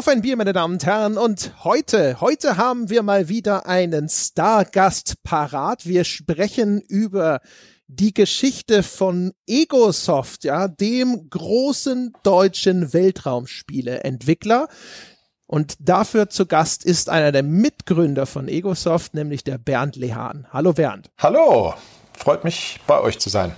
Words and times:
Auf 0.00 0.08
ein 0.08 0.22
Bier, 0.22 0.38
meine 0.38 0.54
Damen 0.54 0.72
und 0.72 0.86
Herren. 0.86 1.18
Und 1.18 1.52
heute, 1.62 2.22
heute 2.22 2.56
haben 2.56 2.88
wir 2.88 3.02
mal 3.02 3.28
wieder 3.28 3.66
einen 3.66 4.08
Stargast 4.08 5.22
parat. 5.24 5.84
Wir 5.84 6.04
sprechen 6.04 6.80
über 6.80 7.40
die 7.86 8.14
Geschichte 8.14 8.82
von 8.82 9.34
Egosoft, 9.46 10.44
ja, 10.44 10.68
dem 10.68 11.28
großen 11.28 12.14
deutschen 12.22 12.94
Weltraumspieleentwickler. 12.94 14.68
Und 15.46 15.76
dafür 15.80 16.30
zu 16.30 16.46
Gast 16.46 16.86
ist 16.86 17.10
einer 17.10 17.30
der 17.30 17.42
Mitgründer 17.42 18.24
von 18.24 18.48
Egosoft, 18.48 19.12
nämlich 19.12 19.44
der 19.44 19.58
Bernd 19.58 19.96
Lehan. 19.96 20.46
Hallo 20.50 20.72
Bernd. 20.72 21.10
Hallo, 21.18 21.74
freut 22.16 22.42
mich 22.44 22.80
bei 22.86 22.98
euch 23.02 23.18
zu 23.18 23.28
sein. 23.28 23.52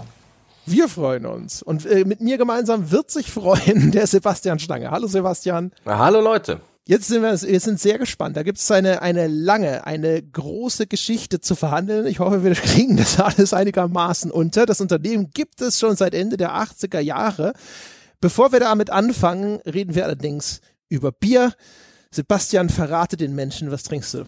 Wir 0.65 0.89
freuen 0.89 1.27
uns. 1.27 1.63
Und 1.63 1.87
äh, 1.87 2.05
mit 2.05 2.21
mir 2.21 2.39
gemeinsam 2.39 2.91
wird 2.91 3.11
sich 3.11 3.31
freuen 3.31 3.91
der 3.93 4.07
Sebastian 4.07 4.59
Stange. 4.59 4.91
Hallo 4.91 5.07
Sebastian. 5.07 5.73
Na, 5.85 5.99
hallo 5.99 6.21
Leute. 6.21 6.61
Jetzt 6.85 7.09
sind 7.09 7.23
wir, 7.23 7.41
wir 7.41 7.61
sind 7.61 7.81
sehr 7.81 7.99
gespannt. 7.99 8.37
Da 8.37 8.43
gibt 8.43 8.59
es 8.59 8.71
eine, 8.71 9.03
eine 9.03 9.29
lange, 9.29 9.87
eine 9.87 10.21
große 10.21 10.89
Geschichte 10.89 11.41
zu 11.41 11.55
verhandeln. 11.55 12.07
Ich 12.07 12.19
hoffe, 12.19 12.43
wir 12.43 12.53
kriegen 12.55 12.97
das 12.97 13.21
alles 13.21 13.53
einigermaßen 13.53 14.31
unter. 14.31 14.67
Das 14.67 14.81
Unternehmen 14.81 15.31
gibt 15.33 15.61
es 15.61 15.79
schon 15.79 15.97
seit 15.97 16.15
Ende 16.15 16.37
der 16.37 16.55
80er 16.55 17.01
Jahre. 17.01 17.53
Bevor 18.21 18.53
wir 18.53 18.61
damit 18.61 18.91
anfangen, 18.91 19.61
reden 19.67 19.95
wir 19.95 20.05
allerdings 20.05 20.61
über 20.89 21.13
Bier. 21.13 21.55
Sebastian, 22.11 22.69
verrate 22.69 23.17
den 23.17 23.35
Menschen, 23.35 23.71
was 23.71 23.85
trinkst 23.85 24.15
du? 24.15 24.25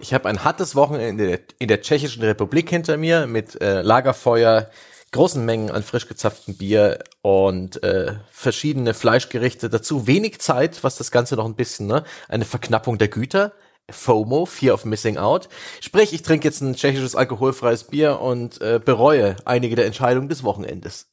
Ich 0.00 0.12
habe 0.14 0.28
ein 0.28 0.44
hartes 0.44 0.74
Wochenende 0.74 1.24
in 1.24 1.30
der, 1.30 1.40
in 1.58 1.68
der 1.68 1.80
Tschechischen 1.80 2.22
Republik 2.22 2.68
hinter 2.70 2.96
mir 2.96 3.26
mit 3.26 3.60
äh, 3.60 3.82
Lagerfeuer, 3.82 4.68
großen 5.14 5.44
Mengen 5.44 5.70
an 5.70 5.82
frisch 5.82 6.08
gezapftem 6.08 6.56
Bier 6.56 6.98
und 7.22 7.82
äh, 7.82 8.14
verschiedene 8.30 8.94
Fleischgerichte 8.94 9.70
dazu. 9.70 10.06
Wenig 10.06 10.40
Zeit, 10.40 10.82
was 10.82 10.96
das 10.96 11.10
Ganze 11.10 11.36
noch 11.36 11.46
ein 11.46 11.54
bisschen, 11.54 11.86
ne? 11.86 12.04
Eine 12.28 12.44
Verknappung 12.44 12.98
der 12.98 13.08
Güter. 13.08 13.52
FOMO, 13.90 14.46
Fear 14.46 14.74
of 14.74 14.86
Missing 14.86 15.18
Out. 15.18 15.48
Sprich, 15.80 16.14
ich 16.14 16.22
trinke 16.22 16.48
jetzt 16.48 16.62
ein 16.62 16.74
tschechisches 16.74 17.14
alkoholfreies 17.14 17.84
Bier 17.84 18.18
und 18.20 18.60
äh, 18.60 18.80
bereue 18.82 19.36
einige 19.44 19.76
der 19.76 19.86
Entscheidungen 19.86 20.28
des 20.28 20.42
Wochenendes. 20.42 21.06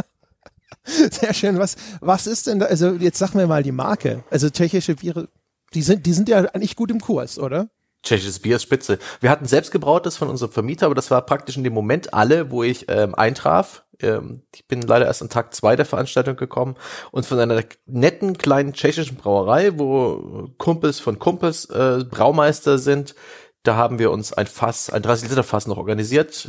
Sehr 0.84 1.32
schön. 1.34 1.58
Was, 1.58 1.76
was 2.00 2.26
ist 2.26 2.46
denn 2.46 2.60
da? 2.60 2.66
Also 2.66 2.92
jetzt 2.92 3.18
sag 3.18 3.34
mir 3.34 3.46
mal 3.46 3.62
die 3.62 3.72
Marke. 3.72 4.24
Also 4.30 4.50
tschechische 4.50 4.96
Biere, 4.96 5.28
die 5.74 5.82
sind, 5.82 6.04
die 6.04 6.12
sind 6.12 6.28
ja 6.28 6.40
eigentlich 6.40 6.76
gut 6.76 6.90
im 6.90 7.00
Kurs, 7.00 7.38
oder? 7.38 7.70
Tschechisches 8.02 8.38
Bier 8.38 8.56
ist 8.56 8.62
spitze. 8.62 8.98
Wir 9.20 9.30
hatten 9.30 9.46
selbst 9.46 9.70
gebrautes 9.70 10.16
von 10.16 10.28
unserem 10.28 10.52
Vermieter, 10.52 10.86
aber 10.86 10.94
das 10.94 11.10
war 11.10 11.24
praktisch 11.26 11.56
in 11.56 11.64
dem 11.64 11.74
Moment 11.74 12.14
alle, 12.14 12.50
wo 12.50 12.62
ich 12.62 12.86
ähm, 12.88 13.14
eintraf. 13.14 13.84
Ähm, 14.00 14.42
ich 14.54 14.66
bin 14.66 14.80
leider 14.82 15.06
erst 15.06 15.22
an 15.22 15.28
Tag 15.28 15.54
zwei 15.54 15.76
der 15.76 15.84
Veranstaltung 15.84 16.36
gekommen 16.36 16.76
und 17.10 17.26
von 17.26 17.38
einer 17.38 17.62
netten 17.86 18.38
kleinen 18.38 18.72
tschechischen 18.72 19.16
Brauerei, 19.16 19.78
wo 19.78 20.48
Kumpels 20.56 20.98
von 20.98 21.18
Kumpels 21.18 21.66
äh, 21.66 22.04
Braumeister 22.08 22.78
sind, 22.78 23.14
da 23.62 23.76
haben 23.76 23.98
wir 23.98 24.10
uns 24.10 24.32
ein 24.32 24.46
Fass, 24.46 24.90
ein 24.90 25.02
30 25.02 25.28
Liter 25.28 25.44
Fass 25.44 25.66
noch 25.66 25.76
organisiert. 25.76 26.48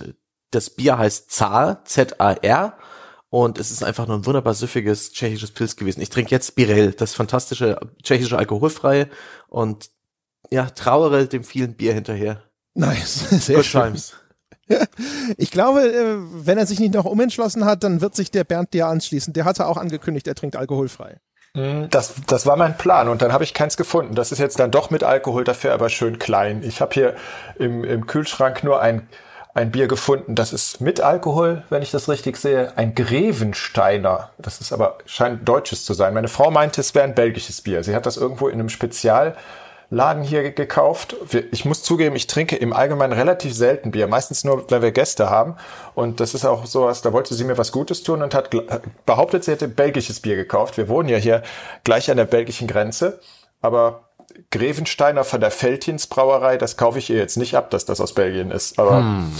Das 0.51 0.69
Bier 0.69 0.97
heißt 0.97 1.31
Zar, 1.31 1.83
Z-A-R. 1.85 2.77
Und 3.29 3.59
es 3.59 3.71
ist 3.71 3.83
einfach 3.83 4.07
nur 4.07 4.17
ein 4.17 4.25
wunderbar 4.25 4.53
süffiges 4.53 5.13
tschechisches 5.13 5.51
Pilz 5.51 5.77
gewesen. 5.77 6.01
Ich 6.01 6.09
trinke 6.09 6.31
jetzt 6.31 6.55
Birel, 6.55 6.91
das 6.91 7.13
fantastische 7.13 7.79
tschechische 8.03 8.37
alkoholfreie. 8.37 9.09
Und 9.47 9.89
ja, 10.51 10.65
trauere 10.65 11.27
dem 11.27 11.43
vielen 11.43 11.75
Bier 11.75 11.93
hinterher. 11.93 12.43
Nice, 12.73 13.29
sehr 13.45 13.57
Good 13.57 13.65
schön. 13.65 13.81
Times. 13.81 14.13
Ich 15.37 15.51
glaube, 15.51 15.81
äh, 15.81 16.15
wenn 16.45 16.57
er 16.57 16.65
sich 16.65 16.79
nicht 16.79 16.93
noch 16.93 17.03
umentschlossen 17.03 17.65
hat, 17.65 17.83
dann 17.83 17.99
wird 17.99 18.15
sich 18.15 18.31
der 18.31 18.45
Bernd 18.45 18.73
dir 18.73 18.87
anschließen. 18.87 19.33
Der 19.33 19.43
hatte 19.43 19.67
auch 19.67 19.75
angekündigt, 19.75 20.27
er 20.27 20.35
trinkt 20.35 20.55
alkoholfrei. 20.55 21.17
Mhm. 21.53 21.89
Das, 21.89 22.13
das 22.27 22.45
war 22.45 22.55
mein 22.55 22.77
Plan 22.77 23.09
und 23.09 23.21
dann 23.21 23.33
habe 23.33 23.43
ich 23.43 23.53
keins 23.53 23.75
gefunden. 23.75 24.15
Das 24.15 24.31
ist 24.31 24.39
jetzt 24.39 24.59
dann 24.59 24.71
doch 24.71 24.89
mit 24.89 25.03
Alkohol, 25.03 25.43
dafür 25.43 25.73
aber 25.73 25.89
schön 25.89 26.19
klein. 26.19 26.63
Ich 26.63 26.79
habe 26.79 26.93
hier 26.93 27.15
im, 27.59 27.83
im 27.83 28.07
Kühlschrank 28.07 28.63
nur 28.63 28.81
ein, 28.81 29.09
ein 29.53 29.71
Bier 29.71 29.87
gefunden, 29.87 30.35
das 30.35 30.53
ist 30.53 30.79
mit 30.79 31.01
Alkohol, 31.01 31.63
wenn 31.69 31.81
ich 31.81 31.91
das 31.91 32.07
richtig 32.07 32.37
sehe, 32.37 32.77
ein 32.77 32.95
Grevensteiner. 32.95 34.31
Das 34.37 34.61
ist 34.61 34.71
aber 34.71 34.99
scheint 35.05 35.47
deutsches 35.47 35.83
zu 35.83 35.93
sein. 35.93 36.13
Meine 36.13 36.29
Frau 36.29 36.51
meinte, 36.51 36.79
es 36.79 36.95
wäre 36.95 37.03
ein 37.03 37.15
belgisches 37.15 37.61
Bier. 37.61 37.83
Sie 37.83 37.95
hat 37.95 38.05
das 38.05 38.15
irgendwo 38.15 38.47
in 38.47 38.53
einem 38.53 38.69
Spezial 38.69 39.35
Laden 39.91 40.23
hier 40.23 40.51
gekauft. 40.51 41.17
Ich 41.51 41.65
muss 41.65 41.83
zugeben, 41.83 42.15
ich 42.15 42.25
trinke 42.25 42.55
im 42.55 42.71
Allgemeinen 42.71 43.11
relativ 43.11 43.53
selten 43.53 43.91
Bier, 43.91 44.07
meistens 44.07 44.45
nur, 44.45 44.71
wenn 44.71 44.81
wir 44.81 44.91
Gäste 44.91 45.29
haben. 45.29 45.57
Und 45.95 46.21
das 46.21 46.33
ist 46.33 46.45
auch 46.45 46.65
sowas, 46.65 47.01
da 47.01 47.11
wollte 47.11 47.35
sie 47.35 47.43
mir 47.43 47.57
was 47.57 47.73
Gutes 47.73 48.01
tun 48.01 48.23
und 48.23 48.33
hat 48.33 48.49
behauptet, 49.05 49.43
sie 49.43 49.51
hätte 49.51 49.67
belgisches 49.67 50.21
Bier 50.21 50.37
gekauft. 50.37 50.77
Wir 50.77 50.87
wohnen 50.87 51.09
ja 51.09 51.17
hier 51.17 51.43
gleich 51.83 52.09
an 52.09 52.15
der 52.15 52.25
belgischen 52.25 52.67
Grenze. 52.67 53.19
Aber 53.61 54.07
Grevensteiner 54.49 55.25
von 55.25 55.41
der 55.41 55.51
Feltins 55.51 56.07
Brauerei, 56.07 56.57
das 56.57 56.77
kaufe 56.77 56.97
ich 56.97 57.09
ihr 57.09 57.17
jetzt 57.17 57.35
nicht 57.35 57.55
ab, 57.55 57.69
dass 57.69 57.83
das 57.83 57.99
aus 57.99 58.13
Belgien 58.13 58.49
ist. 58.49 58.79
Aber 58.79 58.99
hm. 58.99 59.31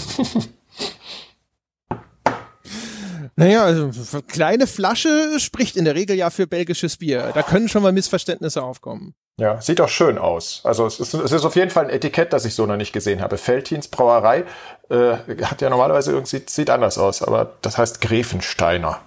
Naja, 3.42 3.64
also 3.64 3.90
kleine 4.22 4.66
Flasche 4.66 5.38
spricht 5.38 5.76
in 5.76 5.84
der 5.84 5.94
Regel 5.94 6.16
ja 6.16 6.30
für 6.30 6.46
belgisches 6.46 6.96
Bier. 6.96 7.32
Da 7.34 7.42
können 7.42 7.68
schon 7.68 7.82
mal 7.82 7.92
Missverständnisse 7.92 8.62
aufkommen. 8.62 9.14
Ja, 9.38 9.60
sieht 9.60 9.80
auch 9.80 9.88
schön 9.88 10.18
aus. 10.18 10.60
Also 10.64 10.86
es 10.86 11.00
ist, 11.00 11.14
es 11.14 11.32
ist 11.32 11.44
auf 11.44 11.56
jeden 11.56 11.70
Fall 11.70 11.84
ein 11.84 11.90
Etikett, 11.90 12.32
das 12.32 12.44
ich 12.44 12.54
so 12.54 12.66
noch 12.66 12.76
nicht 12.76 12.92
gesehen 12.92 13.20
habe. 13.20 13.38
Feltins 13.38 13.88
Brauerei 13.88 14.44
äh, 14.90 15.14
hat 15.42 15.62
ja 15.62 15.70
normalerweise 15.70 16.12
irgendwie 16.12 16.42
sieht, 16.46 16.70
anders 16.70 16.98
aus, 16.98 17.22
aber 17.22 17.52
das 17.62 17.78
heißt 17.78 18.00
Grevensteiner. 18.00 19.00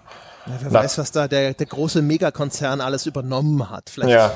Ja, 0.47 0.53
wer 0.59 0.71
Na, 0.71 0.83
weiß, 0.83 0.97
was 0.97 1.11
da 1.11 1.27
der, 1.27 1.53
der 1.53 1.65
große 1.65 2.01
Megakonzern 2.01 2.81
alles 2.81 3.05
übernommen 3.05 3.69
hat. 3.69 3.89
Vielleicht. 3.89 4.11
Ja. 4.11 4.33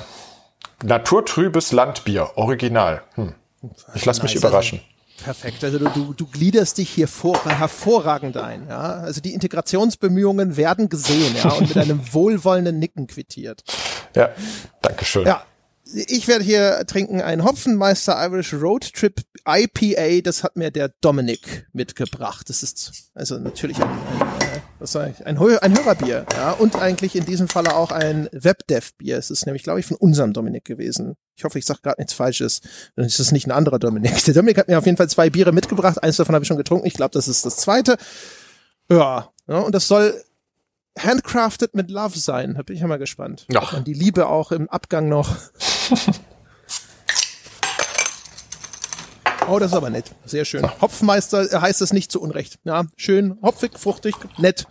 Naturtrübes 0.83 1.71
Landbier, 1.71 2.31
original. 2.35 3.01
Hm. 3.15 3.33
Ich 3.93 4.05
lasse 4.05 4.21
mich 4.23 4.35
überraschen. 4.35 4.81
Perfekt. 5.23 5.63
Also 5.63 5.79
du, 5.79 5.89
du, 5.89 6.13
du 6.13 6.25
gliederst 6.25 6.77
dich 6.77 6.89
hier 6.89 7.07
vor, 7.07 7.43
hervorragend 7.45 8.37
ein. 8.37 8.67
Ja? 8.67 8.99
Also 8.99 9.21
die 9.21 9.33
Integrationsbemühungen 9.33 10.57
werden 10.57 10.89
gesehen 10.89 11.35
ja, 11.35 11.51
und 11.51 11.67
mit 11.67 11.77
einem 11.77 12.01
wohlwollenden 12.13 12.79
Nicken 12.79 13.07
quittiert. 13.07 13.63
Ja, 14.15 14.29
danke 14.81 15.05
schön. 15.05 15.25
Ja, 15.25 15.43
ich 15.93 16.27
werde 16.27 16.43
hier 16.43 16.83
trinken 16.85 17.21
ein 17.21 17.43
Hopfenmeister 17.43 18.15
Irish 18.25 18.53
Road 18.53 18.93
Trip 18.93 19.21
IPA. 19.47 20.21
Das 20.21 20.43
hat 20.43 20.55
mir 20.55 20.71
der 20.71 20.89
Dominik 21.01 21.67
mitgebracht. 21.73 22.49
Das 22.49 22.63
ist 22.63 23.09
also 23.13 23.39
natürlich 23.39 23.77
ein, 23.77 23.89
ein, 23.89 24.48
was 24.79 24.93
sag 24.93 25.11
ich, 25.11 25.25
ein, 25.25 25.37
ein 25.37 25.77
Hörerbier. 25.77 26.25
Ja, 26.33 26.51
und 26.51 26.75
eigentlich 26.75 27.15
in 27.15 27.25
diesem 27.25 27.47
Falle 27.47 27.75
auch 27.75 27.91
ein 27.91 28.29
Webdev-Bier. 28.31 29.17
Es 29.17 29.29
ist 29.29 29.45
nämlich, 29.45 29.63
glaube 29.63 29.79
ich, 29.79 29.85
von 29.85 29.97
unserem 29.97 30.33
Dominik 30.33 30.65
gewesen. 30.65 31.15
Ich 31.35 31.43
hoffe, 31.43 31.59
ich 31.59 31.65
sage 31.65 31.81
gerade 31.83 31.99
nichts 31.99 32.13
Falsches. 32.13 32.61
Dann 32.95 33.05
ist 33.05 33.19
es 33.19 33.31
nicht 33.31 33.47
ein 33.47 33.51
anderer 33.51 33.79
Dominik. 33.79 34.23
Der 34.25 34.33
Dominik 34.33 34.57
hat 34.57 34.67
mir 34.67 34.77
auf 34.77 34.85
jeden 34.85 34.97
Fall 34.97 35.09
zwei 35.09 35.29
Biere 35.29 35.51
mitgebracht. 35.51 36.01
Eins 36.01 36.17
davon 36.17 36.33
habe 36.33 36.43
ich 36.43 36.47
schon 36.47 36.57
getrunken. 36.57 36.87
Ich 36.87 36.93
glaube, 36.93 37.11
das 37.11 37.27
ist 37.27 37.45
das 37.45 37.57
zweite. 37.57 37.97
Ja, 38.89 39.29
ja, 39.47 39.59
und 39.59 39.75
das 39.75 39.87
soll 39.87 40.13
handcrafted 40.97 41.75
mit 41.75 41.91
Love 41.91 42.17
sein. 42.17 42.55
Da 42.55 42.63
bin 42.63 42.75
ich 42.75 42.81
ja 42.81 42.87
mal 42.87 42.97
gespannt. 42.97 43.45
Ja. 43.51 43.63
Ob 43.63 43.73
man 43.73 43.83
die 43.83 43.93
Liebe 43.93 44.27
auch 44.27 44.51
im 44.51 44.69
Abgang 44.69 45.09
noch. 45.09 45.35
oh, 49.49 49.59
das 49.59 49.71
ist 49.71 49.77
aber 49.77 49.89
nett. 49.89 50.11
Sehr 50.25 50.45
schön. 50.45 50.65
Hopfmeister 50.81 51.51
äh, 51.51 51.59
heißt 51.59 51.81
es 51.81 51.93
nicht 51.93 52.11
zu 52.11 52.21
Unrecht. 52.21 52.59
Ja, 52.63 52.85
schön, 52.95 53.37
hopfig, 53.41 53.77
fruchtig, 53.77 54.15
nett, 54.37 54.67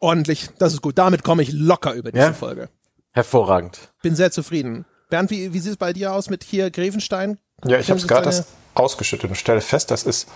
ordentlich. 0.00 0.50
Das 0.58 0.72
ist 0.72 0.82
gut. 0.82 0.98
Damit 0.98 1.24
komme 1.24 1.42
ich 1.42 1.52
locker 1.52 1.92
über 1.94 2.12
diese 2.12 2.24
ja? 2.24 2.32
Folge. 2.32 2.68
Hervorragend. 3.12 3.78
Bin 4.02 4.16
sehr 4.16 4.30
zufrieden. 4.30 4.84
Bernd, 5.10 5.30
wie, 5.30 5.52
wie 5.52 5.58
sieht 5.58 5.72
es 5.72 5.76
bei 5.76 5.92
dir 5.92 6.12
aus 6.12 6.30
mit 6.30 6.44
hier 6.44 6.70
Grevenstein? 6.70 7.38
Ja, 7.64 7.78
ich 7.78 7.90
habe 7.90 7.98
es 7.98 8.06
gerade 8.06 8.44
ausgeschüttet 8.74 9.30
und 9.30 9.36
stelle 9.36 9.60
fest, 9.60 9.90
das 9.90 10.04
ist, 10.04 10.28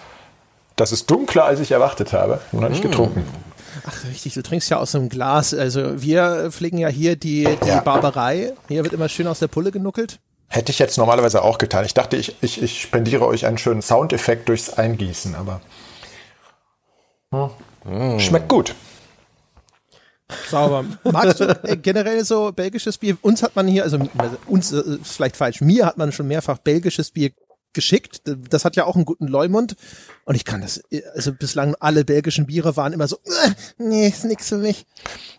das 0.77 0.93
ist 0.93 1.11
dunkler, 1.11 1.45
als 1.45 1.61
ich 1.61 1.71
erwartet 1.71 2.13
habe. 2.13 2.41
Noch 2.53 2.69
nicht 2.69 2.83
mm. 2.83 2.89
getrunken. 2.89 3.25
Ach, 3.87 4.05
richtig, 4.05 4.35
du 4.35 4.43
trinkst 4.43 4.71
ja 4.71 4.79
aus 4.79 4.95
einem 4.95 5.09
Glas. 5.09 5.55
Also 5.55 6.03
wir 6.03 6.51
pflegen 6.51 6.79
ja 6.79 6.89
hier 6.89 7.17
die, 7.17 7.49
die 7.63 7.69
ja. 7.69 7.81
Barbarei. 7.81 8.53
Hier 8.69 8.83
wird 8.83 8.93
immer 8.93 9.09
schön 9.09 9.27
aus 9.27 9.39
der 9.39 9.49
Pulle 9.49 9.71
genuckelt. 9.71 10.21
Hätte 10.53 10.71
ich 10.71 10.79
jetzt 10.79 10.99
normalerweise 10.99 11.43
auch 11.43 11.57
getan. 11.57 11.87
Ich 11.87 11.95
dachte, 11.95 12.19
ich, 12.19 12.37
ich, 12.43 12.63
ich 12.63 12.83
spendiere 12.83 13.27
euch 13.27 13.47
einen 13.47 13.57
schönen 13.57 13.81
Soundeffekt 13.81 14.51
durchs 14.51 14.69
Eingießen, 14.69 15.35
aber 15.35 15.63
hm. 17.33 17.49
mm. 17.85 18.21
schmeckt 18.21 18.49
gut. 18.49 18.75
Sauber. 20.51 20.85
Magst 21.05 21.41
du 21.41 21.45
äh, 21.63 21.77
generell 21.79 22.23
so 22.27 22.53
belgisches 22.53 22.99
Bier? 22.99 23.17
Uns 23.23 23.43
hat 23.43 23.57
man 23.57 23.67
hier, 23.67 23.83
also 23.83 23.99
uns 24.47 24.73
äh, 24.73 24.81
ist 25.01 25.13
vielleicht 25.13 25.39
falsch, 25.39 25.63
mir 25.63 25.87
hat 25.87 25.97
man 25.97 26.13
schon 26.13 26.29
mehrfach 26.29 26.59
belgisches 26.59 27.11
Bier 27.11 27.31
geschickt. 27.73 28.23
Das 28.25 28.65
hat 28.65 28.77
ja 28.77 28.85
auch 28.85 28.97
einen 28.97 29.05
guten 29.05 29.27
Leumund. 29.27 29.77
Und 30.25 30.35
ich 30.35 30.45
kann 30.45 30.61
das, 30.61 30.83
also 31.15 31.33
bislang 31.33 31.75
alle 31.81 32.05
belgischen 32.05 32.47
Biere 32.47 32.77
waren 32.77 32.93
immer 32.93 33.09
so, 33.09 33.17
äh, 33.17 33.51
nee, 33.79 34.09
ist 34.09 34.25
nix 34.25 34.49
für 34.49 34.59
mich. 34.59 34.87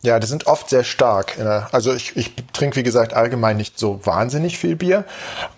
Ja, 0.02 0.20
die 0.20 0.28
sind 0.28 0.48
oft 0.48 0.70
sehr 0.70 0.84
stark. 0.84 1.40
Also 1.72 1.94
ich, 1.94 2.16
ich 2.18 2.34
trinke, 2.52 2.76
wie 2.76 2.84
gesagt, 2.84 3.14
allgemein 3.14 3.58
nicht 3.58 3.80
so 3.80 4.06
wahnsinnig 4.06 4.58
viel 4.58 4.76
Bier. 4.76 5.06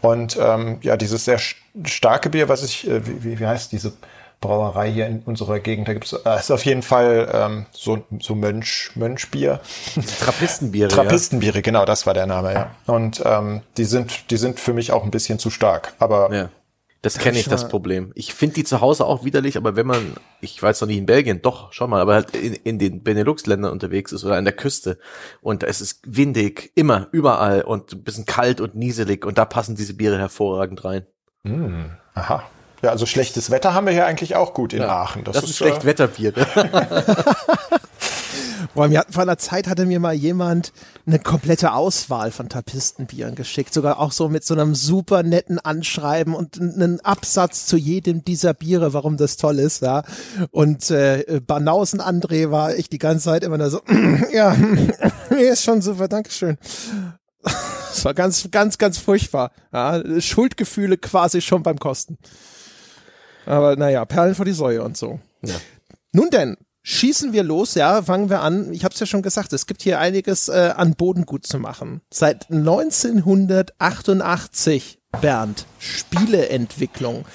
Und 0.01 0.38
ähm, 0.39 0.77
ja, 0.81 0.98
dieses 0.98 1.25
sehr 1.25 1.39
starke 1.83 2.30
Bier, 2.30 2.50
was 2.50 2.63
ich, 2.63 2.88
äh, 2.88 3.01
wie, 3.24 3.39
wie 3.39 3.48
heißt 3.48 3.72
diese 3.72 3.94
Brauerei 4.42 4.92
hier 4.92 5.07
in 5.07 5.22
unserer 5.24 5.60
Gegend. 5.60 5.88
Da 5.88 5.94
gibt 5.94 6.06
es 6.06 6.13
äh, 6.13 6.38
ist 6.38 6.51
auf 6.51 6.66
jeden 6.66 6.81
Fall 6.83 7.30
ähm, 7.33 7.66
so, 7.72 8.04
so 8.19 8.36
Mönch, 8.36 8.92
Mönchbier. 8.95 9.60
Trappistenbiere. 10.19 10.88
Trappistenbiere, 10.89 11.56
ja. 11.56 11.62
genau, 11.62 11.86
das 11.86 12.06
war 12.06 12.13
der 12.13 12.27
Name, 12.27 12.54
ja. 12.54 12.72
Und 12.86 13.22
ähm, 13.25 13.62
die 13.77 13.86
sind, 13.86 14.30
die 14.31 14.38
sind 14.38 14.60
für 14.60 14.74
mich 14.74 14.92
auch 14.92 15.04
ein 15.04 15.12
bisschen 15.12 15.39
zu 15.39 15.50
stark. 15.50 15.94
Aber 16.00 16.33
ja. 16.33 16.50
Das 17.06 17.19
kenne 17.19 17.38
ich, 17.38 17.48
das 17.48 17.68
Problem. 17.68 18.12
Ich 18.16 18.34
finde 18.34 18.56
die 18.56 18.63
zu 18.63 18.81
Hause 18.81 19.06
auch 19.06 19.24
widerlich, 19.24 19.57
aber 19.57 19.75
wenn 19.75 19.86
man, 19.86 20.16
ich 20.42 20.60
weiß 20.60 20.81
noch 20.81 20.88
nicht 20.88 20.98
in 20.98 21.06
Belgien, 21.06 21.40
doch, 21.40 21.72
schau 21.72 21.86
mal, 21.86 22.02
aber 22.02 22.16
halt 22.16 22.36
in, 22.36 22.56
in 22.56 22.80
den 22.80 23.04
Benelux-Ländern 23.04 23.72
unterwegs 23.72 24.12
ist 24.12 24.25
oder 24.25 24.38
an 24.38 24.44
der 24.44 24.56
Küste 24.56 24.98
und 25.42 25.62
es 25.62 25.81
ist 25.81 26.02
windig, 26.07 26.72
immer, 26.74 27.07
überall 27.12 27.62
und 27.62 27.94
ein 27.94 28.04
bisschen 28.04 28.25
kalt 28.25 28.60
und 28.60 28.74
nieselig 28.74 29.24
und 29.24 29.38
da 29.38 29.46
passen 29.46 29.75
diese 29.75 29.94
Biere 29.94 30.18
hervorragend 30.18 30.84
rein. 30.84 31.06
Mm, 31.44 31.92
aha. 32.16 32.42
Ja, 32.81 32.90
also 32.90 33.06
schlechtes 33.06 33.51
Wetter 33.51 33.75
haben 33.75 33.86
wir 33.86 33.94
hier 33.94 34.08
eigentlich 34.08 34.36
auch 34.36 34.56
gut 34.56 34.74
in 34.74 34.80
ja, 34.80 34.90
Aachen. 34.90 35.24
Das, 35.24 35.36
das 35.36 35.44
ist, 35.44 35.50
ist 35.51 35.58
Schlechtwetterbiere. 35.58 36.48
Boah, 38.74 38.88
mir 38.88 39.00
hat, 39.00 39.14
vor 39.14 39.24
einer 39.24 39.38
Zeit 39.38 39.68
hatte 39.68 39.86
mir 39.86 40.00
mal 40.00 40.14
jemand 40.14 40.74
eine 41.06 41.20
komplette 41.20 41.74
Auswahl 41.74 42.32
von 42.32 42.50
Tapistenbieren 42.50 43.36
geschickt, 43.36 43.74
sogar 43.74 44.00
auch 44.00 44.12
so 44.12 44.30
mit 44.30 44.44
so 44.44 44.54
einem 44.54 44.76
super 44.76 45.24
netten 45.24 45.60
Anschreiben 45.60 46.34
und 46.34 46.60
einen 46.60 47.00
Absatz 47.02 47.66
zu 47.66 47.78
jedem 47.78 48.26
dieser 48.26 48.54
Biere, 48.54 48.94
warum 48.94 49.18
das 49.18 49.38
toll 49.38 49.60
ist, 49.60 49.82
ja. 49.82 50.04
Und 50.52 50.90
äh, 50.92 51.42
Banausen 51.46 52.02
André 52.02 52.52
war 52.52 52.76
ich 52.76 52.90
die 52.90 53.00
ganze 53.00 53.26
Zeit 53.26 53.44
immer 53.44 53.58
nur 53.58 53.70
so, 53.70 53.82
ja, 54.34 54.56
ist 55.30 55.64
schon 55.64 55.82
super, 55.82 56.08
Dankeschön. 56.08 56.58
Das 57.44 58.04
war 58.04 58.14
ganz, 58.14 58.50
ganz, 58.52 58.78
ganz 58.78 58.98
furchtbar. 58.98 59.52
Ja, 59.72 60.02
Schuldgefühle 60.20 60.98
quasi 60.98 61.42
schon 61.42 61.64
beim 61.64 61.80
Kosten. 61.80 62.18
Aber 63.46 63.76
naja, 63.76 64.04
Perlen 64.06 64.36
vor 64.36 64.46
die 64.46 64.52
Säue 64.52 64.84
und 64.84 64.98
so. 64.98 65.20
Ja. 65.44 65.56
Nun 66.12 66.30
denn, 66.30 66.58
schießen 66.86 67.34
wir 67.34 67.44
los, 67.44 67.76
ja, 67.76 68.02
fangen 68.04 68.30
wir 68.30 68.40
an. 68.42 68.72
Ich 68.72 68.86
habe 68.86 68.94
es 68.94 69.00
ja 69.00 69.06
schon 69.06 69.24
gesagt, 69.24 69.52
es 69.52 69.68
gibt 69.68 69.82
hier 69.82 70.00
einiges 70.00 70.48
äh, 70.48 70.72
an 70.76 70.96
Boden 70.96 71.26
gut 71.26 71.46
zu 71.46 71.60
machen. 71.60 72.00
Seit 72.10 72.50
1988, 72.50 75.00
Bernd, 75.20 75.66
Spieleentwicklung. 75.80 77.26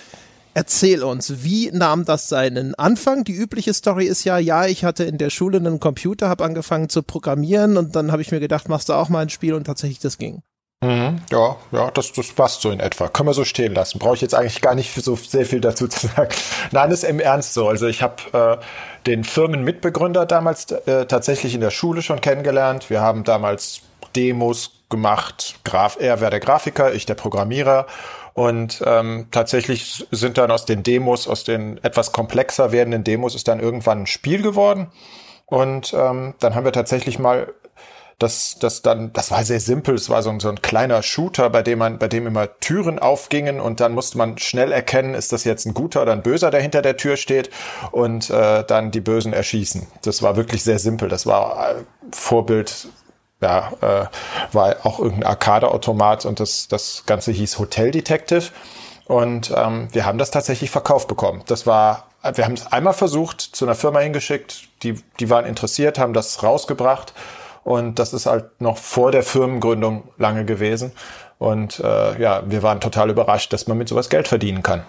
Erzähl 0.54 1.04
uns, 1.04 1.44
wie 1.44 1.70
nahm 1.72 2.04
das 2.04 2.28
seinen 2.28 2.74
Anfang? 2.74 3.22
Die 3.24 3.34
übliche 3.34 3.74
Story 3.74 4.06
ist 4.06 4.24
ja, 4.24 4.38
ja, 4.38 4.66
ich 4.66 4.84
hatte 4.84 5.04
in 5.04 5.18
der 5.18 5.30
Schule 5.30 5.58
einen 5.58 5.80
Computer, 5.80 6.28
habe 6.28 6.44
angefangen 6.44 6.88
zu 6.88 7.02
programmieren 7.02 7.76
und 7.76 7.94
dann 7.94 8.10
habe 8.10 8.22
ich 8.22 8.32
mir 8.32 8.40
gedacht, 8.40 8.68
machst 8.68 8.88
du 8.88 8.94
auch 8.94 9.08
mal 9.08 9.20
ein 9.20 9.30
Spiel 9.30 9.54
und 9.54 9.64
tatsächlich 9.64 10.00
das 10.00 10.18
ging. 10.18 10.42
Mhm, 10.82 11.20
ja, 11.30 11.56
ja, 11.72 11.90
das, 11.90 12.10
das 12.12 12.32
passt 12.32 12.62
so 12.62 12.70
in 12.70 12.80
etwa. 12.80 13.08
Können 13.08 13.28
wir 13.28 13.34
so 13.34 13.44
stehen 13.44 13.74
lassen. 13.74 13.98
Brauche 13.98 14.14
ich 14.14 14.22
jetzt 14.22 14.34
eigentlich 14.34 14.62
gar 14.62 14.74
nicht 14.74 14.94
so 14.94 15.14
sehr 15.14 15.44
viel 15.44 15.60
dazu 15.60 15.88
zu 15.88 16.06
sagen. 16.06 16.30
Nein, 16.70 16.90
ist 16.90 17.04
im 17.04 17.20
Ernst 17.20 17.52
so. 17.52 17.68
Also 17.68 17.86
ich 17.86 18.00
habe 18.02 18.60
äh, 18.62 18.64
den 19.06 19.24
Firmenmitbegründer 19.24 20.24
damals 20.24 20.70
äh, 20.70 21.04
tatsächlich 21.04 21.54
in 21.54 21.60
der 21.60 21.70
Schule 21.70 22.00
schon 22.00 22.22
kennengelernt. 22.22 22.88
Wir 22.88 23.02
haben 23.02 23.24
damals 23.24 23.82
Demos 24.16 24.70
gemacht. 24.88 25.56
Graf, 25.64 25.98
er 26.00 26.22
wäre 26.22 26.30
der 26.30 26.40
Grafiker, 26.40 26.94
ich 26.94 27.04
der 27.04 27.14
Programmierer. 27.14 27.86
Und 28.32 28.82
ähm, 28.86 29.26
tatsächlich 29.30 30.06
sind 30.10 30.38
dann 30.38 30.50
aus 30.50 30.64
den 30.64 30.82
Demos, 30.82 31.28
aus 31.28 31.44
den 31.44 31.76
etwas 31.84 32.12
komplexer 32.12 32.72
werdenden 32.72 33.04
Demos, 33.04 33.34
ist 33.34 33.48
dann 33.48 33.60
irgendwann 33.60 34.04
ein 34.04 34.06
Spiel 34.06 34.40
geworden. 34.40 34.86
Und 35.44 35.92
ähm, 35.92 36.34
dann 36.38 36.54
haben 36.54 36.64
wir 36.64 36.72
tatsächlich 36.72 37.18
mal 37.18 37.52
das, 38.20 38.56
das 38.60 38.82
dann, 38.82 39.12
das 39.14 39.30
war 39.30 39.42
sehr 39.44 39.60
simpel. 39.60 39.94
Es 39.94 40.10
war 40.10 40.22
so 40.22 40.28
ein, 40.28 40.40
so 40.40 40.50
ein 40.50 40.60
kleiner 40.60 41.02
Shooter, 41.02 41.48
bei 41.48 41.62
dem 41.62 41.78
man, 41.78 41.98
bei 41.98 42.06
dem 42.06 42.26
immer 42.26 42.60
Türen 42.60 42.98
aufgingen 42.98 43.60
und 43.60 43.80
dann 43.80 43.92
musste 43.92 44.18
man 44.18 44.36
schnell 44.36 44.72
erkennen, 44.72 45.14
ist 45.14 45.32
das 45.32 45.44
jetzt 45.44 45.64
ein 45.64 45.72
guter 45.72 46.02
oder 46.02 46.12
ein 46.12 46.22
böser, 46.22 46.50
der 46.50 46.60
hinter 46.60 46.82
der 46.82 46.98
Tür 46.98 47.16
steht 47.16 47.48
und 47.92 48.28
äh, 48.28 48.62
dann 48.64 48.90
die 48.90 49.00
Bösen 49.00 49.32
erschießen. 49.32 49.86
Das 50.02 50.22
war 50.22 50.36
wirklich 50.36 50.62
sehr 50.62 50.78
simpel. 50.78 51.08
Das 51.08 51.26
war 51.26 51.70
äh, 51.70 51.74
Vorbild 52.12 52.88
ja, 53.40 53.72
äh, 53.80 54.04
war 54.52 54.76
auch 54.84 54.98
irgendein 54.98 55.24
Arcade-Automat 55.30 56.26
und 56.26 56.40
das, 56.40 56.68
das 56.68 57.04
Ganze 57.06 57.32
hieß 57.32 57.58
Hotel 57.58 57.90
Detective. 57.90 58.50
Und 59.06 59.50
ähm, 59.56 59.88
wir 59.92 60.04
haben 60.04 60.18
das 60.18 60.30
tatsächlich 60.30 60.70
verkauft 60.70 61.08
bekommen. 61.08 61.42
Das 61.46 61.66
war, 61.66 62.08
wir 62.34 62.44
haben 62.44 62.52
es 62.52 62.70
einmal 62.70 62.92
versucht, 62.92 63.40
zu 63.40 63.64
einer 63.64 63.74
Firma 63.74 64.00
hingeschickt, 64.00 64.68
die, 64.82 65.02
die 65.18 65.30
waren 65.30 65.46
interessiert, 65.46 65.98
haben 65.98 66.12
das 66.12 66.42
rausgebracht 66.42 67.14
und 67.64 67.98
das 67.98 68.12
ist 68.12 68.26
halt 68.26 68.60
noch 68.60 68.78
vor 68.78 69.12
der 69.12 69.22
Firmengründung 69.22 70.08
lange 70.18 70.44
gewesen. 70.44 70.92
Und 71.38 71.80
äh, 71.80 72.20
ja, 72.20 72.42
wir 72.46 72.62
waren 72.62 72.80
total 72.80 73.10
überrascht, 73.10 73.52
dass 73.52 73.66
man 73.66 73.78
mit 73.78 73.88
sowas 73.88 74.10
Geld 74.10 74.28
verdienen 74.28 74.62
kann. 74.62 74.82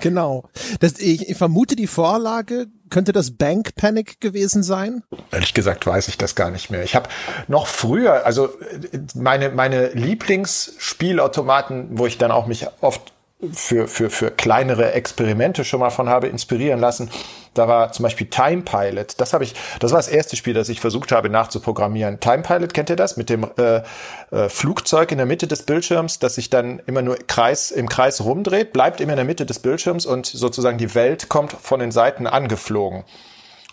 Genau. 0.00 0.44
Das, 0.80 0.98
ich, 0.98 1.28
ich 1.28 1.36
vermute, 1.36 1.76
die 1.76 1.86
Vorlage 1.86 2.66
könnte 2.88 3.12
das 3.12 3.36
Bank 3.36 3.74
Panic 3.76 4.20
gewesen 4.20 4.62
sein? 4.62 5.04
Ehrlich 5.30 5.54
gesagt 5.54 5.86
weiß 5.86 6.08
ich 6.08 6.18
das 6.18 6.34
gar 6.34 6.50
nicht 6.50 6.70
mehr. 6.70 6.82
Ich 6.82 6.96
habe 6.96 7.08
noch 7.46 7.66
früher, 7.66 8.26
also 8.26 8.48
meine 9.14 9.50
meine 9.50 9.90
Lieblingsspielautomaten, 9.90 11.98
wo 11.98 12.06
ich 12.06 12.18
dann 12.18 12.30
auch 12.30 12.46
mich 12.46 12.66
oft 12.80 13.12
für, 13.52 13.88
für, 13.88 14.10
für 14.10 14.30
kleinere 14.30 14.92
Experimente 14.92 15.64
schon 15.64 15.80
mal 15.80 15.90
von 15.90 16.08
habe 16.08 16.28
inspirieren 16.28 16.78
lassen. 16.78 17.10
Da 17.54 17.66
war 17.66 17.90
zum 17.92 18.02
Beispiel 18.04 18.28
Time 18.28 18.62
Pilot. 18.62 19.20
Das 19.20 19.32
habe 19.32 19.44
ich, 19.44 19.54
das 19.80 19.92
war 19.92 19.98
das 19.98 20.08
erste 20.08 20.36
Spiel, 20.36 20.54
das 20.54 20.68
ich 20.68 20.80
versucht 20.80 21.10
habe 21.10 21.30
nachzuprogrammieren. 21.30 22.20
Time 22.20 22.42
Pilot, 22.42 22.74
kennt 22.74 22.90
ihr 22.90 22.96
das? 22.96 23.16
Mit 23.16 23.30
dem 23.30 23.46
äh, 23.56 23.82
äh, 24.30 24.48
Flugzeug 24.48 25.10
in 25.10 25.18
der 25.18 25.26
Mitte 25.26 25.46
des 25.46 25.64
Bildschirms, 25.64 26.18
das 26.18 26.34
sich 26.34 26.50
dann 26.50 26.80
immer 26.86 27.02
nur 27.02 27.16
Kreis, 27.26 27.70
im 27.70 27.88
Kreis 27.88 28.22
rumdreht, 28.22 28.72
bleibt 28.72 29.00
immer 29.00 29.12
in 29.12 29.16
der 29.16 29.24
Mitte 29.24 29.46
des 29.46 29.58
Bildschirms 29.58 30.06
und 30.06 30.26
sozusagen 30.26 30.78
die 30.78 30.94
Welt 30.94 31.28
kommt 31.28 31.52
von 31.52 31.80
den 31.80 31.90
Seiten 31.90 32.26
angeflogen. 32.26 33.04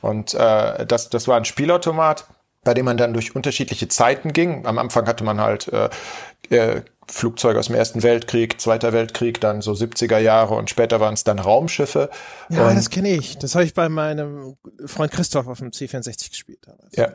Und 0.01 0.33
äh, 0.33 0.85
das, 0.85 1.09
das 1.09 1.27
war 1.27 1.37
ein 1.37 1.45
Spielautomat 1.45 2.25
bei 2.67 2.73
dem 2.73 2.83
man 2.83 2.97
dann 2.97 3.13
durch 3.13 3.33
unterschiedliche 3.33 3.87
Zeiten 3.87 4.33
ging. 4.33 4.65
Am 4.65 4.77
Anfang 4.77 5.07
hatte 5.07 5.23
man 5.23 5.39
halt 5.39 5.69
äh, 5.69 5.89
äh, 6.49 6.81
Flugzeuge 7.09 7.57
aus 7.57 7.67
dem 7.67 7.75
Ersten 7.75 8.03
Weltkrieg, 8.03 8.59
Zweiter 8.59 8.91
Weltkrieg, 8.91 9.39
dann 9.39 9.61
so 9.61 9.71
70er 9.71 10.17
Jahre 10.17 10.55
und 10.55 10.69
später 10.69 10.99
waren 10.99 11.13
es 11.13 11.23
dann 11.23 11.39
Raumschiffe. 11.39 12.09
Ja, 12.49 12.67
und 12.67 12.75
das 12.75 12.89
kenne 12.89 13.07
ich. 13.11 13.37
Das 13.37 13.55
habe 13.55 13.63
ich 13.63 13.73
bei 13.73 13.87
meinem 13.87 14.57
Freund 14.85 15.13
Christoph 15.13 15.47
auf 15.47 15.59
dem 15.59 15.69
C64 15.69 16.29
gespielt. 16.29 16.59
Damals. 16.65 16.93
Ja. 16.93 17.13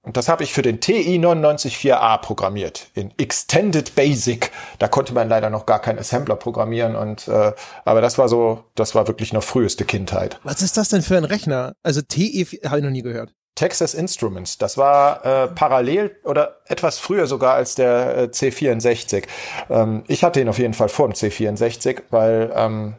Und 0.00 0.16
das 0.16 0.28
habe 0.30 0.42
ich 0.42 0.54
für 0.54 0.62
den 0.62 0.80
TI 0.80 1.18
994A 1.18 2.16
programmiert 2.22 2.88
in 2.94 3.12
Extended 3.18 3.94
Basic. 3.94 4.50
Da 4.78 4.88
konnte 4.88 5.12
man 5.12 5.28
leider 5.28 5.50
noch 5.50 5.66
gar 5.66 5.82
keinen 5.82 5.98
Assembler 5.98 6.36
programmieren 6.36 6.96
und 6.96 7.28
äh, 7.28 7.52
aber 7.84 8.00
das 8.00 8.16
war 8.16 8.30
so, 8.30 8.64
das 8.74 8.94
war 8.94 9.06
wirklich 9.06 9.34
noch 9.34 9.42
früheste 9.42 9.84
Kindheit. 9.84 10.40
Was 10.44 10.62
ist 10.62 10.78
das 10.78 10.88
denn 10.88 11.02
für 11.02 11.18
ein 11.18 11.24
Rechner? 11.24 11.74
Also 11.82 12.00
TI 12.00 12.46
habe 12.64 12.78
ich 12.78 12.84
noch 12.84 12.90
nie 12.90 13.02
gehört. 13.02 13.34
Texas 13.54 13.94
Instruments. 13.94 14.58
Das 14.58 14.76
war 14.76 15.24
äh, 15.24 15.48
parallel 15.48 16.16
oder 16.24 16.56
etwas 16.66 16.98
früher 16.98 17.26
sogar 17.26 17.54
als 17.54 17.74
der 17.74 18.16
äh, 18.16 18.22
C64. 18.24 19.24
Ähm, 19.70 20.02
ich 20.08 20.24
hatte 20.24 20.40
ihn 20.40 20.48
auf 20.48 20.58
jeden 20.58 20.74
Fall 20.74 20.88
vor 20.88 21.08
dem 21.08 21.14
C64, 21.14 22.02
weil 22.10 22.52
ähm, 22.54 22.94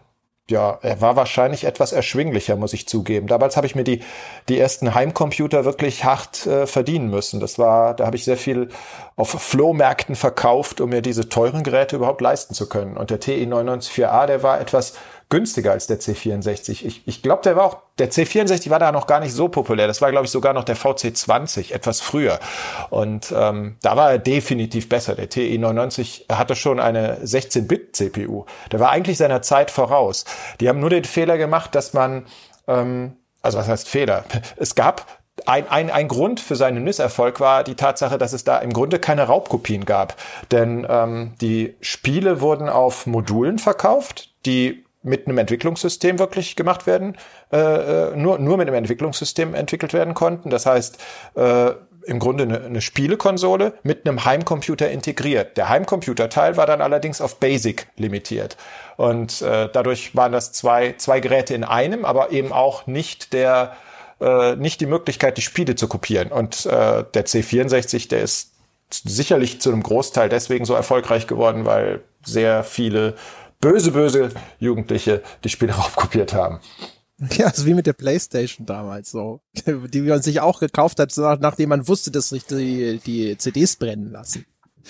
ja, 0.47 0.77
er 0.83 1.01
war 1.01 1.15
wahrscheinlich 1.15 1.63
etwas 1.63 1.91
erschwinglicher, 1.91 2.55
muss 2.55 2.73
ich 2.73 2.87
zugeben. 2.87 3.25
Damals 3.25 3.57
habe 3.57 3.65
ich 3.65 3.73
mir 3.73 3.83
die, 3.83 4.03
die 4.47 4.59
ersten 4.59 4.93
Heimcomputer 4.93 5.65
wirklich 5.65 6.03
hart 6.03 6.45
äh, 6.45 6.67
verdienen 6.67 7.09
müssen. 7.09 7.39
Das 7.39 7.57
war, 7.57 7.95
da 7.95 8.05
habe 8.05 8.15
ich 8.15 8.25
sehr 8.25 8.37
viel 8.37 8.69
auf 9.15 9.29
Flohmärkten 9.29 10.15
verkauft, 10.15 10.81
um 10.81 10.91
mir 10.91 11.01
diese 11.01 11.29
teuren 11.29 11.63
Geräte 11.63 11.95
überhaupt 11.95 12.21
leisten 12.21 12.53
zu 12.53 12.69
können. 12.69 12.95
Und 12.95 13.09
der 13.09 13.19
TI 13.19 13.45
994A, 13.45 14.27
der 14.27 14.43
war 14.43 14.61
etwas 14.61 14.93
günstiger 15.29 15.71
als 15.71 15.87
der 15.87 15.99
C64. 15.99 16.85
Ich, 16.85 17.07
ich 17.07 17.21
glaube, 17.21 17.41
der 17.43 17.55
war 17.55 17.65
auch, 17.65 17.77
der 17.97 18.11
C64 18.11 18.69
war 18.69 18.79
da 18.79 18.91
noch 18.91 19.07
gar 19.07 19.19
nicht 19.19 19.33
so 19.33 19.47
populär. 19.49 19.87
Das 19.87 20.01
war, 20.01 20.11
glaube 20.11 20.25
ich, 20.25 20.31
sogar 20.31 20.53
noch 20.53 20.63
der 20.63 20.77
VC20, 20.77 21.73
etwas 21.73 22.01
früher. 22.01 22.39
Und 22.89 23.33
ähm, 23.35 23.77
da 23.81 23.97
war 23.97 24.11
er 24.11 24.19
definitiv 24.19 24.87
besser. 24.89 25.15
Der 25.15 25.29
TI 25.29 25.57
99 25.57 26.27
hatte 26.31 26.55
schon 26.55 26.79
eine 26.79 27.17
16-Bit-CPU. 27.23 28.45
Der 28.71 28.79
war 28.79 28.91
eigentlich 28.91 29.17
seiner 29.17 29.41
Zeit 29.41 29.71
voraus. 29.71 30.25
Die 30.59 30.69
haben 30.69 30.79
nur 30.79 30.89
den 30.89 31.05
Fehler 31.05 31.37
gemacht, 31.37 31.73
dass 31.73 31.93
man, 31.93 32.25
ähm, 32.67 33.17
also 33.41 33.57
was 33.57 33.67
heißt 33.67 33.89
Fehler? 33.89 34.25
Es 34.57 34.75
gab 34.75 35.05
ein, 35.45 35.67
ein, 35.69 35.89
ein 35.91 36.07
Grund 36.07 36.39
für 36.39 36.55
seinen 36.55 36.83
Misserfolg 36.83 37.39
war 37.39 37.63
die 37.63 37.75
Tatsache, 37.75 38.17
dass 38.17 38.33
es 38.33 38.43
da 38.43 38.59
im 38.59 38.71
Grunde 38.71 38.99
keine 38.99 39.23
Raubkopien 39.23 39.85
gab. 39.85 40.15
Denn 40.51 40.87
ähm, 40.89 41.33
die 41.41 41.75
Spiele 41.81 42.41
wurden 42.41 42.69
auf 42.69 43.05
Modulen 43.05 43.59
verkauft, 43.59 44.33
die 44.45 44.84
mit 45.05 45.27
einem 45.27 45.37
Entwicklungssystem 45.37 46.19
wirklich 46.19 46.55
gemacht 46.55 46.87
werden, 46.87 47.15
äh, 47.51 47.57
äh, 47.57 48.15
nur, 48.15 48.39
nur 48.39 48.57
mit 48.57 48.67
einem 48.67 48.77
Entwicklungssystem 48.77 49.53
entwickelt 49.53 49.93
werden 49.93 50.13
konnten. 50.13 50.49
Das 50.49 50.65
heißt, 50.65 50.97
äh, 51.35 51.71
im 52.05 52.19
Grunde 52.19 52.43
eine, 52.43 52.61
eine 52.63 52.81
Spielekonsole 52.81 53.73
mit 53.83 54.07
einem 54.07 54.25
Heimcomputer 54.25 54.89
integriert. 54.89 55.57
Der 55.57 55.69
Heimcomputer-Teil 55.69 56.57
war 56.57 56.65
dann 56.65 56.81
allerdings 56.81 57.21
auf 57.21 57.39
Basic 57.39 57.87
limitiert. 57.97 58.57
Und 58.97 59.41
äh, 59.41 59.69
dadurch 59.71 60.15
waren 60.15 60.31
das 60.31 60.51
zwei, 60.51 60.93
zwei 60.97 61.19
Geräte 61.19 61.53
in 61.53 61.63
einem, 61.63 62.05
aber 62.05 62.31
eben 62.31 62.51
auch 62.51 62.85
nicht 62.87 63.33
der 63.33 63.75
äh, 64.21 64.55
nicht 64.55 64.79
die 64.81 64.85
Möglichkeit, 64.85 65.37
die 65.37 65.41
Spiele 65.41 65.75
zu 65.75 65.87
kopieren. 65.87 66.31
Und 66.31 66.65
äh, 66.65 67.03
der 67.13 67.25
C64, 67.25 68.07
der 68.07 68.21
ist 68.21 68.51
sicherlich 68.89 69.59
zu 69.61 69.71
einem 69.71 69.83
Großteil 69.83 70.29
deswegen 70.29 70.65
so 70.65 70.73
erfolgreich 70.73 71.27
geworden, 71.27 71.65
weil 71.65 72.01
sehr 72.23 72.63
viele 72.63 73.15
böse, 73.65 73.91
böse 73.91 74.29
Jugendliche 74.59 75.23
die 75.43 75.49
Spiele 75.49 75.73
raufkopiert 75.77 76.33
haben. 76.33 76.59
Ja, 77.31 77.47
also 77.47 77.65
wie 77.65 77.73
mit 77.73 77.87
der 77.87 77.93
Playstation 77.93 78.65
damals 78.65 79.09
so, 79.09 79.41
die 79.65 80.01
man 80.01 80.21
sich 80.21 80.41
auch 80.41 80.59
gekauft 80.59 80.99
hat, 80.99 81.15
nachdem 81.39 81.69
man 81.69 81.87
wusste, 81.87 82.11
dass 82.11 82.29
sich 82.29 82.45
die, 82.45 82.99
die 83.05 83.37
CDs 83.37 83.77
brennen 83.77 84.11
lassen. 84.11 84.45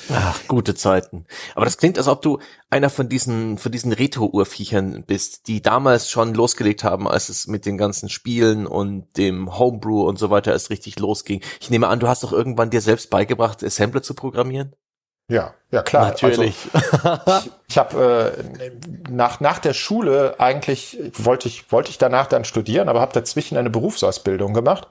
Ach, 0.09 0.45
gute 0.49 0.75
Zeiten. 0.75 1.25
Aber 1.53 1.63
das 1.63 1.77
klingt, 1.77 1.97
als 1.97 2.09
ob 2.09 2.21
du 2.21 2.39
einer 2.69 2.89
von 2.89 3.07
diesen, 3.07 3.57
von 3.57 3.71
diesen 3.71 3.93
Retro-Urviechern 3.93 5.05
bist, 5.07 5.47
die 5.47 5.61
damals 5.61 6.09
schon 6.09 6.33
losgelegt 6.33 6.83
haben, 6.83 7.07
als 7.07 7.29
es 7.29 7.47
mit 7.47 7.65
den 7.65 7.77
ganzen 7.77 8.09
Spielen 8.09 8.67
und 8.67 9.15
dem 9.15 9.57
Homebrew 9.57 10.05
und 10.05 10.19
so 10.19 10.29
weiter 10.29 10.51
erst 10.51 10.69
richtig 10.69 10.99
losging. 10.99 11.39
Ich 11.61 11.69
nehme 11.69 11.87
an, 11.87 12.01
du 12.01 12.09
hast 12.09 12.23
doch 12.23 12.33
irgendwann 12.33 12.71
dir 12.71 12.81
selbst 12.81 13.09
beigebracht, 13.09 13.63
Assembler 13.63 14.03
zu 14.03 14.15
programmieren? 14.15 14.75
Ja, 15.27 15.53
ja 15.71 15.81
klar. 15.81 16.07
Natürlich. 16.09 16.55
Also, 16.73 17.45
ich 17.45 17.51
ich 17.67 17.77
habe 17.77 18.35
äh, 18.37 19.09
nach 19.09 19.39
nach 19.39 19.59
der 19.59 19.73
Schule 19.73 20.35
eigentlich 20.37 20.99
wollte 21.13 21.47
ich 21.47 21.71
wollte 21.71 21.89
ich 21.89 21.97
danach 21.97 22.27
dann 22.27 22.45
studieren, 22.45 22.89
aber 22.89 23.01
habe 23.01 23.13
dazwischen 23.13 23.57
eine 23.57 23.69
Berufsausbildung 23.69 24.53
gemacht 24.53 24.87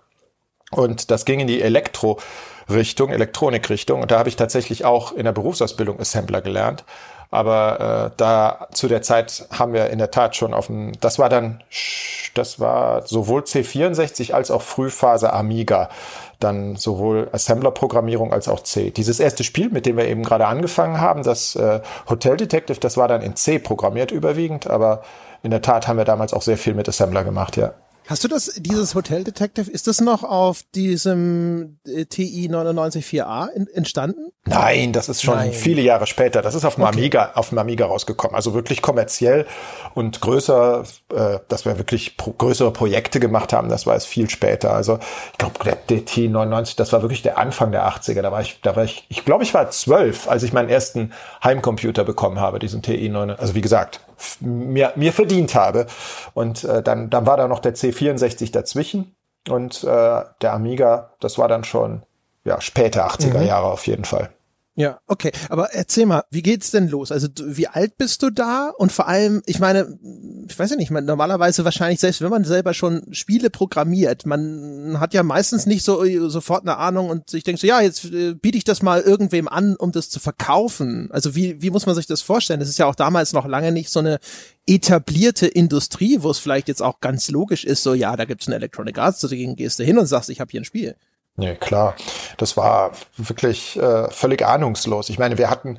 und 0.70 1.10
das 1.10 1.24
ging 1.24 1.40
in 1.40 1.46
die 1.46 1.62
Elektro 1.62 2.18
Richtung, 2.68 3.10
Elektronikrichtung. 3.10 4.02
Und 4.02 4.10
da 4.10 4.18
habe 4.18 4.28
ich 4.28 4.36
tatsächlich 4.36 4.84
auch 4.84 5.12
in 5.12 5.24
der 5.24 5.32
Berufsausbildung 5.32 6.00
Assembler 6.00 6.40
gelernt. 6.40 6.84
Aber 7.30 8.12
äh, 8.12 8.16
da 8.16 8.68
zu 8.72 8.86
der 8.86 9.02
Zeit 9.02 9.46
haben 9.50 9.72
wir 9.72 9.90
in 9.90 9.98
der 9.98 10.10
Tat 10.10 10.36
schon 10.36 10.54
auf 10.54 10.66
dem, 10.66 10.92
das 11.00 11.18
war 11.18 11.28
dann, 11.28 11.62
das 12.34 12.60
war 12.60 13.06
sowohl 13.06 13.42
C64 13.42 14.32
als 14.32 14.50
auch 14.50 14.62
Frühphase 14.62 15.32
Amiga, 15.32 15.88
dann 16.40 16.76
sowohl 16.76 17.28
Assembler-Programmierung 17.32 18.32
als 18.32 18.48
auch 18.48 18.60
C. 18.60 18.90
Dieses 18.90 19.20
erste 19.20 19.44
Spiel, 19.44 19.70
mit 19.70 19.86
dem 19.86 19.96
wir 19.96 20.06
eben 20.06 20.22
gerade 20.22 20.46
angefangen 20.46 21.00
haben, 21.00 21.22
das 21.22 21.56
äh, 21.56 21.80
Hotel 22.08 22.36
Detective, 22.36 22.80
das 22.80 22.96
war 22.96 23.08
dann 23.08 23.22
in 23.22 23.36
C 23.36 23.58
programmiert 23.58 24.10
überwiegend, 24.10 24.68
aber 24.68 25.02
in 25.42 25.50
der 25.50 25.62
Tat 25.62 25.88
haben 25.88 25.98
wir 25.98 26.04
damals 26.04 26.32
auch 26.32 26.42
sehr 26.42 26.56
viel 26.56 26.74
mit 26.74 26.88
Assembler 26.88 27.24
gemacht, 27.24 27.56
ja. 27.56 27.74
Hast 28.06 28.22
du 28.22 28.28
das, 28.28 28.52
dieses 28.58 28.94
Hotel 28.94 29.24
Detective, 29.24 29.70
ist 29.70 29.86
das 29.86 30.02
noch 30.02 30.24
auf 30.24 30.62
diesem 30.74 31.78
äh, 31.86 32.04
TI 32.04 32.50
994A 32.50 33.48
in, 33.48 33.66
entstanden? 33.68 34.30
Nein, 34.44 34.92
das 34.92 35.08
ist 35.08 35.22
schon 35.22 35.36
Nein. 35.36 35.52
viele 35.52 35.80
Jahre 35.80 36.06
später. 36.06 36.42
Das 36.42 36.54
ist 36.54 36.66
auf 36.66 36.74
dem 36.74 36.84
okay. 36.84 36.98
Amiga, 36.98 37.32
auf 37.34 37.48
dem 37.48 37.56
Amiga 37.56 37.86
rausgekommen. 37.86 38.34
Also 38.34 38.52
wirklich 38.52 38.82
kommerziell 38.82 39.46
und 39.94 40.20
größer, 40.20 40.84
äh, 41.14 41.38
dass 41.48 41.64
wir 41.64 41.78
wirklich 41.78 42.18
pro, 42.18 42.32
größere 42.32 42.70
Projekte 42.70 43.20
gemacht 43.20 43.54
haben, 43.54 43.70
das 43.70 43.86
war 43.86 43.96
es 43.96 44.04
viel 44.04 44.28
später. 44.28 44.74
Also 44.74 44.98
ich 45.32 45.38
glaube, 45.38 45.54
der, 45.88 46.04
TI 46.04 46.28
99, 46.28 46.76
das 46.76 46.92
war 46.92 47.00
wirklich 47.00 47.22
der 47.22 47.38
Anfang 47.38 47.72
der 47.72 47.88
80er. 47.88 48.20
Da 48.20 48.30
war 48.30 48.42
ich, 48.42 48.60
da 48.60 48.76
war 48.76 48.84
ich, 48.84 49.06
ich 49.08 49.24
glaube, 49.24 49.44
ich 49.44 49.54
war 49.54 49.70
zwölf, 49.70 50.28
als 50.28 50.42
ich 50.42 50.52
meinen 50.52 50.68
ersten 50.68 51.14
Heimcomputer 51.42 52.04
bekommen 52.04 52.38
habe, 52.38 52.58
diesen 52.58 52.82
TI 52.82 53.08
99. 53.08 53.40
Also 53.40 53.54
wie 53.54 53.62
gesagt, 53.62 54.00
mir, 54.40 54.92
mir 54.96 55.12
verdient 55.12 55.54
habe. 55.54 55.86
Und 56.34 56.64
äh, 56.64 56.82
dann, 56.82 57.10
dann 57.10 57.26
war 57.26 57.36
da 57.36 57.48
noch 57.48 57.60
der 57.60 57.74
C64 57.74 58.52
dazwischen 58.52 59.14
und 59.48 59.84
äh, 59.84 60.22
der 60.40 60.52
Amiga, 60.52 61.10
das 61.20 61.38
war 61.38 61.48
dann 61.48 61.64
schon 61.64 62.02
ja, 62.44 62.60
späte 62.60 63.04
80er 63.04 63.38
mhm. 63.38 63.46
Jahre 63.46 63.66
auf 63.66 63.86
jeden 63.86 64.04
Fall. 64.04 64.30
Ja, 64.76 64.98
okay. 65.06 65.30
Aber 65.50 65.72
erzähl 65.72 66.04
mal, 66.04 66.24
wie 66.30 66.42
geht's 66.42 66.72
denn 66.72 66.88
los? 66.88 67.12
Also 67.12 67.28
wie 67.44 67.68
alt 67.68 67.96
bist 67.96 68.22
du 68.24 68.30
da? 68.30 68.72
Und 68.76 68.90
vor 68.90 69.06
allem, 69.06 69.40
ich 69.46 69.60
meine, 69.60 69.96
ich 70.48 70.58
weiß 70.58 70.70
ja 70.70 70.76
nicht, 70.76 70.90
man, 70.90 71.04
normalerweise 71.04 71.64
wahrscheinlich, 71.64 72.00
selbst 72.00 72.20
wenn 72.22 72.30
man 72.30 72.44
selber 72.44 72.74
schon 72.74 73.06
Spiele 73.12 73.50
programmiert, 73.50 74.26
man 74.26 74.98
hat 74.98 75.14
ja 75.14 75.22
meistens 75.22 75.66
nicht 75.66 75.84
so 75.84 76.04
sofort 76.28 76.62
eine 76.62 76.76
Ahnung 76.76 77.08
und 77.08 77.32
ich 77.34 77.44
denke 77.44 77.60
so, 77.60 77.68
ja, 77.68 77.80
jetzt 77.80 78.06
äh, 78.06 78.34
biete 78.34 78.58
ich 78.58 78.64
das 78.64 78.82
mal 78.82 79.00
irgendwem 79.00 79.46
an, 79.46 79.76
um 79.76 79.92
das 79.92 80.10
zu 80.10 80.18
verkaufen. 80.18 81.08
Also 81.12 81.36
wie, 81.36 81.62
wie 81.62 81.70
muss 81.70 81.86
man 81.86 81.94
sich 81.94 82.06
das 82.06 82.22
vorstellen? 82.22 82.58
Das 82.58 82.68
ist 82.68 82.78
ja 82.78 82.86
auch 82.86 82.96
damals 82.96 83.32
noch 83.32 83.46
lange 83.46 83.70
nicht 83.70 83.90
so 83.90 84.00
eine 84.00 84.18
etablierte 84.66 85.46
Industrie, 85.46 86.18
wo 86.22 86.30
es 86.30 86.40
vielleicht 86.40 86.66
jetzt 86.66 86.82
auch 86.82 86.98
ganz 86.98 87.30
logisch 87.30 87.64
ist, 87.64 87.84
so 87.84 87.94
ja, 87.94 88.16
da 88.16 88.24
gibt's 88.24 88.48
eine 88.48 88.56
Electronic 88.56 88.98
Arts, 88.98 89.20
dagegen 89.20 89.54
gehst 89.54 89.78
du 89.78 89.84
hin 89.84 89.98
und 89.98 90.06
sagst, 90.06 90.30
ich 90.30 90.40
habe 90.40 90.50
hier 90.50 90.62
ein 90.62 90.64
Spiel. 90.64 90.96
Nee, 91.36 91.56
klar. 91.56 91.96
Das 92.36 92.56
war 92.56 92.92
wirklich 93.16 93.76
äh, 93.76 94.08
völlig 94.10 94.46
ahnungslos. 94.46 95.08
Ich 95.08 95.18
meine, 95.18 95.36
wir 95.36 95.50
hatten, 95.50 95.78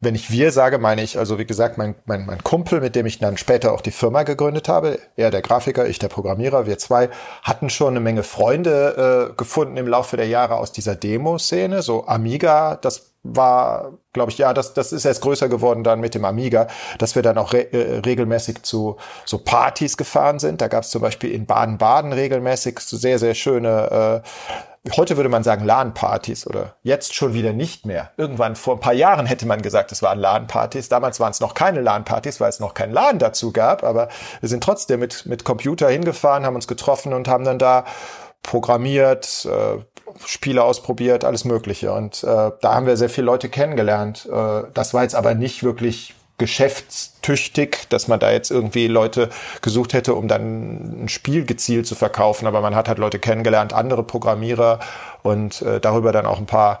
wenn 0.00 0.14
ich 0.14 0.30
wir 0.30 0.52
sage, 0.52 0.78
meine 0.78 1.02
ich, 1.02 1.18
also 1.18 1.38
wie 1.38 1.46
gesagt, 1.46 1.78
mein, 1.78 1.94
mein, 2.04 2.26
mein 2.26 2.44
Kumpel, 2.44 2.82
mit 2.82 2.94
dem 2.94 3.06
ich 3.06 3.18
dann 3.18 3.38
später 3.38 3.72
auch 3.72 3.80
die 3.80 3.90
Firma 3.90 4.24
gegründet 4.24 4.68
habe, 4.68 4.98
er 5.16 5.30
der 5.30 5.40
Grafiker, 5.40 5.86
ich 5.86 5.98
der 5.98 6.08
Programmierer, 6.08 6.66
wir 6.66 6.76
zwei 6.76 7.08
hatten 7.42 7.70
schon 7.70 7.94
eine 7.94 8.00
Menge 8.00 8.22
Freunde 8.22 9.30
äh, 9.30 9.34
gefunden 9.36 9.78
im 9.78 9.88
Laufe 9.88 10.18
der 10.18 10.28
Jahre 10.28 10.56
aus 10.56 10.70
dieser 10.70 10.96
Demo-Szene. 10.96 11.80
So 11.80 12.06
Amiga, 12.06 12.76
das 12.76 13.14
war, 13.22 13.94
glaube 14.12 14.30
ich, 14.32 14.38
ja, 14.38 14.52
das, 14.52 14.74
das 14.74 14.92
ist 14.92 15.06
erst 15.06 15.22
größer 15.22 15.48
geworden 15.48 15.82
dann 15.82 16.00
mit 16.00 16.14
dem 16.14 16.26
Amiga, 16.26 16.66
dass 16.98 17.14
wir 17.14 17.22
dann 17.22 17.38
auch 17.38 17.54
re 17.54 17.72
äh, 17.72 18.00
regelmäßig 18.00 18.62
zu 18.64 18.98
so 19.24 19.38
Partys 19.38 19.96
gefahren 19.96 20.38
sind. 20.38 20.60
Da 20.60 20.68
gab 20.68 20.84
es 20.84 20.90
zum 20.90 21.00
Beispiel 21.00 21.32
in 21.32 21.46
Baden-Baden 21.46 22.12
regelmäßig 22.12 22.80
so 22.80 22.98
sehr, 22.98 23.18
sehr 23.18 23.34
schöne 23.34 24.22
äh, 24.22 24.28
heute 24.96 25.16
würde 25.16 25.30
man 25.30 25.42
sagen 25.42 25.64
LAN-Partys 25.64 26.46
oder 26.46 26.76
jetzt 26.82 27.14
schon 27.14 27.32
wieder 27.32 27.52
nicht 27.52 27.86
mehr. 27.86 28.10
Irgendwann 28.16 28.54
vor 28.54 28.74
ein 28.74 28.80
paar 28.80 28.92
Jahren 28.92 29.26
hätte 29.26 29.46
man 29.46 29.62
gesagt, 29.62 29.92
es 29.92 30.02
waren 30.02 30.18
LAN-Partys. 30.18 30.88
Damals 30.88 31.20
waren 31.20 31.30
es 31.30 31.40
noch 31.40 31.54
keine 31.54 31.80
LAN-Partys, 31.80 32.40
weil 32.40 32.50
es 32.50 32.60
noch 32.60 32.74
kein 32.74 32.92
LAN 32.92 33.18
dazu 33.18 33.52
gab, 33.52 33.82
aber 33.82 34.08
wir 34.40 34.48
sind 34.48 34.62
trotzdem 34.62 35.00
mit, 35.00 35.24
mit 35.26 35.44
Computer 35.44 35.88
hingefahren, 35.88 36.44
haben 36.44 36.54
uns 36.54 36.68
getroffen 36.68 37.14
und 37.14 37.28
haben 37.28 37.44
dann 37.44 37.58
da 37.58 37.84
programmiert, 38.42 39.46
äh, 39.46 39.82
Spiele 40.26 40.62
ausprobiert, 40.62 41.24
alles 41.24 41.44
Mögliche. 41.44 41.92
Und 41.92 42.22
äh, 42.22 42.26
da 42.60 42.74
haben 42.74 42.86
wir 42.86 42.96
sehr 42.96 43.08
viele 43.08 43.24
Leute 43.24 43.48
kennengelernt. 43.48 44.28
Äh, 44.30 44.64
das 44.74 44.92
war 44.92 45.02
jetzt 45.02 45.14
aber 45.14 45.34
nicht 45.34 45.62
wirklich 45.62 46.14
geschäftstüchtig, 46.38 47.86
dass 47.88 48.08
man 48.08 48.18
da 48.20 48.32
jetzt 48.32 48.50
irgendwie 48.50 48.88
Leute 48.88 49.30
gesucht 49.62 49.92
hätte, 49.92 50.14
um 50.14 50.28
dann 50.28 51.04
ein 51.04 51.08
Spiel 51.08 51.44
gezielt 51.44 51.86
zu 51.86 51.94
verkaufen. 51.94 52.46
Aber 52.46 52.60
man 52.60 52.74
hat 52.74 52.88
halt 52.88 52.98
Leute 52.98 53.18
kennengelernt, 53.18 53.72
andere 53.72 54.02
Programmierer 54.02 54.80
und 55.22 55.62
äh, 55.62 55.80
darüber 55.80 56.12
dann 56.12 56.26
auch 56.26 56.38
ein 56.38 56.46
paar 56.46 56.80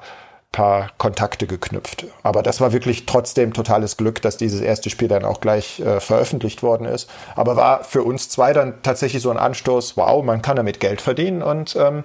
paar 0.54 0.90
Kontakte 0.98 1.48
geknüpft. 1.48 2.06
Aber 2.22 2.44
das 2.44 2.60
war 2.60 2.72
wirklich 2.72 3.06
trotzdem 3.06 3.52
totales 3.52 3.96
Glück, 3.96 4.22
dass 4.22 4.36
dieses 4.36 4.60
erste 4.60 4.88
Spiel 4.88 5.08
dann 5.08 5.24
auch 5.24 5.40
gleich 5.40 5.80
äh, 5.80 5.98
veröffentlicht 5.98 6.62
worden 6.62 6.86
ist. 6.86 7.10
Aber 7.34 7.56
war 7.56 7.82
für 7.82 8.04
uns 8.04 8.28
zwei 8.28 8.52
dann 8.52 8.80
tatsächlich 8.82 9.20
so 9.20 9.30
ein 9.32 9.36
Anstoß, 9.36 9.96
wow, 9.96 10.22
man 10.24 10.42
kann 10.42 10.54
damit 10.54 10.78
Geld 10.78 11.00
verdienen 11.00 11.42
und 11.42 11.74
ähm, 11.74 12.04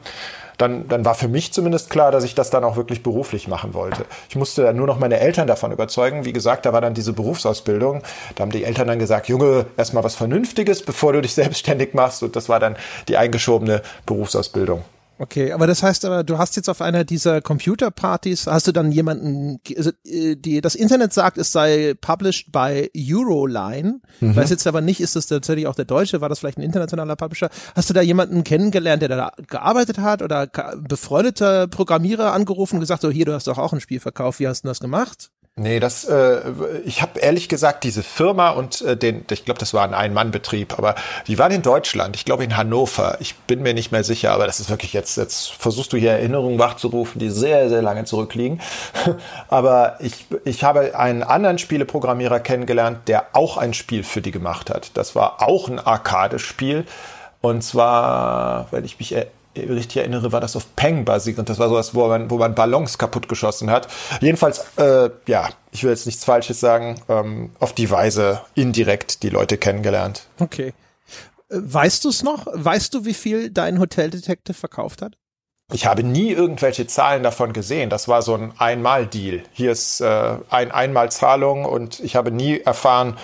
dann, 0.59 0.87
dann 0.89 1.05
war 1.05 1.15
für 1.15 1.29
mich 1.29 1.53
zumindest 1.53 1.89
klar, 1.89 2.11
dass 2.11 2.25
ich 2.25 2.35
das 2.35 2.49
dann 2.49 2.63
auch 2.65 2.75
wirklich 2.75 3.01
beruflich 3.01 3.47
machen 3.47 3.73
wollte. 3.73 4.05
Ich 4.27 4.35
musste 4.35 4.63
dann 4.63 4.75
nur 4.75 4.87
noch 4.87 4.99
meine 4.99 5.19
Eltern 5.19 5.47
davon 5.47 5.71
überzeugen. 5.71 6.25
Wie 6.25 6.33
gesagt, 6.33 6.65
da 6.65 6.73
war 6.73 6.81
dann 6.81 6.93
diese 6.93 7.13
Berufsausbildung. 7.13 8.03
Da 8.35 8.41
haben 8.41 8.51
die 8.51 8.65
Eltern 8.65 8.87
dann 8.87 8.99
gesagt, 8.99 9.29
Junge, 9.29 9.65
erstmal 9.77 10.03
was 10.03 10.15
Vernünftiges, 10.15 10.83
bevor 10.83 11.13
du 11.13 11.21
dich 11.21 11.33
selbstständig 11.39 11.93
machst. 11.93 12.21
Und 12.23 12.35
das 12.35 12.49
war 12.49 12.59
dann 12.59 12.75
die 13.07 13.15
eingeschobene 13.15 13.81
Berufsausbildung. 14.05 14.83
Okay, 15.21 15.51
aber 15.51 15.67
das 15.67 15.83
heißt 15.83 16.05
aber, 16.05 16.23
du 16.23 16.37
hast 16.37 16.55
jetzt 16.55 16.69
auf 16.69 16.81
einer 16.81 17.03
dieser 17.03 17.41
Computerpartys, 17.41 18.47
hast 18.47 18.67
du 18.67 18.71
dann 18.71 18.89
jemanden, 18.89 19.59
also, 19.75 19.91
äh, 20.05 20.37
die 20.37 20.61
das 20.61 20.75
Internet 20.75 21.11
sagt, 21.11 21.37
es 21.37 21.51
sei 21.51 21.93
published 21.99 22.53
by 22.53 22.89
Euroline. 22.95 23.99
Mhm. 24.21 24.37
Weiß 24.37 24.49
jetzt 24.49 24.65
aber 24.65 24.79
nicht, 24.79 25.01
ist 25.01 25.17
das 25.17 25.27
tatsächlich 25.27 25.67
auch 25.67 25.75
der 25.75 25.83
Deutsche, 25.83 26.21
war 26.21 26.29
das 26.29 26.39
vielleicht 26.39 26.57
ein 26.57 26.63
internationaler 26.63 27.17
Publisher? 27.17 27.49
Hast 27.75 27.89
du 27.89 27.93
da 27.93 28.01
jemanden 28.01 28.45
kennengelernt, 28.45 29.01
der 29.01 29.09
da 29.09 29.31
gearbeitet 29.47 29.97
hat 29.97 30.21
oder 30.21 30.47
befreundeter 30.87 31.67
Programmierer 31.67 32.31
angerufen 32.31 32.75
und 32.75 32.79
gesagt, 32.79 33.01
so 33.01 33.11
hier, 33.11 33.25
du 33.25 33.33
hast 33.33 33.47
doch 33.47 33.57
auch 33.57 33.73
ein 33.73 33.81
Spiel 33.81 33.99
verkauft, 33.99 34.39
wie 34.39 34.47
hast 34.47 34.63
du 34.63 34.69
das 34.69 34.79
gemacht? 34.79 35.31
Nee, 35.55 35.81
das, 35.81 36.05
äh, 36.05 36.51
ich 36.85 37.01
habe 37.01 37.19
ehrlich 37.19 37.49
gesagt 37.49 37.83
diese 37.83 38.01
Firma 38.01 38.51
und 38.51 38.79
äh, 38.81 38.95
den, 38.95 39.25
ich 39.29 39.43
glaube, 39.43 39.59
das 39.59 39.73
war 39.73 39.83
ein 39.83 39.93
Ein-Mann-Betrieb, 39.93 40.77
aber 40.77 40.95
die 41.27 41.37
waren 41.37 41.51
in 41.51 41.61
Deutschland, 41.61 42.15
ich 42.15 42.23
glaube 42.23 42.45
in 42.45 42.55
Hannover. 42.55 43.17
Ich 43.19 43.35
bin 43.35 43.61
mir 43.61 43.73
nicht 43.73 43.91
mehr 43.91 44.05
sicher, 44.05 44.31
aber 44.31 44.45
das 44.45 44.61
ist 44.61 44.69
wirklich 44.69 44.93
jetzt, 44.93 45.17
jetzt 45.17 45.51
versuchst 45.51 45.91
du 45.91 45.97
hier 45.97 46.11
Erinnerungen 46.11 46.59
wachzurufen, 46.59 47.19
die 47.19 47.29
sehr, 47.29 47.67
sehr 47.67 47.81
lange 47.81 48.05
zurückliegen. 48.05 48.61
aber 49.49 49.97
ich, 49.99 50.27
ich 50.45 50.63
habe 50.63 50.97
einen 50.97 51.23
anderen 51.23 51.57
Spieleprogrammierer 51.57 52.39
kennengelernt, 52.39 53.09
der 53.09 53.27
auch 53.33 53.57
ein 53.57 53.73
Spiel 53.73 54.03
für 54.03 54.21
die 54.21 54.31
gemacht 54.31 54.69
hat. 54.69 54.91
Das 54.95 55.13
war 55.13 55.41
auch 55.41 55.67
ein 55.67 55.79
Arcade-Spiel. 55.79 56.85
Und 57.41 57.63
zwar, 57.63 58.67
wenn 58.71 58.85
ich 58.85 58.97
mich 58.97 59.13
richtig 59.57 59.97
erinnere, 59.97 60.31
war 60.31 60.41
das 60.41 60.55
auf 60.55 60.75
Peng 60.75 61.05
basiert 61.05 61.39
und 61.39 61.49
das 61.49 61.59
war 61.59 61.69
sowas, 61.69 61.95
wo 61.95 62.07
man, 62.07 62.29
wo 62.29 62.37
man 62.37 62.55
Ballons 62.55 62.97
kaputt 62.97 63.27
geschossen 63.27 63.69
hat. 63.69 63.87
Jedenfalls, 64.21 64.65
äh, 64.77 65.09
ja, 65.27 65.49
ich 65.71 65.83
will 65.83 65.91
jetzt 65.91 66.05
nichts 66.05 66.23
Falsches 66.23 66.59
sagen, 66.59 67.01
ähm, 67.09 67.51
auf 67.59 67.73
die 67.73 67.89
Weise 67.89 68.41
indirekt 68.55 69.23
die 69.23 69.29
Leute 69.29 69.57
kennengelernt. 69.57 70.27
Okay. 70.39 70.73
Äh, 71.49 71.55
weißt 71.57 72.05
du 72.05 72.09
es 72.09 72.23
noch? 72.23 72.47
Weißt 72.51 72.93
du, 72.93 73.05
wie 73.05 73.13
viel 73.13 73.49
dein 73.49 73.79
Hotel 73.79 74.09
Detective 74.09 74.55
verkauft 74.55 75.01
hat? 75.01 75.17
Ich 75.71 75.85
habe 75.85 76.03
nie 76.03 76.31
irgendwelche 76.31 76.87
Zahlen 76.87 77.21
davon 77.21 77.53
gesehen. 77.53 77.91
Das 77.91 78.07
war 78.07 78.23
so 78.23 78.33
ein 78.33 78.53
Einmal-Deal. 78.57 79.43
Hier 79.51 79.71
ist 79.71 80.01
äh, 80.01 80.37
ein 80.49 80.71
Einmalzahlung 80.71 81.65
und 81.65 81.99
ich 81.99 82.15
habe 82.15 82.31
nie 82.31 82.59
erfahren, 82.59 83.17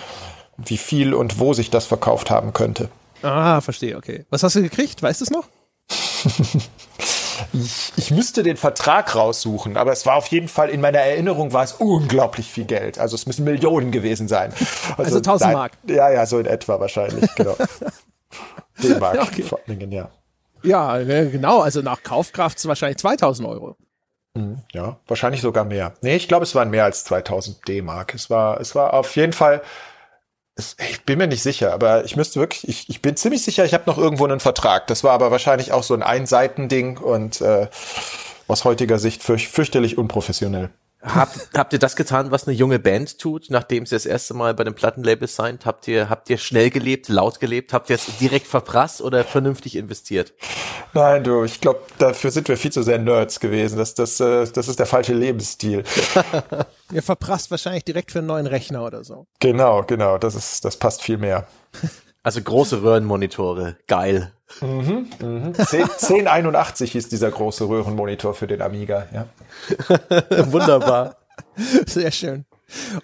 wie 0.56 0.76
viel 0.76 1.12
und 1.12 1.40
wo 1.40 1.54
sich 1.54 1.70
das 1.70 1.86
verkauft 1.86 2.30
haben 2.30 2.52
könnte. 2.52 2.88
Ah, 3.22 3.60
verstehe, 3.60 3.96
okay. 3.96 4.26
Was 4.30 4.42
hast 4.42 4.54
du 4.54 4.62
gekriegt? 4.62 5.02
Weißt 5.02 5.20
du 5.20 5.24
es 5.24 5.30
noch? 5.30 5.48
ich, 7.52 7.92
ich 7.96 8.10
müsste 8.10 8.42
den 8.42 8.56
Vertrag 8.56 9.14
raussuchen, 9.14 9.76
aber 9.76 9.92
es 9.92 10.06
war 10.06 10.16
auf 10.16 10.26
jeden 10.28 10.48
Fall, 10.48 10.68
in 10.70 10.80
meiner 10.80 10.98
Erinnerung 10.98 11.52
war 11.52 11.64
es 11.64 11.72
unglaublich 11.72 12.46
viel 12.46 12.64
Geld. 12.64 12.98
Also 12.98 13.14
es 13.14 13.26
müssen 13.26 13.44
Millionen 13.44 13.90
gewesen 13.90 14.28
sein. 14.28 14.52
Also, 14.96 15.16
also 15.16 15.16
1000 15.18 15.52
Mark. 15.52 15.72
Ja, 15.86 16.10
ja, 16.10 16.24
so 16.26 16.38
in 16.38 16.46
etwa 16.46 16.80
wahrscheinlich, 16.80 17.34
genau. 17.34 17.56
D-Mark 18.82 19.20
okay. 19.22 19.42
vor 19.42 19.58
allen 19.58 19.78
Dingen, 19.78 19.92
ja. 19.92 20.10
Ja, 20.62 20.98
genau. 20.98 21.60
Also 21.60 21.82
nach 21.82 22.02
Kaufkraft 22.02 22.64
wahrscheinlich 22.66 22.98
2000 22.98 23.48
Euro. 23.48 23.76
Mhm, 24.34 24.62
ja, 24.72 24.98
wahrscheinlich 25.06 25.40
sogar 25.40 25.64
mehr. 25.64 25.94
Nee, 26.02 26.16
ich 26.16 26.28
glaube, 26.28 26.44
es 26.44 26.54
waren 26.54 26.70
mehr 26.70 26.84
als 26.84 27.04
2000 27.04 27.66
D-Mark. 27.68 28.14
Es 28.14 28.30
war, 28.30 28.60
es 28.60 28.74
war 28.74 28.94
auf 28.94 29.14
jeden 29.16 29.32
Fall, 29.32 29.62
ich 30.56 31.02
bin 31.04 31.18
mir 31.18 31.26
nicht 31.26 31.42
sicher, 31.42 31.72
aber 31.72 32.04
ich 32.04 32.16
müsste 32.16 32.40
wirklich, 32.40 32.66
ich, 32.66 32.88
ich 32.88 33.02
bin 33.02 33.16
ziemlich 33.16 33.44
sicher, 33.44 33.64
ich 33.64 33.74
habe 33.74 33.84
noch 33.86 33.98
irgendwo 33.98 34.24
einen 34.24 34.40
Vertrag. 34.40 34.86
Das 34.86 35.04
war 35.04 35.12
aber 35.12 35.30
wahrscheinlich 35.30 35.72
auch 35.72 35.82
so 35.82 35.94
ein 35.94 36.02
Einseitending 36.02 36.96
und 36.96 37.40
äh, 37.42 37.68
aus 38.48 38.64
heutiger 38.64 38.98
Sicht 38.98 39.22
fürch, 39.22 39.48
fürchterlich 39.48 39.98
unprofessionell. 39.98 40.70
Habt, 41.02 41.50
habt 41.56 41.72
ihr 41.72 41.78
das 41.78 41.94
getan, 41.94 42.30
was 42.30 42.48
eine 42.48 42.56
junge 42.56 42.78
Band 42.78 43.18
tut, 43.18 43.46
nachdem 43.50 43.86
sie 43.86 43.94
das 43.94 44.06
erste 44.06 44.34
Mal 44.34 44.54
bei 44.54 44.64
dem 44.64 44.74
Plattenlabel 44.74 45.28
signed? 45.28 45.64
Habt 45.64 45.86
ihr, 45.86 46.10
habt 46.10 46.28
ihr 46.30 46.38
schnell 46.38 46.70
gelebt, 46.70 47.08
laut 47.08 47.38
gelebt? 47.38 47.72
Habt 47.72 47.90
ihr 47.90 47.96
es 47.96 48.06
direkt 48.18 48.46
verprasst 48.46 49.00
oder 49.02 49.22
vernünftig 49.22 49.76
investiert? 49.76 50.34
Nein, 50.94 51.22
du, 51.22 51.44
ich 51.44 51.60
glaube, 51.60 51.80
dafür 51.98 52.30
sind 52.30 52.48
wir 52.48 52.56
viel 52.56 52.72
zu 52.72 52.82
sehr 52.82 52.98
Nerds 52.98 53.38
gewesen. 53.38 53.78
Das, 53.78 53.94
das, 53.94 54.18
äh, 54.20 54.46
das 54.52 54.68
ist 54.68 54.78
der 54.78 54.86
falsche 54.86 55.14
Lebensstil. 55.14 55.84
ihr 56.92 57.02
verprasst 57.02 57.50
wahrscheinlich 57.50 57.84
direkt 57.84 58.10
für 58.10 58.18
einen 58.18 58.28
neuen 58.28 58.46
Rechner 58.46 58.84
oder 58.84 59.04
so. 59.04 59.26
Genau, 59.38 59.82
genau. 59.82 60.18
Das 60.18 60.34
ist, 60.34 60.64
das 60.64 60.76
passt 60.76 61.02
viel 61.02 61.18
mehr. 61.18 61.46
Also 62.26 62.42
große 62.42 62.82
Röhrenmonitore. 62.82 63.76
Geil. 63.86 64.32
Mhm, 64.60 65.08
mhm. 65.20 65.52
1081 65.56 66.90
hieß 66.90 67.08
dieser 67.08 67.30
große 67.30 67.68
Röhrenmonitor 67.68 68.34
für 68.34 68.48
den 68.48 68.62
Amiga, 68.62 69.06
ja. 69.14 69.28
Wunderbar. 70.50 71.18
Sehr 71.86 72.10
schön. 72.10 72.44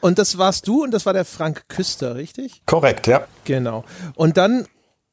Und 0.00 0.18
das 0.18 0.38
warst 0.38 0.66
du 0.66 0.82
und 0.82 0.90
das 0.90 1.06
war 1.06 1.12
der 1.12 1.24
Frank 1.24 1.68
Küster, 1.68 2.16
richtig? 2.16 2.62
Korrekt, 2.66 3.06
ja. 3.06 3.28
Genau. 3.44 3.84
Und 4.16 4.38
dann 4.38 4.66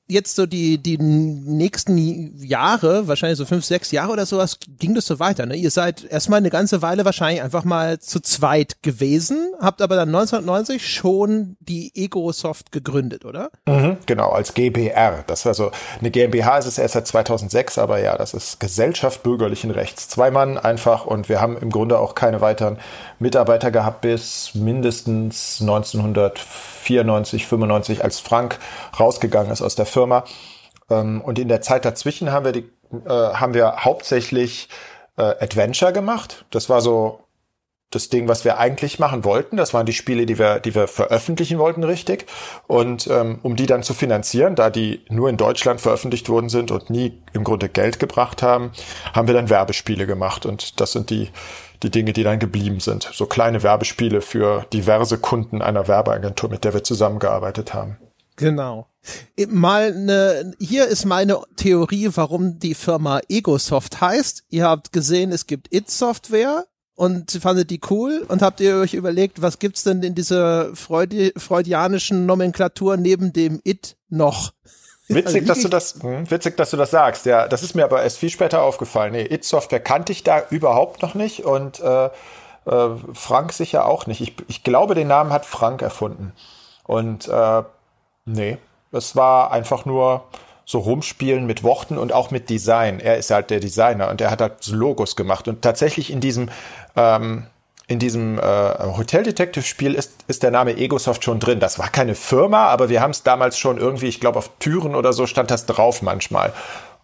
jetzt 0.10 0.36
so 0.36 0.46
die, 0.46 0.80
die 0.80 0.98
nächsten 0.98 2.44
Jahre, 2.44 3.08
wahrscheinlich 3.08 3.38
so 3.38 3.46
fünf, 3.46 3.64
sechs 3.64 3.92
Jahre 3.92 4.12
oder 4.12 4.26
sowas, 4.26 4.58
ging 4.80 4.96
das 4.96 5.06
so 5.06 5.20
weiter. 5.20 5.46
Ne? 5.46 5.56
Ihr 5.56 5.70
seid 5.70 6.04
erstmal 6.04 6.38
eine 6.38 6.50
ganze 6.50 6.82
Weile 6.82 7.06
wahrscheinlich 7.06 7.44
einfach 7.44 7.64
mal 7.64 8.00
zu 8.00 8.20
zweit 8.20 8.82
gewesen, 8.82 9.54
habt 9.62 9.82
aber 9.82 9.96
dann 9.96 10.10
1990 10.10 10.88
schon 10.88 11.58
die 11.60 11.92
Egosoft 11.96 12.72
gegründet, 12.72 13.24
oder? 13.24 13.52
Mhm, 13.68 13.98
genau, 14.08 14.32
als 14.32 14.56
GBR. 14.56 15.24
Das 15.28 15.42
ist 15.42 15.48
also 15.48 15.72
eine 16.00 16.10
GmbH 16.10 16.58
ist 16.58 16.66
es 16.66 16.78
erst 16.80 16.96
seit 16.96 17.08
2006, 17.08 17.78
aber 17.78 18.00
ja, 18.00 18.18
das 18.18 18.34
ist 18.34 18.60
Gesellschaft 18.60 19.22
bürgerlichen 19.22 19.70
Rechts. 19.70 20.10
Zwei 20.10 20.32
Mann 20.32 20.58
einfach 20.58 21.06
und 21.06 21.30
wir 21.30 21.40
haben 21.40 21.56
im 21.56 21.70
Grunde 21.70 22.00
auch 22.00 22.16
keine 22.16 22.42
weiteren 22.42 22.80
Mitarbeiter 23.20 23.72
gehabt 23.72 24.02
bis 24.02 24.56
mindestens 24.56 25.60
1994, 25.62 27.46
95, 27.48 28.04
als 28.04 28.20
Frank 28.20 28.60
rausgegangen 29.00 29.52
ist 29.52 29.62
aus 29.62 29.76
der 29.76 29.86
Firma. 29.86 30.24
Ähm, 30.90 31.22
und 31.22 31.40
in 31.40 31.48
der 31.48 31.62
Zeit 31.62 31.86
dazwischen 31.86 32.32
haben 32.32 32.46
wir, 32.46 32.52
die, 32.52 32.70
äh, 33.06 33.10
haben 33.10 33.54
wir 33.54 33.84
hauptsächlich 33.86 34.70
äh, 35.18 35.22
Adventure 35.22 35.94
gemacht. 35.94 36.46
Das 36.52 36.70
war 36.70 36.82
so 36.82 37.24
das 37.92 38.10
Ding, 38.10 38.28
was 38.28 38.46
wir 38.46 38.60
eigentlich 38.60 39.00
machen 39.00 39.24
wollten. 39.24 39.58
Das 39.58 39.74
waren 39.74 39.86
die 39.86 39.94
Spiele, 39.94 40.26
die 40.26 40.38
wir, 40.38 40.60
die 40.60 40.76
wir 40.76 40.88
veröffentlichen 40.88 41.58
wollten, 41.58 41.84
richtig. 41.84 42.28
Und 42.68 43.08
ähm, 43.08 43.40
um 43.42 43.56
die 43.56 43.66
dann 43.66 43.82
zu 43.82 43.96
finanzieren, 43.96 44.56
da 44.56 44.70
die 44.70 45.04
nur 45.10 45.28
in 45.28 45.38
Deutschland 45.38 45.82
veröffentlicht 45.82 46.30
worden 46.30 46.50
sind 46.50 46.70
und 46.70 46.90
nie 46.92 47.20
im 47.34 47.44
Grunde 47.44 47.68
Geld 47.68 48.00
gebracht 48.00 48.44
haben, 48.44 48.72
haben 49.14 49.28
wir 49.28 49.34
dann 49.34 49.50
Werbespiele 49.50 50.06
gemacht. 50.06 50.46
Und 50.46 50.80
das 50.80 50.92
sind 50.92 51.10
die 51.10 51.30
die 51.84 51.90
Dinge, 51.90 52.14
die 52.14 52.24
dann 52.24 52.40
geblieben 52.40 52.80
sind. 52.80 53.10
So 53.14 53.26
kleine 53.26 53.64
Werbespiele 53.64 54.22
für 54.22 54.66
diverse 54.74 55.18
Kunden 55.18 55.62
einer 55.62 55.88
Werbeagentur, 55.88 56.50
mit 56.50 56.64
der 56.64 56.74
wir 56.74 56.84
zusammengearbeitet 56.84 57.74
haben. 57.74 57.98
Genau. 58.36 58.88
Mal 59.48 59.94
ne, 59.94 60.54
hier 60.60 60.88
ist 60.88 61.06
meine 61.06 61.42
Theorie, 61.56 62.10
warum 62.14 62.60
die 62.60 62.74
Firma 62.74 63.22
Egosoft 63.28 64.02
heißt. 64.02 64.46
Ihr 64.50 64.66
habt 64.66 64.92
gesehen, 64.92 65.32
es 65.32 65.48
gibt 65.48 65.74
It-Software 65.74 66.66
und 66.96 67.32
fandet 67.32 67.70
die 67.70 67.80
cool 67.90 68.26
und 68.28 68.42
habt 68.42 68.60
ihr 68.60 68.76
euch 68.76 68.94
überlegt, 68.94 69.42
was 69.42 69.60
gibt's 69.60 69.84
denn 69.84 70.04
in 70.04 70.16
dieser 70.16 70.76
Freudi 70.76 71.34
freudianischen 71.38 72.26
Nomenklatur 72.26 72.98
neben 72.98 73.34
dem 73.34 73.62
It 73.64 73.96
noch? 74.10 74.52
Witzig, 75.10 75.48
dass 75.48 75.62
du 75.62 75.70
das, 75.70 75.96
hm, 76.02 76.30
witzig, 76.30 76.56
dass 76.56 76.70
du 76.70 76.78
das 76.78 76.92
sagst. 76.92 77.26
Ja, 77.26 77.48
das 77.48 77.64
ist 77.64 77.76
mir 77.76 77.84
aber 77.84 78.04
erst 78.04 78.20
viel 78.20 78.30
später 78.30 78.62
aufgefallen. 78.62 79.12
Nee, 79.14 79.24
It 79.24 79.44
Software 79.44 79.80
kannte 79.80 80.12
ich 80.12 80.24
da 80.24 80.44
überhaupt 80.52 81.02
noch 81.02 81.16
nicht 81.16 81.46
und 81.46 81.80
äh, 81.80 82.06
äh, 82.06 82.90
Frank 83.14 83.54
sicher 83.54 83.86
auch 83.86 84.06
nicht. 84.06 84.22
Ich, 84.22 84.36
ich 84.48 84.64
glaube, 84.64 84.96
den 84.96 85.08
Namen 85.08 85.32
hat 85.32 85.46
Frank 85.46 85.82
erfunden. 85.82 86.34
Und 86.84 87.28
äh, 87.28 87.64
nee, 88.26 88.58
es 88.92 89.16
war 89.16 89.52
einfach 89.52 89.86
nur 89.86 90.24
so 90.66 90.80
rumspielen 90.80 91.48
mit 91.48 91.64
Worten 91.64 91.98
und 91.98 92.14
auch 92.14 92.30
mit 92.30 92.50
Design. 92.50 93.00
Er 93.00 93.18
ist 93.18 93.32
halt 93.32 93.50
der 93.50 93.60
Designer 93.60 94.10
und 94.10 94.22
er 94.22 94.30
hat 94.30 94.42
halt 94.42 94.68
Logos 94.68 95.16
gemacht. 95.16 95.48
Und 95.48 95.64
tatsächlich 95.64 96.12
in 96.12 96.22
diesem 96.22 96.50
ähm, 96.96 97.48
in 97.90 97.98
diesem 97.98 98.38
äh, 98.38 98.42
Hotel 98.42 99.24
Detective 99.24 99.66
Spiel 99.66 99.96
ist, 99.96 100.12
ist 100.28 100.44
der 100.44 100.52
Name 100.52 100.78
Egosoft 100.78 101.24
schon 101.24 101.40
drin. 101.40 101.60
Das 101.60 101.80
war 101.80 101.90
keine 101.90 102.14
Firma, 102.14 102.68
aber 102.68 102.88
wir 102.88 103.02
haben 103.02 103.10
es 103.10 103.24
damals 103.24 103.58
schon 103.58 103.80
irgendwie, 103.80 104.08
ich 104.08 104.20
glaube 104.20 104.38
auf 104.38 104.52
Türen 104.60 104.94
oder 104.94 105.12
so 105.12 105.26
stand 105.26 105.50
das 105.50 105.66
drauf 105.66 106.04
manchmal. 106.04 106.54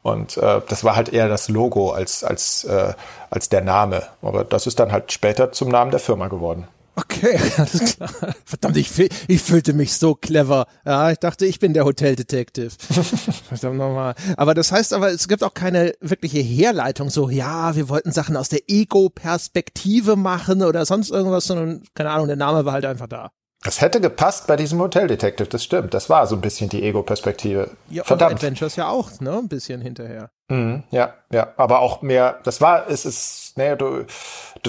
Und 0.04 0.38
äh, 0.38 0.62
das 0.70 0.84
war 0.84 0.96
halt 0.96 1.12
eher 1.12 1.28
das 1.28 1.50
Logo 1.50 1.90
als, 1.90 2.24
als, 2.24 2.66
äh, 2.66 2.94
als 3.32 3.50
der 3.50 3.62
Name. 3.62 4.04
Aber 4.22 4.44
das 4.44 4.68
ist 4.68 4.80
dann 4.80 4.92
halt 4.92 5.12
später 5.12 5.52
zum 5.52 5.70
Namen 5.70 5.90
der 5.90 6.00
Firma 6.00 6.28
geworden. 6.28 6.68
Okay, 6.96 7.40
alles 7.58 7.96
klar. 7.96 8.10
Verdammt, 8.46 8.78
ich, 8.78 8.90
ich 9.28 9.42
fühlte 9.42 9.74
mich 9.74 9.94
so 9.94 10.16
clever. 10.16 10.68
Ja, 10.86 11.12
ich 11.12 11.18
dachte, 11.20 11.46
ich 11.46 11.60
bin 11.60 11.74
der 11.74 11.86
Hoteldetective. 11.86 12.72
Verdammt 13.50 13.78
nochmal. 13.78 14.16
Aber 14.38 14.54
das 14.54 14.72
heißt 14.72 14.94
aber, 14.94 15.12
es 15.12 15.28
gibt 15.28 15.44
auch 15.44 15.54
keine 15.54 15.94
wirkliche 16.00 16.40
Herleitung, 16.40 17.10
so, 17.10 17.30
ja, 17.30 17.76
wir 17.76 17.90
wollten 17.90 18.12
Sachen 18.12 18.38
aus 18.38 18.50
der 18.50 18.62
Ego-Perspektive 18.68 20.16
machen 20.16 20.64
oder 20.64 20.86
sonst 20.86 21.12
irgendwas, 21.12 21.46
sondern, 21.46 21.84
keine 21.94 22.12
Ahnung, 22.12 22.28
der 22.28 22.38
Name 22.38 22.66
war 22.66 22.74
halt 22.74 22.86
einfach 22.86 23.08
da. 23.08 23.32
Das 23.66 23.82
hätte 23.82 24.00
gepasst 24.00 24.46
bei 24.46 24.58
diesem 24.58 24.80
Hoteldetective, 24.80 25.50
das 25.50 25.64
stimmt. 25.64 25.96
Das 25.96 26.08
war 26.08 26.28
so 26.28 26.36
ein 26.36 26.42
bisschen 26.42 26.70
die 26.70 26.84
Ego-Perspektive. 26.84 27.72
Ja, 27.90 28.04
Verdammt. 28.04 28.34
Und 28.34 28.38
Adventures 28.38 28.76
ja 28.76 28.90
auch, 28.90 29.20
ne? 29.22 29.40
Ein 29.40 29.48
bisschen 29.48 29.82
hinterher. 29.82 30.30
Mhm, 30.50 30.84
ja, 30.92 31.16
ja. 31.32 31.52
Aber 31.58 31.80
auch 31.80 32.04
mehr, 32.04 32.40
das 32.44 32.62
war, 32.62 32.88
es 32.88 33.06
ist, 33.06 33.58
naja, 33.58 33.76
du, 33.76 34.06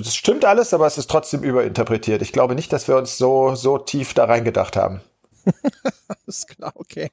das 0.01 0.15
stimmt 0.15 0.45
alles, 0.45 0.75
aber 0.75 0.87
es 0.87 0.99
ist 0.99 1.11
trotzdem 1.11 1.43
überinterpretiert. 1.43 2.23
Ich 2.23 2.33
glaube 2.33 2.55
nicht, 2.55 2.73
dass 2.73 2.89
wir 2.89 2.97
uns 2.97 3.19
so, 3.19 3.55
so 3.55 3.79
tief 3.79 4.15
da 4.15 4.25
reingedacht 4.25 4.77
haben. 4.77 5.01
Alles 6.27 6.47
klar, 6.47 6.73
okay. 6.75 7.11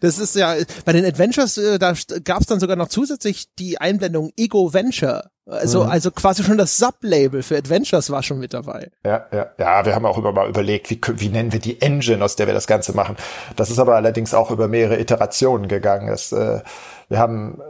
Das 0.00 0.18
ist 0.18 0.34
ja, 0.34 0.54
bei 0.84 0.92
den 0.92 1.04
Adventures, 1.04 1.58
äh, 1.58 1.78
da 1.78 1.94
gab 2.24 2.40
es 2.40 2.46
dann 2.46 2.60
sogar 2.60 2.76
noch 2.76 2.88
zusätzlich 2.88 3.54
die 3.54 3.78
Einblendung 3.78 4.32
Ego 4.36 4.72
Venture. 4.72 5.30
Also, 5.46 5.84
mhm. 5.84 5.90
also 5.90 6.10
quasi 6.12 6.44
schon 6.44 6.58
das 6.58 6.78
Sublabel 6.78 7.42
für 7.42 7.56
Adventures 7.56 8.10
war 8.10 8.22
schon 8.22 8.38
mit 8.38 8.54
dabei. 8.54 8.90
Ja, 9.04 9.26
ja, 9.32 9.50
ja, 9.58 9.84
wir 9.84 9.94
haben 9.94 10.06
auch 10.06 10.18
immer 10.18 10.32
mal 10.32 10.48
überlegt, 10.48 10.90
wie, 10.90 11.00
wie 11.16 11.28
nennen 11.28 11.52
wir 11.52 11.58
die 11.58 11.80
Engine, 11.80 12.24
aus 12.24 12.36
der 12.36 12.46
wir 12.46 12.54
das 12.54 12.68
Ganze 12.68 12.94
machen. 12.94 13.16
Das 13.56 13.70
ist 13.70 13.78
aber 13.78 13.96
allerdings 13.96 14.34
auch 14.34 14.50
über 14.50 14.68
mehrere 14.68 15.00
Iterationen 15.00 15.66
gegangen. 15.66 16.08
Das, 16.08 16.30
äh, 16.32 16.60
wir 17.08 17.18
haben 17.18 17.60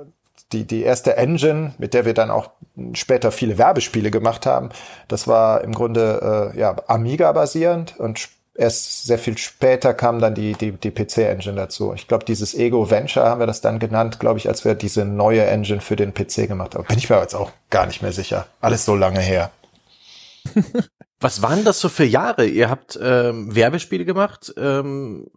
die, 0.53 0.65
die 0.65 0.83
erste 0.83 1.17
Engine, 1.17 1.75
mit 1.79 1.95
der 1.95 2.05
wir 2.05 2.15
dann 2.15 2.31
auch 2.31 2.51
später 2.95 3.33
viele 3.33 3.59
Werbespiele 3.59 4.11
gemacht 4.11 4.47
haben, 4.47 4.71
das 5.09 5.27
war 5.27 5.63
im 5.63 5.73
Grunde 5.73 6.53
äh, 6.55 6.59
ja, 6.59 6.77
Amiga 6.87 7.33
basierend 7.33 7.99
und 7.99 8.29
erst 8.55 9.05
sehr 9.05 9.19
viel 9.19 9.39
später 9.39 9.95
kam 9.95 10.19
dann 10.21 10.35
die, 10.35 10.53
die, 10.53 10.73
die 10.73 10.91
PC-Engine 10.91 11.57
dazu. 11.57 11.95
Ich 11.95 12.07
glaube, 12.09 12.25
dieses 12.25 12.55
Ego 12.55 12.91
Venture 12.91 13.25
haben 13.25 13.41
wir 13.41 13.47
das 13.47 13.61
dann 13.61 13.79
genannt, 13.79 14.21
glaube 14.21 14.39
ich, 14.39 14.49
als 14.49 14.65
wir 14.65 14.75
diese 14.75 15.05
neue 15.05 15.45
Engine 15.45 15.81
für 15.81 15.97
den 15.97 16.13
PC 16.13 16.49
gemacht 16.49 16.75
haben. 16.75 16.85
Bin 16.85 16.99
ich 16.99 17.09
mir 17.09 17.21
jetzt 17.21 17.35
auch 17.35 17.51
gar 17.71 17.87
nicht 17.87 18.03
mehr 18.03 18.13
sicher. 18.13 18.47
Alles 18.61 18.85
so 18.85 18.95
lange 18.95 19.21
her. 19.21 19.51
Was 21.23 21.41
waren 21.41 21.65
das 21.65 21.81
so 21.81 21.89
für 21.89 22.05
Jahre? 22.05 22.47
Ihr 22.47 22.69
habt 22.69 22.99
ähm, 23.01 23.55
Werbespiele 23.55 24.05
gemacht, 24.05 24.53
ähm, 24.57 25.29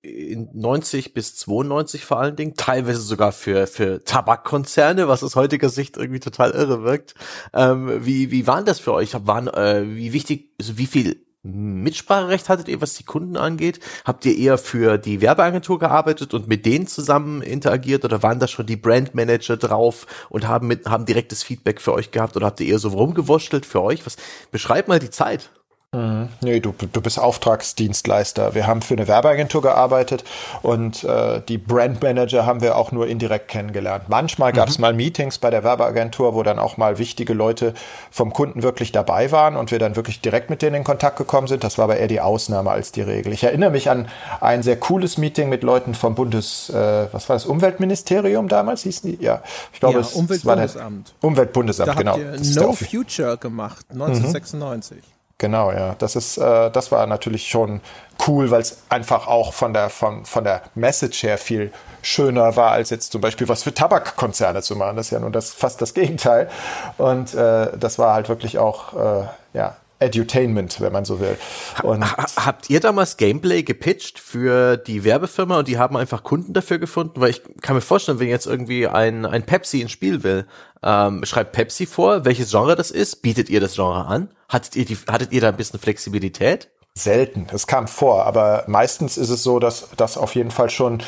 in 0.00 0.48
90 0.54 1.12
bis 1.12 1.34
92 1.36 2.04
vor 2.04 2.20
allen 2.20 2.36
Dingen, 2.36 2.54
teilweise 2.54 3.00
sogar 3.00 3.32
für, 3.32 3.66
für 3.66 4.04
Tabakkonzerne, 4.04 5.08
was 5.08 5.24
aus 5.24 5.34
heutiger 5.34 5.70
Sicht 5.70 5.96
irgendwie 5.96 6.20
total 6.20 6.52
irre 6.52 6.84
wirkt. 6.84 7.14
Ähm, 7.52 8.04
wie, 8.06 8.30
wie 8.30 8.46
waren 8.46 8.64
das 8.64 8.78
für 8.78 8.92
euch? 8.92 9.12
Waren, 9.26 9.48
äh, 9.48 9.84
wie 9.86 10.12
wichtig, 10.12 10.52
also 10.60 10.78
wie 10.78 10.86
viel 10.86 11.26
Mitspracherecht 11.44 12.48
hattet 12.48 12.68
ihr, 12.68 12.80
was 12.80 12.94
die 12.94 13.02
Kunden 13.04 13.36
angeht? 13.36 13.80
Habt 14.04 14.24
ihr 14.26 14.36
eher 14.38 14.58
für 14.58 14.96
die 14.96 15.20
Werbeagentur 15.20 15.80
gearbeitet 15.80 16.34
und 16.34 16.46
mit 16.46 16.64
denen 16.66 16.86
zusammen 16.86 17.42
interagiert 17.42 18.04
oder 18.04 18.22
waren 18.22 18.38
da 18.38 18.46
schon 18.46 18.66
die 18.66 18.76
Brandmanager 18.76 19.56
drauf 19.56 20.06
und 20.28 20.46
haben 20.46 20.68
mit, 20.68 20.86
haben 20.86 21.04
direktes 21.04 21.42
Feedback 21.42 21.80
für 21.80 21.94
euch 21.94 22.12
gehabt 22.12 22.36
oder 22.36 22.46
habt 22.46 22.60
ihr 22.60 22.68
eher 22.68 22.78
so 22.78 22.90
rumgewurschtelt 22.90 23.66
für 23.66 23.82
euch? 23.82 24.06
Was, 24.06 24.16
beschreibt 24.52 24.86
mal 24.86 25.00
die 25.00 25.10
Zeit. 25.10 25.50
Mhm. 25.94 26.30
Nee, 26.40 26.60
du, 26.60 26.72
du 26.72 27.00
bist 27.02 27.18
Auftragsdienstleister. 27.18 28.54
Wir 28.54 28.66
haben 28.66 28.80
für 28.80 28.94
eine 28.94 29.08
Werbeagentur 29.08 29.60
gearbeitet 29.60 30.24
und 30.62 31.04
äh, 31.04 31.42
die 31.46 31.58
Brandmanager 31.58 32.46
haben 32.46 32.62
wir 32.62 32.78
auch 32.78 32.92
nur 32.92 33.06
indirekt 33.06 33.48
kennengelernt. 33.48 34.04
Manchmal 34.08 34.54
gab 34.54 34.70
es 34.70 34.78
mhm. 34.78 34.82
mal 34.82 34.94
Meetings 34.94 35.36
bei 35.36 35.50
der 35.50 35.64
Werbeagentur, 35.64 36.34
wo 36.34 36.42
dann 36.42 36.58
auch 36.58 36.78
mal 36.78 36.96
wichtige 36.96 37.34
Leute 37.34 37.74
vom 38.10 38.32
Kunden 38.32 38.62
wirklich 38.62 38.90
dabei 38.92 39.32
waren 39.32 39.54
und 39.54 39.70
wir 39.70 39.78
dann 39.78 39.94
wirklich 39.94 40.22
direkt 40.22 40.48
mit 40.48 40.62
denen 40.62 40.76
in 40.76 40.84
Kontakt 40.84 41.18
gekommen 41.18 41.46
sind. 41.46 41.62
Das 41.62 41.76
war 41.76 41.84
aber 41.84 41.98
eher 41.98 42.08
die 42.08 42.22
Ausnahme 42.22 42.70
als 42.70 42.92
die 42.92 43.02
Regel. 43.02 43.34
Ich 43.34 43.44
erinnere 43.44 43.70
mich 43.70 43.90
an 43.90 44.08
ein 44.40 44.62
sehr 44.62 44.80
cooles 44.80 45.18
Meeting 45.18 45.50
mit 45.50 45.62
Leuten 45.62 45.92
vom 45.92 46.14
Bundes, 46.14 46.70
äh, 46.70 47.08
was 47.12 47.28
war 47.28 47.36
das, 47.36 47.44
Umweltministerium 47.44 48.48
damals 48.48 48.84
hießen 48.84 49.10
die? 49.10 49.22
Ja, 49.22 49.42
ich 49.74 49.80
glaube, 49.80 49.96
ja, 49.96 50.00
es, 50.00 50.14
Umweltbundesamt. 50.14 51.08
Es 51.08 51.14
Umweltbundesamt, 51.20 51.88
da 51.88 51.92
genau. 51.92 52.12
Habt 52.12 52.46
ihr 52.46 52.62
no 52.62 52.72
Future 52.72 53.36
gemacht, 53.36 53.84
1996. 53.90 54.96
Mhm. 54.96 55.11
Genau, 55.42 55.72
ja. 55.72 55.96
Das 55.98 56.14
ist, 56.14 56.38
äh, 56.38 56.70
das 56.70 56.92
war 56.92 57.04
natürlich 57.08 57.48
schon 57.48 57.80
cool, 58.28 58.52
weil 58.52 58.60
es 58.60 58.78
einfach 58.90 59.26
auch 59.26 59.52
von 59.52 59.72
der, 59.72 59.90
von, 59.90 60.24
von 60.24 60.44
der 60.44 60.62
Message 60.76 61.24
her 61.24 61.36
viel 61.36 61.72
schöner 62.00 62.54
war, 62.54 62.70
als 62.70 62.90
jetzt 62.90 63.10
zum 63.10 63.20
Beispiel 63.20 63.48
was 63.48 63.64
für 63.64 63.74
Tabakkonzerne 63.74 64.62
zu 64.62 64.76
machen. 64.76 64.94
Das 64.96 65.06
ist 65.06 65.10
ja 65.10 65.18
nun 65.18 65.32
das, 65.32 65.52
fast 65.52 65.82
das 65.82 65.94
Gegenteil. 65.94 66.48
Und 66.96 67.34
äh, 67.34 67.76
das 67.76 67.98
war 67.98 68.14
halt 68.14 68.28
wirklich 68.28 68.58
auch, 68.58 68.92
äh, 68.94 69.26
ja, 69.52 69.74
Edutainment, 70.02 70.80
wenn 70.80 70.92
man 70.92 71.04
so 71.04 71.20
will. 71.20 71.36
Und 71.82 72.04
habt 72.04 72.70
ihr 72.70 72.80
damals 72.80 73.16
Gameplay 73.16 73.62
gepitcht 73.62 74.18
für 74.18 74.76
die 74.76 75.04
Werbefirma 75.04 75.60
und 75.60 75.68
die 75.68 75.78
haben 75.78 75.96
einfach 75.96 76.22
Kunden 76.22 76.52
dafür 76.52 76.78
gefunden? 76.78 77.20
Weil 77.20 77.30
ich 77.30 77.42
kann 77.60 77.76
mir 77.76 77.82
vorstellen, 77.82 78.18
wenn 78.18 78.28
jetzt 78.28 78.46
irgendwie 78.46 78.86
ein, 78.86 79.26
ein 79.26 79.44
Pepsi 79.44 79.80
ins 79.80 79.92
Spiel 79.92 80.22
will, 80.22 80.46
ähm, 80.82 81.24
schreibt 81.24 81.52
Pepsi 81.52 81.86
vor, 81.86 82.24
welches 82.24 82.50
Genre 82.50 82.76
das 82.76 82.90
ist, 82.90 83.22
bietet 83.22 83.48
ihr 83.48 83.60
das 83.60 83.74
Genre 83.74 84.06
an? 84.06 84.28
Hattet 84.48 84.76
ihr, 84.76 84.84
die, 84.84 84.96
hattet 85.10 85.32
ihr 85.32 85.40
da 85.40 85.48
ein 85.48 85.56
bisschen 85.56 85.78
Flexibilität? 85.78 86.68
Selten, 86.94 87.46
es 87.52 87.66
kam 87.66 87.88
vor, 87.88 88.26
aber 88.26 88.64
meistens 88.66 89.16
ist 89.16 89.30
es 89.30 89.42
so, 89.42 89.58
dass 89.58 89.88
das 89.96 90.18
auf 90.18 90.34
jeden 90.34 90.50
Fall 90.50 90.68
schon 90.68 91.02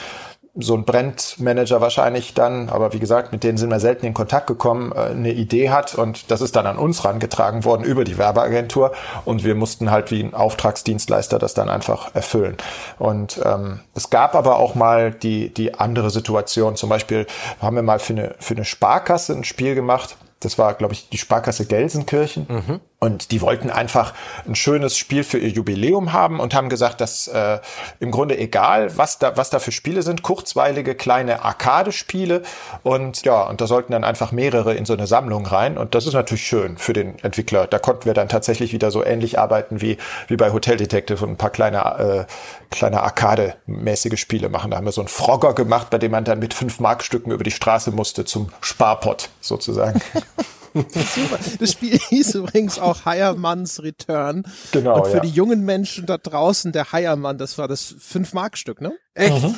so 0.57 0.75
ein 0.75 0.85
Brandmanager 0.85 1.81
wahrscheinlich 1.81 2.33
dann, 2.35 2.69
aber 2.69 2.93
wie 2.93 3.01
gesagt, 3.01 3.33
mit 3.33 3.43
denen 3.43 3.59
sind 3.59 3.71
wir 3.71 3.81
selten 3.81 4.07
in 4.07 4.15
Kontakt 4.15 4.47
gekommen, 4.47 4.93
äh, 4.93 5.11
eine 5.11 5.33
Idee 5.33 5.71
hat 5.71 5.95
und 5.97 6.31
das 6.31 6.41
ist 6.41 6.55
dann 6.55 6.67
an 6.67 6.79
uns 6.79 7.05
rangetragen 7.05 7.65
worden 7.65 7.83
über 7.83 8.05
die 8.05 8.19
Werbeagentur 8.19 8.93
und 9.25 9.43
wir 9.43 9.57
mussten 9.57 9.91
halt 9.91 10.11
wie 10.13 10.23
ein 10.23 10.35
Auftragsdienstleister 10.35 11.39
das 11.39 11.55
dann 11.55 11.69
einfach 11.69 12.15
erfüllen. 12.15 12.57
Und 12.99 13.41
ähm, 13.45 13.81
es 13.95 14.11
gab 14.11 14.37
aber 14.37 14.59
auch 14.59 14.77
mal 14.77 15.11
die, 15.11 15.53
die 15.53 15.75
andere 15.75 16.11
Situation, 16.11 16.77
zum 16.77 16.89
Beispiel 16.89 17.27
haben 17.61 17.75
wir 17.75 17.83
mal 17.83 17.99
für 17.99 18.13
eine, 18.13 18.35
für 18.39 18.55
eine 18.55 18.65
Sparkasse 18.65 19.33
ein 19.33 19.45
Spiel 19.45 19.75
gemacht, 19.75 20.17
das 20.45 20.59
war, 20.59 20.75
glaube 20.75 20.93
ich, 20.93 21.09
die 21.09 21.19
Sparkasse 21.19 21.65
Gelsenkirchen. 21.67 22.47
Mhm. 22.49 22.81
Und 23.05 23.33
die 23.33 23.43
wollten 23.43 23.69
einfach 23.69 24.15
ein 24.49 24.55
schönes 24.55 24.97
Spiel 24.97 25.25
für 25.25 25.37
ihr 25.37 25.51
Jubiläum 25.51 26.15
haben 26.15 26.41
und 26.41 26.55
haben 26.55 26.71
gesagt, 26.71 27.03
dass 27.03 27.29
äh, 27.29 27.59
im 28.01 28.11
Grunde 28.11 28.39
egal, 28.39 28.97
was 28.97 29.19
da, 29.19 29.37
was 29.37 29.51
da 29.51 29.59
für 29.59 29.73
Spiele 29.73 30.01
sind, 30.01 30.23
kurzweilige 30.23 30.95
kleine 30.95 31.45
Arcade-Spiele. 31.45 32.41
Und 32.83 33.23
ja, 33.27 33.43
und 33.43 33.61
da 33.61 33.67
sollten 33.67 33.93
dann 33.93 34.05
einfach 34.05 34.33
mehrere 34.33 34.73
in 34.73 34.87
so 34.87 34.95
eine 34.95 35.07
Sammlung 35.07 35.45
rein. 35.45 35.77
Und 35.77 35.95
das 35.95 36.07
ist 36.07 36.15
natürlich 36.15 36.47
schön 36.47 36.79
für 36.79 36.95
den 36.95 37.19
Entwickler. 37.19 37.67
Da 37.67 37.79
konnten 37.79 38.07
wir 38.07 38.15
dann 38.15 38.31
tatsächlich 38.31 38.73
wieder 38.73 38.91
so 38.91 39.05
ähnlich 39.05 39.39
arbeiten 39.39 39.83
wie, 39.83 39.99
wie 40.29 40.37
bei 40.37 40.51
Hotel 40.55 40.79
Detective 40.79 41.23
und 41.23 41.33
ein 41.33 41.37
paar 41.37 41.51
kleine, 41.51 42.27
äh, 42.27 42.75
kleine 42.75 43.03
Arcade-mäßige 43.03 44.19
Spiele 44.19 44.49
machen. 44.49 44.71
Da 44.71 44.79
haben 44.79 44.87
wir 44.87 44.93
so 44.93 45.03
einen 45.03 45.09
Frogger 45.09 45.53
gemacht, 45.53 45.91
bei 45.91 45.99
dem 45.99 46.13
man 46.13 46.25
dann 46.25 46.39
mit 46.39 46.55
fünf 46.55 46.81
Markstücken 46.81 47.33
über 47.33 47.45
die 47.45 47.51
Straße 47.51 47.91
musste 47.91 48.25
zum 48.25 48.51
Sparpot 48.63 49.29
sozusagen. 49.43 50.01
Super. 50.75 51.39
Das 51.61 51.73
Spiel 51.73 51.99
hieß 52.09 52.35
übrigens 52.35 52.79
auch 52.79 53.05
Heiermanns 53.05 53.83
Return. 53.83 54.45
Genau. 54.73 54.99
Und 54.99 55.07
für 55.07 55.19
ja. 55.19 55.23
die 55.23 55.31
jungen 55.31 55.65
Menschen 55.65 56.07
da 56.07 56.19
draußen, 56.19 56.73
der 56.73 56.93
Heiermann, 56.93 57.39
das 57.39 57.59
war 57.59 57.69
das 57.69 57.95
Fünf-Mark-Stück, 57.99 58.81
ne? 58.81 58.93
Echt? 59.15 59.43
Mhm. 59.43 59.55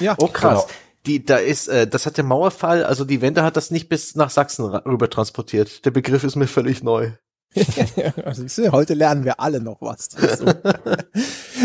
Ja. 0.00 0.14
Oh 0.18 0.28
krass. 0.28 0.66
Genau. 0.66 0.78
Die, 1.06 1.24
da 1.24 1.36
ist, 1.36 1.66
äh, 1.66 1.88
das 1.88 2.06
hat 2.06 2.16
der 2.16 2.24
Mauerfall, 2.24 2.84
also 2.84 3.04
die 3.04 3.20
Wende 3.20 3.42
hat 3.42 3.56
das 3.56 3.72
nicht 3.72 3.88
bis 3.88 4.14
nach 4.14 4.30
Sachsen 4.30 4.64
rüber 4.64 5.10
transportiert. 5.10 5.84
Der 5.84 5.90
Begriff 5.90 6.22
ist 6.22 6.36
mir 6.36 6.46
völlig 6.46 6.84
neu. 6.84 7.10
also 8.24 8.44
ich 8.44 8.52
sehe, 8.52 8.72
heute 8.72 8.94
lernen 8.94 9.24
wir 9.24 9.40
alle 9.40 9.60
noch 9.60 9.82
was. 9.82 10.08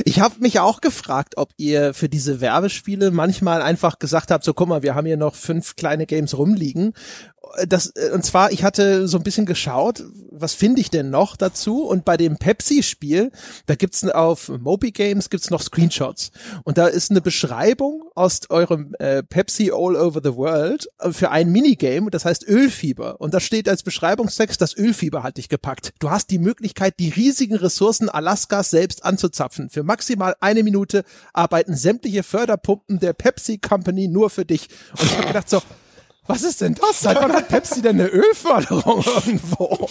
ich 0.06 0.20
habe 0.20 0.36
mich 0.40 0.60
auch 0.60 0.82
gefragt, 0.82 1.38
ob 1.38 1.52
ihr 1.58 1.94
für 1.94 2.10
diese 2.10 2.42
Werbespiele 2.42 3.12
manchmal 3.12 3.62
einfach 3.62 4.00
gesagt 4.00 4.32
habt, 4.32 4.44
so 4.44 4.54
guck 4.54 4.68
mal, 4.68 4.84
wir 4.84 4.96
haben 4.96 5.06
hier 5.06 5.18
noch 5.18 5.36
fünf 5.36 5.76
kleine 5.76 6.06
Games 6.06 6.38
rumliegen 6.38 6.94
das, 7.68 7.94
äh, 7.96 8.12
und 8.14 8.26
zwar, 8.26 8.52
ich 8.52 8.64
hatte 8.64 9.08
so 9.08 9.18
ein 9.18 9.24
bisschen 9.24 9.46
geschaut, 9.46 10.04
was 10.32 10.54
finde 10.54 10.82
ich 10.82 10.90
denn 10.90 11.10
noch 11.10 11.36
dazu? 11.36 11.84
Und 11.84 12.06
bei 12.06 12.18
dem 12.18 12.38
Pepsi-Spiel, 12.38 13.32
da 13.66 13.76
gibt's 13.76 14.04
auf 14.08 14.50
Moby 14.50 14.92
Games 14.92 15.30
gibt's 15.30 15.50
noch 15.50 15.62
Screenshots. 15.62 16.32
Und 16.64 16.78
da 16.78 16.88
ist 16.88 17.12
eine 17.12 17.22
Beschreibung 17.22 18.04
aus 18.16 18.42
eurem 18.50 18.94
äh, 19.00 19.24
Pepsi 19.24 19.72
All 19.72 19.96
Over 19.96 20.22
the 20.24 20.36
World 20.36 20.88
äh, 21.00 21.12
für 21.12 21.32
ein 21.32 21.52
Minigame, 21.52 22.12
das 22.12 22.26
heißt 22.26 22.48
Ölfieber. 22.48 23.20
Und 23.20 23.34
da 23.34 23.40
steht 23.40 23.68
als 23.68 23.84
Beschreibungstext, 23.84 24.62
das 24.62 24.76
Ölfieber 24.78 25.24
hat 25.24 25.38
dich 25.38 25.50
gepackt. 25.50 25.94
Du 26.00 26.10
hast 26.10 26.30
die 26.30 26.40
Möglichkeit, 26.40 26.96
die 27.00 27.10
riesigen 27.10 27.56
Ressourcen 27.56 28.10
Alaskas 28.10 28.70
selbst 28.70 29.04
anzuzapfen. 29.04 29.70
Für 29.70 29.84
maximal 29.84 30.36
eine 30.40 30.64
Minute 30.64 31.04
arbeiten 31.34 31.76
sämtliche 31.76 32.24
Förderpumpen 32.24 33.00
der 33.00 33.14
Pepsi 33.14 33.58
Company 33.58 34.08
nur 34.08 34.30
für 34.30 34.46
dich. 34.46 34.68
Und 34.92 35.04
ich 35.04 35.18
habe 35.18 35.28
gedacht 35.28 35.50
so, 35.50 35.62
was 36.28 36.44
ist 36.44 36.62
denn 36.62 36.76
das? 36.76 37.02
Seit 37.02 37.22
wann 37.22 37.34
hat 37.34 37.48
Pepsi 37.48 37.82
denn 37.82 38.00
eine 38.00 38.10
Ölförderung 38.10 39.04
irgendwo? 39.04 39.90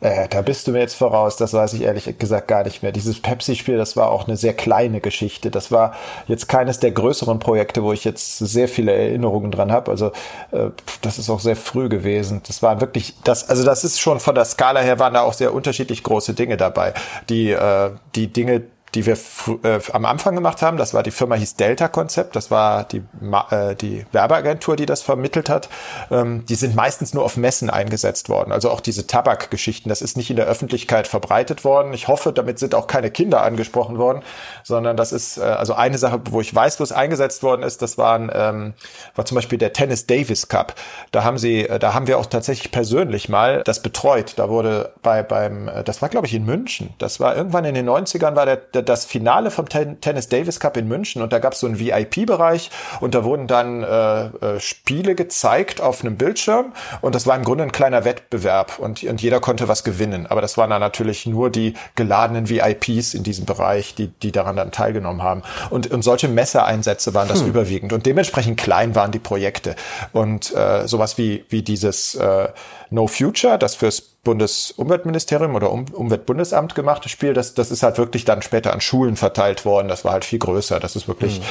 Äh, 0.00 0.28
da 0.28 0.42
bist 0.42 0.66
du 0.68 0.72
mir 0.72 0.78
jetzt 0.78 0.94
voraus, 0.94 1.36
das 1.36 1.52
weiß 1.52 1.72
ich 1.72 1.82
ehrlich 1.82 2.18
gesagt 2.18 2.46
gar 2.46 2.62
nicht 2.62 2.82
mehr. 2.84 2.92
Dieses 2.92 3.20
Pepsi-Spiel, 3.20 3.76
das 3.76 3.96
war 3.96 4.10
auch 4.10 4.28
eine 4.28 4.36
sehr 4.36 4.54
kleine 4.54 5.00
Geschichte. 5.00 5.50
Das 5.50 5.72
war 5.72 5.94
jetzt 6.28 6.48
keines 6.48 6.78
der 6.78 6.92
größeren 6.92 7.40
Projekte, 7.40 7.82
wo 7.82 7.92
ich 7.92 8.04
jetzt 8.04 8.38
sehr 8.38 8.68
viele 8.68 8.92
Erinnerungen 8.92 9.50
dran 9.50 9.72
habe. 9.72 9.90
Also 9.90 10.12
äh, 10.52 10.70
das 11.02 11.18
ist 11.18 11.28
auch 11.30 11.40
sehr 11.40 11.56
früh 11.56 11.88
gewesen. 11.88 12.42
Das 12.46 12.62
war 12.62 12.80
wirklich, 12.80 13.16
das, 13.24 13.48
also 13.48 13.64
das 13.64 13.82
ist 13.82 13.98
schon 13.98 14.20
von 14.20 14.36
der 14.36 14.44
Skala 14.44 14.80
her 14.80 15.00
waren 15.00 15.14
da 15.14 15.22
auch 15.22 15.32
sehr 15.32 15.52
unterschiedlich 15.52 16.04
große 16.04 16.34
Dinge 16.34 16.56
dabei. 16.56 16.94
Die, 17.28 17.50
äh, 17.50 17.90
die 18.14 18.32
Dinge, 18.32 18.62
die 18.98 19.06
wir 19.06 19.16
äh, 19.62 19.78
am 19.92 20.04
Anfang 20.04 20.34
gemacht 20.34 20.60
haben. 20.60 20.76
Das 20.76 20.92
war 20.92 21.04
die 21.04 21.12
Firma 21.12 21.36
hieß 21.36 21.54
Delta 21.54 21.86
Konzept. 21.86 22.34
Das 22.34 22.50
war 22.50 22.82
die, 22.82 23.04
äh, 23.50 23.76
die 23.76 24.04
Werbeagentur, 24.10 24.74
die 24.74 24.86
das 24.86 25.02
vermittelt 25.02 25.48
hat. 25.48 25.68
Ähm, 26.10 26.44
die 26.46 26.56
sind 26.56 26.74
meistens 26.74 27.14
nur 27.14 27.24
auf 27.24 27.36
Messen 27.36 27.70
eingesetzt 27.70 28.28
worden. 28.28 28.50
Also 28.50 28.70
auch 28.70 28.80
diese 28.80 29.06
Tabakgeschichten. 29.06 29.88
Das 29.88 30.02
ist 30.02 30.16
nicht 30.16 30.30
in 30.30 30.36
der 30.36 30.46
Öffentlichkeit 30.46 31.06
verbreitet 31.06 31.64
worden. 31.64 31.92
Ich 31.92 32.08
hoffe, 32.08 32.32
damit 32.32 32.58
sind 32.58 32.74
auch 32.74 32.88
keine 32.88 33.12
Kinder 33.12 33.42
angesprochen 33.42 33.98
worden, 33.98 34.22
sondern 34.64 34.96
das 34.96 35.12
ist 35.12 35.38
äh, 35.38 35.42
also 35.42 35.74
eine 35.74 35.96
Sache, 35.96 36.20
wo 36.30 36.40
ich 36.40 36.52
weiß, 36.52 36.80
wo 36.80 36.84
es 36.84 36.90
eingesetzt 36.90 37.44
worden 37.44 37.62
ist. 37.62 37.80
Das 37.82 37.98
waren 37.98 38.32
ähm, 38.34 38.74
war 39.14 39.26
zum 39.26 39.36
Beispiel 39.36 39.58
der 39.58 39.72
Tennis 39.72 40.06
Davis 40.06 40.48
Cup. 40.48 40.74
Da 41.12 41.22
haben 41.22 41.38
sie, 41.38 41.68
äh, 41.68 41.78
da 41.78 41.94
haben 41.94 42.08
wir 42.08 42.18
auch 42.18 42.26
tatsächlich 42.26 42.72
persönlich 42.72 43.28
mal 43.28 43.62
das 43.62 43.80
betreut. 43.80 44.34
Da 44.38 44.48
wurde 44.48 44.92
bei 45.02 45.22
beim, 45.22 45.68
äh, 45.68 45.84
das 45.84 46.02
war 46.02 46.08
glaube 46.08 46.26
ich 46.26 46.34
in 46.34 46.44
München. 46.44 46.94
Das 46.98 47.20
war 47.20 47.36
irgendwann 47.36 47.64
in 47.64 47.76
den 47.76 47.88
90ern 47.88 48.34
war 48.34 48.44
der, 48.44 48.56
der 48.56 48.87
das 48.88 49.04
Finale 49.04 49.50
vom 49.50 49.68
Tennis 49.68 50.28
Davis 50.28 50.60
Cup 50.60 50.76
in 50.76 50.88
München 50.88 51.22
und 51.22 51.32
da 51.32 51.38
gab 51.38 51.52
es 51.52 51.60
so 51.60 51.66
einen 51.66 51.78
VIP-Bereich 51.78 52.70
und 53.00 53.14
da 53.14 53.24
wurden 53.24 53.46
dann 53.46 53.82
äh, 53.82 54.26
äh, 54.26 54.60
Spiele 54.60 55.14
gezeigt 55.14 55.80
auf 55.80 56.02
einem 56.02 56.16
Bildschirm 56.16 56.72
und 57.00 57.14
das 57.14 57.26
war 57.26 57.36
im 57.36 57.44
Grunde 57.44 57.64
ein 57.64 57.72
kleiner 57.72 58.04
Wettbewerb 58.04 58.78
und, 58.78 59.02
und 59.02 59.22
jeder 59.22 59.40
konnte 59.40 59.68
was 59.68 59.84
gewinnen. 59.84 60.26
Aber 60.26 60.40
das 60.40 60.56
waren 60.56 60.70
dann 60.70 60.80
natürlich 60.80 61.26
nur 61.26 61.50
die 61.50 61.74
geladenen 61.94 62.48
VIPs 62.48 63.14
in 63.14 63.22
diesem 63.22 63.44
Bereich, 63.44 63.94
die, 63.94 64.08
die 64.08 64.32
daran 64.32 64.56
dann 64.56 64.72
teilgenommen 64.72 65.22
haben. 65.22 65.42
Und, 65.70 65.90
und 65.90 66.02
solche 66.02 66.28
Messeeinsätze 66.28 67.14
waren 67.14 67.28
das 67.28 67.40
hm. 67.40 67.48
überwiegend 67.48 67.92
und 67.92 68.06
dementsprechend 68.06 68.58
klein 68.58 68.94
waren 68.94 69.10
die 69.10 69.18
Projekte. 69.18 69.76
Und 70.12 70.54
äh, 70.54 70.86
sowas 70.86 71.18
wie, 71.18 71.44
wie 71.48 71.62
dieses 71.62 72.14
äh, 72.14 72.48
No 72.90 73.06
Future, 73.06 73.58
das 73.58 73.74
fürs 73.74 74.00
Bundesumweltministerium 74.00 75.54
oder 75.54 75.70
um 75.70 75.86
Umweltbundesamt 75.92 76.74
gemachte 76.74 77.08
Spiel, 77.08 77.34
das, 77.34 77.54
das 77.54 77.70
ist 77.70 77.82
halt 77.82 77.98
wirklich 77.98 78.24
dann 78.24 78.42
später 78.42 78.72
an 78.72 78.80
Schulen 78.80 79.16
verteilt 79.16 79.64
worden. 79.64 79.88
Das 79.88 80.04
war 80.04 80.12
halt 80.12 80.24
viel 80.24 80.38
größer. 80.38 80.80
Das 80.80 80.96
ist 80.96 81.08
wirklich. 81.08 81.36
Hm. 81.36 81.44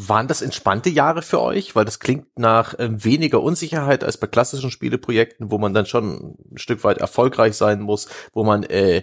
Waren 0.00 0.28
das 0.28 0.42
entspannte 0.42 0.90
Jahre 0.90 1.22
für 1.22 1.40
euch? 1.40 1.74
Weil 1.74 1.84
das 1.84 1.98
klingt 1.98 2.26
nach 2.38 2.78
äh, 2.78 2.88
weniger 3.04 3.42
Unsicherheit 3.42 4.04
als 4.04 4.16
bei 4.16 4.28
klassischen 4.28 4.70
Spieleprojekten, 4.70 5.50
wo 5.50 5.58
man 5.58 5.74
dann 5.74 5.86
schon 5.86 6.36
ein 6.52 6.58
Stück 6.58 6.84
weit 6.84 6.98
erfolgreich 6.98 7.56
sein 7.56 7.80
muss, 7.80 8.08
wo 8.32 8.44
man 8.44 8.62
äh, 8.62 9.02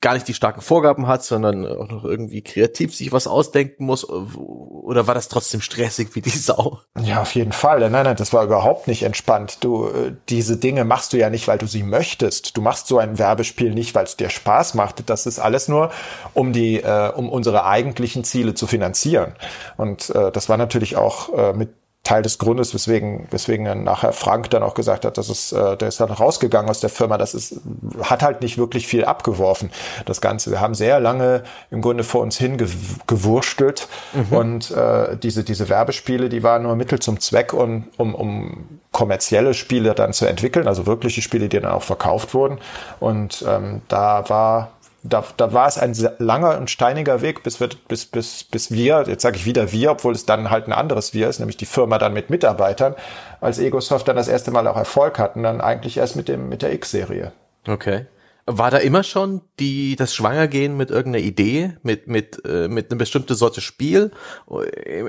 gar 0.00 0.14
nicht 0.14 0.28
die 0.28 0.34
starken 0.34 0.60
Vorgaben 0.60 1.08
hat, 1.08 1.24
sondern 1.24 1.66
auch 1.66 1.88
noch 1.88 2.04
irgendwie 2.04 2.42
kreativ 2.42 2.94
sich 2.94 3.10
was 3.10 3.26
ausdenken 3.26 3.84
muss? 3.86 4.08
Oder 4.08 5.06
war 5.06 5.14
das 5.14 5.28
trotzdem 5.28 5.60
stressig 5.60 6.14
wie 6.14 6.20
die 6.20 6.30
Sau? 6.38 6.80
Ja, 7.00 7.22
auf 7.22 7.34
jeden 7.34 7.52
Fall. 7.52 7.80
Nein, 7.90 8.04
nein, 8.04 8.16
das 8.16 8.32
war 8.32 8.44
überhaupt 8.44 8.86
nicht 8.86 9.02
entspannt. 9.02 9.58
Du, 9.64 9.88
äh, 9.88 10.12
diese 10.28 10.56
Dinge 10.58 10.84
machst 10.84 11.12
du 11.12 11.16
ja 11.16 11.28
nicht, 11.28 11.48
weil 11.48 11.58
du 11.58 11.66
sie 11.66 11.82
möchtest. 11.82 12.56
Du 12.56 12.62
machst 12.62 12.86
so 12.86 12.98
ein 12.98 13.18
Werbespiel 13.18 13.74
nicht, 13.74 13.94
weil 13.94 14.04
es 14.04 14.16
dir 14.16 14.30
Spaß 14.30 14.74
macht. 14.74 15.08
Das 15.10 15.26
ist 15.26 15.40
alles 15.40 15.66
nur, 15.66 15.90
um 16.34 16.52
die, 16.52 16.80
äh, 16.80 17.10
um 17.10 17.28
unsere 17.28 17.64
eigentlichen 17.64 18.22
Ziele 18.22 18.54
zu 18.54 18.66
finanzieren. 18.68 19.34
Und 19.76 20.10
äh, 20.10 20.30
das 20.30 20.48
war 20.48 20.56
natürlich 20.56 20.96
auch 20.96 21.32
äh, 21.32 21.52
mit 21.52 21.70
Teil 22.04 22.20
des 22.20 22.38
Grundes, 22.38 22.74
weswegen, 22.74 23.26
weswegen 23.30 23.64
dann 23.64 23.82
nachher 23.82 24.12
Frank 24.12 24.50
dann 24.50 24.62
auch 24.62 24.74
gesagt 24.74 25.06
hat, 25.06 25.16
dass 25.16 25.30
es, 25.30 25.52
äh, 25.52 25.76
der 25.78 25.88
ist 25.88 26.00
dann 26.00 26.10
rausgegangen 26.10 26.70
aus 26.70 26.80
der 26.80 26.90
Firma. 26.90 27.16
Das 27.16 27.34
ist, 27.34 27.60
hat 28.02 28.22
halt 28.22 28.42
nicht 28.42 28.58
wirklich 28.58 28.86
viel 28.86 29.06
abgeworfen, 29.06 29.70
das 30.04 30.20
Ganze. 30.20 30.50
Wir 30.50 30.60
haben 30.60 30.74
sehr 30.74 31.00
lange 31.00 31.44
im 31.70 31.80
Grunde 31.80 32.04
vor 32.04 32.20
uns 32.20 32.36
hingewurstelt 32.36 33.88
mhm. 34.12 34.36
und 34.36 34.70
äh, 34.70 35.16
diese, 35.16 35.44
diese 35.44 35.70
Werbespiele, 35.70 36.28
die 36.28 36.42
waren 36.42 36.62
nur 36.62 36.76
Mittel 36.76 36.98
zum 36.98 37.18
Zweck, 37.20 37.54
und, 37.54 37.88
um, 37.96 38.14
um 38.14 38.80
kommerzielle 38.92 39.54
Spiele 39.54 39.94
dann 39.94 40.12
zu 40.12 40.26
entwickeln, 40.26 40.68
also 40.68 40.86
wirkliche 40.86 41.22
Spiele, 41.22 41.48
die 41.48 41.58
dann 41.58 41.72
auch 41.72 41.82
verkauft 41.82 42.34
wurden. 42.34 42.58
Und 43.00 43.44
ähm, 43.48 43.80
da 43.88 44.28
war 44.28 44.73
da, 45.04 45.22
da 45.36 45.52
war 45.52 45.68
es 45.68 45.76
ein 45.76 45.94
langer 46.18 46.58
und 46.58 46.70
steiniger 46.70 47.20
Weg, 47.20 47.42
bis 47.42 47.60
wir, 47.60 47.68
bis, 47.88 48.06
bis, 48.06 48.44
bis 48.44 48.70
wir, 48.70 49.04
jetzt 49.06 49.22
sage 49.22 49.36
ich 49.36 49.44
wieder 49.44 49.70
wir, 49.70 49.90
obwohl 49.90 50.14
es 50.14 50.24
dann 50.24 50.50
halt 50.50 50.66
ein 50.66 50.72
anderes 50.72 51.12
wir 51.12 51.28
ist, 51.28 51.40
nämlich 51.40 51.58
die 51.58 51.66
Firma 51.66 51.98
dann 51.98 52.14
mit 52.14 52.30
Mitarbeitern, 52.30 52.94
als 53.40 53.58
Egosoft 53.58 54.08
dann 54.08 54.16
das 54.16 54.28
erste 54.28 54.50
Mal 54.50 54.66
auch 54.66 54.78
Erfolg 54.78 55.18
hatten, 55.18 55.42
dann 55.42 55.60
eigentlich 55.60 55.98
erst 55.98 56.16
mit 56.16 56.28
dem 56.28 56.48
mit 56.48 56.62
der 56.62 56.72
X-Serie. 56.72 57.32
Okay. 57.68 58.06
War 58.46 58.70
da 58.70 58.78
immer 58.78 59.02
schon 59.02 59.42
die 59.58 59.96
das 59.96 60.14
Schwangergehen 60.14 60.76
mit 60.76 60.90
irgendeiner 60.90 61.24
Idee, 61.24 61.76
mit 61.82 62.08
mit 62.08 62.42
äh, 62.46 62.68
mit 62.68 62.90
einer 62.90 62.98
bestimmten 62.98 63.34
Sorte 63.34 63.60
Spiel, 63.60 64.10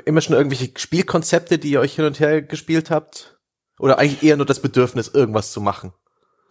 immer 0.05 0.21
schon 0.21 0.35
irgendwelche 0.35 0.71
Spielkonzepte, 0.77 1.57
die 1.57 1.71
ihr 1.71 1.79
euch 1.79 1.95
hin 1.95 2.05
und 2.05 2.19
her 2.19 2.41
gespielt 2.41 2.91
habt, 2.91 3.37
oder 3.79 3.97
eigentlich 3.99 4.23
eher 4.23 4.37
nur 4.37 4.45
das 4.45 4.61
Bedürfnis, 4.61 5.09
irgendwas 5.09 5.51
zu 5.51 5.61
machen? 5.61 5.93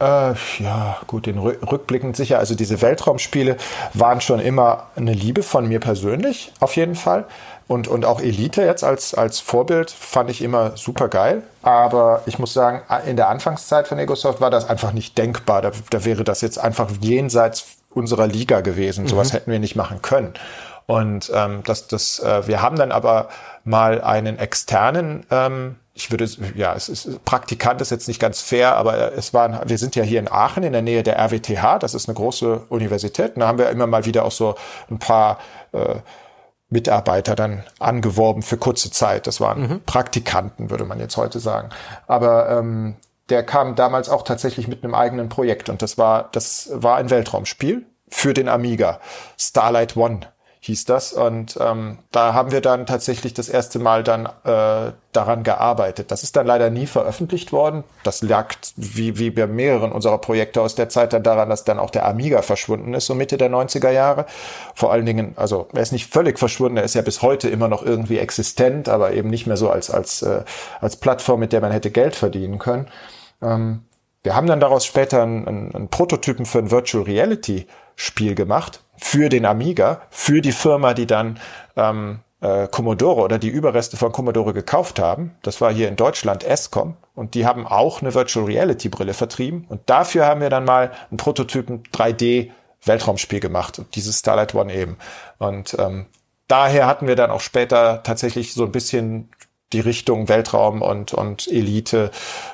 Äh, 0.04 0.34
ja, 0.58 0.98
gut, 1.06 1.24
den 1.24 1.38
rückblickend 1.38 2.14
sicher. 2.14 2.38
Also 2.38 2.54
diese 2.54 2.82
Weltraumspiele 2.82 3.56
waren 3.94 4.20
schon 4.20 4.38
immer 4.38 4.88
eine 4.96 5.14
Liebe 5.14 5.42
von 5.42 5.66
mir 5.66 5.80
persönlich, 5.80 6.52
auf 6.60 6.76
jeden 6.76 6.94
Fall. 6.94 7.24
Und, 7.68 7.88
und 7.88 8.04
auch 8.04 8.20
Elite 8.20 8.62
jetzt 8.62 8.84
als, 8.84 9.14
als 9.14 9.40
Vorbild 9.40 9.90
fand 9.90 10.28
ich 10.28 10.42
immer 10.42 10.76
super 10.76 11.08
geil. 11.08 11.42
Aber 11.62 12.20
ich 12.26 12.38
muss 12.38 12.52
sagen, 12.52 12.82
in 13.06 13.16
der 13.16 13.30
Anfangszeit 13.30 13.88
von 13.88 13.98
Egosoft 13.98 14.42
war 14.42 14.50
das 14.50 14.68
einfach 14.68 14.92
nicht 14.92 15.16
denkbar. 15.16 15.62
Da, 15.62 15.70
da 15.88 16.04
wäre 16.04 16.24
das 16.24 16.42
jetzt 16.42 16.58
einfach 16.58 16.90
jenseits 17.00 17.78
unserer 17.88 18.26
Liga 18.26 18.60
gewesen. 18.60 19.06
Sowas 19.06 19.32
mhm. 19.32 19.36
hätten 19.36 19.50
wir 19.52 19.58
nicht 19.58 19.76
machen 19.76 20.02
können. 20.02 20.34
Und 20.84 21.32
ähm, 21.34 21.62
das, 21.64 21.88
das, 21.88 22.18
äh, 22.18 22.46
wir 22.46 22.60
haben 22.60 22.76
dann 22.76 22.92
aber 22.92 23.30
mal 23.64 24.02
einen 24.02 24.38
externen 24.38 25.24
ähm, 25.30 25.76
ich 25.96 26.10
würde, 26.10 26.28
ja, 26.56 26.74
es 26.74 26.88
ist, 26.88 27.24
Praktikant 27.24 27.80
ist 27.80 27.90
jetzt 27.90 28.08
nicht 28.08 28.20
ganz 28.20 28.40
fair, 28.40 28.74
aber 28.74 29.12
es 29.12 29.32
waren, 29.32 29.60
wir 29.68 29.78
sind 29.78 29.94
ja 29.94 30.02
hier 30.02 30.18
in 30.18 30.30
Aachen 30.30 30.64
in 30.64 30.72
der 30.72 30.82
Nähe 30.82 31.04
der 31.04 31.18
RWTH, 31.18 31.78
das 31.78 31.94
ist 31.94 32.08
eine 32.08 32.16
große 32.16 32.66
Universität, 32.68 33.36
und 33.36 33.40
da 33.40 33.46
haben 33.46 33.58
wir 33.58 33.70
immer 33.70 33.86
mal 33.86 34.04
wieder 34.04 34.24
auch 34.24 34.32
so 34.32 34.56
ein 34.90 34.98
paar 34.98 35.38
äh, 35.72 35.96
Mitarbeiter 36.68 37.36
dann 37.36 37.62
angeworben 37.78 38.42
für 38.42 38.56
kurze 38.56 38.90
Zeit. 38.90 39.28
Das 39.28 39.40
waren 39.40 39.62
mhm. 39.62 39.80
Praktikanten, 39.86 40.70
würde 40.70 40.84
man 40.84 40.98
jetzt 40.98 41.16
heute 41.16 41.38
sagen. 41.38 41.68
Aber 42.08 42.50
ähm, 42.50 42.96
der 43.28 43.44
kam 43.44 43.76
damals 43.76 44.08
auch 44.08 44.22
tatsächlich 44.22 44.66
mit 44.66 44.82
einem 44.82 44.94
eigenen 44.94 45.28
Projekt 45.28 45.68
und 45.68 45.80
das 45.80 45.96
war, 45.96 46.28
das 46.32 46.70
war 46.74 46.96
ein 46.96 47.10
Weltraumspiel 47.10 47.86
für 48.08 48.34
den 48.34 48.48
Amiga. 48.48 49.00
Starlight 49.38 49.96
One 49.96 50.20
hieß 50.64 50.86
das. 50.86 51.12
Und 51.12 51.58
ähm, 51.60 51.98
da 52.10 52.32
haben 52.32 52.50
wir 52.50 52.62
dann 52.62 52.86
tatsächlich 52.86 53.34
das 53.34 53.50
erste 53.50 53.78
Mal 53.78 54.02
dann 54.02 54.24
äh, 54.44 54.92
daran 55.12 55.42
gearbeitet. 55.42 56.10
Das 56.10 56.22
ist 56.22 56.36
dann 56.36 56.46
leider 56.46 56.70
nie 56.70 56.86
veröffentlicht 56.86 57.52
worden. 57.52 57.84
Das 58.02 58.22
lag 58.22 58.54
wie, 58.76 59.18
wie 59.18 59.30
bei 59.30 59.46
mehreren 59.46 59.92
unserer 59.92 60.16
Projekte 60.16 60.62
aus 60.62 60.74
der 60.74 60.88
Zeit 60.88 61.12
dann 61.12 61.22
daran, 61.22 61.50
dass 61.50 61.64
dann 61.64 61.78
auch 61.78 61.90
der 61.90 62.06
Amiga 62.06 62.40
verschwunden 62.40 62.94
ist, 62.94 63.04
so 63.04 63.14
Mitte 63.14 63.36
der 63.36 63.50
90er 63.50 63.90
Jahre. 63.90 64.24
Vor 64.74 64.90
allen 64.90 65.04
Dingen, 65.04 65.34
also 65.36 65.68
er 65.74 65.82
ist 65.82 65.92
nicht 65.92 66.10
völlig 66.10 66.38
verschwunden, 66.38 66.78
er 66.78 66.84
ist 66.84 66.94
ja 66.94 67.02
bis 67.02 67.20
heute 67.20 67.50
immer 67.50 67.68
noch 67.68 67.84
irgendwie 67.84 68.18
existent, 68.18 68.88
aber 68.88 69.12
eben 69.12 69.28
nicht 69.28 69.46
mehr 69.46 69.58
so 69.58 69.68
als, 69.68 69.90
als, 69.90 70.22
äh, 70.22 70.44
als 70.80 70.96
Plattform, 70.96 71.40
mit 71.40 71.52
der 71.52 71.60
man 71.60 71.72
hätte 71.72 71.90
Geld 71.90 72.16
verdienen 72.16 72.58
können. 72.58 72.88
Ähm, 73.42 73.82
wir 74.22 74.34
haben 74.34 74.46
dann 74.46 74.60
daraus 74.60 74.86
später 74.86 75.22
einen, 75.22 75.74
einen 75.74 75.88
Prototypen 75.88 76.46
für 76.46 76.58
ein 76.58 76.70
Virtual 76.70 77.04
Reality 77.04 77.66
Spiel 77.96 78.34
gemacht 78.34 78.83
für 78.96 79.28
den 79.28 79.44
Amiga, 79.44 80.02
für 80.10 80.40
die 80.40 80.52
Firma, 80.52 80.94
die 80.94 81.06
dann 81.06 81.38
ähm, 81.76 82.20
äh, 82.40 82.68
Commodore 82.68 83.22
oder 83.22 83.38
die 83.38 83.48
Überreste 83.48 83.96
von 83.96 84.12
Commodore 84.12 84.52
gekauft 84.52 84.98
haben. 84.98 85.34
Das 85.42 85.60
war 85.60 85.72
hier 85.72 85.88
in 85.88 85.96
Deutschland 85.96 86.44
Escom 86.44 86.96
und 87.14 87.34
die 87.34 87.46
haben 87.46 87.66
auch 87.66 88.02
eine 88.02 88.14
Virtual 88.14 88.44
Reality 88.44 88.88
Brille 88.88 89.14
vertrieben 89.14 89.64
und 89.68 89.80
dafür 89.86 90.26
haben 90.26 90.40
wir 90.40 90.50
dann 90.50 90.64
mal 90.64 90.92
einen 91.10 91.16
Prototypen 91.16 91.82
3D 91.92 92.50
Weltraumspiel 92.84 93.40
gemacht 93.40 93.78
und 93.78 93.94
dieses 93.96 94.18
Starlight 94.18 94.54
One 94.54 94.72
eben. 94.72 94.98
Und 95.38 95.74
ähm, 95.78 96.06
daher 96.48 96.86
hatten 96.86 97.06
wir 97.06 97.16
dann 97.16 97.30
auch 97.30 97.40
später 97.40 98.02
tatsächlich 98.02 98.52
so 98.52 98.64
ein 98.64 98.72
bisschen 98.72 99.30
die 99.74 99.80
Richtung 99.80 100.28
Weltraum 100.28 100.80
und, 100.80 101.12
und 101.12 101.46
Elite 101.48 102.10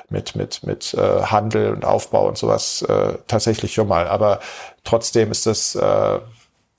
mit, 0.09 0.35
mit, 0.35 0.63
mit 0.63 0.93
äh, 0.93 1.21
Handel 1.23 1.71
und 1.71 1.85
Aufbau 1.85 2.27
und 2.27 2.37
sowas 2.37 2.81
äh, 2.81 3.13
tatsächlich 3.27 3.73
schon 3.73 3.87
mal. 3.87 4.07
Aber 4.07 4.41
trotzdem 4.83 5.31
ist 5.31 5.45
das 5.45 5.75
äh, 5.75 6.19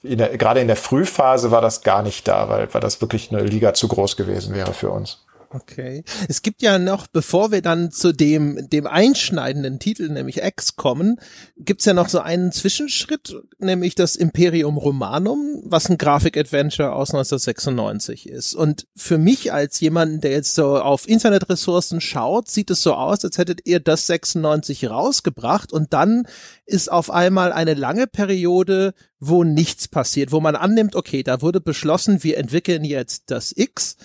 in 0.02 0.18
der, 0.18 0.36
gerade 0.36 0.60
in 0.60 0.66
der 0.66 0.76
Frühphase 0.76 1.50
war 1.50 1.60
das 1.60 1.82
gar 1.82 2.02
nicht 2.02 2.26
da, 2.26 2.48
weil, 2.48 2.74
weil 2.74 2.80
das 2.80 3.00
wirklich 3.00 3.30
eine 3.30 3.42
Liga 3.42 3.72
zu 3.72 3.88
groß 3.88 4.16
gewesen 4.16 4.54
wäre 4.54 4.74
für 4.74 4.90
uns. 4.90 5.24
Okay. 5.54 6.02
Es 6.28 6.40
gibt 6.40 6.62
ja 6.62 6.78
noch, 6.78 7.06
bevor 7.06 7.52
wir 7.52 7.60
dann 7.60 7.90
zu 7.90 8.12
dem, 8.12 8.70
dem 8.70 8.86
einschneidenden 8.86 9.78
Titel, 9.78 10.08
nämlich 10.08 10.42
X 10.42 10.76
kommen, 10.76 11.20
gibt's 11.58 11.84
ja 11.84 11.92
noch 11.92 12.08
so 12.08 12.20
einen 12.20 12.52
Zwischenschritt, 12.52 13.36
nämlich 13.58 13.94
das 13.94 14.16
Imperium 14.16 14.78
Romanum, 14.78 15.62
was 15.66 15.90
ein 15.90 15.98
Grafik-Adventure 15.98 16.92
aus 16.92 17.10
1996 17.10 18.30
ist. 18.30 18.54
Und 18.54 18.86
für 18.96 19.18
mich 19.18 19.52
als 19.52 19.78
jemanden, 19.80 20.22
der 20.22 20.30
jetzt 20.30 20.54
so 20.54 20.78
auf 20.78 21.06
Internetressourcen 21.06 22.00
schaut, 22.00 22.48
sieht 22.48 22.70
es 22.70 22.80
so 22.80 22.94
aus, 22.94 23.22
als 23.22 23.36
hättet 23.36 23.66
ihr 23.66 23.80
das 23.80 24.06
96 24.06 24.88
rausgebracht 24.88 25.70
und 25.70 25.92
dann 25.92 26.26
ist 26.64 26.90
auf 26.90 27.10
einmal 27.10 27.52
eine 27.52 27.74
lange 27.74 28.06
Periode, 28.06 28.94
wo 29.20 29.44
nichts 29.44 29.86
passiert, 29.86 30.32
wo 30.32 30.40
man 30.40 30.56
annimmt, 30.56 30.96
okay, 30.96 31.22
da 31.22 31.42
wurde 31.42 31.60
beschlossen, 31.60 32.22
wir 32.22 32.38
entwickeln 32.38 32.84
jetzt 32.84 33.24
das 33.26 33.52
X 33.54 33.96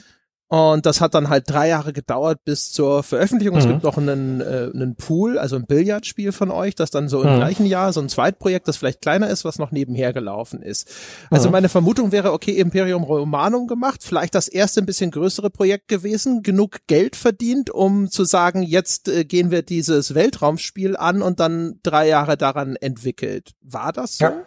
und 0.50 0.86
das 0.86 1.02
hat 1.02 1.14
dann 1.14 1.28
halt 1.28 1.50
drei 1.50 1.68
Jahre 1.68 1.92
gedauert 1.92 2.46
bis 2.46 2.72
zur 2.72 3.04
Veröffentlichung. 3.04 3.56
Mhm. 3.56 3.62
Es 3.62 3.68
gibt 3.68 3.84
noch 3.84 3.98
einen, 3.98 4.40
äh, 4.40 4.70
einen 4.74 4.96
Pool, 4.96 5.38
also 5.38 5.58
ein 5.58 5.66
Billardspiel 5.66 6.32
von 6.32 6.52
euch, 6.52 6.74
das 6.74 6.90
dann 6.90 7.10
so 7.10 7.22
im 7.22 7.34
mhm. 7.34 7.38
gleichen 7.38 7.66
Jahr, 7.66 7.92
so 7.92 8.00
ein 8.00 8.08
Zweitprojekt, 8.08 8.66
das 8.68 8.78
vielleicht 8.78 9.02
kleiner 9.02 9.30
ist, 9.30 9.44
was 9.44 9.60
noch 9.60 9.72
nebenher 9.72 10.14
gelaufen 10.14 10.62
ist. 10.62 10.90
Also 11.30 11.50
mhm. 11.50 11.54
meine 11.54 11.70
Vermutung 11.70 12.14
wäre, 12.14 12.32
okay, 12.32 12.52
Imperium 12.52 13.04
Romanum 13.04 13.68
gemacht, 13.68 14.04
vielleicht 14.04 14.36
das 14.36 14.48
erste 14.48 14.82
ein 14.82 14.86
bisschen 14.86 15.12
größere 15.12 15.50
Projekt 15.50 15.90
gewesen, 15.90 16.44
genug 16.44 16.78
Geld 16.88 17.18
verdient, 17.18 17.70
um 17.70 18.10
zu 18.10 18.24
sagen, 18.24 18.64
jetzt 18.64 19.10
äh, 19.10 19.26
gehen 19.26 19.52
wir 19.52 19.64
dieses 19.64 20.16
Weltraumspiel 20.16 20.96
an 20.96 21.22
und 21.22 21.42
dann 21.42 21.80
drei 21.84 22.08
Jahre 22.08 22.38
daran 22.38 22.78
entwickelt. 22.78 23.52
War 23.62 23.92
das 23.92 24.20
so? 24.20 24.26
Ja. 24.26 24.44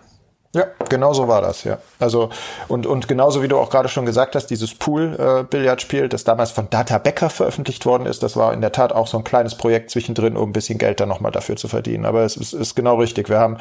Ja, 0.53 0.65
genau 0.89 1.13
so 1.13 1.29
war 1.29 1.43
das, 1.43 1.63
ja. 1.63 1.79
Also, 2.01 2.31
und, 2.67 2.85
und 2.85 3.07
genauso 3.07 3.41
wie 3.41 3.47
du 3.47 3.57
auch 3.57 3.71
gerade 3.71 3.89
schon 3.89 4.05
gesagt 4.05 4.35
hast, 4.35 4.47
dieses 4.47 4.75
Pool-Billardspiel, 4.75 6.05
äh, 6.05 6.09
das 6.09 6.25
damals 6.25 6.51
von 6.51 6.69
Data 6.69 6.99
Becker 6.99 7.31
veröffentlicht 7.31 7.87
worden 7.87 8.07
ist, 8.07 8.25
das 8.25 8.37
war 8.37 8.53
in 8.53 8.61
der 8.61 8.73
Tat 8.73 8.93
auch 8.93 9.07
so 9.07 9.17
ein 9.17 9.23
kleines 9.23 9.55
Projekt 9.55 9.91
zwischendrin, 9.91 10.37
um 10.37 10.51
ein 10.51 10.53
bisschen 10.53 10.79
Geld 10.79 10.99
dann 10.99 11.09
nochmal 11.09 11.31
dafür 11.31 11.55
zu 11.55 11.69
verdienen. 11.69 12.05
Aber 12.05 12.23
es 12.23 12.37
ist, 12.37 12.53
ist 12.53 12.75
genau 12.75 12.97
richtig. 12.97 13.29
Wir 13.29 13.39
haben, 13.39 13.59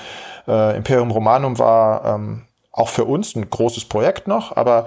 äh, 0.48 0.76
Imperium 0.78 1.12
Romanum 1.12 1.60
war 1.60 2.06
ähm, 2.06 2.48
auch 2.72 2.90
für 2.90 3.06
uns 3.06 3.36
ein 3.36 3.48
großes 3.48 3.86
Projekt 3.86 4.28
noch, 4.28 4.58
aber 4.58 4.86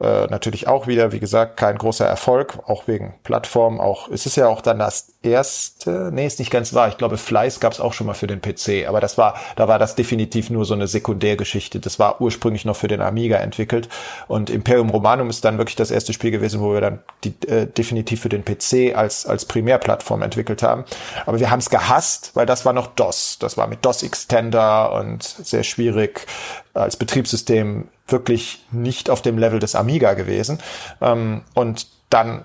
äh, 0.00 0.26
natürlich 0.28 0.68
auch 0.68 0.86
wieder, 0.86 1.12
wie 1.12 1.20
gesagt, 1.20 1.56
kein 1.56 1.76
großer 1.76 2.06
Erfolg, 2.06 2.58
auch 2.66 2.86
wegen 2.86 3.14
Plattform. 3.22 3.80
Auch 3.80 4.08
es 4.08 4.24
ist 4.24 4.36
ja 4.36 4.46
auch 4.48 4.62
dann 4.62 4.78
das 4.78 5.12
erste, 5.22 6.10
nee, 6.12 6.26
ist 6.26 6.38
nicht 6.38 6.50
ganz 6.50 6.72
wahr. 6.72 6.88
Ich 6.88 6.96
glaube, 6.96 7.18
Fleiß 7.18 7.60
gab 7.60 7.72
es 7.72 7.80
auch 7.80 7.92
schon 7.92 8.06
mal 8.06 8.14
für 8.14 8.26
den 8.26 8.40
PC, 8.40 8.88
aber 8.88 9.00
das 9.00 9.18
war, 9.18 9.34
da 9.56 9.68
war 9.68 9.78
das 9.78 9.94
definitiv 9.94 10.48
nur 10.50 10.64
so 10.64 10.74
eine 10.74 10.86
Sekundärgeschichte. 10.86 11.78
Das 11.78 11.98
war 11.98 12.20
ursprünglich 12.20 12.64
noch 12.64 12.76
für 12.76 12.88
den 12.88 13.02
Amiga 13.02 13.36
entwickelt 13.36 13.88
und 14.28 14.48
Imperium 14.48 14.88
Romanum 14.90 15.28
ist 15.28 15.44
dann 15.44 15.58
wirklich 15.58 15.76
das 15.76 15.90
erste 15.90 16.12
Spiel 16.12 16.30
gewesen, 16.30 16.60
wo 16.60 16.72
wir 16.72 16.80
dann 16.80 17.00
die, 17.24 17.34
äh, 17.46 17.66
definitiv 17.66 18.22
für 18.22 18.28
den 18.30 18.44
PC 18.44 18.96
als 18.96 19.26
als 19.26 19.44
Primärplattform 19.44 20.22
entwickelt 20.22 20.62
haben. 20.62 20.84
Aber 21.26 21.38
wir 21.38 21.50
haben 21.50 21.60
es 21.60 21.68
gehasst, 21.68 22.30
weil 22.34 22.46
das 22.46 22.64
war 22.64 22.72
noch 22.72 22.88
DOS. 22.88 23.38
Das 23.38 23.56
war 23.56 23.66
mit 23.66 23.84
DOS 23.84 24.02
Extender 24.02 24.92
und 24.92 25.22
sehr 25.22 25.64
schwierig 25.64 26.26
als 26.72 26.96
Betriebssystem 26.96 27.88
wirklich 28.06 28.64
nicht 28.70 29.10
auf 29.10 29.22
dem 29.22 29.38
Level 29.38 29.58
des 29.58 29.74
Amiga 29.74 30.14
gewesen. 30.14 30.58
Ähm, 31.00 31.42
und 31.54 31.86
dann 32.08 32.44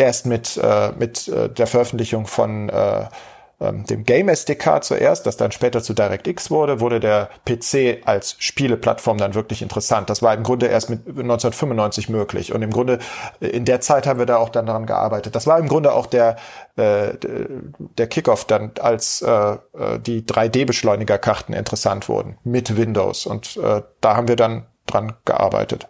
erst 0.00 0.26
mit, 0.26 0.56
äh, 0.56 0.92
mit 0.98 1.28
äh, 1.28 1.48
der 1.48 1.66
Veröffentlichung 1.66 2.26
von 2.26 2.68
äh, 2.68 3.06
ähm, 3.60 3.84
dem 3.84 4.04
Game 4.04 4.28
SDK 4.28 4.82
zuerst, 4.82 5.26
das 5.26 5.36
dann 5.36 5.52
später 5.52 5.82
zu 5.82 5.92
DirectX 5.92 6.50
wurde, 6.50 6.80
wurde 6.80 6.98
der 6.98 7.28
PC 7.44 8.06
als 8.06 8.36
Spieleplattform 8.38 9.18
dann 9.18 9.34
wirklich 9.34 9.60
interessant. 9.60 10.08
Das 10.08 10.22
war 10.22 10.32
im 10.32 10.42
Grunde 10.42 10.66
erst 10.66 10.88
mit 10.88 11.00
1995 11.06 12.08
möglich. 12.08 12.54
Und 12.54 12.62
im 12.62 12.70
Grunde 12.70 12.98
äh, 13.40 13.48
in 13.48 13.66
der 13.66 13.82
Zeit 13.82 14.06
haben 14.06 14.18
wir 14.18 14.26
da 14.26 14.38
auch 14.38 14.48
dann 14.48 14.64
daran 14.64 14.86
gearbeitet. 14.86 15.34
Das 15.34 15.46
war 15.46 15.58
im 15.58 15.68
Grunde 15.68 15.92
auch 15.92 16.06
der, 16.06 16.36
äh, 16.76 17.12
der 17.98 18.06
Kickoff 18.06 18.46
dann, 18.46 18.72
als 18.80 19.20
äh, 19.20 19.30
äh 19.30 19.98
die 19.98 20.22
3D-Beschleunigerkarten 20.22 21.54
interessant 21.54 22.08
wurden 22.08 22.38
mit 22.44 22.76
Windows. 22.78 23.26
Und 23.26 23.58
äh, 23.58 23.82
da 24.00 24.16
haben 24.16 24.28
wir 24.28 24.36
dann 24.36 24.66
dran 24.86 25.12
gearbeitet. 25.26 25.86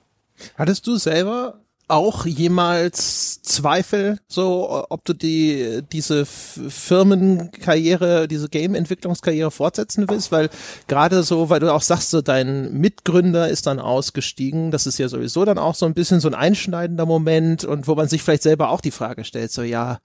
Hattest 0.57 0.87
du 0.87 0.97
selber 0.97 1.61
auch 1.91 2.27
jemals 2.27 3.43
Zweifel, 3.43 4.19
so 4.29 4.87
ob 4.89 5.05
du 5.05 5.13
die 5.13 5.83
diese 5.93 6.25
Firmenkarriere, 6.25 8.29
diese 8.29 8.49
Game-Entwicklungskarriere 8.49 9.51
fortsetzen 9.51 10.09
willst? 10.09 10.33
Weil 10.33 10.51
gerade 10.87 11.23
so, 11.23 11.51
weil 11.51 11.61
du 11.61 11.73
auch 11.73 11.83
sagst, 11.83 12.11
so 12.11 12.23
dein 12.23 12.73
Mitgründer 12.73 13.49
ist 13.49 13.67
dann 13.67 13.81
ausgestiegen, 13.81 14.71
das 14.71 14.87
ist 14.87 14.99
ja 14.99 15.09
sowieso 15.09 15.45
dann 15.45 15.59
auch 15.59 15.75
so 15.75 15.87
ein 15.87 15.95
bisschen 15.95 16.21
so 16.21 16.29
ein 16.29 16.35
einschneidender 16.35 17.07
Moment 17.07 17.65
und 17.65 17.89
wo 17.89 17.95
man 17.95 18.09
sich 18.09 18.23
vielleicht 18.23 18.43
selber 18.43 18.71
auch 18.71 18.81
die 18.81 18.91
Frage 18.91 19.25
stellt, 19.25 19.53
so 19.53 19.63
ja, 19.63 20.01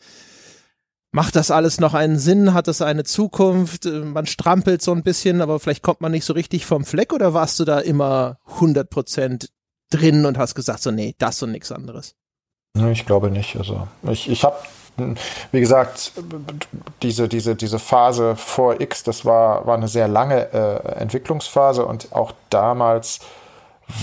macht 1.15 1.38
das 1.38 1.50
alles 1.50 1.80
noch 1.80 1.93
einen 1.93 2.19
Sinn? 2.19 2.54
Hat 2.54 2.67
das 2.67 2.82
eine 2.82 3.06
Zukunft? 3.06 3.86
Man 3.86 4.26
strampelt 4.26 4.82
so 4.82 4.91
ein 4.91 5.02
bisschen, 5.02 5.41
aber 5.41 5.62
vielleicht 5.62 5.82
kommt 5.82 6.02
man 6.02 6.12
nicht 6.12 6.26
so 6.26 6.34
richtig 6.34 6.65
vom 6.65 6.84
Fleck 6.84 7.13
oder 7.13 7.34
warst 7.34 7.58
du 7.60 7.63
da 7.63 7.80
immer 7.80 8.38
100 8.48 8.89
Prozent 8.89 9.50
drin 9.89 10.26
und 10.26 10.38
hast 10.38 10.56
gesagt, 10.56 10.82
so 10.82 10.91
nee, 10.91 11.15
das 11.17 11.41
und 11.43 11.52
nichts 11.52 11.71
anderes? 11.71 12.15
Ich 12.91 13.06
glaube 13.06 13.30
nicht. 13.32 13.56
Also 13.56 13.88
ich, 14.04 14.30
ich 14.30 14.43
habe, 14.43 14.58
wie 15.52 15.60
gesagt, 15.60 16.12
diese, 17.02 17.28
diese, 17.30 17.56
diese 17.56 17.80
Phase 17.80 18.36
vor 18.36 18.82
X, 18.82 19.04
das 19.04 19.24
war, 19.24 19.65
war 19.65 19.78
eine 19.78 19.88
sehr 19.88 20.08
lange 20.08 20.54
äh, 20.54 21.00
Entwicklungsphase 21.00 21.86
und 21.86 22.13
auch 22.13 22.34
damals 22.50 23.19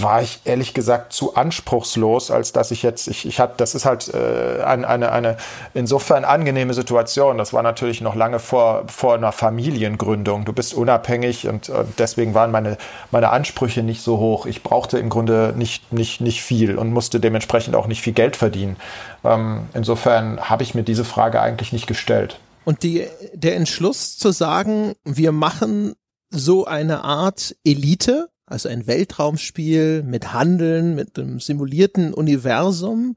war 0.01 0.23
ich 0.23 0.40
ehrlich 0.45 0.75
gesagt 0.75 1.12
zu 1.12 1.35
anspruchslos, 1.35 2.31
als 2.31 2.53
dass 2.53 2.71
ich 2.71 2.83
jetzt, 2.83 3.09
ich, 3.09 3.27
ich 3.27 3.40
hatte, 3.40 3.55
das 3.57 3.75
ist 3.75 3.85
halt 3.85 4.12
äh, 4.14 4.62
eine, 4.62 4.87
eine, 4.87 5.11
eine 5.11 5.37
insofern 5.75 6.25
angenehme 6.25 6.73
Situation. 6.73 7.37
Das 7.37 7.53
war 7.53 7.62
natürlich 7.62 8.01
noch 8.01 8.14
lange 8.14 8.38
vor, 8.38 8.85
vor 8.87 9.14
einer 9.14 9.33
Familiengründung. 9.33 10.45
Du 10.45 10.53
bist 10.53 10.73
unabhängig 10.75 11.49
und, 11.49 11.68
und 11.68 11.99
deswegen 11.99 12.33
waren 12.35 12.53
meine, 12.53 12.79
meine 13.11 13.31
Ansprüche 13.31 13.83
nicht 13.83 14.03
so 14.03 14.18
hoch. 14.18 14.47
Ich 14.47 14.62
brauchte 14.62 14.99
im 14.99 15.09
Grunde 15.09 15.53
nicht, 15.57 15.92
nicht, 15.92 16.21
nicht 16.21 16.42
viel 16.42 16.79
und 16.79 16.92
musste 16.92 17.18
dementsprechend 17.18 17.75
auch 17.75 17.88
nicht 17.88 18.03
viel 18.03 18.12
Geld 18.12 18.37
verdienen. 18.37 18.77
Ähm, 19.25 19.68
insofern 19.75 20.40
habe 20.49 20.62
ich 20.62 20.75
mir 20.75 20.85
diese 20.85 21.05
Frage 21.05 21.40
eigentlich 21.40 21.73
nicht 21.73 21.88
gestellt. 21.88 22.38
Und 22.64 22.85
die, 22.85 23.07
der 23.35 23.57
Entschluss 23.57 24.16
zu 24.16 24.31
sagen, 24.31 24.95
wir 25.05 25.33
machen 25.33 25.95
so 26.31 26.64
eine 26.64 27.03
Art 27.03 27.57
Elite, 27.64 28.29
also 28.53 28.69
ein 28.69 28.87
Weltraumspiel 28.87 30.03
mit 30.03 30.33
Handeln, 30.33 30.95
mit 30.95 31.19
einem 31.19 31.41
simulierten 31.41 32.15
Universum. 32.15 33.17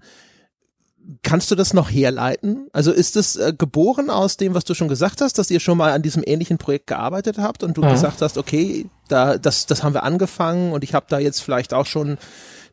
Kannst 1.22 1.52
du 1.52 1.56
das 1.56 1.74
noch 1.74 1.92
herleiten? 1.92 2.68
Also 2.74 2.92
ist 2.92 3.16
es 3.16 3.36
äh, 3.36 3.54
geboren 3.56 4.10
aus 4.10 4.38
dem, 4.38 4.56
was 4.56 4.64
du 4.64 4.74
schon 4.74 4.88
gesagt 4.88 5.22
hast, 5.22 5.38
dass 5.38 5.52
ihr 5.52 5.60
schon 5.60 5.78
mal 5.78 5.92
an 5.92 6.02
diesem 6.02 6.24
ähnlichen 6.26 6.58
Projekt 6.58 6.88
gearbeitet 6.88 7.38
habt 7.38 7.62
und 7.64 7.78
du 7.78 7.84
mhm. 7.84 7.90
gesagt 7.90 8.22
hast, 8.22 8.40
okay, 8.40 8.90
da 9.08 9.38
das 9.38 9.68
das 9.68 9.84
haben 9.84 9.94
wir 9.94 10.04
angefangen 10.04 10.72
und 10.72 10.84
ich 10.84 10.96
habe 10.96 11.06
da 11.10 11.20
jetzt 11.20 11.42
vielleicht 11.42 11.76
auch 11.76 11.86
schon 11.86 12.18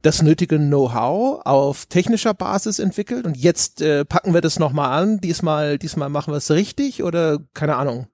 das 0.00 0.22
nötige 0.22 0.58
Know-how 0.58 1.42
auf 1.44 1.86
technischer 1.86 2.32
Basis 2.32 2.78
entwickelt 2.78 3.26
und 3.26 3.36
jetzt 3.36 3.82
äh, 3.82 4.04
packen 4.04 4.32
wir 4.32 4.40
das 4.40 4.58
nochmal 4.58 4.98
an. 4.98 5.20
Diesmal 5.20 5.78
diesmal 5.78 6.08
machen 6.08 6.32
wir 6.32 6.38
es 6.38 6.50
richtig 6.50 7.02
oder 7.02 7.38
keine 7.52 7.76
Ahnung. 7.76 8.06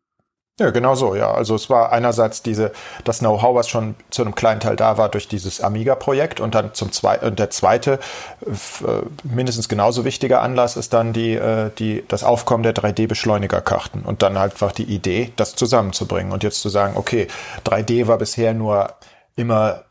Ja, 0.60 0.70
genau 0.70 0.96
so, 0.96 1.14
ja. 1.14 1.30
Also 1.30 1.54
es 1.54 1.70
war 1.70 1.92
einerseits 1.92 2.42
diese, 2.42 2.72
das 3.04 3.20
Know-how, 3.20 3.54
was 3.54 3.68
schon 3.68 3.94
zu 4.10 4.22
einem 4.22 4.34
kleinen 4.34 4.58
Teil 4.58 4.74
da 4.74 4.98
war 4.98 5.08
durch 5.08 5.28
dieses 5.28 5.60
Amiga-Projekt 5.60 6.40
und 6.40 6.56
dann 6.56 6.74
zum 6.74 6.90
zweiten, 6.90 7.26
und 7.26 7.38
der 7.38 7.50
zweite, 7.50 8.00
äh, 8.44 8.88
mindestens 9.22 9.68
genauso 9.68 10.04
wichtiger 10.04 10.42
Anlass 10.42 10.76
ist 10.76 10.92
dann 10.92 11.12
die, 11.12 11.34
äh, 11.34 11.70
die, 11.78 12.04
das 12.08 12.24
Aufkommen 12.24 12.64
der 12.64 12.74
3D-Beschleunigerkarten 12.74 14.02
und 14.02 14.22
dann 14.22 14.36
halt 14.36 14.52
einfach 14.52 14.72
die 14.72 14.82
Idee, 14.84 15.32
das 15.36 15.54
zusammenzubringen 15.54 16.32
und 16.32 16.42
jetzt 16.42 16.60
zu 16.60 16.70
sagen, 16.70 16.94
okay, 16.96 17.28
3D 17.64 18.08
war 18.08 18.18
bisher 18.18 18.52
nur 18.52 18.94
immer 19.36 19.84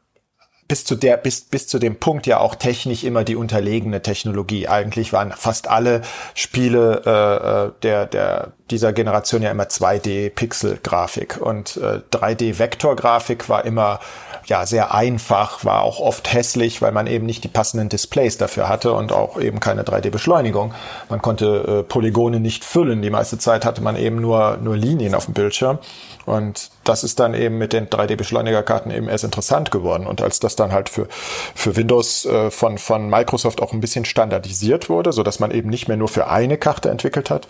bis 0.68 0.84
zu 0.84 0.96
der, 0.96 1.18
bis, 1.18 1.42
bis 1.42 1.68
zu 1.68 1.80
dem 1.80 1.96
Punkt 1.96 2.28
ja 2.28 2.40
auch 2.40 2.56
technisch 2.56 3.04
immer 3.04 3.24
die 3.24 3.36
unterlegene 3.36 4.02
Technologie. 4.02 4.68
Eigentlich 4.68 5.14
waren 5.14 5.32
fast 5.32 5.70
alle 5.70 6.02
Spiele 6.34 7.02
äh, 7.06 7.68
äh 7.68 7.72
der, 7.84 8.06
der, 8.06 8.52
dieser 8.70 8.92
Generation 8.92 9.42
ja 9.42 9.52
immer 9.52 9.64
2D-Pixel-Grafik 9.64 11.38
und 11.40 11.78
äh, 11.78 12.02
3D-Vektor-Grafik 12.12 13.50
war 13.50 13.66
immer 13.66 14.00
ja 14.46 14.66
sehr 14.66 14.94
einfach, 14.94 15.64
war 15.66 15.84
auch 15.84 16.00
oft 16.00 16.34
hässlich, 16.34 16.82
weil 16.82 16.92
man 16.92 17.08
eben 17.08 17.26
nicht 17.26 17.44
die 17.44 17.50
passenden 17.50 17.90
Displays 17.90 18.38
dafür 18.38 18.70
hatte 18.70 18.94
und 18.94 19.12
auch 19.12 19.40
eben 19.40 19.60
keine 19.60 19.84
3D-Beschleunigung. 19.84 20.74
Man 21.10 21.22
konnte 21.22 21.80
äh, 21.80 21.84
Polygone 21.84 22.40
nicht 22.40 22.64
füllen. 22.64 23.02
Die 23.02 23.10
meiste 23.10 23.38
Zeit 23.38 23.66
hatte 23.66 23.82
man 23.82 23.96
eben 23.96 24.20
nur, 24.20 24.58
nur 24.58 24.76
Linien 24.76 25.16
auf 25.16 25.26
dem 25.26 25.34
Bildschirm. 25.34 25.80
Und 26.28 26.72
das 26.84 27.06
ist 27.06 27.22
dann 27.22 27.34
eben 27.34 27.58
mit 27.58 27.72
den 27.72 27.88
3D-Beschleunigerkarten 27.88 28.92
eben 28.92 29.08
erst 29.08 29.24
interessant 29.24 29.72
geworden. 29.72 30.06
Und 30.06 30.22
als 30.22 30.42
das 30.42 30.58
dann 30.58 30.74
halt 30.74 30.90
für, 30.90 31.08
für 31.56 31.78
Windows 31.78 32.26
äh, 32.26 32.52
von, 32.52 32.78
von 32.78 33.10
Microsoft 33.10 33.62
auch 33.62 33.72
ein 33.72 33.80
bisschen 33.80 34.04
standardisiert 34.04 34.90
wurde, 34.90 35.14
so 35.14 35.24
dass 35.24 35.40
man 35.40 35.52
eben 35.52 35.70
nicht 35.70 35.88
mehr 35.88 35.96
nur 35.96 36.10
für 36.10 36.28
eine 36.28 36.58
Karte 36.58 36.90
entwickelt 36.90 37.30
hat, 37.30 37.48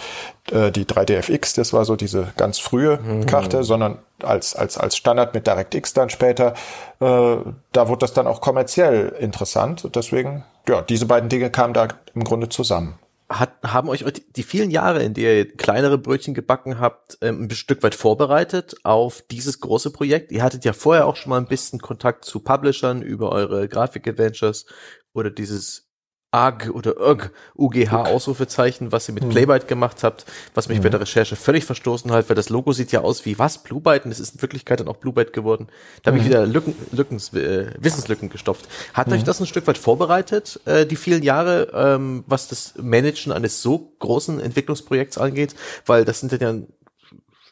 äh, 0.52 0.72
die 0.72 0.86
3DFX, 0.86 1.56
das 1.56 1.74
war 1.74 1.86
so 1.86 1.96
diese 1.96 2.34
ganz 2.38 2.60
frühe 2.60 3.00
mhm. 3.00 3.26
Karte, 3.26 3.64
sondern 3.64 3.98
als, 4.22 4.56
als, 4.56 4.78
als 4.78 4.96
Standard 4.96 5.34
mit 5.34 5.48
DirectX 5.48 5.94
dann 5.94 6.12
später, 6.12 6.54
äh, 7.00 7.38
da 7.72 7.88
wurde 7.88 8.00
das 8.02 8.14
dann 8.14 8.28
auch 8.28 8.42
kommerziell 8.42 9.10
interessant. 9.20 9.86
Und 9.86 9.96
deswegen, 9.96 10.44
ja, 10.70 10.84
diese 10.84 11.08
beiden 11.08 11.30
Dinge 11.30 11.50
kamen 11.50 11.74
da 11.74 11.88
im 12.14 12.24
Grunde 12.24 12.48
zusammen 12.50 13.00
hat, 13.30 13.62
haben 13.64 13.90
euch 13.90 14.06
die 14.36 14.44
vielen 14.44 14.72
Jahre, 14.72 15.04
in 15.04 15.14
der 15.14 15.38
ihr 15.38 15.58
kleinere 15.58 15.98
Brötchen 15.98 16.34
gebacken 16.34 16.80
habt, 16.80 17.18
ähm, 17.22 17.44
ein 17.44 17.52
Stück 17.52 17.84
weit 17.84 17.96
vorbereitet 17.96 18.78
auf 18.84 19.22
dieses 19.30 19.60
große 19.60 19.92
Projekt? 19.92 20.32
Ihr 20.32 20.44
hattet 20.44 20.64
ja 20.64 20.74
vorher 20.74 21.08
auch 21.08 21.16
schon 21.16 21.32
mal 21.32 21.38
ein 21.38 21.48
bisschen 21.48 21.80
Kontakt 21.80 22.26
zu 22.26 22.40
Publishern 22.40 23.02
über 23.02 23.32
eure 23.32 23.68
Grafik-Adventures 23.68 24.66
oder 25.14 25.30
dieses 25.30 25.87
AG 26.32 26.70
oder 26.72 27.00
UG, 27.00 27.30
UGH 27.56 27.94
Ausrufezeichen, 27.94 28.92
was 28.92 29.08
ihr 29.08 29.14
mit 29.14 29.24
hm. 29.24 29.30
Playbyte 29.30 29.68
gemacht 29.68 30.04
habt, 30.04 30.26
was 30.54 30.68
mich 30.68 30.80
mhm. 30.80 30.84
bei 30.84 30.90
der 30.90 31.00
Recherche 31.00 31.36
völlig 31.36 31.64
verstoßen 31.64 32.12
hat, 32.12 32.28
weil 32.30 32.36
das 32.36 32.50
Logo 32.50 32.74
sieht 32.74 32.92
ja 32.92 33.02
aus 33.02 33.26
wie 33.26 33.40
was? 33.40 33.64
Bluebyte 33.64 34.06
und 34.06 34.12
es 34.12 34.20
ist 34.20 34.36
in 34.36 34.42
Wirklichkeit 34.42 34.80
dann 34.82 34.90
auch 34.90 34.98
Bluebyte 34.98 35.32
geworden. 35.32 35.68
Da 36.04 36.12
habe 36.12 36.18
ich 36.18 36.26
hm. 36.26 36.32
wieder 36.32 36.46
Lücken, 36.46 36.76
Lücken, 36.92 37.18
äh, 37.34 37.72
Wissenslücken 37.80 38.30
gestopft. 38.30 38.68
Hat 38.94 39.08
mhm. 39.08 39.14
euch 39.14 39.20
hm. 39.20 39.26
das 39.26 39.40
ein 39.40 39.48
Stück 39.48 39.68
weit 39.68 39.78
vorbereitet, 39.78 40.60
äh, 40.66 40.86
die 40.86 40.98
vielen 40.98 41.24
Jahre, 41.24 41.72
ähm, 41.74 42.26
was 42.28 42.50
das 42.50 42.74
Managen 42.78 43.32
eines 43.32 43.62
so 43.62 43.94
großen 44.00 44.40
Entwicklungsprojekts 44.42 45.18
angeht? 45.18 45.56
Weil 45.86 46.04
das 46.04 46.20
sind 46.20 46.34
ja 46.34 46.54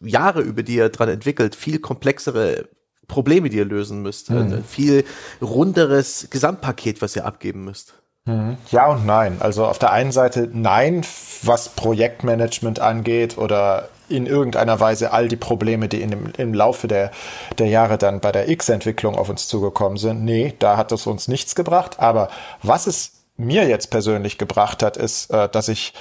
Jahre, 0.01 0.41
über 0.41 0.63
die 0.63 0.75
ihr 0.75 0.89
dran 0.89 1.09
entwickelt, 1.09 1.55
viel 1.55 1.79
komplexere 1.79 2.67
Probleme, 3.07 3.49
die 3.49 3.57
ihr 3.57 3.65
lösen 3.65 4.01
müsst, 4.01 4.29
mhm. 4.29 4.37
ein 4.37 4.63
viel 4.63 5.05
runderes 5.41 6.27
Gesamtpaket, 6.29 7.01
was 7.01 7.15
ihr 7.15 7.25
abgeben 7.25 7.63
müsst. 7.63 7.93
Mhm. 8.25 8.57
Ja 8.71 8.87
und 8.87 9.05
nein. 9.05 9.37
Also 9.39 9.65
auf 9.65 9.79
der 9.79 9.91
einen 9.91 10.11
Seite 10.11 10.49
nein, 10.51 11.05
was 11.43 11.69
Projektmanagement 11.69 12.79
angeht 12.79 13.37
oder 13.37 13.89
in 14.09 14.25
irgendeiner 14.25 14.79
Weise 14.79 15.13
all 15.13 15.27
die 15.27 15.35
Probleme, 15.35 15.87
die 15.87 16.01
in 16.01 16.11
dem, 16.11 16.33
im 16.37 16.53
Laufe 16.53 16.87
der, 16.87 17.11
der 17.57 17.67
Jahre 17.67 17.97
dann 17.97 18.19
bei 18.19 18.31
der 18.31 18.49
X-Entwicklung 18.49 19.15
auf 19.15 19.29
uns 19.29 19.47
zugekommen 19.47 19.97
sind. 19.97 20.23
Nee, 20.23 20.53
da 20.59 20.77
hat 20.77 20.91
es 20.91 21.07
uns 21.07 21.27
nichts 21.27 21.55
gebracht. 21.55 21.99
Aber 21.99 22.29
was 22.61 22.87
es 22.87 23.11
mir 23.37 23.67
jetzt 23.67 23.89
persönlich 23.91 24.37
gebracht 24.37 24.83
hat, 24.83 24.97
ist, 24.97 25.31
äh, 25.31 25.49
dass 25.49 25.67
ich 25.67 25.93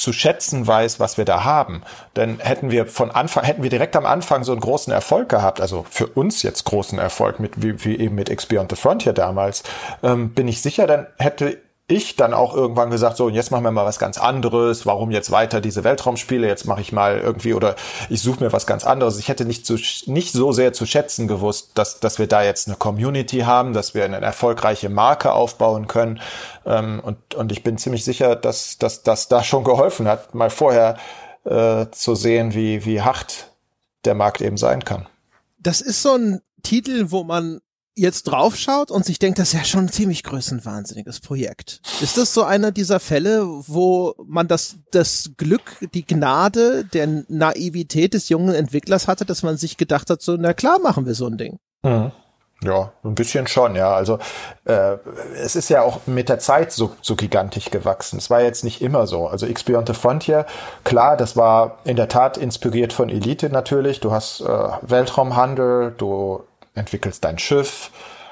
zu 0.00 0.12
schätzen 0.12 0.66
weiß, 0.66 1.00
was 1.00 1.18
wir 1.18 1.24
da 1.24 1.44
haben. 1.44 1.82
Denn 2.16 2.38
hätten 2.40 2.70
wir 2.70 2.86
von 2.86 3.10
Anfang, 3.10 3.44
hätten 3.44 3.62
wir 3.62 3.70
direkt 3.70 3.96
am 3.96 4.06
Anfang 4.06 4.44
so 4.44 4.52
einen 4.52 4.60
großen 4.60 4.92
Erfolg 4.92 5.28
gehabt, 5.28 5.60
also 5.60 5.84
für 5.90 6.06
uns 6.06 6.42
jetzt 6.42 6.64
großen 6.64 6.98
Erfolg 6.98 7.40
mit, 7.40 7.62
wie, 7.62 7.84
wie 7.84 7.98
eben 7.98 8.14
mit 8.14 8.28
X 8.28 8.46
Beyond 8.46 8.70
the 8.70 8.76
Frontier 8.76 9.12
damals, 9.12 9.62
ähm, 10.02 10.30
bin 10.30 10.48
ich 10.48 10.62
sicher, 10.62 10.86
dann 10.86 11.06
hätte 11.18 11.58
ich 11.88 12.16
dann 12.16 12.34
auch 12.34 12.54
irgendwann 12.54 12.90
gesagt, 12.90 13.16
so, 13.16 13.26
und 13.26 13.34
jetzt 13.34 13.50
machen 13.50 13.64
wir 13.64 13.70
mal 13.70 13.86
was 13.86 13.98
ganz 13.98 14.18
anderes. 14.18 14.84
Warum 14.84 15.10
jetzt 15.10 15.30
weiter 15.30 15.62
diese 15.62 15.84
Weltraumspiele? 15.84 16.46
Jetzt 16.46 16.66
mache 16.66 16.82
ich 16.82 16.92
mal 16.92 17.18
irgendwie 17.18 17.54
oder 17.54 17.76
ich 18.10 18.20
suche 18.20 18.44
mir 18.44 18.52
was 18.52 18.66
ganz 18.66 18.84
anderes. 18.84 19.18
Ich 19.18 19.28
hätte 19.28 19.46
nicht, 19.46 19.64
zu, 19.64 19.76
nicht 20.04 20.32
so 20.32 20.52
sehr 20.52 20.74
zu 20.74 20.84
schätzen 20.84 21.28
gewusst, 21.28 21.70
dass, 21.74 21.98
dass 21.98 22.18
wir 22.18 22.26
da 22.26 22.42
jetzt 22.42 22.68
eine 22.68 22.76
Community 22.76 23.40
haben, 23.40 23.72
dass 23.72 23.94
wir 23.94 24.04
eine 24.04 24.20
erfolgreiche 24.20 24.90
Marke 24.90 25.32
aufbauen 25.32 25.88
können. 25.88 26.20
Ähm, 26.66 27.00
und, 27.02 27.34
und 27.34 27.52
ich 27.52 27.62
bin 27.62 27.78
ziemlich 27.78 28.04
sicher, 28.04 28.36
dass, 28.36 28.76
dass 28.76 29.02
dass 29.02 29.28
da 29.28 29.42
schon 29.42 29.64
geholfen 29.64 30.06
hat, 30.08 30.34
mal 30.34 30.50
vorher 30.50 30.98
äh, 31.44 31.86
zu 31.90 32.14
sehen, 32.14 32.52
wie, 32.52 32.84
wie 32.84 33.00
hart 33.00 33.50
der 34.04 34.14
Markt 34.14 34.42
eben 34.42 34.58
sein 34.58 34.84
kann. 34.84 35.06
Das 35.58 35.80
ist 35.80 36.02
so 36.02 36.14
ein 36.14 36.42
Titel, 36.62 37.06
wo 37.08 37.24
man 37.24 37.60
jetzt 37.98 38.24
draufschaut 38.24 38.90
und 38.90 39.04
sich 39.04 39.18
denkt, 39.18 39.38
das 39.38 39.48
ist 39.48 39.54
ja 39.54 39.64
schon 39.64 39.86
ein 39.86 39.92
ziemlich 39.92 40.22
größenwahnsinniges 40.22 41.20
Projekt. 41.20 41.80
Ist 42.00 42.16
das 42.16 42.32
so 42.32 42.44
einer 42.44 42.70
dieser 42.70 43.00
Fälle, 43.00 43.44
wo 43.44 44.14
man 44.24 44.48
das, 44.48 44.76
das 44.90 45.30
Glück, 45.36 45.76
die 45.94 46.06
Gnade 46.06 46.84
der 46.84 47.24
Naivität 47.28 48.14
des 48.14 48.28
jungen 48.28 48.54
Entwicklers 48.54 49.08
hatte, 49.08 49.24
dass 49.24 49.42
man 49.42 49.56
sich 49.56 49.76
gedacht 49.76 50.10
hat, 50.10 50.22
so, 50.22 50.36
na 50.38 50.54
klar 50.54 50.78
machen 50.78 51.06
wir 51.06 51.14
so 51.14 51.26
ein 51.26 51.36
Ding. 51.36 51.58
Mhm. 51.82 52.12
Ja, 52.64 52.92
ein 53.04 53.14
bisschen 53.14 53.46
schon, 53.46 53.76
ja. 53.76 53.94
Also 53.94 54.18
äh, 54.64 54.96
es 55.36 55.54
ist 55.54 55.68
ja 55.68 55.82
auch 55.82 56.00
mit 56.06 56.28
der 56.28 56.40
Zeit 56.40 56.72
so, 56.72 56.90
so 57.02 57.14
gigantisch 57.14 57.70
gewachsen. 57.70 58.18
Es 58.18 58.30
war 58.30 58.42
jetzt 58.42 58.64
nicht 58.64 58.82
immer 58.82 59.06
so. 59.06 59.28
Also 59.28 59.46
X 59.46 59.62
Beyond 59.62 59.86
the 59.86 59.94
Frontier, 59.94 60.44
klar, 60.82 61.16
das 61.16 61.36
war 61.36 61.78
in 61.84 61.94
der 61.94 62.08
Tat 62.08 62.36
inspiriert 62.36 62.92
von 62.92 63.10
Elite 63.10 63.48
natürlich. 63.50 64.00
Du 64.00 64.10
hast 64.10 64.40
äh, 64.40 64.68
Weltraumhandel, 64.82 65.94
du 65.96 66.42
entwickelst 66.78 67.24
dein 67.24 67.38
Schiff, 67.38 67.90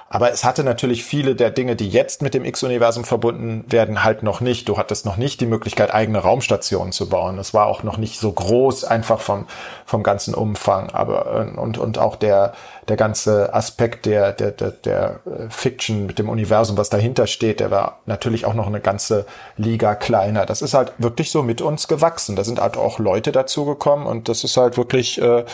Aber 0.09 0.30
es 0.30 0.44
hatte 0.44 0.62
natürlich 0.62 1.05
viele 1.05 1.34
der 1.34 1.51
Dinge, 1.51 1.74
die 1.74 1.88
jetzt 1.88 2.22
mit 2.22 2.32
dem 2.32 2.44
X-Universum 2.44 3.03
verbunden 3.03 3.64
werden, 3.66 4.05
halt 4.05 4.22
noch 4.22 4.40
nicht. 4.40 4.68
Du 4.68 4.78
hattest 4.78 5.05
noch 5.05 5.16
nicht 5.16 5.40
die 5.40 5.47
Möglichkeit, 5.47 5.92
eigene 5.92 6.18
Raumstationen 6.18 6.92
zu 6.92 7.09
bauen. 7.09 7.38
Es 7.40 7.55
war 7.55 7.66
auch 7.66 7.82
noch 7.82 7.97
nicht 7.97 8.20
so 8.20 8.30
groß, 8.30 8.84
einfach 8.84 9.18
vom, 9.18 9.47
vom 9.84 10.05
ganzen 10.05 10.32
Umfang. 10.34 10.90
Aber, 10.90 11.51
und, 11.59 11.76
und 11.76 11.99
auch 11.99 12.14
der, 12.14 12.53
der 12.86 12.97
ganze 12.97 13.53
Aspekt 13.53 14.07
der, 14.07 14.32
der, 14.32 14.53
der, 14.53 14.70
der 14.70 15.20
äh, 15.26 15.51
Fiction 15.51 16.07
mit 16.07 16.20
dem 16.20 16.28
Universum, 16.28 16.78
was 16.78 16.88
dahinter 16.88 17.26
steht, 17.26 17.59
der 17.59 17.72
war 17.72 17.99
natürlich 18.07 18.44
auch 18.47 18.55
noch 18.55 18.68
eine 18.68 18.80
ganze 18.80 19.26
Liga 19.57 19.97
kleiner. 19.97 20.47
Das 20.47 20.62
ist 20.62 20.74
halt 20.74 20.92
wirklich 20.99 21.32
so 21.32 21.42
mit 21.42 21.61
uns 21.61 21.88
gewachsen. 21.88 22.36
Da 22.36 22.44
sind 22.44 22.61
halt 22.61 22.76
auch 22.76 23.01
Leute 23.01 23.32
dazugekommen 23.32 24.07
und 24.07 24.28
das 24.28 24.44
ist 24.44 24.57
halt 24.57 24.76
wirklich 24.76 25.20
äh, 25.20 25.44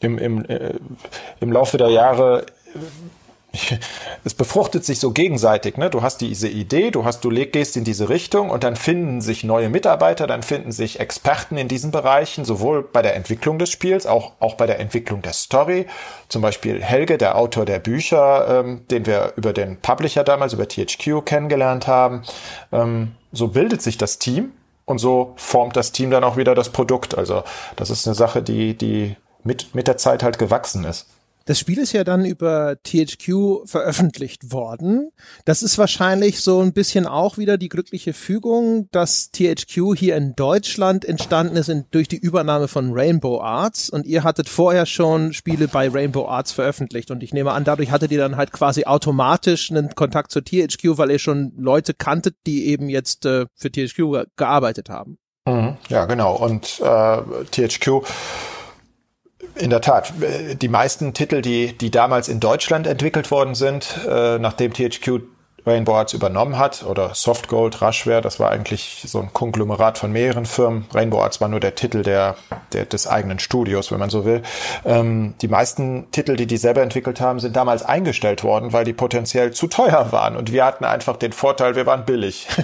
im, 0.00 0.18
im, 0.18 0.44
äh, 0.46 0.74
im 1.40 1.52
Laufe 1.52 1.76
der 1.76 1.90
Jahre 1.90 2.46
es 4.24 4.34
befruchtet 4.34 4.84
sich 4.84 5.00
so 5.00 5.10
gegenseitig. 5.10 5.76
Ne? 5.76 5.90
Du 5.90 6.02
hast 6.02 6.20
diese 6.20 6.48
Idee, 6.48 6.90
du 6.90 7.04
hast, 7.04 7.24
du 7.24 7.30
gehst 7.30 7.76
in 7.76 7.84
diese 7.84 8.08
Richtung 8.08 8.50
und 8.50 8.62
dann 8.62 8.76
finden 8.76 9.20
sich 9.20 9.42
neue 9.44 9.68
Mitarbeiter, 9.68 10.26
dann 10.26 10.42
finden 10.42 10.72
sich 10.72 11.00
Experten 11.00 11.56
in 11.56 11.66
diesen 11.66 11.90
Bereichen, 11.90 12.44
sowohl 12.44 12.82
bei 12.82 13.02
der 13.02 13.16
Entwicklung 13.16 13.58
des 13.58 13.70
Spiels, 13.70 14.06
auch, 14.06 14.32
auch 14.38 14.54
bei 14.54 14.66
der 14.66 14.78
Entwicklung 14.78 15.22
der 15.22 15.32
Story. 15.32 15.86
Zum 16.28 16.42
Beispiel 16.42 16.80
Helge, 16.80 17.18
der 17.18 17.36
Autor 17.36 17.64
der 17.64 17.80
Bücher, 17.80 18.60
ähm, 18.60 18.82
den 18.90 19.06
wir 19.06 19.32
über 19.36 19.52
den 19.52 19.78
Publisher 19.78 20.22
damals, 20.22 20.52
über 20.52 20.68
THQ 20.68 21.24
kennengelernt 21.24 21.86
haben. 21.86 22.22
Ähm, 22.72 23.12
so 23.32 23.48
bildet 23.48 23.82
sich 23.82 23.98
das 23.98 24.18
Team 24.18 24.52
und 24.84 24.98
so 24.98 25.32
formt 25.36 25.76
das 25.76 25.92
Team 25.92 26.10
dann 26.10 26.24
auch 26.24 26.36
wieder 26.36 26.54
das 26.54 26.68
Produkt. 26.68 27.18
Also 27.18 27.42
das 27.74 27.90
ist 27.90 28.06
eine 28.06 28.14
Sache, 28.14 28.42
die, 28.42 28.76
die 28.76 29.16
mit, 29.44 29.74
mit 29.74 29.86
der 29.86 29.96
Zeit 29.96 30.22
halt 30.22 30.38
gewachsen 30.38 30.84
ist. 30.84 31.06
Das 31.46 31.58
Spiel 31.58 31.78
ist 31.78 31.92
ja 31.92 32.04
dann 32.04 32.24
über 32.24 32.76
THQ 32.84 33.64
veröffentlicht 33.64 34.52
worden. 34.52 35.10
Das 35.44 35.64
ist 35.64 35.78
wahrscheinlich 35.78 36.42
so 36.42 36.60
ein 36.60 36.72
bisschen 36.72 37.06
auch 37.06 37.38
wieder 37.38 37.58
die 37.58 37.68
glückliche 37.68 38.12
Fügung, 38.12 38.88
dass 38.92 39.32
THQ 39.32 39.96
hier 39.96 40.16
in 40.16 40.36
Deutschland 40.36 41.04
entstanden 41.04 41.56
ist 41.56 41.68
in, 41.68 41.86
durch 41.90 42.06
die 42.06 42.18
Übernahme 42.18 42.68
von 42.68 42.92
Rainbow 42.92 43.40
Arts 43.40 43.90
und 43.90 44.06
ihr 44.06 44.22
hattet 44.22 44.48
vorher 44.48 44.86
schon 44.86 45.32
Spiele 45.32 45.66
bei 45.66 45.88
Rainbow 45.88 46.28
Arts 46.28 46.52
veröffentlicht 46.52 47.10
und 47.10 47.22
ich 47.22 47.32
nehme 47.32 47.52
an, 47.52 47.64
dadurch 47.64 47.90
hattet 47.90 48.12
ihr 48.12 48.20
dann 48.20 48.36
halt 48.36 48.52
quasi 48.52 48.84
automatisch 48.84 49.72
einen 49.72 49.94
Kontakt 49.94 50.30
zur 50.30 50.44
THQ, 50.44 50.98
weil 50.98 51.10
ihr 51.10 51.18
schon 51.18 51.52
Leute 51.56 51.94
kanntet, 51.94 52.36
die 52.46 52.66
eben 52.66 52.88
jetzt 52.88 53.26
äh, 53.26 53.46
für 53.56 53.72
THQ 53.72 54.28
gearbeitet 54.36 54.88
haben. 54.88 55.18
Mhm. 55.46 55.78
Ja, 55.88 56.04
genau. 56.04 56.36
Und 56.36 56.80
äh, 56.80 57.22
THQ 57.50 58.04
in 59.54 59.70
der 59.70 59.80
Tat. 59.80 60.12
Die 60.60 60.68
meisten 60.68 61.14
Titel, 61.14 61.42
die, 61.42 61.76
die 61.76 61.90
damals 61.90 62.28
in 62.28 62.40
Deutschland 62.40 62.86
entwickelt 62.86 63.30
worden 63.30 63.54
sind, 63.54 63.98
äh, 64.08 64.38
nachdem 64.38 64.72
THQ 64.72 65.22
Rainbow 65.66 65.94
Arts 65.94 66.12
übernommen 66.12 66.58
hat 66.58 66.84
oder 66.84 67.14
Softgold, 67.14 67.82
Rushware, 67.82 68.20
das 68.20 68.40
war 68.40 68.50
eigentlich 68.50 69.04
so 69.06 69.20
ein 69.20 69.32
Konglomerat 69.32 69.98
von 69.98 70.12
mehreren 70.12 70.46
Firmen. 70.46 70.86
Rainbow 70.92 71.20
Arts 71.20 71.40
war 71.40 71.48
nur 71.48 71.60
der 71.60 71.74
Titel 71.74 72.02
der, 72.02 72.36
der 72.72 72.86
des 72.86 73.06
eigenen 73.06 73.38
Studios, 73.38 73.90
wenn 73.90 73.98
man 73.98 74.10
so 74.10 74.24
will. 74.24 74.42
Ähm, 74.84 75.34
die 75.42 75.48
meisten 75.48 76.10
Titel, 76.10 76.36
die 76.36 76.46
die 76.46 76.56
selber 76.56 76.82
entwickelt 76.82 77.20
haben, 77.20 77.40
sind 77.40 77.56
damals 77.56 77.82
eingestellt 77.82 78.42
worden, 78.42 78.72
weil 78.72 78.84
die 78.84 78.92
potenziell 78.92 79.52
zu 79.52 79.66
teuer 79.66 80.12
waren 80.12 80.36
und 80.36 80.52
wir 80.52 80.64
hatten 80.64 80.84
einfach 80.84 81.16
den 81.16 81.32
Vorteil, 81.32 81.76
wir 81.76 81.86
waren 81.86 82.04
billig. 82.04 82.46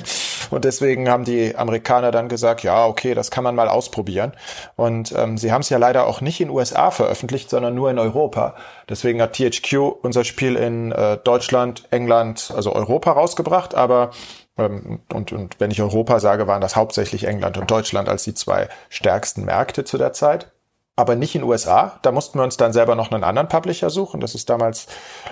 Und 0.50 0.64
deswegen 0.64 1.08
haben 1.08 1.24
die 1.24 1.56
Amerikaner 1.56 2.10
dann 2.10 2.28
gesagt, 2.28 2.62
ja, 2.62 2.86
okay, 2.86 3.14
das 3.14 3.30
kann 3.30 3.44
man 3.44 3.54
mal 3.54 3.68
ausprobieren. 3.68 4.32
Und 4.76 5.12
ähm, 5.16 5.38
sie 5.38 5.52
haben 5.52 5.62
es 5.62 5.70
ja 5.70 5.78
leider 5.78 6.06
auch 6.06 6.20
nicht 6.20 6.40
in 6.40 6.50
USA 6.50 6.90
veröffentlicht, 6.90 7.50
sondern 7.50 7.74
nur 7.74 7.90
in 7.90 7.98
Europa. 7.98 8.54
Deswegen 8.88 9.20
hat 9.20 9.34
THQ 9.34 9.74
unser 10.02 10.24
Spiel 10.24 10.56
in 10.56 10.92
äh, 10.92 11.18
Deutschland, 11.18 11.84
England, 11.90 12.52
also 12.54 12.72
Europa 12.72 13.12
rausgebracht, 13.12 13.74
aber 13.74 14.10
ähm, 14.56 15.00
und, 15.12 15.32
und 15.32 15.60
wenn 15.60 15.70
ich 15.70 15.82
Europa 15.82 16.20
sage, 16.20 16.46
waren 16.46 16.60
das 16.60 16.76
hauptsächlich 16.76 17.24
England 17.24 17.58
und 17.58 17.70
Deutschland 17.70 18.08
als 18.08 18.24
die 18.24 18.34
zwei 18.34 18.68
stärksten 18.88 19.44
Märkte 19.44 19.84
zu 19.84 19.98
der 19.98 20.12
Zeit. 20.12 20.52
Aber 20.98 21.14
nicht 21.14 21.34
in 21.34 21.42
USA. 21.42 21.98
Da 22.00 22.10
mussten 22.10 22.38
wir 22.38 22.42
uns 22.42 22.56
dann 22.56 22.72
selber 22.72 22.94
noch 22.94 23.12
einen 23.12 23.22
anderen 23.22 23.48
Publisher 23.48 23.90
suchen. 23.90 24.18
Das 24.18 24.34
ist 24.34 24.48
damals 24.48 24.86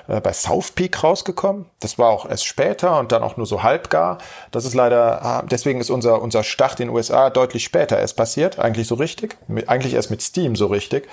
äh, 0.08 0.20
bei 0.20 0.34
South 0.34 0.72
Peak 0.72 1.02
rausgekommen. 1.02 1.64
Das 1.80 1.98
war 1.98 2.10
auch 2.10 2.28
erst 2.28 2.44
später 2.44 2.98
und 2.98 3.12
dann 3.12 3.22
auch 3.22 3.38
nur 3.38 3.46
so 3.46 3.62
halbgar. 3.62 4.18
Das 4.50 4.66
ist 4.66 4.74
leider, 4.74 5.42
äh, 5.42 5.48
deswegen 5.48 5.80
ist 5.80 5.88
unser, 5.88 6.20
unser 6.20 6.42
Start 6.42 6.80
in 6.80 6.88
den 6.88 6.94
USA 6.94 7.30
deutlich 7.30 7.64
später 7.64 7.98
erst 7.98 8.18
passiert. 8.18 8.58
Eigentlich 8.58 8.88
so 8.88 8.96
richtig. 8.96 9.38
Mit, 9.48 9.70
eigentlich 9.70 9.94
erst 9.94 10.10
mit 10.10 10.20
Steam 10.20 10.54
so 10.54 10.66
richtig. 10.66 11.08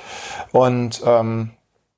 Und 0.51 1.01
ähm, 1.05 1.51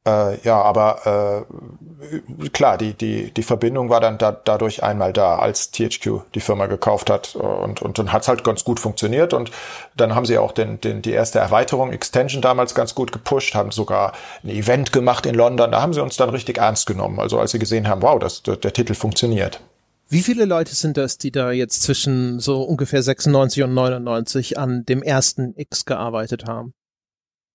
äh, 0.06 0.40
ja, 0.42 0.62
aber 0.62 1.46
äh, 1.48 2.50
klar, 2.50 2.78
die, 2.78 2.94
die, 2.94 3.32
die 3.32 3.44
Verbindung 3.44 3.90
war 3.90 4.02
dann 4.02 4.18
da, 4.18 4.32
dadurch 4.32 4.84
einmal 4.84 5.14
da, 5.14 5.38
als 5.38 5.72
THQ 5.72 6.24
die 6.36 6.42
Firma 6.42 6.66
gekauft 6.66 7.10
hat. 7.10 7.36
Und, 7.36 7.82
und 7.82 7.98
dann 8.00 8.12
hat's 8.12 8.28
halt 8.28 8.44
ganz 8.44 8.66
gut 8.66 8.80
funktioniert. 8.82 9.34
Und 9.34 9.52
dann 9.96 10.14
haben 10.14 10.26
sie 10.26 10.38
auch 10.38 10.52
den, 10.52 10.82
den, 10.82 11.02
die 11.02 11.12
erste 11.12 11.40
Erweiterung, 11.40 11.94
Extension 11.94 12.42
damals 12.42 12.76
ganz 12.76 12.96
gut 12.96 13.14
gepusht, 13.14 13.56
haben 13.56 13.72
sogar 13.72 14.14
ein 14.44 14.50
Event 14.50 14.92
gemacht 14.92 15.26
in 15.26 15.36
London. 15.36 15.72
Da 15.72 15.82
haben 15.82 15.94
sie 15.94 16.04
uns 16.04 16.18
dann 16.18 16.30
richtig 16.30 16.58
ernst 16.58 16.86
genommen. 16.86 17.20
Also 17.20 17.40
als 17.40 17.52
sie 17.52 17.60
gesehen 17.60 17.88
haben, 17.88 18.02
wow, 18.02 18.20
das, 18.20 18.44
der, 18.44 18.58
der 18.58 18.74
Titel 18.74 18.96
funktioniert. 18.96 19.62
Wie 20.10 20.22
viele 20.22 20.44
Leute 20.46 20.76
sind 20.76 20.98
das, 20.98 21.18
die 21.18 21.32
da 21.32 21.52
jetzt 21.52 21.82
zwischen 21.82 22.40
so 22.40 22.62
ungefähr 22.62 23.02
96 23.02 23.64
und 23.64 23.74
99 23.74 24.58
an 24.60 24.84
dem 24.86 25.02
ersten 25.02 25.54
X 25.56 25.86
gearbeitet 25.86 26.46
haben? 26.46 26.74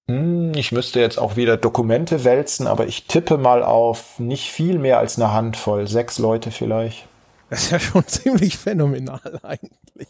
Hm, 0.08 0.52
ich 0.54 0.72
müsste 0.72 1.00
jetzt 1.00 1.18
auch 1.18 1.36
wieder 1.36 1.56
Dokumente 1.56 2.24
wälzen, 2.24 2.66
aber 2.66 2.86
ich 2.86 3.06
tippe 3.06 3.36
mal 3.36 3.62
auf 3.62 4.18
nicht 4.18 4.50
viel 4.50 4.78
mehr 4.78 4.98
als 4.98 5.16
eine 5.16 5.32
Handvoll, 5.32 5.86
sechs 5.86 6.18
Leute 6.18 6.50
vielleicht. 6.50 7.06
Das 7.50 7.64
ist 7.64 7.70
ja 7.70 7.80
schon 7.80 8.04
ziemlich 8.06 8.56
phänomenal 8.56 9.40
eigentlich. 9.42 10.08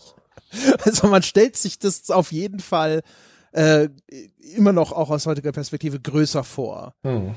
Also 0.84 1.08
man 1.08 1.22
stellt 1.22 1.56
sich 1.56 1.78
das 1.78 2.10
auf 2.10 2.32
jeden 2.32 2.60
Fall 2.60 3.02
äh, 3.52 3.88
immer 4.56 4.72
noch 4.72 4.92
auch 4.92 5.10
aus 5.10 5.26
heutiger 5.26 5.52
Perspektive 5.52 6.00
größer 6.00 6.44
vor. 6.44 6.94
Hm. 7.02 7.34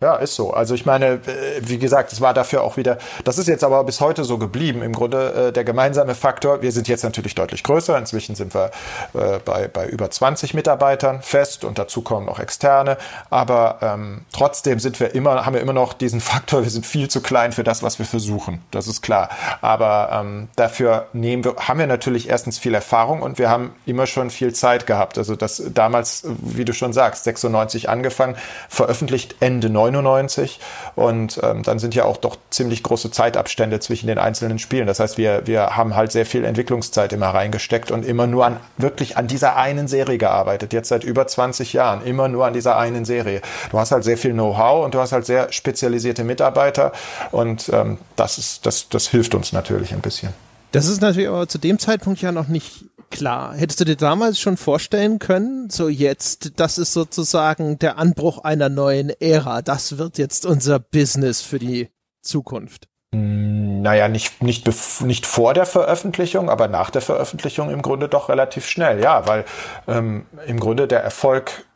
Ja, 0.00 0.16
ist 0.16 0.34
so. 0.34 0.54
Also 0.54 0.74
ich 0.74 0.86
meine, 0.86 1.06
äh, 1.06 1.60
wie 1.60 1.78
gesagt, 1.78 2.10
es 2.10 2.22
war 2.22 2.32
dafür 2.32 2.62
auch 2.62 2.78
wieder, 2.78 2.96
das 3.24 3.36
ist 3.36 3.48
jetzt 3.48 3.62
aber 3.62 3.84
bis 3.84 4.00
heute 4.00 4.24
so 4.24 4.38
geblieben. 4.38 4.80
Im 4.80 4.94
Grunde 4.94 5.48
äh, 5.48 5.52
der 5.52 5.62
gemeinsame 5.62 6.14
Faktor, 6.14 6.62
wir 6.62 6.72
sind 6.72 6.88
jetzt 6.88 7.04
natürlich 7.04 7.34
deutlich 7.34 7.62
größer. 7.62 7.98
Inzwischen 7.98 8.34
sind 8.34 8.54
wir 8.54 8.70
äh, 9.12 9.40
bei, 9.44 9.68
bei 9.68 9.86
über 9.86 10.10
20 10.10 10.54
Mitarbeitern 10.54 11.20
fest 11.20 11.64
und 11.64 11.78
dazu 11.78 12.00
kommen 12.00 12.24
noch 12.24 12.38
externe. 12.38 12.96
Aber 13.28 13.76
ähm, 13.82 14.22
trotzdem 14.32 14.78
sind 14.78 15.00
wir 15.00 15.14
immer, 15.14 15.44
haben 15.44 15.52
wir 15.52 15.60
immer 15.60 15.74
noch 15.74 15.92
diesen 15.92 16.20
Faktor, 16.30 16.62
wir 16.62 16.70
sind 16.70 16.86
viel 16.86 17.08
zu 17.08 17.20
klein 17.20 17.52
für 17.52 17.64
das, 17.64 17.82
was 17.82 17.98
wir 17.98 18.06
versuchen. 18.06 18.64
Das 18.70 18.88
ist 18.88 19.02
klar. 19.02 19.28
Aber 19.60 20.08
ähm, 20.14 20.48
dafür 20.56 21.08
nehmen 21.12 21.44
wir, 21.44 21.56
haben 21.56 21.78
wir 21.78 21.86
natürlich 21.86 22.30
erstens 22.30 22.58
viel 22.58 22.72
Erfahrung 22.72 23.20
und 23.20 23.38
wir 23.38 23.50
haben 23.50 23.74
immer 23.84 24.06
schon 24.06 24.30
viel 24.30 24.54
Zeit 24.54 24.86
gehabt. 24.86 25.18
Also 25.18 25.36
das 25.36 25.62
damals, 25.74 26.24
wie 26.40 26.64
du 26.64 26.72
schon 26.72 26.94
sagst, 26.94 27.24
96 27.24 27.90
angefangen, 27.90 28.36
veröffentlicht 28.70 29.36
Ende 29.40 29.68
9 29.68 29.89
99 29.90 30.60
und 30.96 31.40
ähm, 31.42 31.62
dann 31.62 31.78
sind 31.78 31.94
ja 31.94 32.04
auch 32.04 32.16
doch 32.16 32.36
ziemlich 32.50 32.82
große 32.82 33.10
Zeitabstände 33.10 33.80
zwischen 33.80 34.06
den 34.06 34.18
einzelnen 34.18 34.58
Spielen. 34.58 34.86
Das 34.86 35.00
heißt, 35.00 35.18
wir, 35.18 35.46
wir 35.46 35.76
haben 35.76 35.96
halt 35.96 36.12
sehr 36.12 36.26
viel 36.26 36.44
Entwicklungszeit 36.44 37.12
immer 37.12 37.28
reingesteckt 37.28 37.90
und 37.90 38.04
immer 38.04 38.26
nur 38.26 38.46
an 38.46 38.56
wirklich 38.76 39.16
an 39.16 39.26
dieser 39.26 39.56
einen 39.56 39.88
Serie 39.88 40.18
gearbeitet. 40.18 40.72
Jetzt 40.72 40.88
seit 40.88 41.04
über 41.04 41.26
20 41.26 41.72
Jahren 41.72 42.04
immer 42.04 42.28
nur 42.28 42.46
an 42.46 42.52
dieser 42.52 42.76
einen 42.76 43.04
Serie. 43.04 43.40
Du 43.70 43.78
hast 43.78 43.92
halt 43.92 44.04
sehr 44.04 44.18
viel 44.18 44.32
Know-how 44.32 44.84
und 44.84 44.94
du 44.94 44.98
hast 44.98 45.12
halt 45.12 45.26
sehr 45.26 45.52
spezialisierte 45.52 46.24
Mitarbeiter 46.24 46.92
und 47.30 47.70
ähm, 47.72 47.98
das 48.16 48.38
ist 48.38 48.66
das 48.66 48.88
das 48.88 49.08
hilft 49.08 49.34
uns 49.34 49.52
natürlich 49.52 49.92
ein 49.92 50.00
bisschen. 50.00 50.32
Das 50.72 50.86
ist 50.86 51.00
natürlich 51.00 51.28
aber 51.28 51.48
zu 51.48 51.58
dem 51.58 51.78
Zeitpunkt 51.78 52.22
ja 52.22 52.32
noch 52.32 52.48
nicht 52.48 52.84
klar. 53.10 53.54
Hättest 53.54 53.80
du 53.80 53.84
dir 53.84 53.96
damals 53.96 54.40
schon 54.40 54.56
vorstellen 54.56 55.18
können, 55.18 55.68
so 55.70 55.88
jetzt, 55.88 56.58
das 56.60 56.78
ist 56.78 56.92
sozusagen 56.92 57.78
der 57.78 57.98
Anbruch 57.98 58.38
einer 58.38 58.68
neuen 58.68 59.10
Ära. 59.20 59.62
Das 59.62 59.98
wird 59.98 60.18
jetzt 60.18 60.46
unser 60.46 60.78
Business 60.78 61.42
für 61.42 61.58
die 61.58 61.90
Zukunft. 62.22 62.88
Hm, 63.12 63.82
naja, 63.82 64.08
nicht, 64.08 64.42
nicht, 64.42 64.68
nicht 65.02 65.26
vor 65.26 65.54
der 65.54 65.66
Veröffentlichung, 65.66 66.48
aber 66.48 66.68
nach 66.68 66.90
der 66.90 67.02
Veröffentlichung 67.02 67.70
im 67.70 67.82
Grunde 67.82 68.08
doch 68.08 68.28
relativ 68.28 68.66
schnell, 68.66 69.00
ja, 69.02 69.26
weil 69.26 69.44
ähm, 69.88 70.26
im 70.46 70.60
Grunde 70.60 70.86
der 70.86 71.02
Erfolg 71.02 71.66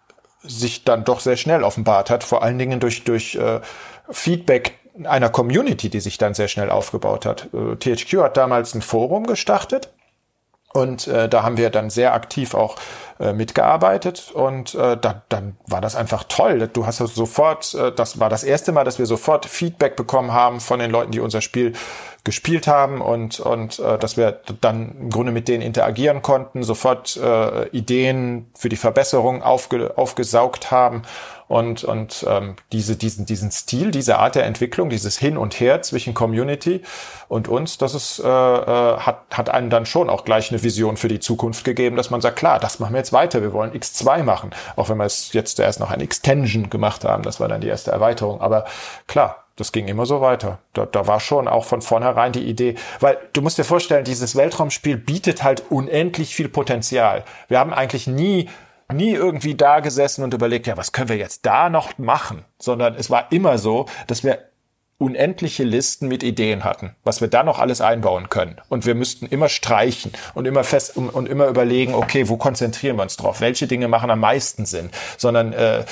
sich 0.42 0.84
dann 0.84 1.04
doch 1.04 1.20
sehr 1.20 1.36
schnell 1.36 1.64
offenbart 1.64 2.10
hat, 2.10 2.22
vor 2.22 2.42
allen 2.42 2.58
Dingen 2.58 2.78
durch, 2.78 3.04
durch 3.04 3.34
äh, 3.34 3.60
Feedback 4.10 4.78
einer 5.02 5.30
Community, 5.30 5.88
die 5.88 6.00
sich 6.00 6.18
dann 6.18 6.34
sehr 6.34 6.48
schnell 6.48 6.70
aufgebaut 6.70 7.26
hat. 7.26 7.48
Äh, 7.52 7.76
THQ 7.76 8.18
hat 8.22 8.36
damals 8.36 8.74
ein 8.74 8.82
Forum 8.82 9.26
gestartet, 9.26 9.90
und 10.74 11.06
äh, 11.06 11.28
da 11.28 11.44
haben 11.44 11.56
wir 11.56 11.70
dann 11.70 11.88
sehr 11.88 12.14
aktiv 12.14 12.52
auch 12.52 12.74
äh, 13.20 13.32
mitgearbeitet. 13.32 14.32
Und 14.34 14.74
äh, 14.74 14.96
da, 14.96 15.22
dann 15.28 15.56
war 15.68 15.80
das 15.80 15.94
einfach 15.94 16.24
toll. 16.24 16.68
Du 16.72 16.84
hast 16.84 16.96
sofort, 16.96 17.72
äh, 17.74 17.92
das 17.92 18.18
war 18.18 18.28
das 18.28 18.42
erste 18.42 18.72
Mal, 18.72 18.82
dass 18.82 18.98
wir 18.98 19.06
sofort 19.06 19.46
Feedback 19.46 19.94
bekommen 19.94 20.32
haben 20.32 20.58
von 20.58 20.80
den 20.80 20.90
Leuten, 20.90 21.12
die 21.12 21.20
unser 21.20 21.42
Spiel 21.42 21.74
gespielt 22.24 22.66
haben. 22.66 23.00
Und, 23.00 23.38
und 23.38 23.78
äh, 23.78 23.98
dass 23.98 24.16
wir 24.16 24.40
dann 24.60 24.96
im 24.98 25.10
Grunde 25.10 25.30
mit 25.30 25.46
denen 25.46 25.62
interagieren 25.62 26.22
konnten, 26.22 26.64
sofort 26.64 27.16
äh, 27.16 27.68
Ideen 27.68 28.50
für 28.56 28.68
die 28.68 28.76
Verbesserung 28.76 29.44
aufge, 29.44 29.96
aufgesaugt 29.96 30.72
haben 30.72 31.02
und, 31.48 31.84
und 31.84 32.24
ähm, 32.28 32.56
diese, 32.72 32.96
diesen, 32.96 33.26
diesen 33.26 33.50
Stil, 33.50 33.90
diese 33.90 34.18
Art 34.18 34.34
der 34.34 34.44
Entwicklung, 34.44 34.90
dieses 34.90 35.18
Hin 35.18 35.36
und 35.36 35.60
Her 35.60 35.82
zwischen 35.82 36.14
Community 36.14 36.82
und 37.28 37.48
uns, 37.48 37.78
das 37.78 37.94
ist, 37.94 38.18
äh, 38.18 38.26
äh, 38.26 38.98
hat, 38.98 39.22
hat 39.32 39.50
einen 39.50 39.70
dann 39.70 39.86
schon 39.86 40.10
auch 40.10 40.24
gleich 40.24 40.50
eine 40.50 40.62
Vision 40.62 40.96
für 40.96 41.08
die 41.08 41.20
Zukunft 41.20 41.64
gegeben, 41.64 41.96
dass 41.96 42.10
man 42.10 42.20
sagt, 42.20 42.36
klar, 42.36 42.58
das 42.58 42.78
machen 42.80 42.94
wir 42.94 42.98
jetzt 42.98 43.12
weiter, 43.12 43.42
wir 43.42 43.52
wollen 43.52 43.72
X2 43.72 44.22
machen, 44.22 44.50
auch 44.76 44.88
wenn 44.88 44.98
wir 44.98 45.04
es 45.04 45.32
jetzt 45.32 45.56
zuerst 45.56 45.80
noch 45.80 45.90
ein 45.90 46.00
Extension 46.00 46.70
gemacht 46.70 47.04
haben, 47.04 47.22
das 47.22 47.40
war 47.40 47.48
dann 47.48 47.60
die 47.60 47.68
erste 47.68 47.90
Erweiterung, 47.90 48.40
aber 48.40 48.64
klar, 49.06 49.44
das 49.56 49.70
ging 49.70 49.86
immer 49.86 50.04
so 50.04 50.20
weiter. 50.20 50.58
Da, 50.72 50.84
da 50.84 51.06
war 51.06 51.20
schon 51.20 51.46
auch 51.46 51.64
von 51.64 51.80
vornherein 51.80 52.32
die 52.32 52.44
Idee, 52.44 52.74
weil 52.98 53.18
du 53.34 53.40
musst 53.40 53.56
dir 53.56 53.64
vorstellen, 53.64 54.04
dieses 54.04 54.34
Weltraumspiel 54.34 54.96
bietet 54.96 55.44
halt 55.44 55.62
unendlich 55.70 56.34
viel 56.34 56.48
Potenzial. 56.48 57.22
Wir 57.46 57.60
haben 57.60 57.72
eigentlich 57.72 58.06
nie 58.08 58.48
nie 58.92 59.12
irgendwie 59.12 59.54
da 59.54 59.80
gesessen 59.80 60.24
und 60.24 60.34
überlegt, 60.34 60.66
ja, 60.66 60.76
was 60.76 60.92
können 60.92 61.08
wir 61.08 61.16
jetzt 61.16 61.46
da 61.46 61.70
noch 61.70 61.98
machen, 61.98 62.44
sondern 62.58 62.94
es 62.94 63.10
war 63.10 63.32
immer 63.32 63.58
so, 63.58 63.86
dass 64.06 64.24
wir 64.24 64.38
unendliche 64.98 65.64
Listen 65.64 66.06
mit 66.06 66.22
Ideen 66.22 66.62
hatten, 66.62 66.94
was 67.02 67.20
wir 67.20 67.28
da 67.28 67.42
noch 67.42 67.58
alles 67.58 67.80
einbauen 67.80 68.28
können. 68.30 68.56
Und 68.68 68.86
wir 68.86 68.94
müssten 68.94 69.26
immer 69.26 69.48
streichen 69.48 70.12
und 70.34 70.46
immer 70.46 70.62
fest 70.62 70.96
und, 70.96 71.08
und 71.08 71.28
immer 71.28 71.46
überlegen, 71.48 71.94
okay, 71.94 72.28
wo 72.28 72.36
konzentrieren 72.36 72.96
wir 72.96 73.02
uns 73.02 73.16
drauf? 73.16 73.40
Welche 73.40 73.66
Dinge 73.66 73.88
machen 73.88 74.10
am 74.10 74.20
meisten 74.20 74.66
Sinn? 74.66 74.90
Sondern 75.18 75.52
äh, 75.52 75.84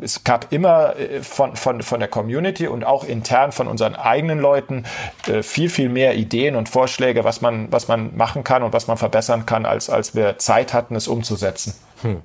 es 0.00 0.24
gab 0.24 0.52
immer 0.52 0.96
äh, 0.96 1.22
von, 1.22 1.54
von, 1.54 1.82
von 1.82 2.00
der 2.00 2.08
Community 2.08 2.66
und 2.66 2.84
auch 2.84 3.04
intern 3.04 3.52
von 3.52 3.68
unseren 3.68 3.94
eigenen 3.94 4.40
Leuten 4.40 4.84
äh, 5.28 5.42
viel, 5.42 5.70
viel 5.70 5.88
mehr 5.88 6.16
Ideen 6.16 6.56
und 6.56 6.68
Vorschläge, 6.68 7.22
was 7.22 7.40
man, 7.40 7.70
was 7.70 7.86
man 7.86 8.16
machen 8.16 8.42
kann 8.42 8.64
und 8.64 8.72
was 8.72 8.88
man 8.88 8.96
verbessern 8.96 9.46
kann, 9.46 9.64
als, 9.64 9.88
als 9.88 10.16
wir 10.16 10.38
Zeit 10.38 10.74
hatten, 10.74 10.96
es 10.96 11.06
umzusetzen. 11.06 11.74
Hm. 12.02 12.22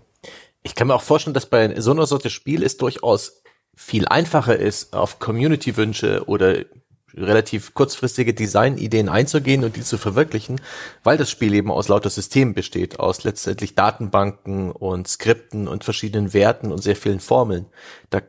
Ich 0.63 0.75
kann 0.75 0.87
mir 0.87 0.95
auch 0.95 1.01
vorstellen, 1.01 1.33
dass 1.33 1.45
bei 1.45 1.79
so 1.79 1.91
einer 1.91 2.07
Sorte 2.07 2.29
Spiel 2.29 2.63
es 2.63 2.77
durchaus 2.77 3.43
viel 3.75 4.07
einfacher 4.07 4.57
ist, 4.57 4.93
auf 4.93 5.19
Community-Wünsche 5.19 6.23
oder 6.27 6.65
relativ 7.13 7.73
kurzfristige 7.73 8.33
Designideen 8.33 9.09
einzugehen 9.09 9.63
und 9.63 9.75
die 9.75 9.83
zu 9.83 9.97
verwirklichen, 9.97 10.59
weil 11.03 11.17
das 11.17 11.31
Spiel 11.31 11.53
eben 11.53 11.71
aus 11.71 11.87
lauter 11.87 12.09
Systemen 12.09 12.53
besteht, 12.53 12.99
aus 12.99 13.23
letztendlich 13.23 13.75
Datenbanken 13.75 14.71
und 14.71 15.07
Skripten 15.07 15.67
und 15.67 15.83
verschiedenen 15.83 16.33
Werten 16.33 16.71
und 16.71 16.83
sehr 16.83 16.95
vielen 16.95 17.19
Formeln. 17.19 17.67
Da 18.09 18.21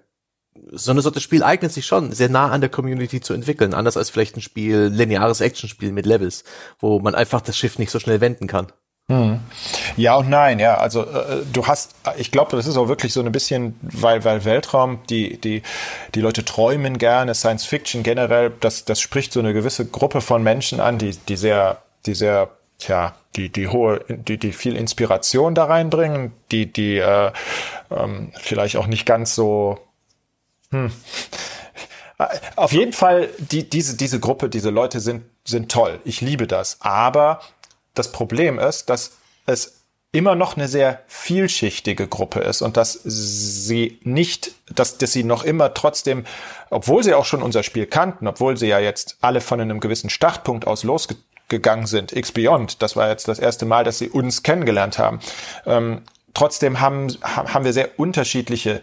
so 0.73 0.91
eine 0.91 1.03
Sorte 1.03 1.21
Spiel 1.21 1.43
eignet 1.43 1.73
sich 1.73 1.87
schon, 1.87 2.13
sehr 2.13 2.29
nah 2.29 2.51
an 2.51 2.61
der 2.61 2.71
Community 2.71 3.21
zu 3.21 3.35
entwickeln, 3.35 3.75
anders 3.75 3.97
als 3.97 4.11
vielleicht 4.11 4.37
ein 4.37 4.43
Spiel, 4.43 4.91
lineares 4.93 5.41
Actionspiel 5.41 5.93
mit 5.93 6.07
Levels, 6.07 6.45
wo 6.79 6.99
man 6.99 7.15
einfach 7.15 7.41
das 7.41 7.59
Schiff 7.59 7.79
nicht 7.79 7.91
so 7.91 7.99
schnell 7.99 8.21
wenden 8.21 8.47
kann. 8.47 8.73
Hm. 9.09 9.41
Ja 9.97 10.17
und 10.17 10.29
nein, 10.29 10.59
ja. 10.59 10.79
Also 10.79 11.05
äh, 11.05 11.45
du 11.53 11.67
hast, 11.67 11.95
ich 12.17 12.33
glaube, 12.33 12.57
das 12.57 12.67
ist 12.67 12.77
auch 12.77 12.89
wirklich 12.89 13.13
so 13.13 13.23
ein 13.23 13.31
bisschen, 13.31 13.79
weil, 13.83 14.25
weil 14.25 14.45
Weltraum, 14.45 14.99
die, 15.09 15.41
die, 15.41 15.63
die 16.15 16.21
Leute 16.21 16.45
träumen 16.45 16.99
gerne, 16.99 17.35
Science 17.35 17.67
Fiction 17.67 18.03
generell, 18.03 18.53
das, 18.61 18.85
das 18.85 19.01
spricht 19.01 19.33
so 19.33 19.41
eine 19.41 19.53
gewisse 19.53 19.87
Gruppe 19.87 20.21
von 20.21 20.43
Menschen 20.43 20.81
an, 20.81 20.99
die, 20.99 21.13
die 21.29 21.37
sehr, 21.37 21.83
die 22.05 22.15
sehr, 22.15 22.51
tja, 22.79 23.15
die, 23.37 23.49
die 23.49 23.69
hohe, 23.69 24.05
die, 24.09 24.39
die 24.39 24.53
viel 24.53 24.75
Inspiration 24.75 25.55
da 25.55 25.67
reinbringen, 25.67 26.33
die, 26.51 26.73
die 26.73 26.97
äh, 26.99 27.31
ähm, 27.91 28.33
vielleicht 28.35 28.77
auch 28.77 28.89
nicht 28.89 29.07
ganz 29.07 29.37
so, 29.37 29.79
hm. 30.73 30.91
Auf 32.57 32.73
jeden 32.73 32.95
Fall, 32.95 33.29
die, 33.39 33.69
diese, 33.69 33.95
diese 33.97 34.21
Gruppe, 34.21 34.49
diese 34.49 34.71
Leute 34.71 35.01
sind, 35.01 35.25
sind 35.45 35.71
toll. 35.71 36.01
Ich 36.05 36.23
liebe 36.23 36.47
das. 36.47 36.79
Aber 36.81 37.41
das 37.99 38.13
Problem 38.13 38.59
ist, 38.59 38.89
dass 38.91 39.17
es 39.47 39.81
immer 40.13 40.35
noch 40.35 40.57
eine 40.57 40.69
sehr 40.69 41.01
vielschichtige 41.09 42.07
Gruppe 42.07 42.41
ist 42.41 42.63
und 42.63 42.77
dass 42.77 42.99
sie 43.05 43.99
nicht, 44.03 44.53
dass, 44.75 44.99
dass 44.99 45.13
sie 45.13 45.25
noch 45.25 45.45
immer 45.45 45.75
trotzdem, 45.75 46.25
obwohl 46.71 47.03
sie 47.03 47.15
auch 47.15 47.27
schon 47.27 47.43
unser 47.43 47.63
Spiel 47.63 47.87
kannten, 47.87 48.27
obwohl 48.27 48.57
sie 48.57 48.69
ja 48.69 48.79
jetzt 48.79 49.19
alle 49.21 49.41
von 49.41 49.61
einem 49.61 49.81
gewissen 49.81 50.09
Startpunkt 50.09 50.67
aus 50.67 50.85
losgegangen 50.85 51.87
sind, 51.87 52.13
X-Beyond, 52.13 52.81
das 52.81 52.97
war 52.97 53.11
jetzt 53.11 53.29
das 53.29 53.39
erste 53.39 53.67
Mal, 53.67 53.85
dass 53.85 53.99
sie 53.99 54.09
uns 54.09 54.43
kennengelernt 54.43 54.99
haben, 54.99 55.21
ähm, 55.67 56.03
trotzdem 56.33 56.81
haben, 56.81 57.09
haben 57.23 57.65
wir 57.65 57.73
sehr 57.73 57.99
unterschiedliche 57.99 58.81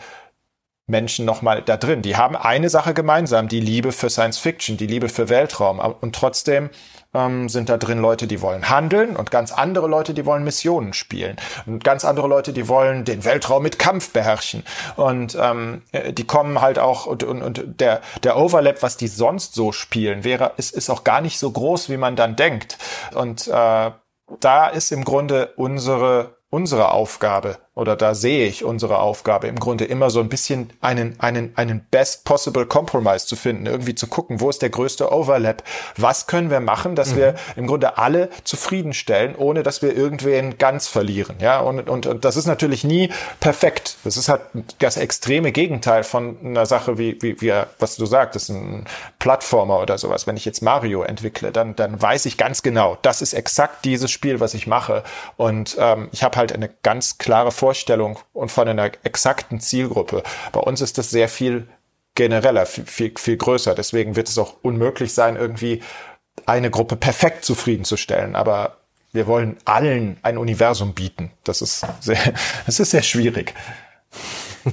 Menschen 0.85 1.25
nochmal 1.25 1.61
da 1.61 1.77
drin. 1.77 2.01
Die 2.01 2.17
haben 2.17 2.35
eine 2.35 2.69
Sache 2.69 2.93
gemeinsam, 2.93 3.47
die 3.47 3.61
Liebe 3.61 3.91
für 3.93 4.09
Science 4.09 4.37
Fiction, 4.37 4.75
die 4.75 4.87
Liebe 4.87 5.07
für 5.07 5.29
Weltraum. 5.29 5.79
Und 5.79 6.13
trotzdem 6.13 6.69
ähm, 7.13 7.47
sind 7.47 7.69
da 7.69 7.77
drin 7.77 7.99
Leute, 7.99 8.27
die 8.27 8.41
wollen 8.41 8.69
handeln 8.69 9.15
und 9.15 9.31
ganz 9.31 9.53
andere 9.53 9.87
Leute, 9.87 10.13
die 10.13 10.25
wollen 10.25 10.43
Missionen 10.43 10.93
spielen. 10.93 11.37
Und 11.65 11.85
ganz 11.85 12.03
andere 12.03 12.27
Leute, 12.27 12.51
die 12.51 12.67
wollen 12.67 13.05
den 13.05 13.23
Weltraum 13.23 13.63
mit 13.63 13.79
Kampf 13.79 14.11
beherrschen. 14.11 14.63
Und 14.97 15.37
ähm, 15.39 15.83
äh, 15.93 16.11
die 16.11 16.25
kommen 16.25 16.59
halt 16.59 16.79
auch, 16.79 17.05
und, 17.05 17.23
und, 17.23 17.41
und 17.41 17.79
der, 17.79 18.01
der 18.23 18.37
Overlap, 18.37 18.83
was 18.83 18.97
die 18.97 19.07
sonst 19.07 19.55
so 19.55 19.71
spielen, 19.71 20.25
wäre, 20.25 20.51
ist, 20.57 20.73
ist 20.73 20.89
auch 20.89 21.05
gar 21.05 21.21
nicht 21.21 21.39
so 21.39 21.49
groß, 21.49 21.89
wie 21.89 21.97
man 21.97 22.17
dann 22.17 22.35
denkt. 22.35 22.77
Und 23.13 23.47
äh, 23.47 23.91
da 24.39 24.67
ist 24.67 24.91
im 24.91 25.05
Grunde 25.05 25.53
unsere 25.55 26.35
unsere 26.53 26.91
Aufgabe 26.91 27.57
oder 27.75 27.95
da 27.95 28.13
sehe 28.13 28.47
ich 28.47 28.63
unsere 28.63 28.99
Aufgabe 28.99 29.47
im 29.47 29.55
Grunde 29.55 29.85
immer 29.85 30.11
so 30.11 30.19
ein 30.19 30.29
bisschen 30.29 30.69
einen, 30.79 31.19
einen, 31.19 31.53
einen 31.55 31.83
best 31.89 32.23
possible 32.23 32.67
compromise 32.67 33.25
zu 33.25 33.35
finden, 33.35 33.65
irgendwie 33.65 33.95
zu 33.95 34.05
gucken, 34.05 34.41
wo 34.41 34.49
ist 34.49 34.61
der 34.61 34.69
größte 34.69 35.11
Overlap? 35.11 35.63
Was 35.97 36.27
können 36.27 36.51
wir 36.51 36.59
machen, 36.59 36.95
dass 36.95 37.13
mhm. 37.13 37.17
wir 37.17 37.35
im 37.55 37.65
Grunde 37.65 37.97
alle 37.97 38.29
zufriedenstellen, 38.43 39.35
ohne 39.35 39.63
dass 39.63 39.81
wir 39.81 39.95
irgendwen 39.95 40.59
ganz 40.59 40.87
verlieren? 40.87 41.37
Ja, 41.39 41.61
und, 41.61 41.89
und, 41.89 42.05
und 42.05 42.25
das 42.25 42.37
ist 42.37 42.45
natürlich 42.45 42.83
nie 42.83 43.09
perfekt. 43.39 43.97
Das 44.03 44.17
ist 44.17 44.29
halt 44.29 44.41
das 44.77 44.97
extreme 44.97 45.51
Gegenteil 45.51 46.03
von 46.03 46.37
einer 46.43 46.67
Sache 46.67 46.99
wie, 46.99 47.19
wie, 47.21 47.41
wie 47.41 47.53
was 47.79 47.95
du 47.95 48.05
sagtest, 48.05 48.49
ein 48.49 48.85
Plattformer 49.17 49.79
oder 49.79 49.97
sowas. 49.97 50.27
Wenn 50.27 50.37
ich 50.37 50.45
jetzt 50.45 50.61
Mario 50.61 51.01
entwickle, 51.01 51.51
dann, 51.51 51.75
dann 51.75 51.99
weiß 51.99 52.27
ich 52.27 52.37
ganz 52.37 52.61
genau, 52.61 52.99
das 53.01 53.23
ist 53.23 53.33
exakt 53.33 53.83
dieses 53.83 54.11
Spiel, 54.11 54.39
was 54.39 54.53
ich 54.53 54.67
mache. 54.67 55.03
Und 55.37 55.75
ähm, 55.79 56.09
ich 56.11 56.23
habe 56.23 56.37
halt 56.37 56.53
eine 56.53 56.69
ganz 56.83 57.17
klare 57.17 57.51
Vorstellung 57.63 58.19
und 58.33 58.51
von 58.51 58.67
einer 58.67 58.91
exakten 59.03 59.61
Zielgruppe. 59.61 60.21
Bei 60.51 60.59
uns 60.59 60.81
ist 60.81 60.97
das 60.97 61.09
sehr 61.09 61.29
viel 61.29 61.65
genereller, 62.13 62.65
viel, 62.65 62.85
viel, 62.85 63.13
viel 63.17 63.37
größer. 63.37 63.73
Deswegen 63.73 64.17
wird 64.17 64.27
es 64.27 64.37
auch 64.37 64.55
unmöglich 64.63 65.13
sein, 65.13 65.37
irgendwie 65.37 65.81
eine 66.45 66.69
Gruppe 66.69 66.97
perfekt 66.97 67.45
zufriedenzustellen. 67.45 68.35
Aber 68.35 68.79
wir 69.13 69.27
wollen 69.27 69.55
allen 69.63 70.17
ein 70.23 70.37
Universum 70.37 70.93
bieten. 70.93 71.31
Das 71.45 71.61
ist 71.61 71.85
sehr, 72.01 72.33
das 72.65 72.81
ist 72.81 72.91
sehr 72.91 73.01
schwierig 73.01 73.53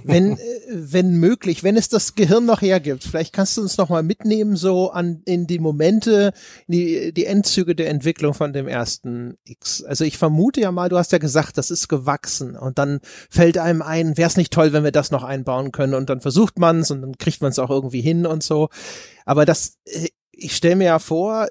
wenn, 0.04 0.36
äh, 0.38 0.38
wenn 0.68 1.12
möglich, 1.12 1.62
wenn 1.62 1.76
es 1.76 1.88
das 1.88 2.14
Gehirn 2.14 2.46
noch 2.46 2.62
hergibt, 2.62 3.04
vielleicht 3.04 3.32
kannst 3.32 3.56
du 3.56 3.62
uns 3.62 3.76
noch 3.76 3.88
mal 3.88 4.02
mitnehmen 4.02 4.56
so 4.56 4.90
an 4.90 5.22
in 5.24 5.46
die 5.46 5.58
Momente, 5.58 6.32
die, 6.66 7.12
die 7.12 7.26
Endzüge 7.26 7.74
der 7.74 7.90
Entwicklung 7.90 8.34
von 8.34 8.52
dem 8.52 8.68
ersten 8.68 9.36
X. 9.44 9.82
Also 9.82 10.04
ich 10.04 10.18
vermute 10.18 10.60
ja 10.60 10.72
mal, 10.72 10.88
du 10.88 10.98
hast 10.98 11.12
ja 11.12 11.18
gesagt, 11.18 11.58
das 11.58 11.70
ist 11.70 11.88
gewachsen 11.88 12.56
und 12.56 12.78
dann 12.78 13.00
fällt 13.28 13.58
einem 13.58 13.82
ein, 13.82 14.16
wäre 14.16 14.28
es 14.28 14.36
nicht 14.36 14.52
toll, 14.52 14.72
wenn 14.72 14.84
wir 14.84 14.92
das 14.92 15.10
noch 15.10 15.24
einbauen 15.24 15.72
können 15.72 15.94
und 15.94 16.10
dann 16.10 16.20
versucht 16.20 16.58
man 16.58 16.80
es 16.80 16.90
und 16.90 17.02
dann 17.02 17.18
kriegt 17.18 17.42
man 17.42 17.50
es 17.50 17.58
auch 17.58 17.70
irgendwie 17.70 18.02
hin 18.02 18.26
und 18.26 18.42
so. 18.42 18.68
Aber 19.24 19.44
das, 19.44 19.78
äh, 19.84 20.08
ich 20.32 20.56
stelle 20.56 20.76
mir 20.76 20.84
ja 20.84 20.98
vor, 20.98 21.48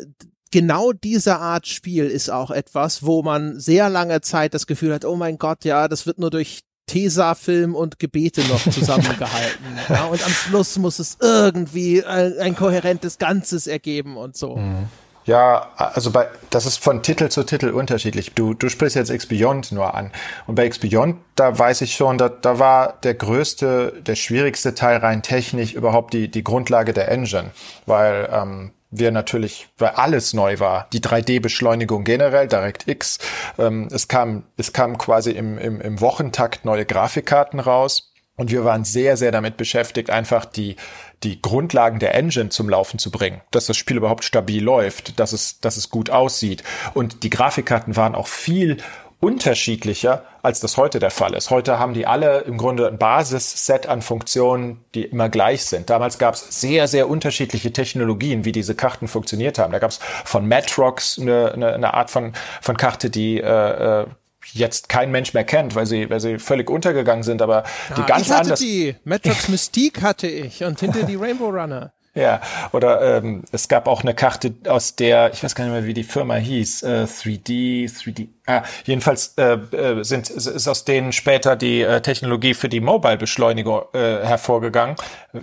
genau 0.52 0.92
diese 0.94 1.38
Art 1.38 1.68
Spiel 1.68 2.06
ist 2.06 2.30
auch 2.30 2.52
etwas, 2.52 3.04
wo 3.04 3.22
man 3.22 3.60
sehr 3.60 3.90
lange 3.90 4.22
Zeit 4.22 4.54
das 4.54 4.68
Gefühl 4.68 4.94
hat, 4.94 5.06
oh 5.06 5.16
mein 5.16 5.38
Gott, 5.38 5.66
ja, 5.66 5.88
das 5.88 6.06
wird 6.06 6.20
nur 6.20 6.32
durch 6.32 6.62
Tesafilm 6.90 7.76
und 7.76 8.00
Gebete 8.00 8.42
noch 8.48 8.62
zusammengehalten. 8.64 9.66
ja, 9.90 10.06
und 10.06 10.26
am 10.26 10.32
Schluss 10.32 10.78
muss 10.80 10.98
es 10.98 11.18
irgendwie 11.22 12.04
ein, 12.04 12.38
ein 12.40 12.56
kohärentes 12.56 13.20
Ganzes 13.20 13.68
ergeben 13.68 14.18
und 14.18 14.36
so. 14.36 14.56
Mhm. 14.56 14.88
Ja, 15.26 15.68
also 15.76 16.10
bei, 16.10 16.28
das 16.50 16.66
ist 16.66 16.78
von 16.78 17.04
Titel 17.04 17.30
zu 17.30 17.44
Titel 17.44 17.70
unterschiedlich. 17.70 18.34
Du, 18.34 18.56
du 18.56 18.68
sprichst 18.68 18.96
jetzt 18.96 19.12
X-Beyond 19.12 19.72
nur 19.72 19.94
an. 19.94 20.12
Und 20.48 20.56
bei 20.56 20.66
X-Beyond, 20.66 21.18
da 21.36 21.60
weiß 21.60 21.82
ich 21.82 21.94
schon, 21.94 22.18
da, 22.18 22.30
da 22.30 22.58
war 22.58 22.94
der 23.04 23.14
größte, 23.14 24.02
der 24.02 24.16
schwierigste 24.16 24.74
Teil 24.74 24.98
rein 24.98 25.22
technisch 25.22 25.74
überhaupt 25.74 26.16
die, 26.16 26.32
die 26.32 26.44
Grundlage 26.44 26.94
der 26.94 27.12
Engine. 27.12 27.52
Weil 27.86 28.28
ähm, 28.34 28.72
wir 28.92 29.12
natürlich, 29.12 29.70
weil 29.78 29.90
alles 29.90 30.34
neu 30.34 30.60
war. 30.60 30.88
Die 30.94 31.02
3D-Beschleunigung 31.02 32.04
generell, 32.04 32.48
DirectX. 32.48 33.20
Ähm, 33.58 33.88
es 33.92 34.08
kam, 34.08 34.44
es 34.58 34.74
kam 34.74 34.98
quasi 34.98 35.32
im, 35.32 35.58
im, 35.58 35.80
im 35.80 36.02
Wochentakt 36.02 36.66
neue 36.66 36.86
Grafikkarten 36.86 37.60
raus. 37.60 38.12
Und 38.36 38.52
wir 38.52 38.64
waren 38.64 38.86
sehr, 38.86 39.18
sehr 39.18 39.34
damit 39.34 39.58
beschäftigt, 39.58 40.10
einfach 40.10 40.46
die, 40.46 40.78
die 41.24 41.42
Grundlagen 41.42 42.00
der 42.00 42.16
Engine 42.16 42.48
zum 42.48 42.70
Laufen 42.70 42.98
zu 42.98 43.12
bringen, 43.12 43.42
dass 43.52 43.66
das 43.66 43.76
Spiel 43.76 43.98
überhaupt 43.98 44.24
stabil 44.24 44.64
läuft, 44.64 45.20
dass 45.20 45.34
es, 45.34 45.60
dass 45.60 45.76
es 45.76 45.90
gut 45.90 46.10
aussieht. 46.10 46.64
Und 46.94 47.24
die 47.24 47.30
Grafikkarten 47.30 47.98
waren 47.98 48.16
auch 48.16 48.28
viel 48.28 48.78
unterschiedlicher, 49.20 50.24
als 50.42 50.62
das 50.62 50.78
heute 50.78 51.00
der 51.00 51.12
Fall 51.12 51.34
ist. 51.34 51.50
Heute 51.50 51.78
haben 51.78 51.94
die 51.94 52.08
alle 52.08 52.40
im 52.42 52.58
Grunde 52.58 52.88
ein 52.88 52.98
Basisset 52.98 53.88
an 53.88 54.02
Funktionen, 54.02 54.84
die 54.96 55.04
immer 55.04 55.28
gleich 55.28 55.66
sind. 55.66 55.90
Damals 55.90 56.18
gab 56.20 56.36
es 56.36 56.62
sehr, 56.62 56.88
sehr 56.88 57.10
unterschiedliche 57.10 57.74
Technologien, 57.74 58.46
wie 58.46 58.54
diese 58.54 58.76
Karten 58.76 59.08
funktioniert 59.08 59.60
haben. 59.60 59.74
Da 59.74 59.80
gab 59.80 59.92
es 59.92 60.00
von 60.24 60.48
Matrox 60.48 61.20
eine, 61.20 61.52
eine, 61.52 61.74
eine 61.74 61.94
Art 61.94 62.10
von, 62.10 62.34
von 62.62 62.78
Karte, 62.78 63.10
die 63.10 63.40
äh, 63.40 64.02
äh 64.04 64.06
jetzt 64.54 64.90
kein 64.90 65.12
Mensch 65.12 65.36
mehr 65.36 65.44
kennt, 65.44 65.76
weil 65.76 65.86
sie, 65.86 66.10
weil 66.10 66.20
sie 66.20 66.40
völlig 66.40 66.72
untergegangen 66.72 67.24
sind, 67.24 67.42
aber 67.42 67.66
die 67.96 68.02
ah, 68.02 68.06
ganz 68.06 68.28
ich 68.28 68.32
hatte 68.32 68.42
anders. 68.42 68.60
Die 68.60 68.96
Matrox 69.04 69.48
Mystique 69.50 70.02
hatte 70.02 70.28
ich 70.28 70.64
und 70.64 70.80
hinter 70.80 71.04
die 71.04 71.16
Rainbow 71.16 71.50
Runner. 71.50 71.92
Ja, 72.20 72.42
oder 72.74 73.18
ähm, 73.18 73.44
es 73.54 73.70
gab 73.70 73.88
auch 73.88 74.02
eine 74.02 74.14
Karte, 74.14 74.54
aus 74.68 74.98
der, 74.98 75.32
ich 75.32 75.42
weiß 75.42 75.56
gar 75.56 75.64
nicht 75.64 75.74
mehr, 75.74 75.86
wie 75.86 75.94
die 75.94 76.04
Firma 76.04 76.36
hieß, 76.36 76.84
äh, 76.84 77.06
3D, 77.08 77.90
3D, 77.90 78.28
ah, 78.46 78.64
jedenfalls 78.84 79.36
äh, 79.38 79.54
äh, 79.54 80.04
sind, 80.04 80.30
ist 80.30 80.68
aus 80.68 80.84
denen 80.84 81.14
später 81.14 81.56
die 81.56 81.82
äh, 81.82 82.02
Technologie 82.02 82.54
für 82.56 82.68
die 82.68 82.82
Mobile-Beschleunigung 82.82 83.84
äh, 83.94 84.26
hervorgegangen. 84.26 84.98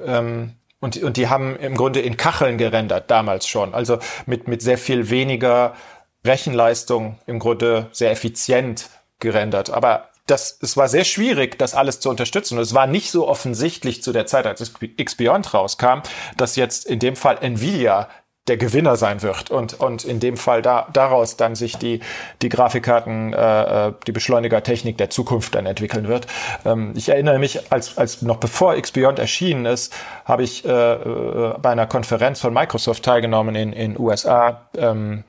Ähm, 0.06 0.56
und, 0.78 1.02
und 1.02 1.16
die 1.16 1.28
haben 1.28 1.56
im 1.56 1.76
Grunde 1.76 2.00
in 2.00 2.18
Kacheln 2.18 2.58
gerendert, 2.58 3.10
damals 3.10 3.48
schon. 3.48 3.72
Also 3.72 3.98
mit, 4.26 4.46
mit 4.46 4.60
sehr 4.60 4.76
viel 4.76 5.08
weniger 5.08 5.72
Rechenleistung, 6.26 7.18
im 7.26 7.38
Grunde 7.38 7.88
sehr 7.92 8.10
effizient 8.10 8.90
gerendert. 9.18 9.70
Aber 9.70 10.10
das, 10.26 10.58
es 10.60 10.76
war 10.76 10.88
sehr 10.88 11.04
schwierig, 11.04 11.58
das 11.58 11.74
alles 11.74 12.00
zu 12.00 12.10
unterstützen. 12.10 12.58
Und 12.58 12.62
es 12.62 12.74
war 12.74 12.86
nicht 12.86 13.10
so 13.10 13.28
offensichtlich 13.28 14.02
zu 14.02 14.12
der 14.12 14.26
Zeit, 14.26 14.46
als 14.46 14.72
X-Beyond 14.80 15.54
rauskam, 15.54 16.00
dass 16.36 16.56
jetzt 16.56 16.86
in 16.86 16.98
dem 16.98 17.16
Fall 17.16 17.38
Nvidia 17.40 18.08
der 18.48 18.56
Gewinner 18.56 18.96
sein 18.96 19.22
wird 19.22 19.50
und 19.50 19.74
und 19.80 20.04
in 20.04 20.20
dem 20.20 20.36
Fall 20.36 20.62
da 20.62 20.86
daraus 20.92 21.36
dann 21.36 21.56
sich 21.56 21.78
die 21.78 22.00
die 22.42 22.48
Grafikkarten 22.48 23.32
äh, 23.32 23.88
äh 23.88 23.92
die 24.06 24.12
Beschleunigertechnik 24.12 24.96
der 24.98 25.10
Zukunft 25.10 25.54
dann 25.56 25.66
entwickeln 25.66 26.06
wird. 26.06 26.28
Ähm, 26.64 26.92
ich 26.94 27.08
erinnere 27.08 27.40
mich 27.40 27.72
als 27.72 27.98
als 27.98 28.22
noch 28.22 28.36
bevor 28.36 28.76
X-Beyond 28.76 29.18
erschienen 29.18 29.66
ist, 29.66 29.92
habe 30.24 30.44
ich 30.44 30.64
äh, 30.64 30.68
äh, 30.70 31.54
bei 31.58 31.70
einer 31.70 31.86
Konferenz 31.86 32.40
von 32.40 32.54
Microsoft 32.54 33.04
teilgenommen 33.04 33.56
in 33.56 33.72
in 33.72 33.98
USA, 33.98 34.68
ähm, 34.76 35.24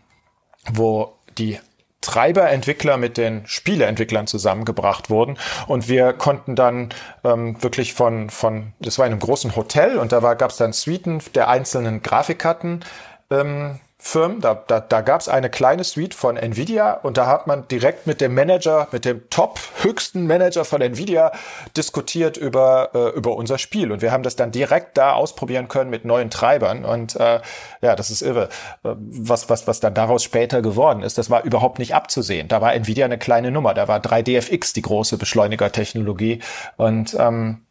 wo 0.71 1.15
die 1.39 1.59
Treiberentwickler 2.07 2.95
mit 2.95 3.17
den 3.17 3.45
Spieleentwicklern 3.45 4.27
zusammengebracht 4.27 5.09
wurden. 5.09 5.37
Und 5.67 5.89
wir 5.89 6.13
konnten 6.13 6.55
dann 6.55 6.89
ähm, 7.25 7.61
wirklich 7.61 7.93
von 7.93 8.29
von 8.29 8.71
das 8.79 8.97
war 8.97 9.05
in 9.05 9.11
einem 9.11 9.19
großen 9.19 9.57
Hotel 9.57 9.97
und 9.97 10.13
da 10.13 10.33
gab 10.35 10.51
es 10.51 10.57
dann 10.57 10.71
Suiten 10.71 11.21
der 11.35 11.49
einzelnen 11.49 12.01
Grafikkarten 12.01 12.85
ähm, 13.29 13.79
Firmen. 14.07 14.39
Da, 14.39 14.63
da, 14.67 14.79
da 14.79 15.01
gab 15.01 15.19
es 15.19 15.27
eine 15.27 15.49
kleine 15.49 15.83
Suite 15.83 16.13
von 16.13 16.37
Nvidia 16.37 16.93
und 16.93 17.17
da 17.17 17.27
hat 17.27 17.45
man 17.45 17.67
direkt 17.67 18.07
mit 18.07 18.21
dem 18.21 18.33
Manager, 18.33 18.87
mit 18.91 19.03
dem 19.03 19.29
top 19.29 19.59
höchsten 19.81 20.25
Manager 20.27 20.63
von 20.63 20.81
Nvidia 20.81 21.33
diskutiert 21.75 22.37
über, 22.37 22.91
äh, 22.93 23.17
über 23.17 23.35
unser 23.35 23.57
Spiel. 23.57 23.91
Und 23.91 24.01
wir 24.01 24.13
haben 24.13 24.23
das 24.23 24.37
dann 24.37 24.51
direkt 24.51 24.97
da 24.97 25.11
ausprobieren 25.11 25.67
können 25.67 25.89
mit 25.89 26.05
neuen 26.05 26.29
Treibern. 26.29 26.85
Und 26.85 27.17
äh, 27.17 27.41
ja, 27.81 27.95
das 27.97 28.09
ist 28.09 28.21
irre. 28.21 28.47
Äh, 28.83 28.95
was, 28.95 29.49
was, 29.49 29.67
was 29.67 29.81
dann 29.81 29.93
daraus 29.93 30.23
später 30.23 30.61
geworden 30.61 31.03
ist, 31.03 31.17
das 31.17 31.29
war 31.29 31.43
überhaupt 31.43 31.77
nicht 31.77 31.93
abzusehen. 31.93 32.47
Da 32.47 32.61
war 32.61 32.73
Nvidia 32.73 33.05
eine 33.05 33.17
kleine 33.17 33.51
Nummer. 33.51 33.73
Da 33.73 33.89
war 33.89 33.99
3DFX 33.99 34.73
die 34.73 34.83
große 34.83 35.17
Beschleunigertechnologie. 35.17 36.39
Und 36.77 37.15
ähm, 37.19 37.67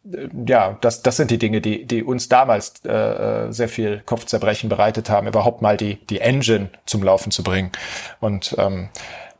ja, 0.47 0.78
das, 0.80 1.03
das 1.03 1.16
sind 1.16 1.30
die 1.30 1.39
Dinge, 1.39 1.61
die, 1.61 1.84
die 1.84 2.03
uns 2.03 2.28
damals 2.28 2.74
äh, 2.84 2.93
äh, 2.93 3.53
sehr 3.53 3.68
viel 3.68 4.03
Kopfzerbrechen 4.07 4.68
bereitet 4.68 5.11
haben, 5.11 5.26
überhaupt 5.26 5.62
mal 5.62 5.76
die, 5.76 5.97
die 6.07 6.20
Engine 6.26 6.70
zum 6.84 7.02
Laufen 7.02 7.30
zu 7.30 7.42
bringen. 7.42 7.70
Und 8.20 8.54
ähm, 8.58 8.88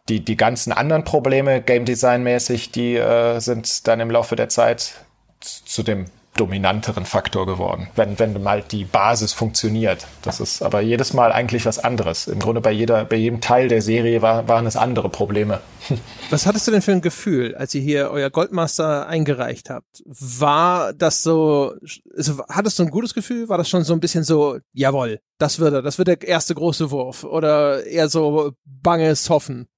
die, 0.09 0.25
die 0.25 0.37
ganzen 0.37 0.73
anderen 0.73 1.05
Probleme, 1.05 1.61
Game 1.61 1.85
Design 1.85 2.23
mäßig, 2.23 2.71
die 2.71 2.97
äh, 2.97 3.41
sind 3.41 3.87
dann 3.89 4.01
im 4.01 4.11
Laufe 4.11 4.37
der 4.37 4.49
Zeit 4.49 4.95
zu 5.41 5.83
dem 5.83 6.07
dominanteren 6.37 7.05
Faktor 7.05 7.47
geworden, 7.47 7.89
wenn, 7.97 8.19
wenn 8.19 8.43
mal 8.43 8.63
die 8.63 8.85
Basis 8.85 9.33
funktioniert. 9.33 10.07
Das 10.23 10.41
ist 10.41 10.63
aber 10.63 10.81
jedes 10.81 11.13
Mal 11.13 11.33
eigentlich 11.33 11.67
was 11.67 11.79
anderes. 11.79 12.27
Im 12.29 12.39
Grunde 12.39 12.61
bei 12.61 12.73
jeder, 12.73 13.05
bei 13.05 13.17
jedem 13.17 13.41
Teil 13.41 13.69
der 13.69 13.83
Serie 13.83 14.23
war, 14.23 14.49
waren 14.49 14.67
es 14.67 14.77
andere 14.77 15.09
Probleme. 15.09 15.61
Was 16.31 16.47
hattest 16.47 16.67
du 16.67 16.73
denn 16.73 16.83
für 16.83 16.93
ein 16.93 17.01
Gefühl, 17.01 17.55
als 17.55 17.75
ihr 17.75 17.81
hier 17.81 18.11
euer 18.11 18.31
Goldmaster 18.31 19.07
eingereicht 19.07 19.71
habt? 19.71 20.03
War 20.05 20.93
das 20.93 21.23
so, 21.23 21.75
also 22.17 22.43
hattest 22.49 22.79
du 22.79 22.83
ein 22.83 22.91
gutes 22.91 23.15
Gefühl? 23.15 23.49
War 23.49 23.59
das 23.59 23.69
schon 23.69 23.85
so 23.85 23.93
ein 23.93 24.01
bisschen 24.01 24.25
so, 24.25 24.59
jawohl, 24.73 25.21
das 25.39 25.61
wird 25.61 25.75
er, 25.75 25.83
das 25.83 25.99
wird 25.99 26.09
der 26.09 26.23
erste 26.23 26.55
große 26.55 26.91
Wurf? 26.91 27.25
Oder 27.25 27.87
eher 27.87 28.09
so 28.09 28.53
banges 28.65 29.31
Hoffen? 29.31 29.69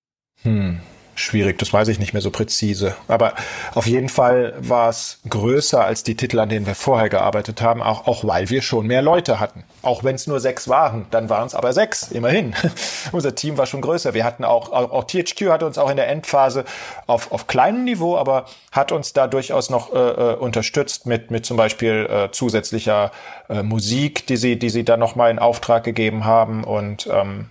Hm 0.42 0.80
schwierig, 1.18 1.58
das 1.58 1.72
weiß 1.72 1.88
ich 1.88 1.98
nicht 1.98 2.12
mehr 2.12 2.22
so 2.22 2.30
präzise. 2.30 2.96
Aber 3.08 3.34
auf 3.74 3.86
jeden 3.86 4.08
Fall 4.08 4.54
war 4.58 4.88
es 4.88 5.18
größer 5.28 5.84
als 5.84 6.02
die 6.02 6.16
Titel, 6.16 6.38
an 6.38 6.48
denen 6.48 6.66
wir 6.66 6.74
vorher 6.74 7.08
gearbeitet 7.08 7.60
haben, 7.62 7.82
auch, 7.82 8.06
auch 8.06 8.24
weil 8.24 8.50
wir 8.50 8.62
schon 8.62 8.86
mehr 8.86 9.02
Leute 9.02 9.40
hatten. 9.40 9.64
Auch 9.82 10.04
wenn 10.04 10.14
es 10.14 10.26
nur 10.26 10.40
sechs 10.40 10.68
waren, 10.68 11.06
dann 11.10 11.28
waren 11.28 11.46
es 11.46 11.54
aber 11.54 11.72
sechs, 11.72 12.10
immerhin. 12.10 12.54
Unser 13.12 13.34
Team 13.34 13.58
war 13.58 13.66
schon 13.66 13.80
größer. 13.80 14.14
Wir 14.14 14.24
hatten 14.24 14.44
auch, 14.44 14.72
auch, 14.72 14.90
auch 14.90 15.04
THQ 15.04 15.48
hatte 15.50 15.66
uns 15.66 15.78
auch 15.78 15.90
in 15.90 15.96
der 15.96 16.08
Endphase 16.08 16.64
auf, 17.06 17.32
auf 17.32 17.46
kleinem 17.46 17.84
Niveau, 17.84 18.16
aber 18.16 18.46
hat 18.72 18.92
uns 18.92 19.12
da 19.12 19.26
durchaus 19.26 19.70
noch 19.70 19.92
äh, 19.92 19.98
äh, 19.98 20.34
unterstützt 20.34 21.06
mit, 21.06 21.30
mit 21.30 21.46
zum 21.46 21.56
Beispiel 21.56 22.08
äh, 22.10 22.30
zusätzlicher 22.30 23.12
äh, 23.48 23.62
Musik, 23.62 24.26
die 24.26 24.36
sie, 24.36 24.58
die 24.58 24.70
sie 24.70 24.84
dann 24.84 25.00
nochmal 25.00 25.30
in 25.30 25.38
Auftrag 25.38 25.84
gegeben 25.84 26.24
haben 26.24 26.64
und 26.64 27.08
ähm, 27.12 27.50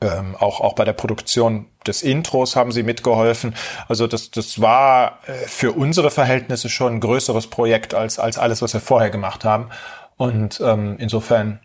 ähm, 0.00 0.36
auch, 0.38 0.60
auch 0.60 0.74
bei 0.74 0.84
der 0.84 0.92
Produktion 0.92 1.66
des 1.86 2.02
Intros 2.02 2.56
haben 2.56 2.72
sie 2.72 2.82
mitgeholfen. 2.82 3.54
Also 3.88 4.06
das, 4.06 4.30
das 4.30 4.60
war 4.60 5.20
äh, 5.26 5.32
für 5.46 5.72
unsere 5.72 6.10
Verhältnisse 6.10 6.68
schon 6.68 6.94
ein 6.94 7.00
größeres 7.00 7.46
Projekt 7.46 7.94
als, 7.94 8.18
als 8.18 8.38
alles, 8.38 8.62
was 8.62 8.74
wir 8.74 8.80
vorher 8.80 9.10
gemacht 9.10 9.44
haben. 9.44 9.70
Und 10.16 10.60
ähm, 10.64 10.96
insofern 10.98 11.60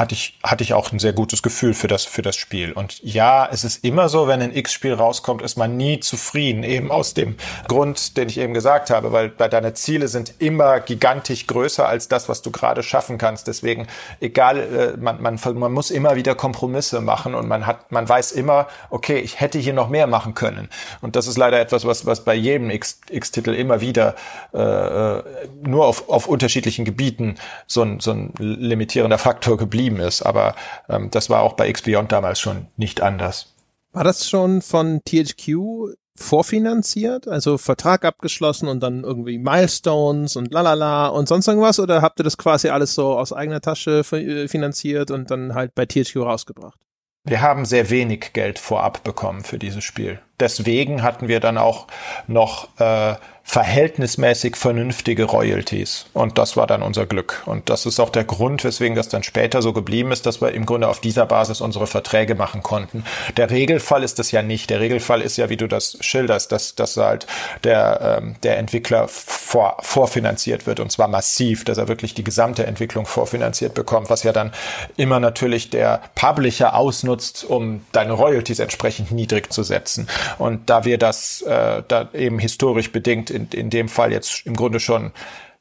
hatte 0.00 0.14
ich, 0.14 0.38
hatte 0.42 0.64
ich 0.64 0.72
auch 0.72 0.90
ein 0.92 0.98
sehr 0.98 1.12
gutes 1.12 1.42
Gefühl 1.42 1.74
für 1.74 1.86
das, 1.86 2.06
für 2.06 2.22
das 2.22 2.34
Spiel. 2.34 2.72
Und 2.72 3.00
ja, 3.04 3.46
es 3.52 3.64
ist 3.64 3.84
immer 3.84 4.08
so, 4.08 4.26
wenn 4.26 4.40
ein 4.40 4.56
X-Spiel 4.56 4.94
rauskommt, 4.94 5.42
ist 5.42 5.58
man 5.58 5.76
nie 5.76 6.00
zufrieden, 6.00 6.64
eben 6.64 6.90
aus 6.90 7.12
dem 7.12 7.36
Grund, 7.68 8.16
den 8.16 8.30
ich 8.30 8.38
eben 8.38 8.54
gesagt 8.54 8.88
habe, 8.88 9.12
weil 9.12 9.28
bei 9.28 9.46
deine 9.46 9.74
Ziele 9.74 10.08
sind 10.08 10.32
immer 10.38 10.80
gigantisch 10.80 11.46
größer 11.46 11.86
als 11.86 12.08
das, 12.08 12.30
was 12.30 12.40
du 12.40 12.50
gerade 12.50 12.82
schaffen 12.82 13.18
kannst. 13.18 13.46
Deswegen, 13.46 13.88
egal, 14.20 14.58
äh, 14.58 14.96
man, 14.96 15.20
man, 15.20 15.38
man 15.54 15.72
muss 15.72 15.90
immer 15.90 16.16
wieder 16.16 16.34
Kompromisse 16.34 17.02
machen 17.02 17.34
und 17.34 17.46
man 17.46 17.66
hat, 17.66 17.92
man 17.92 18.08
weiß 18.08 18.32
immer, 18.32 18.68
okay, 18.88 19.18
ich 19.18 19.38
hätte 19.38 19.58
hier 19.58 19.74
noch 19.74 19.90
mehr 19.90 20.06
machen 20.06 20.32
können. 20.32 20.70
Und 21.02 21.14
das 21.14 21.26
ist 21.26 21.36
leider 21.36 21.60
etwas, 21.60 21.84
was, 21.84 22.06
was 22.06 22.24
bei 22.24 22.34
jedem 22.34 22.70
X-Titel 22.70 23.52
immer 23.52 23.82
wieder 23.82 24.14
äh, 24.54 24.58
äh, 24.58 25.22
nur 25.62 25.86
auf, 25.86 26.08
auf 26.08 26.26
unterschiedlichen 26.26 26.86
Gebieten 26.86 27.34
so 27.66 27.82
ein, 27.82 28.00
so 28.00 28.12
ein 28.12 28.32
limitierender 28.38 29.18
Faktor 29.18 29.58
geblieben 29.58 29.89
geblieben 29.90 30.06
ist. 30.06 30.22
Aber 30.22 30.54
ähm, 30.88 31.10
das 31.10 31.30
war 31.30 31.42
auch 31.42 31.54
bei 31.54 31.68
X-Beyond 31.68 32.12
damals 32.12 32.40
schon 32.40 32.68
nicht 32.76 33.00
anders. 33.00 33.54
War 33.92 34.04
das 34.04 34.28
schon 34.28 34.62
von 34.62 35.00
THQ 35.04 35.96
vorfinanziert, 36.16 37.26
also 37.28 37.56
Vertrag 37.56 38.04
abgeschlossen 38.04 38.68
und 38.68 38.80
dann 38.80 39.04
irgendwie 39.04 39.38
Milestones 39.38 40.36
und 40.36 40.52
lalala 40.52 41.08
und 41.08 41.28
sonst 41.28 41.48
irgendwas 41.48 41.80
oder 41.80 42.02
habt 42.02 42.20
ihr 42.20 42.24
das 42.24 42.36
quasi 42.36 42.68
alles 42.68 42.94
so 42.94 43.18
aus 43.18 43.32
eigener 43.32 43.62
Tasche 43.62 44.02
äh, 44.12 44.46
finanziert 44.46 45.10
und 45.10 45.30
dann 45.30 45.54
halt 45.54 45.74
bei 45.74 45.86
THQ 45.86 46.16
rausgebracht? 46.16 46.78
Wir 47.24 47.42
haben 47.42 47.64
sehr 47.64 47.90
wenig 47.90 48.32
Geld 48.32 48.58
vorab 48.58 49.02
bekommen 49.02 49.44
für 49.44 49.58
dieses 49.58 49.84
Spiel. 49.84 50.20
Deswegen 50.38 51.02
hatten 51.02 51.28
wir 51.28 51.40
dann 51.40 51.58
auch 51.58 51.86
noch 52.26 52.68
äh, 52.78 53.14
verhältnismäßig 53.50 54.54
vernünftige 54.54 55.24
Royalties. 55.24 56.06
Und 56.12 56.38
das 56.38 56.56
war 56.56 56.68
dann 56.68 56.82
unser 56.82 57.04
Glück. 57.04 57.42
Und 57.46 57.68
das 57.68 57.84
ist 57.84 57.98
auch 57.98 58.10
der 58.10 58.22
Grund, 58.22 58.62
weswegen 58.62 58.94
das 58.94 59.08
dann 59.08 59.24
später 59.24 59.60
so 59.60 59.72
geblieben 59.72 60.12
ist, 60.12 60.24
dass 60.24 60.40
wir 60.40 60.52
im 60.52 60.66
Grunde 60.66 60.86
auf 60.86 61.00
dieser 61.00 61.26
Basis 61.26 61.60
unsere 61.60 61.88
Verträge 61.88 62.36
machen 62.36 62.62
konnten. 62.62 63.02
Der 63.36 63.50
Regelfall 63.50 64.04
ist 64.04 64.20
das 64.20 64.30
ja 64.30 64.42
nicht. 64.42 64.70
Der 64.70 64.78
Regelfall 64.78 65.20
ist 65.20 65.36
ja, 65.36 65.48
wie 65.48 65.56
du 65.56 65.66
das 65.66 65.98
schilderst, 66.00 66.52
dass, 66.52 66.76
dass 66.76 66.96
halt 66.96 67.26
der, 67.64 68.20
ähm, 68.22 68.36
der 68.44 68.56
Entwickler 68.58 69.08
vor, 69.50 69.78
vorfinanziert 69.80 70.68
wird 70.68 70.78
und 70.78 70.92
zwar 70.92 71.08
massiv, 71.08 71.64
dass 71.64 71.76
er 71.76 71.88
wirklich 71.88 72.14
die 72.14 72.22
gesamte 72.22 72.66
Entwicklung 72.66 73.04
vorfinanziert 73.04 73.74
bekommt, 73.74 74.08
was 74.08 74.22
ja 74.22 74.32
dann 74.32 74.52
immer 74.96 75.18
natürlich 75.18 75.70
der 75.70 76.02
Publisher 76.14 76.76
ausnutzt, 76.76 77.42
um 77.42 77.84
deine 77.90 78.12
Royalties 78.12 78.60
entsprechend 78.60 79.10
niedrig 79.10 79.52
zu 79.52 79.64
setzen. 79.64 80.06
Und 80.38 80.70
da 80.70 80.84
wir 80.84 80.98
das 80.98 81.42
äh, 81.42 81.82
da 81.88 82.10
eben 82.12 82.38
historisch 82.38 82.92
bedingt 82.92 83.28
in, 83.30 83.48
in 83.48 83.70
dem 83.70 83.88
Fall 83.88 84.12
jetzt 84.12 84.46
im 84.46 84.54
Grunde 84.54 84.78
schon 84.78 85.10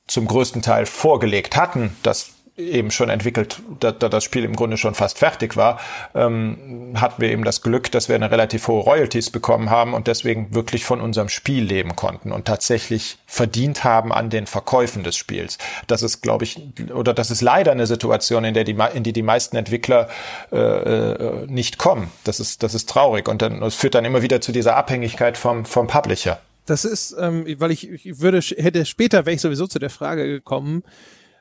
zum 0.05 0.27
größten 0.27 0.61
Teil 0.61 0.85
vorgelegt 0.85 1.55
hatten, 1.55 1.97
dass 2.03 2.29
eben 2.59 2.91
schon 2.91 3.09
entwickelt, 3.09 3.61
da, 3.79 3.91
da 3.91 4.09
das 4.09 4.23
Spiel 4.23 4.43
im 4.43 4.55
Grunde 4.55 4.77
schon 4.77 4.93
fast 4.93 5.17
fertig 5.17 5.55
war, 5.55 5.79
ähm, 6.13 6.93
hatten 6.95 7.21
wir 7.21 7.31
eben 7.31 7.43
das 7.43 7.61
Glück, 7.61 7.91
dass 7.91 8.09
wir 8.09 8.15
eine 8.15 8.29
relativ 8.29 8.67
hohe 8.67 8.83
Royalties 8.83 9.29
bekommen 9.29 9.69
haben 9.69 9.93
und 9.93 10.07
deswegen 10.07 10.53
wirklich 10.53 10.83
von 10.83 11.01
unserem 11.01 11.29
Spiel 11.29 11.63
leben 11.63 11.95
konnten 11.95 12.31
und 12.31 12.45
tatsächlich 12.45 13.17
verdient 13.25 13.83
haben 13.83 14.11
an 14.11 14.29
den 14.29 14.45
Verkäufen 14.45 15.03
des 15.03 15.15
Spiels. 15.15 15.57
Das 15.87 16.03
ist, 16.03 16.21
glaube 16.21 16.43
ich, 16.43 16.61
oder 16.93 17.13
das 17.13 17.31
ist 17.31 17.41
leider 17.41 17.71
eine 17.71 17.87
Situation, 17.87 18.43
in 18.43 18.53
der 18.53 18.65
die, 18.65 18.77
in 18.93 19.03
die 19.03 19.13
die 19.13 19.23
meisten 19.23 19.55
Entwickler 19.55 20.09
äh, 20.51 20.57
äh, 20.57 21.47
nicht 21.47 21.77
kommen. 21.77 22.11
Das 22.23 22.39
ist, 22.39 22.63
das 22.63 22.73
ist 22.73 22.89
traurig 22.89 23.27
und 23.27 23.41
dann 23.41 23.61
das 23.61 23.75
führt 23.75 23.95
dann 23.95 24.05
immer 24.05 24.21
wieder 24.21 24.41
zu 24.41 24.51
dieser 24.51 24.75
Abhängigkeit 24.75 25.37
vom, 25.37 25.65
vom 25.65 25.87
Publisher. 25.87 26.39
Das 26.65 26.85
ist, 26.85 27.15
ähm, 27.19 27.45
weil 27.57 27.71
ich, 27.71 27.89
ich 27.89 28.19
würde, 28.19 28.39
hätte 28.39 28.85
später, 28.85 29.25
wäre 29.25 29.35
ich 29.35 29.41
sowieso 29.41 29.65
zu 29.65 29.79
der 29.79 29.89
Frage 29.89 30.27
gekommen, 30.27 30.83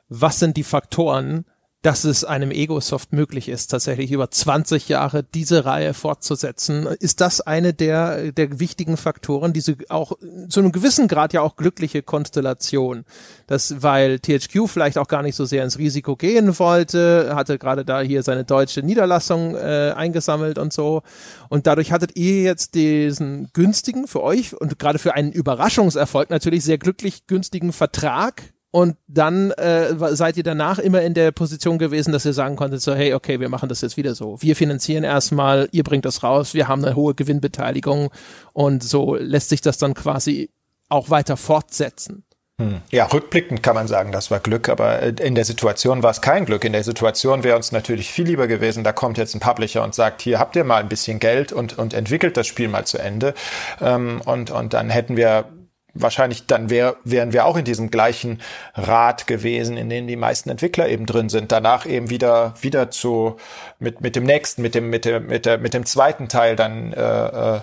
was 0.09 0.39
sind 0.39 0.57
die 0.57 0.63
Faktoren, 0.63 1.45
dass 1.81 2.03
es 2.03 2.25
einem 2.25 2.51
Egosoft 2.51 3.13
möglich 3.13 3.47
ist, 3.47 3.67
tatsächlich 3.67 4.11
über 4.11 4.29
20 4.29 4.89
Jahre 4.89 5.23
diese 5.23 5.63
Reihe 5.63 5.93
fortzusetzen. 5.93 6.87
Ist 6.99 7.21
das 7.21 7.39
eine 7.39 7.73
der, 7.73 8.33
der 8.33 8.59
wichtigen 8.59 8.97
Faktoren, 8.97 9.53
diese 9.53 9.77
auch 9.87 10.11
zu 10.49 10.59
einem 10.59 10.73
gewissen 10.73 11.07
Grad 11.07 11.31
ja 11.31 11.39
auch 11.39 11.55
glückliche 11.55 12.03
Konstellation? 12.03 13.05
Das, 13.47 13.81
weil 13.81 14.19
THQ 14.19 14.67
vielleicht 14.67 14.97
auch 14.97 15.07
gar 15.07 15.23
nicht 15.23 15.37
so 15.37 15.45
sehr 15.45 15.63
ins 15.63 15.77
Risiko 15.77 16.17
gehen 16.17 16.59
wollte, 16.59 17.31
hatte 17.33 17.57
gerade 17.57 17.85
da 17.85 18.01
hier 18.01 18.23
seine 18.23 18.43
deutsche 18.43 18.83
Niederlassung 18.83 19.55
äh, 19.55 19.93
eingesammelt 19.95 20.57
und 20.57 20.73
so. 20.73 21.03
Und 21.47 21.65
dadurch 21.65 21.93
hattet 21.93 22.17
ihr 22.17 22.41
jetzt 22.41 22.75
diesen 22.75 23.51
günstigen 23.53 24.05
für 24.05 24.21
euch 24.21 24.53
und 24.53 24.79
gerade 24.79 24.99
für 24.99 25.13
einen 25.13 25.31
Überraschungserfolg 25.31 26.29
natürlich 26.29 26.65
sehr 26.65 26.77
glücklich 26.77 27.25
günstigen 27.25 27.71
Vertrag 27.71 28.43
und 28.71 28.97
dann 29.07 29.51
äh, 29.51 29.95
seid 30.15 30.37
ihr 30.37 30.43
danach 30.43 30.77
immer 30.77 31.01
in 31.01 31.15
der 31.15 31.31
Position 31.31 31.79
gewesen, 31.79 32.11
dass 32.11 32.25
ihr 32.25 32.33
sagen 32.33 32.55
konntet, 32.55 32.81
so, 32.81 32.93
hey, 32.93 33.13
okay, 33.13 33.39
wir 33.39 33.49
machen 33.49 33.67
das 33.67 33.81
jetzt 33.81 33.97
wieder 33.97 34.13
so. 34.13 34.39
Wir 34.41 34.55
finanzieren 34.55 35.03
erstmal, 35.03 35.69
ihr 35.71 35.83
bringt 35.83 36.05
das 36.05 36.21
raus, 36.21 36.53
wir 36.53 36.67
haben 36.67 36.85
eine 36.85 36.95
hohe 36.95 37.15
Gewinnbeteiligung 37.15 38.11
und 38.53 38.83
so 38.83 39.15
lässt 39.15 39.49
sich 39.49 39.61
das 39.61 39.79
dann 39.79 39.95
quasi 39.95 40.51
auch 40.87 41.09
weiter 41.09 41.35
fortsetzen. 41.35 42.23
Hm. 42.59 42.81
Ja, 42.91 43.05
rückblickend 43.05 43.63
kann 43.63 43.73
man 43.73 43.87
sagen, 43.87 44.11
das 44.11 44.29
war 44.31 44.39
Glück, 44.39 44.69
aber 44.69 45.01
äh, 45.01 45.13
in 45.21 45.33
der 45.33 45.45
Situation 45.45 46.03
war 46.03 46.11
es 46.11 46.21
kein 46.21 46.45
Glück. 46.45 46.65
In 46.65 46.73
der 46.73 46.83
Situation 46.83 47.43
wäre 47.43 47.55
uns 47.55 47.71
natürlich 47.71 48.11
viel 48.11 48.25
lieber 48.25 48.47
gewesen, 48.47 48.83
da 48.83 48.91
kommt 48.91 49.17
jetzt 49.17 49.33
ein 49.33 49.39
Publisher 49.39 49.83
und 49.83 49.95
sagt, 49.95 50.21
hier 50.21 50.39
habt 50.39 50.55
ihr 50.57 50.65
mal 50.65 50.81
ein 50.81 50.89
bisschen 50.89 51.19
Geld 51.19 51.53
und, 51.53 51.77
und 51.77 51.93
entwickelt 51.93 52.35
das 52.37 52.47
Spiel 52.47 52.67
mal 52.67 52.85
zu 52.85 52.99
Ende. 52.99 53.33
Ähm, 53.81 54.21
und, 54.25 54.51
und 54.51 54.73
dann 54.73 54.89
hätten 54.89 55.15
wir 55.15 55.45
wahrscheinlich 55.93 56.45
dann 56.45 56.69
wär, 56.69 56.95
wären 57.03 57.33
wir 57.33 57.45
auch 57.45 57.57
in 57.57 57.65
diesem 57.65 57.91
gleichen 57.91 58.41
Rad 58.75 59.27
gewesen, 59.27 59.77
in 59.77 59.89
dem 59.89 60.07
die 60.07 60.15
meisten 60.15 60.49
Entwickler 60.49 60.87
eben 60.87 61.05
drin 61.05 61.29
sind. 61.29 61.51
Danach 61.51 61.85
eben 61.85 62.09
wieder 62.09 62.53
wieder 62.61 62.91
zu 62.91 63.37
mit 63.79 64.01
mit 64.01 64.15
dem 64.15 64.23
nächsten, 64.23 64.61
mit 64.61 64.75
dem 64.75 64.89
mit 64.89 65.05
dem 65.05 65.27
mit 65.27 65.45
der 65.45 65.57
mit 65.57 65.73
dem 65.73 65.85
zweiten 65.85 66.27
Teil 66.27 66.55
dann 66.55 66.93
äh, 66.93 67.55
äh, 67.55 67.59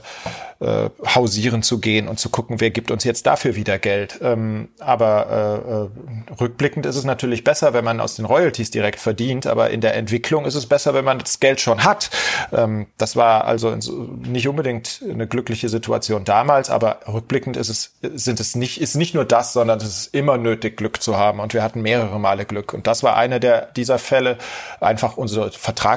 äh, 0.59 0.89
hausieren 1.15 1.63
zu 1.63 1.81
gehen 1.81 2.09
und 2.09 2.19
zu 2.19 2.31
gucken, 2.31 2.61
wer 2.61 2.71
gibt 2.71 2.91
uns 2.91 3.05
jetzt 3.05 3.27
dafür 3.27 3.57
wieder 3.57 3.79
Geld. 3.79 4.19
Ähm, 4.23 4.69
aber 4.79 5.91
äh, 6.31 6.33
äh, 6.33 6.35
rückblickend 6.41 6.87
ist 6.87 6.97
es 6.97 7.05
natürlich 7.05 7.45
besser, 7.45 7.75
wenn 7.75 7.85
man 7.85 8.01
aus 8.01 8.17
den 8.17 8.25
Royalties 8.25 8.71
direkt 8.71 9.01
verdient, 9.01 9.47
aber 9.47 9.71
in 9.71 9.83
der 9.83 9.95
Entwicklung 9.95 10.47
ist 10.47 10.55
es 10.55 10.67
besser, 10.67 10.95
wenn 10.95 11.05
man 11.05 11.19
das 11.19 11.41
Geld 11.41 11.61
schon 11.61 11.85
hat. 11.85 12.11
Ähm, 12.53 12.87
das 12.97 13.17
war 13.17 13.45
also 13.45 13.77
nicht 14.25 14.49
unbedingt 14.49 15.03
eine 15.07 15.27
glückliche 15.27 15.69
Situation 15.69 16.25
damals, 16.25 16.71
aber 16.71 17.01
rückblickend 17.07 17.59
ist 17.59 17.69
es 17.69 17.93
sind 18.01 18.41
es 18.41 18.55
nicht 18.55 18.81
ist 18.81 18.95
nicht 18.95 19.15
nur 19.15 19.27
das, 19.27 19.53
sondern 19.53 19.79
es 19.79 19.85
ist 19.85 20.15
immer 20.15 20.39
nötig 20.39 20.79
Glück 20.79 21.03
zu 21.03 21.19
haben 21.19 21.41
und 21.41 21.53
wir 21.53 21.63
hatten 21.63 21.83
mehrere 21.83 22.19
Male 22.19 22.47
Glück 22.47 22.73
und 22.73 22.87
das 22.87 23.03
war 23.03 23.17
einer 23.17 23.41
der 23.41 23.67
dieser 23.77 23.99
Fälle 23.99 24.39
einfach 24.81 25.19
unsere 25.19 25.51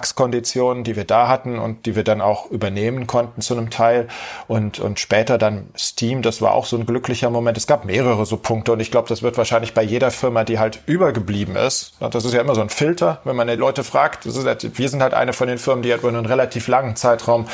Vertragskonditionen, 0.09 0.83
die 0.83 0.95
wir 0.95 1.05
da 1.05 1.27
hatten 1.27 1.59
und 1.59 1.85
die 1.85 1.95
wir 1.95 2.03
dann 2.03 2.21
auch 2.21 2.49
übernehmen 2.49 3.07
konnten 3.07 3.41
zu 3.41 3.55
einem 3.55 3.69
Teil. 3.69 4.07
Und, 4.47 4.79
und 4.79 4.99
später 4.99 5.37
dann 5.37 5.69
Steam, 5.77 6.21
das 6.21 6.41
war 6.41 6.53
auch 6.53 6.65
so 6.65 6.77
ein 6.77 6.85
glücklicher 6.85 7.29
Moment. 7.29 7.57
Es 7.57 7.67
gab 7.67 7.85
mehrere 7.85 8.25
so 8.25 8.37
Punkte 8.37 8.73
und 8.73 8.79
ich 8.79 8.91
glaube, 8.91 9.07
das 9.07 9.21
wird 9.21 9.37
wahrscheinlich 9.37 9.73
bei 9.73 9.83
jeder 9.83 10.11
Firma, 10.11 10.43
die 10.43 10.59
halt 10.59 10.81
übergeblieben 10.85 11.55
ist, 11.55 11.93
das 11.99 12.25
ist 12.25 12.33
ja 12.33 12.41
immer 12.41 12.55
so 12.55 12.61
ein 12.61 12.69
Filter, 12.69 13.19
wenn 13.23 13.35
man 13.35 13.47
die 13.47 13.55
Leute 13.55 13.83
fragt, 13.83 14.25
halt, 14.25 14.77
wir 14.77 14.89
sind 14.89 15.01
halt 15.01 15.13
eine 15.13 15.33
von 15.33 15.47
den 15.47 15.57
Firmen, 15.57 15.83
die 15.83 15.91
halt 15.91 16.01
über 16.01 16.09
einen 16.09 16.25
relativ 16.25 16.67
langen 16.67 16.95
Zeitraum 16.95 17.47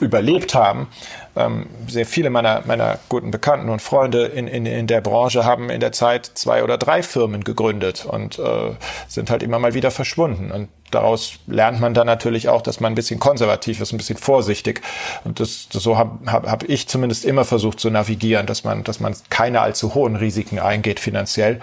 überlebt 0.00 0.54
haben 0.54 0.88
ähm, 1.38 1.66
sehr 1.86 2.04
viele 2.04 2.30
meiner, 2.30 2.62
meiner 2.66 2.98
guten 3.08 3.30
Bekannten 3.30 3.68
und 3.68 3.80
Freunde 3.80 4.26
in, 4.26 4.48
in, 4.48 4.66
in 4.66 4.86
der 4.86 5.00
Branche 5.00 5.44
haben 5.44 5.70
in 5.70 5.80
der 5.80 5.92
Zeit 5.92 6.26
zwei 6.34 6.64
oder 6.64 6.76
drei 6.76 7.02
Firmen 7.02 7.44
gegründet 7.44 8.04
und 8.04 8.38
äh, 8.38 8.72
sind 9.06 9.30
halt 9.30 9.42
immer 9.42 9.58
mal 9.58 9.74
wieder 9.74 9.90
verschwunden. 9.90 10.50
Und 10.50 10.68
daraus 10.90 11.34
lernt 11.46 11.80
man 11.80 11.94
dann 11.94 12.06
natürlich 12.06 12.48
auch, 12.48 12.60
dass 12.60 12.80
man 12.80 12.92
ein 12.92 12.94
bisschen 12.96 13.20
konservativ 13.20 13.80
ist, 13.80 13.92
ein 13.92 13.98
bisschen 13.98 14.18
vorsichtig. 14.18 14.82
Und 15.24 15.40
das, 15.40 15.68
das 15.72 15.82
so 15.82 15.96
habe 15.96 16.30
hab, 16.30 16.46
hab 16.48 16.68
ich 16.68 16.88
zumindest 16.88 17.24
immer 17.24 17.44
versucht 17.44 17.78
zu 17.78 17.88
navigieren, 17.90 18.46
dass 18.46 18.64
man, 18.64 18.84
dass 18.84 18.98
man 18.98 19.14
keine 19.30 19.60
allzu 19.60 19.94
hohen 19.94 20.16
Risiken 20.16 20.58
eingeht 20.58 20.98
finanziell. 20.98 21.60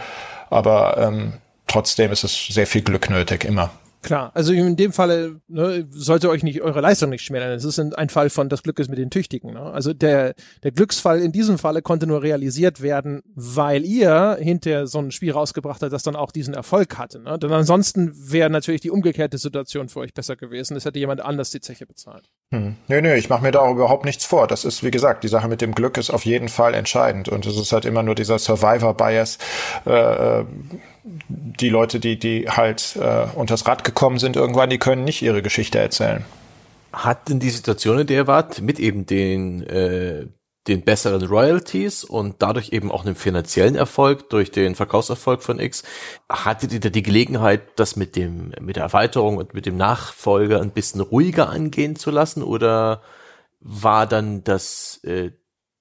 Aber 0.49 0.97
ähm, 0.97 1.33
trotzdem 1.67 2.11
ist 2.11 2.23
es 2.23 2.47
sehr 2.47 2.67
viel 2.67 2.81
Glück 2.81 3.09
nötig, 3.09 3.43
immer. 3.43 3.71
Klar, 4.05 4.29
also 4.35 4.53
in 4.53 4.75
dem 4.75 4.93
Falle 4.93 5.41
ne, 5.47 5.87
sollte 5.89 6.29
euch 6.29 6.43
nicht 6.43 6.61
eure 6.61 6.79
Leistung 6.79 7.09
nicht 7.09 7.23
schmälern. 7.23 7.49
Es 7.53 7.65
ist 7.65 7.79
ein 7.79 8.09
Fall 8.09 8.29
von 8.29 8.49
das 8.49 8.61
Glück 8.61 8.77
ist 8.77 8.87
mit 8.87 8.99
den 8.99 9.09
Tüchtigen. 9.09 9.51
Ne? 9.51 9.59
Also 9.59 9.95
der 9.95 10.35
der 10.61 10.71
Glücksfall 10.71 11.21
in 11.21 11.31
diesem 11.31 11.57
Falle 11.57 11.81
konnte 11.81 12.05
nur 12.05 12.21
realisiert 12.21 12.83
werden, 12.83 13.23
weil 13.33 13.83
ihr 13.83 14.37
hinter 14.39 14.85
so 14.85 14.99
ein 14.99 15.09
Spiel 15.09 15.31
rausgebracht 15.31 15.81
habt, 15.81 15.91
das 15.91 16.03
dann 16.03 16.15
auch 16.15 16.31
diesen 16.31 16.53
Erfolg 16.53 16.99
hatte. 16.99 17.19
Ne? 17.19 17.39
Denn 17.39 17.51
ansonsten 17.51 18.11
wäre 18.13 18.51
natürlich 18.51 18.81
die 18.81 18.91
umgekehrte 18.91 19.39
Situation 19.39 19.89
für 19.89 20.01
euch 20.01 20.13
besser 20.13 20.35
gewesen. 20.35 20.77
Es 20.77 20.85
hätte 20.85 20.99
jemand 20.99 21.21
anders 21.21 21.49
die 21.49 21.61
Zeche 21.61 21.87
bezahlt. 21.87 22.29
Hm. 22.53 22.75
Nö, 22.87 23.01
nö, 23.01 23.15
ich 23.15 23.29
mache 23.29 23.41
mir 23.41 23.53
da 23.53 23.61
auch 23.61 23.71
überhaupt 23.71 24.05
nichts 24.05 24.23
vor. 24.23 24.45
Das 24.45 24.65
ist, 24.65 24.83
wie 24.83 24.91
gesagt, 24.91 25.23
die 25.23 25.29
Sache 25.29 25.47
mit 25.47 25.61
dem 25.61 25.73
Glück 25.73 25.97
ist 25.97 26.11
auf 26.11 26.25
jeden 26.25 26.49
Fall 26.49 26.75
entscheidend. 26.75 27.27
Und 27.27 27.47
es 27.47 27.57
ist 27.57 27.71
halt 27.71 27.85
immer 27.85 28.03
nur 28.03 28.13
dieser 28.13 28.37
Survivor-Bias. 28.37 29.39
Äh, 29.87 30.41
äh 30.41 30.45
die 31.05 31.69
Leute, 31.69 31.99
die, 31.99 32.17
die 32.17 32.49
halt 32.49 32.95
äh, 32.95 33.27
unters 33.35 33.67
Rad 33.67 33.83
gekommen 33.83 34.17
sind 34.17 34.35
irgendwann, 34.35 34.69
die 34.69 34.79
können 34.79 35.03
nicht 35.03 35.21
ihre 35.21 35.41
Geschichte 35.41 35.79
erzählen. 35.79 36.25
Hat 36.91 37.29
denn 37.29 37.39
die 37.39 37.49
Situation, 37.49 37.99
in 37.99 38.07
der 38.07 38.17
ihr 38.17 38.27
wart, 38.27 38.61
mit 38.61 38.79
eben 38.79 39.05
den, 39.05 39.63
äh, 39.63 40.27
den 40.67 40.81
besseren 40.81 41.23
Royalties 41.23 42.03
und 42.03 42.37
dadurch 42.39 42.71
eben 42.71 42.91
auch 42.91 43.05
einem 43.05 43.15
finanziellen 43.15 43.75
Erfolg 43.75 44.29
durch 44.29 44.49
den 44.49 44.73
Verkaufserfolg 44.73 45.43
von 45.43 45.59
X, 45.59 45.83
hattet 46.27 46.73
ihr 46.73 46.79
da 46.79 46.89
die 46.89 47.03
Gelegenheit, 47.03 47.61
das 47.75 47.95
mit 47.95 48.15
dem, 48.15 48.51
mit 48.59 48.77
der 48.77 48.83
Erweiterung 48.83 49.37
und 49.37 49.53
mit 49.53 49.67
dem 49.67 49.77
Nachfolger 49.77 50.61
ein 50.61 50.71
bisschen 50.71 51.01
ruhiger 51.01 51.49
angehen 51.49 51.95
zu 51.95 52.09
lassen 52.09 52.41
oder 52.41 53.03
war 53.59 54.07
dann 54.07 54.43
das, 54.43 55.01
äh, 55.03 55.31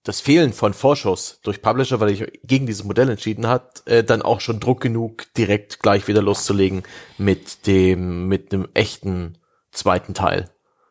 das 0.04 0.20
Fehlen 0.20 0.52
von 0.52 0.74
Vorschuss 0.74 1.40
durch 1.42 1.62
Publisher, 1.62 1.98
weil 1.98 2.10
ich 2.10 2.40
gegen 2.44 2.66
dieses 2.66 2.84
Modell 2.84 3.08
entschieden 3.08 3.48
hat, 3.48 3.82
äh, 3.86 4.04
dann 4.04 4.22
auch 4.22 4.40
schon 4.40 4.60
Druck 4.60 4.80
genug, 4.80 5.24
direkt 5.34 5.80
gleich 5.80 6.06
wieder 6.06 6.22
loszulegen 6.22 6.84
mit 7.18 7.66
dem, 7.66 8.28
mit 8.28 8.52
einem 8.52 8.68
echten 8.74 9.38
zweiten 9.72 10.14
Teil. 10.14 10.50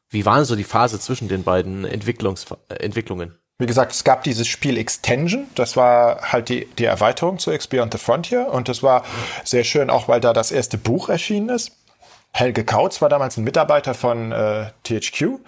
Wie 0.09 0.25
waren 0.25 0.45
so 0.45 0.55
die 0.55 0.63
Phase 0.63 0.99
zwischen 0.99 1.27
den 1.27 1.43
beiden 1.43 1.85
Entwicklungs 1.85 2.45
äh, 2.69 2.75
Entwicklungen? 2.75 3.35
Wie 3.59 3.67
gesagt, 3.67 3.93
es 3.93 4.03
gab 4.03 4.23
dieses 4.23 4.47
Spiel 4.47 4.77
Extension, 4.77 5.45
das 5.53 5.77
war 5.77 6.31
halt 6.31 6.49
die, 6.49 6.67
die 6.79 6.85
Erweiterung 6.85 7.37
zu 7.37 7.51
X 7.51 7.67
Beyond 7.67 7.93
the 7.93 7.99
Frontier 7.99 8.47
und 8.51 8.67
das 8.67 8.81
war 8.81 9.03
sehr 9.43 9.63
schön, 9.63 9.91
auch 9.91 10.07
weil 10.07 10.19
da 10.21 10.33
das 10.33 10.51
erste 10.51 10.79
Buch 10.79 11.07
erschienen 11.07 11.49
ist. 11.49 11.71
Helge 12.35 12.65
Kautz 12.65 12.99
war 12.99 13.09
damals 13.09 13.37
ein 13.37 13.43
Mitarbeiter 13.43 13.93
von 13.93 14.31
äh, 14.31 14.65
THQ 14.83 15.39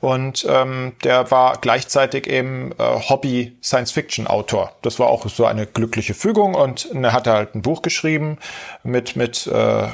und 0.00 0.46
ähm, 0.48 0.92
der 1.02 1.32
war 1.32 1.58
gleichzeitig 1.60 2.28
eben 2.28 2.70
äh, 2.78 3.00
Hobby-Science-Fiction-Autor. 3.08 4.72
Das 4.82 5.00
war 5.00 5.08
auch 5.08 5.28
so 5.28 5.46
eine 5.46 5.66
glückliche 5.66 6.14
Fügung 6.14 6.54
und 6.54 6.88
er 6.94 7.12
hatte 7.12 7.32
halt 7.32 7.56
ein 7.56 7.62
Buch 7.62 7.82
geschrieben 7.82 8.38
mit, 8.84 9.16
mit 9.16 9.48
äh, 9.48 9.88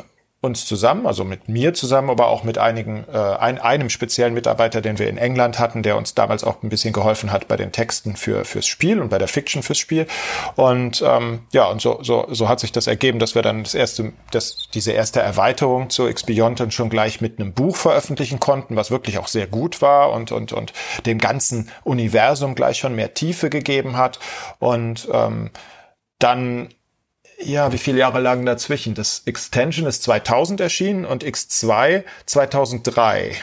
uns 0.45 0.67
zusammen, 0.67 1.07
also 1.07 1.25
mit 1.25 1.49
mir 1.49 1.75
zusammen, 1.75 2.11
aber 2.11 2.29
auch 2.29 2.45
mit 2.45 2.59
einigen, 2.59 3.05
äh, 3.13 3.17
ein, 3.17 3.59
einem 3.59 3.91
speziellen 3.91 4.35
Mitarbeiter, 4.35 4.81
den 4.81 4.99
wir 4.99 5.09
in 5.09 5.19
England 5.19 5.59
hatten, 5.59 5.83
der 5.83 5.97
uns 5.97 6.15
damals 6.15 6.45
auch 6.45 6.63
ein 6.63 6.69
bisschen 6.69 6.93
geholfen 6.93 7.33
hat 7.33 7.49
bei 7.49 7.57
den 7.57 7.73
Texten 7.73 8.15
für 8.17 8.45
fürs 8.45 8.67
Spiel 8.67 9.01
und 9.01 9.09
bei 9.09 9.19
der 9.19 9.29
Fiction 9.29 9.63
fürs 9.63 9.79
Spiel. 9.79 10.07
Und 10.55 11.03
ähm, 11.07 11.41
ja, 11.53 11.67
und 11.67 11.81
so, 11.81 11.99
so, 12.03 12.27
so 12.31 12.49
hat 12.49 12.61
sich 12.61 12.73
das 12.73 12.87
ergeben, 12.87 13.19
dass 13.19 13.35
wir 13.35 13.43
dann 13.43 13.65
das 13.65 13.75
erste, 13.75 14.13
das, 14.31 14.69
diese 14.73 14.93
erste 14.93 15.21
Erweiterung 15.21 15.91
zu 15.91 16.05
Beyond 16.27 16.61
dann 16.61 16.71
schon 16.71 16.91
gleich 16.91 17.21
mit 17.21 17.41
einem 17.41 17.53
Buch 17.53 17.77
veröffentlichen 17.77 18.39
konnten, 18.39 18.77
was 18.77 18.91
wirklich 18.91 19.19
auch 19.19 19.29
sehr 19.29 19.47
gut 19.47 19.83
war 19.83 20.13
und, 20.13 20.31
und, 20.31 20.53
und 20.53 20.73
dem 21.07 21.19
ganzen 21.19 21.71
Universum 21.83 22.55
gleich 22.55 22.79
schon 22.79 22.95
mehr 22.95 23.15
Tiefe 23.15 23.51
gegeben 23.51 23.97
hat. 23.97 24.19
Und 24.59 25.09
ähm, 25.13 25.51
dann 26.19 26.69
ja, 27.39 27.73
wie 27.73 27.79
viele 27.79 27.99
Jahre 27.99 28.21
lagen 28.21 28.47
dazwischen? 28.47 28.95
Das 28.95 29.23
Extension 29.27 29.87
ist 29.87 30.03
2000 30.03 30.61
erschienen 30.61 31.05
und 31.05 31.25
X2 31.25 32.05
2003, 32.27 33.37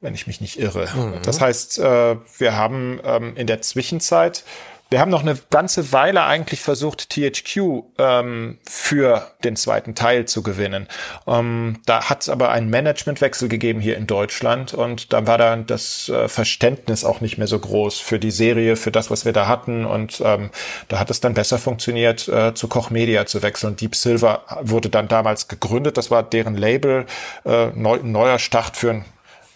wenn 0.00 0.14
ich 0.14 0.26
mich 0.26 0.40
nicht 0.40 0.58
irre. 0.58 0.88
Mhm. 0.94 1.22
Das 1.24 1.40
heißt, 1.40 1.78
äh, 1.78 2.16
wir 2.38 2.56
haben 2.56 3.00
ähm, 3.04 3.36
in 3.36 3.46
der 3.46 3.62
Zwischenzeit 3.62 4.44
wir 4.92 5.00
haben 5.00 5.10
noch 5.10 5.22
eine 5.22 5.36
ganze 5.48 5.92
Weile 5.92 6.24
eigentlich 6.24 6.60
versucht, 6.60 7.08
THQ 7.08 7.82
ähm, 7.98 8.58
für 8.68 9.26
den 9.42 9.56
zweiten 9.56 9.94
Teil 9.94 10.26
zu 10.26 10.42
gewinnen. 10.42 10.86
Ähm, 11.26 11.80
da 11.86 12.10
hat 12.10 12.20
es 12.20 12.28
aber 12.28 12.50
einen 12.50 12.68
Managementwechsel 12.68 13.48
gegeben 13.48 13.80
hier 13.80 13.96
in 13.96 14.06
Deutschland 14.06 14.74
und 14.74 15.14
da 15.14 15.26
war 15.26 15.38
dann 15.38 15.66
das 15.66 16.10
äh, 16.10 16.28
Verständnis 16.28 17.04
auch 17.04 17.22
nicht 17.22 17.38
mehr 17.38 17.46
so 17.46 17.58
groß 17.58 18.00
für 18.00 18.18
die 18.18 18.30
Serie, 18.30 18.76
für 18.76 18.92
das, 18.92 19.10
was 19.10 19.24
wir 19.24 19.32
da 19.32 19.48
hatten 19.48 19.86
und 19.86 20.22
ähm, 20.24 20.50
da 20.88 20.98
hat 20.98 21.10
es 21.10 21.20
dann 21.20 21.32
besser 21.32 21.58
funktioniert, 21.58 22.28
äh, 22.28 22.52
zu 22.52 22.68
Koch 22.68 22.90
Media 22.90 23.24
zu 23.24 23.42
wechseln. 23.42 23.76
Deep 23.76 23.96
Silver 23.96 24.42
wurde 24.60 24.90
dann 24.90 25.08
damals 25.08 25.48
gegründet, 25.48 25.96
das 25.96 26.10
war 26.10 26.22
deren 26.22 26.54
Label, 26.54 27.06
äh, 27.46 27.68
neu, 27.68 27.98
neuer 28.02 28.38
Start 28.38 28.76
für 28.76 28.90
ein 28.90 29.04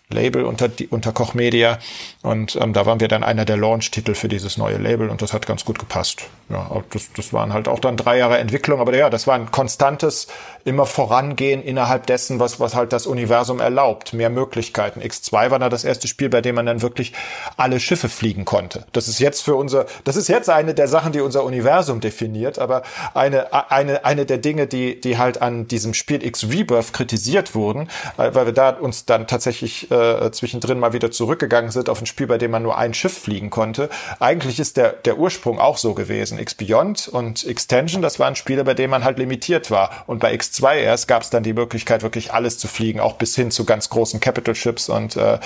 Label 0.08 0.44
unter, 0.44 0.70
unter 0.90 1.12
Koch 1.12 1.34
Media. 1.34 1.78
Und 2.22 2.56
ähm, 2.56 2.72
da 2.72 2.86
waren 2.86 3.00
wir 3.00 3.08
dann 3.08 3.24
einer 3.24 3.44
der 3.44 3.56
Launch-Titel 3.56 4.14
für 4.14 4.28
dieses 4.28 4.56
neue 4.56 4.76
Label 4.76 5.08
und 5.08 5.22
das 5.22 5.32
hat 5.32 5.46
ganz 5.46 5.64
gut 5.64 5.78
gepasst. 5.78 6.28
Ja, 6.48 6.82
das, 6.90 7.10
das 7.12 7.32
waren 7.32 7.52
halt 7.52 7.66
auch 7.66 7.80
dann 7.80 7.96
drei 7.96 8.18
Jahre 8.18 8.38
Entwicklung, 8.38 8.80
aber 8.80 8.96
ja, 8.96 9.10
das 9.10 9.26
war 9.26 9.34
ein 9.34 9.50
konstantes, 9.50 10.28
immer 10.66 10.84
vorangehen 10.84 11.62
innerhalb 11.62 12.06
dessen, 12.06 12.40
was, 12.40 12.58
was 12.58 12.74
halt 12.74 12.92
das 12.92 13.06
Universum 13.06 13.60
erlaubt. 13.60 14.12
Mehr 14.12 14.30
Möglichkeiten. 14.30 15.00
X2 15.00 15.50
war 15.50 15.58
da 15.60 15.68
das 15.68 15.84
erste 15.84 16.08
Spiel, 16.08 16.28
bei 16.28 16.40
dem 16.40 16.56
man 16.56 16.66
dann 16.66 16.82
wirklich 16.82 17.12
alle 17.56 17.78
Schiffe 17.78 18.08
fliegen 18.08 18.44
konnte. 18.44 18.84
Das 18.92 19.06
ist 19.06 19.20
jetzt 19.20 19.42
für 19.42 19.54
unser, 19.54 19.86
das 20.02 20.16
ist 20.16 20.28
jetzt 20.28 20.50
eine 20.50 20.74
der 20.74 20.88
Sachen, 20.88 21.12
die 21.12 21.20
unser 21.20 21.44
Universum 21.44 22.00
definiert, 22.00 22.58
aber 22.58 22.82
eine, 23.14 23.70
eine, 23.70 24.04
eine 24.04 24.26
der 24.26 24.38
Dinge, 24.38 24.66
die, 24.66 25.00
die 25.00 25.18
halt 25.18 25.40
an 25.40 25.68
diesem 25.68 25.94
Spiel 25.94 26.24
X 26.24 26.48
Rebirth 26.50 26.92
kritisiert 26.92 27.54
wurden, 27.54 27.88
weil 28.16 28.34
wir 28.34 28.52
da 28.52 28.70
uns 28.70 29.04
dann 29.04 29.28
tatsächlich 29.28 29.88
äh, 29.92 30.32
zwischendrin 30.32 30.80
mal 30.80 30.92
wieder 30.92 31.12
zurückgegangen 31.12 31.70
sind 31.70 31.88
auf 31.88 32.02
ein 32.02 32.06
Spiel, 32.06 32.26
bei 32.26 32.38
dem 32.38 32.50
man 32.50 32.64
nur 32.64 32.76
ein 32.76 32.92
Schiff 32.92 33.16
fliegen 33.16 33.50
konnte. 33.50 33.88
Eigentlich 34.18 34.58
ist 34.58 34.76
der, 34.76 34.90
der 34.90 35.16
Ursprung 35.16 35.60
auch 35.60 35.78
so 35.78 35.94
gewesen. 35.94 36.40
X 36.40 36.56
Beyond 36.56 37.06
und 37.06 37.46
Extension, 37.46 38.02
das 38.02 38.18
waren 38.18 38.34
Spiele, 38.34 38.64
bei 38.64 38.74
denen 38.74 38.90
man 38.90 39.04
halt 39.04 39.18
limitiert 39.18 39.70
war. 39.70 39.90
Und 40.08 40.18
bei 40.18 40.32
X2 40.56 40.76
erst 40.76 41.08
gab 41.08 41.22
es 41.22 41.30
dann 41.30 41.42
die 41.42 41.52
Möglichkeit, 41.52 42.02
wirklich 42.02 42.32
alles 42.32 42.58
zu 42.58 42.68
fliegen, 42.68 43.00
auch 43.00 43.14
bis 43.14 43.34
hin 43.34 43.50
zu 43.50 43.64
ganz 43.64 43.90
großen 43.90 44.20
Capital 44.20 44.54
Ships 44.54 44.88
und 44.88 45.16
äh, 45.16 45.38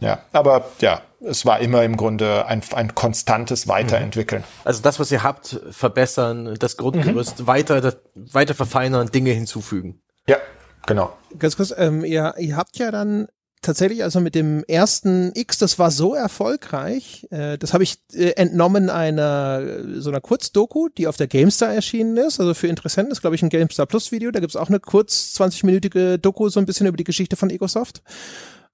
ja, 0.00 0.20
aber 0.32 0.68
ja, 0.80 1.02
es 1.20 1.44
war 1.44 1.60
immer 1.60 1.82
im 1.84 1.96
Grunde 1.96 2.46
ein, 2.46 2.62
ein 2.74 2.94
konstantes 2.94 3.66
Weiterentwickeln. 3.66 4.44
Also 4.64 4.82
das, 4.82 5.00
was 5.00 5.10
ihr 5.10 5.22
habt, 5.22 5.60
verbessern, 5.70 6.56
das 6.58 6.76
Grundgerüst 6.76 7.40
mhm. 7.40 7.46
weiter, 7.46 7.94
weiter 8.14 8.54
verfeinern, 8.54 9.08
Dinge 9.08 9.30
hinzufügen. 9.32 10.00
Ja, 10.26 10.36
genau. 10.86 11.16
Ganz 11.38 11.56
kurz, 11.56 11.74
ähm, 11.76 12.04
ihr, 12.04 12.34
ihr 12.38 12.56
habt 12.56 12.78
ja 12.78 12.90
dann 12.90 13.28
tatsächlich 13.62 14.02
also 14.02 14.20
mit 14.20 14.34
dem 14.34 14.64
ersten 14.64 15.32
X, 15.34 15.58
das 15.58 15.78
war 15.78 15.90
so 15.90 16.14
erfolgreich, 16.14 17.26
äh, 17.30 17.58
das 17.58 17.72
habe 17.72 17.84
ich 17.84 17.98
äh, 18.12 18.30
entnommen 18.36 18.90
einer 18.90 20.00
so 20.00 20.10
einer 20.10 20.20
Kurzdoku, 20.20 20.88
die 20.88 21.06
auf 21.06 21.16
der 21.16 21.26
GameStar 21.26 21.72
erschienen 21.72 22.16
ist. 22.16 22.40
Also 22.40 22.54
für 22.54 22.68
Interessenten 22.68 23.12
ist, 23.12 23.20
glaube 23.20 23.36
ich, 23.36 23.42
ein 23.42 23.48
GameStar 23.48 23.86
Plus 23.86 24.12
Video. 24.12 24.30
Da 24.30 24.40
gibt's 24.40 24.56
auch 24.56 24.68
eine 24.68 24.80
kurz 24.80 25.34
20-minütige 25.38 26.18
Doku, 26.18 26.48
so 26.48 26.60
ein 26.60 26.66
bisschen 26.66 26.86
über 26.86 26.96
die 26.96 27.04
Geschichte 27.04 27.36
von 27.36 27.50
Ecosoft. 27.50 28.02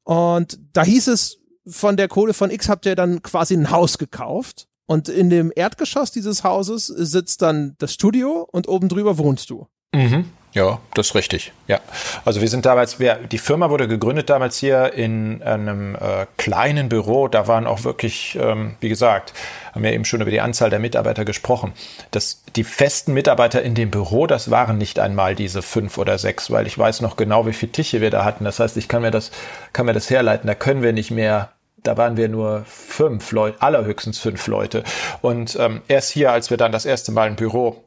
Und 0.05 0.59
da 0.73 0.85
hieß 0.85 1.09
es, 1.09 1.39
von 1.67 1.97
der 1.97 2.09
Kohle 2.09 2.35
von 2.35 2.51
X 2.51 2.69
habt 2.69 2.87
ihr 2.87 2.95
dann 2.95 3.23
quasi 3.23 3.55
ein 3.55 3.71
Haus 3.71 3.99
gekauft. 3.99 4.69
Und 4.87 5.09
in 5.09 5.31
dem 5.31 5.51
Erdgeschoss 5.55 6.11
dieses 6.11 6.45
Hauses 6.45 6.87
sitzt 6.87 7.41
dann 7.41 7.75
das 7.79 7.95
Studio 7.95 8.47
und 8.53 8.69
oben 8.69 8.89
drüber 8.89 9.17
wohnst 9.17 9.49
du. 9.49 9.67
Mhm. 9.95 10.27
Ja, 10.55 10.79
das 10.95 11.09
ist 11.09 11.15
richtig. 11.17 11.53
Ja, 11.67 11.81
also 12.25 12.41
wir 12.41 12.49
sind 12.49 12.65
damals, 12.65 13.01
wir, 13.01 13.17
die 13.17 13.39
Firma 13.39 13.71
wurde 13.71 13.89
gegründet 13.89 14.31
damals 14.31 14.57
hier 14.57 14.93
in 14.93 15.43
einem 15.43 15.97
äh, 15.97 16.27
kleinen 16.37 16.89
Büro. 16.89 17.27
Da 17.27 17.49
waren 17.49 17.67
auch 17.67 17.83
wirklich, 17.83 18.39
ähm, 18.41 18.77
wie 18.79 18.89
gesagt, 18.89 19.33
haben 19.73 19.83
wir 19.83 19.93
eben 19.93 20.05
schon 20.05 20.21
über 20.21 20.31
die 20.31 20.41
Anzahl 20.41 20.71
der 20.71 20.79
Mitarbeiter 20.79 21.25
gesprochen. 21.25 21.73
Das, 22.13 22.45
die 22.55 22.63
festen 22.63 23.15
Mitarbeiter 23.15 23.63
in 23.63 23.75
dem 23.75 23.91
Büro, 23.91 24.29
das 24.29 24.49
waren 24.49 24.79
nicht 24.79 25.01
einmal 25.01 25.35
diese 25.35 25.61
fünf 25.61 25.99
oder 25.99 26.19
sechs, 26.19 26.53
weil 26.53 26.69
ich 26.69 26.79
weiß 26.79 27.01
noch 27.01 27.17
genau, 27.17 27.49
wie 27.49 27.53
viele 27.53 27.73
Tische 27.73 28.01
wir 28.01 28.11
da 28.11 28.25
hatten. 28.25 28.45
Das 28.45 28.61
heißt, 28.61 28.77
ich 28.77 28.87
kann 28.87 29.03
mir 29.03 29.11
das, 29.11 29.33
kann 29.73 29.87
mir 29.87 29.93
das 29.93 30.09
herleiten. 30.09 30.47
Da 30.47 30.55
können 30.55 30.83
wir 30.83 30.93
nicht 30.93 31.11
mehr 31.11 31.51
da 31.83 31.99
waren 31.99 32.17
wir 32.17 32.31
nur 32.31 32.65
fünf 32.67 33.31
Leute, 33.33 33.61
allerhöchstens 33.61 34.19
fünf 34.19 34.47
Leute. 34.47 34.85
Und 35.21 35.55
ähm, 35.61 35.83
erst 35.87 36.11
hier, 36.13 36.33
als 36.33 36.49
wir 36.49 36.57
dann 36.57 36.73
das 36.73 36.87
erste 36.87 37.13
Mal 37.13 37.29
ein 37.29 37.37
Büro 37.37 37.67
äh, 37.67 37.75
äh, 37.75 37.84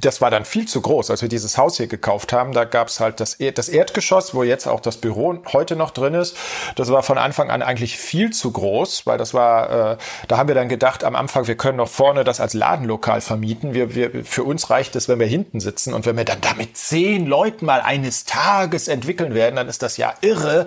das 0.00 0.20
war 0.20 0.30
dann 0.30 0.44
viel 0.44 0.66
zu 0.66 0.80
groß. 0.80 1.10
Als 1.10 1.22
wir 1.22 1.28
dieses 1.28 1.56
Haus 1.56 1.76
hier 1.76 1.86
gekauft 1.86 2.32
haben, 2.32 2.52
da 2.52 2.64
gab 2.64 2.88
es 2.88 2.98
halt 2.98 3.20
das, 3.20 3.34
Erd 3.34 3.58
das 3.58 3.68
Erdgeschoss, 3.68 4.34
wo 4.34 4.42
jetzt 4.42 4.66
auch 4.66 4.80
das 4.80 4.96
Büro 4.96 5.38
heute 5.52 5.76
noch 5.76 5.92
drin 5.92 6.14
ist. 6.14 6.36
Das 6.74 6.90
war 6.90 7.04
von 7.04 7.16
Anfang 7.16 7.50
an 7.50 7.62
eigentlich 7.62 7.96
viel 7.96 8.30
zu 8.32 8.50
groß, 8.50 9.06
weil 9.06 9.18
das 9.18 9.34
war, 9.34 9.92
äh, 9.92 9.96
da 10.26 10.38
haben 10.38 10.48
wir 10.48 10.56
dann 10.56 10.68
gedacht, 10.68 11.04
am 11.04 11.14
Anfang, 11.14 11.46
wir 11.46 11.56
können 11.56 11.76
noch 11.76 11.88
vorne 11.88 12.24
das 12.24 12.40
als 12.40 12.54
Ladenlokal 12.54 13.20
vermieten. 13.20 13.72
Wir, 13.72 13.94
wir, 13.94 14.24
für 14.24 14.42
uns 14.42 14.68
reicht 14.70 14.96
es, 14.96 15.08
wenn 15.08 15.20
wir 15.20 15.28
hinten 15.28 15.60
sitzen 15.60 15.94
und 15.94 16.06
wenn 16.06 16.16
wir 16.16 16.24
dann 16.24 16.40
damit 16.40 16.76
zehn 16.76 17.26
Leuten 17.26 17.66
mal 17.66 17.80
eines 17.80 18.24
Tages 18.24 18.88
entwickeln 18.88 19.34
werden, 19.34 19.54
dann 19.54 19.68
ist 19.68 19.82
das 19.82 19.96
ja 19.96 20.14
irre. 20.22 20.66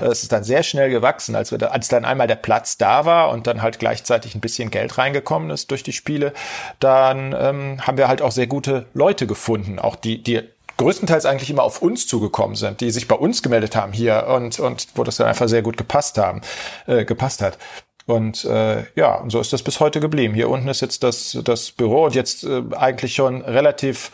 Es 0.00 0.22
ist 0.22 0.30
dann 0.30 0.44
sehr 0.44 0.62
schnell 0.62 0.90
gewachsen, 0.90 1.34
als 1.34 1.50
wir 1.50 1.58
da, 1.58 1.68
als 1.68 1.88
dann 1.88 2.04
einmal 2.04 2.28
der 2.28 2.36
Platz 2.36 2.78
da 2.78 3.04
war 3.04 3.30
und 3.30 3.48
dann 3.48 3.60
halt 3.60 3.80
gleichzeitig 3.80 4.36
ein 4.36 4.40
bisschen 4.40 4.70
Geld 4.70 4.98
reingekommen 4.98 5.50
ist 5.50 5.70
durch 5.72 5.82
die 5.82 5.92
Spiele, 5.92 6.32
dann 6.78 7.34
ähm, 7.36 7.86
haben 7.86 7.98
wir 7.98 8.06
halt 8.06 8.19
halt 8.20 8.28
auch 8.28 8.32
sehr 8.32 8.46
gute 8.46 8.86
Leute 8.94 9.26
gefunden, 9.26 9.78
auch 9.78 9.96
die, 9.96 10.22
die 10.22 10.42
größtenteils 10.76 11.26
eigentlich 11.26 11.50
immer 11.50 11.62
auf 11.62 11.82
uns 11.82 12.06
zugekommen 12.06 12.56
sind, 12.56 12.80
die 12.80 12.90
sich 12.90 13.08
bei 13.08 13.14
uns 13.14 13.42
gemeldet 13.42 13.76
haben 13.76 13.92
hier 13.92 14.26
und, 14.28 14.58
und 14.60 14.88
wo 14.94 15.04
das 15.04 15.16
dann 15.16 15.26
einfach 15.26 15.48
sehr 15.48 15.62
gut 15.62 15.76
gepasst 15.76 16.16
haben, 16.16 16.40
äh, 16.86 17.04
gepasst 17.04 17.42
hat. 17.42 17.58
Und 18.06 18.44
äh, 18.44 18.84
ja, 18.94 19.16
und 19.16 19.30
so 19.30 19.40
ist 19.40 19.52
das 19.52 19.62
bis 19.62 19.78
heute 19.78 20.00
geblieben. 20.00 20.34
Hier 20.34 20.48
unten 20.48 20.68
ist 20.68 20.80
jetzt 20.80 21.02
das, 21.02 21.38
das 21.44 21.70
Büro 21.70 22.06
und 22.06 22.14
jetzt 22.14 22.44
äh, 22.44 22.62
eigentlich 22.76 23.14
schon 23.14 23.42
relativ, 23.42 24.10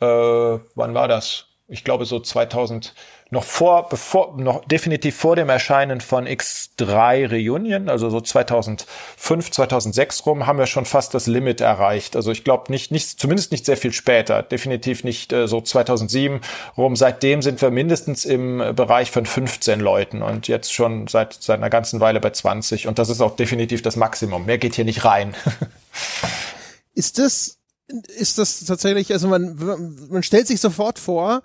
äh, 0.00 0.06
wann 0.06 0.94
war 0.94 1.08
das? 1.08 1.46
Ich 1.68 1.84
glaube 1.84 2.04
so 2.04 2.18
2000 2.18 2.94
noch 3.32 3.44
vor, 3.44 3.88
bevor, 3.88 4.36
noch 4.36 4.64
definitiv 4.64 5.16
vor 5.16 5.36
dem 5.36 5.48
Erscheinen 5.48 6.00
von 6.00 6.26
X3 6.26 7.30
Reunion, 7.30 7.88
also 7.88 8.10
so 8.10 8.20
2005, 8.20 9.50
2006 9.52 10.26
rum, 10.26 10.46
haben 10.48 10.58
wir 10.58 10.66
schon 10.66 10.84
fast 10.84 11.14
das 11.14 11.28
Limit 11.28 11.60
erreicht. 11.60 12.16
Also 12.16 12.32
ich 12.32 12.42
glaube 12.42 12.72
nicht, 12.72 12.90
nicht, 12.90 13.20
zumindest 13.20 13.52
nicht 13.52 13.66
sehr 13.66 13.76
viel 13.76 13.92
später, 13.92 14.42
definitiv 14.42 15.04
nicht 15.04 15.32
äh, 15.32 15.46
so 15.46 15.60
2007 15.60 16.40
rum. 16.76 16.96
Seitdem 16.96 17.40
sind 17.40 17.62
wir 17.62 17.70
mindestens 17.70 18.24
im 18.24 18.58
Bereich 18.74 19.12
von 19.12 19.24
15 19.24 19.78
Leuten 19.78 20.22
und 20.22 20.48
jetzt 20.48 20.72
schon 20.72 21.06
seit, 21.06 21.34
seit 21.34 21.58
einer 21.58 21.70
ganzen 21.70 22.00
Weile 22.00 22.18
bei 22.18 22.30
20 22.30 22.88
und 22.88 22.98
das 22.98 23.10
ist 23.10 23.20
auch 23.20 23.36
definitiv 23.36 23.82
das 23.82 23.94
Maximum. 23.94 24.44
Mehr 24.46 24.58
geht 24.58 24.74
hier 24.74 24.84
nicht 24.84 25.04
rein. 25.04 25.36
ist 26.94 27.18
das, 27.18 27.58
ist 28.18 28.38
das 28.38 28.64
tatsächlich, 28.64 29.12
also 29.12 29.28
man, 29.28 29.56
man 30.10 30.24
stellt 30.24 30.48
sich 30.48 30.60
sofort 30.60 30.98
vor, 30.98 31.42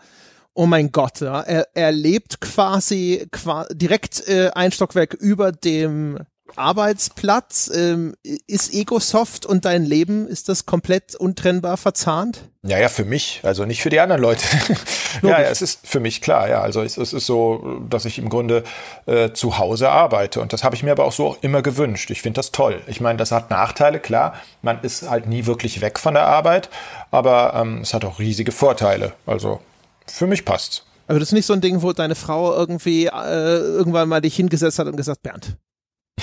oh 0.56 0.66
mein 0.66 0.92
Gott, 0.92 1.22
ja, 1.22 1.42
er, 1.42 1.68
er 1.74 1.92
lebt 1.92 2.42
quasi, 2.42 3.28
quasi 3.32 3.78
direkt 3.78 4.28
äh, 4.28 4.50
ein 4.56 4.72
Stockwerk 4.72 5.14
über 5.14 5.52
dem 5.52 6.20
Arbeitsplatz. 6.56 7.70
Ähm, 7.76 8.16
ist 8.48 8.74
Egosoft 8.74 9.46
und 9.46 9.66
dein 9.66 9.84
Leben, 9.84 10.28
ist 10.28 10.50
das 10.50 10.66
komplett 10.66 11.16
untrennbar 11.16 11.78
verzahnt? 11.78 12.50
Ja, 12.64 12.80
ja, 12.80 12.90
für 12.90 13.06
mich, 13.06 13.42
also 13.44 13.66
nicht 13.66 13.82
für 13.82 13.90
die 13.90 14.00
anderen 14.00 14.22
Leute. 14.22 14.44
ja, 15.22 15.42
ja, 15.42 15.50
es 15.50 15.62
ist 15.62 15.86
für 15.86 16.00
mich 16.00 16.22
klar, 16.22 16.50
ja. 16.50 16.62
Also 16.62 16.82
es, 16.82 16.98
es 16.98 17.14
ist 17.14 17.26
so, 17.26 17.82
dass 17.90 18.06
ich 18.06 18.18
im 18.18 18.30
Grunde 18.30 18.64
äh, 19.06 19.32
zu 19.34 19.58
Hause 19.58 19.90
arbeite. 19.90 20.40
Und 20.40 20.54
das 20.54 20.64
habe 20.64 20.76
ich 20.76 20.84
mir 20.84 20.92
aber 20.92 21.06
auch 21.06 21.12
so 21.12 21.38
immer 21.42 21.62
gewünscht. 21.62 22.10
Ich 22.10 22.22
finde 22.22 22.40
das 22.40 22.52
toll. 22.52 22.82
Ich 22.88 23.02
meine, 23.02 23.18
das 23.18 23.32
hat 23.32 23.50
Nachteile, 23.50 24.00
klar. 24.00 24.34
Man 24.62 24.82
ist 24.82 25.10
halt 25.10 25.28
nie 25.28 25.46
wirklich 25.46 25.82
weg 25.82 26.00
von 26.00 26.14
der 26.14 26.26
Arbeit, 26.26 26.70
aber 27.12 27.54
ähm, 27.56 27.82
es 27.82 27.94
hat 27.94 28.06
auch 28.06 28.20
riesige 28.20 28.52
Vorteile. 28.52 29.14
Also 29.26 29.60
für 30.08 30.28
mich 30.28 30.46
passt's. 30.46 30.86
Aber 31.08 31.20
das 31.20 31.30
ist 31.30 31.34
nicht 31.34 31.46
so 31.46 31.54
ein 31.54 31.62
Ding, 31.62 31.82
wo 31.82 31.94
deine 31.94 32.16
Frau 32.16 32.54
irgendwie 32.54 33.06
äh, 33.06 33.58
irgendwann 33.58 34.10
mal 34.10 34.22
dich 34.22 34.36
hingesetzt 34.36 34.80
hat 34.80 34.88
und 34.88 34.98
gesagt, 34.98 35.22
Bernd, 35.22 35.58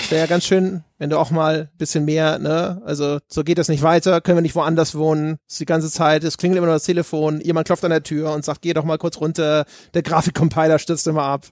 wäre 0.09 0.21
ja 0.21 0.27
ganz 0.27 0.45
schön, 0.45 0.83
wenn 0.97 1.09
du 1.09 1.17
auch 1.17 1.31
mal 1.31 1.69
ein 1.71 1.77
bisschen 1.77 2.05
mehr, 2.05 2.39
ne, 2.39 2.81
also 2.85 3.19
so 3.27 3.43
geht 3.43 3.57
das 3.57 3.69
nicht 3.69 3.83
weiter, 3.83 4.21
können 4.21 4.37
wir 4.37 4.41
nicht 4.41 4.55
woanders 4.55 4.95
wohnen, 4.95 5.37
ist 5.47 5.59
die 5.59 5.65
ganze 5.65 5.89
Zeit, 5.89 6.23
es 6.23 6.37
klingelt 6.37 6.57
immer 6.57 6.67
nur 6.67 6.75
das 6.75 6.83
Telefon, 6.83 7.41
jemand 7.41 7.67
klopft 7.67 7.83
an 7.83 7.91
der 7.91 8.03
Tür 8.03 8.33
und 8.33 8.43
sagt, 8.43 8.61
geh 8.61 8.73
doch 8.73 8.83
mal 8.83 8.97
kurz 8.97 9.19
runter, 9.19 9.65
der 9.93 10.03
Grafikcompiler 10.03 10.79
stürzt 10.79 11.07
immer 11.07 11.23
ab. 11.23 11.47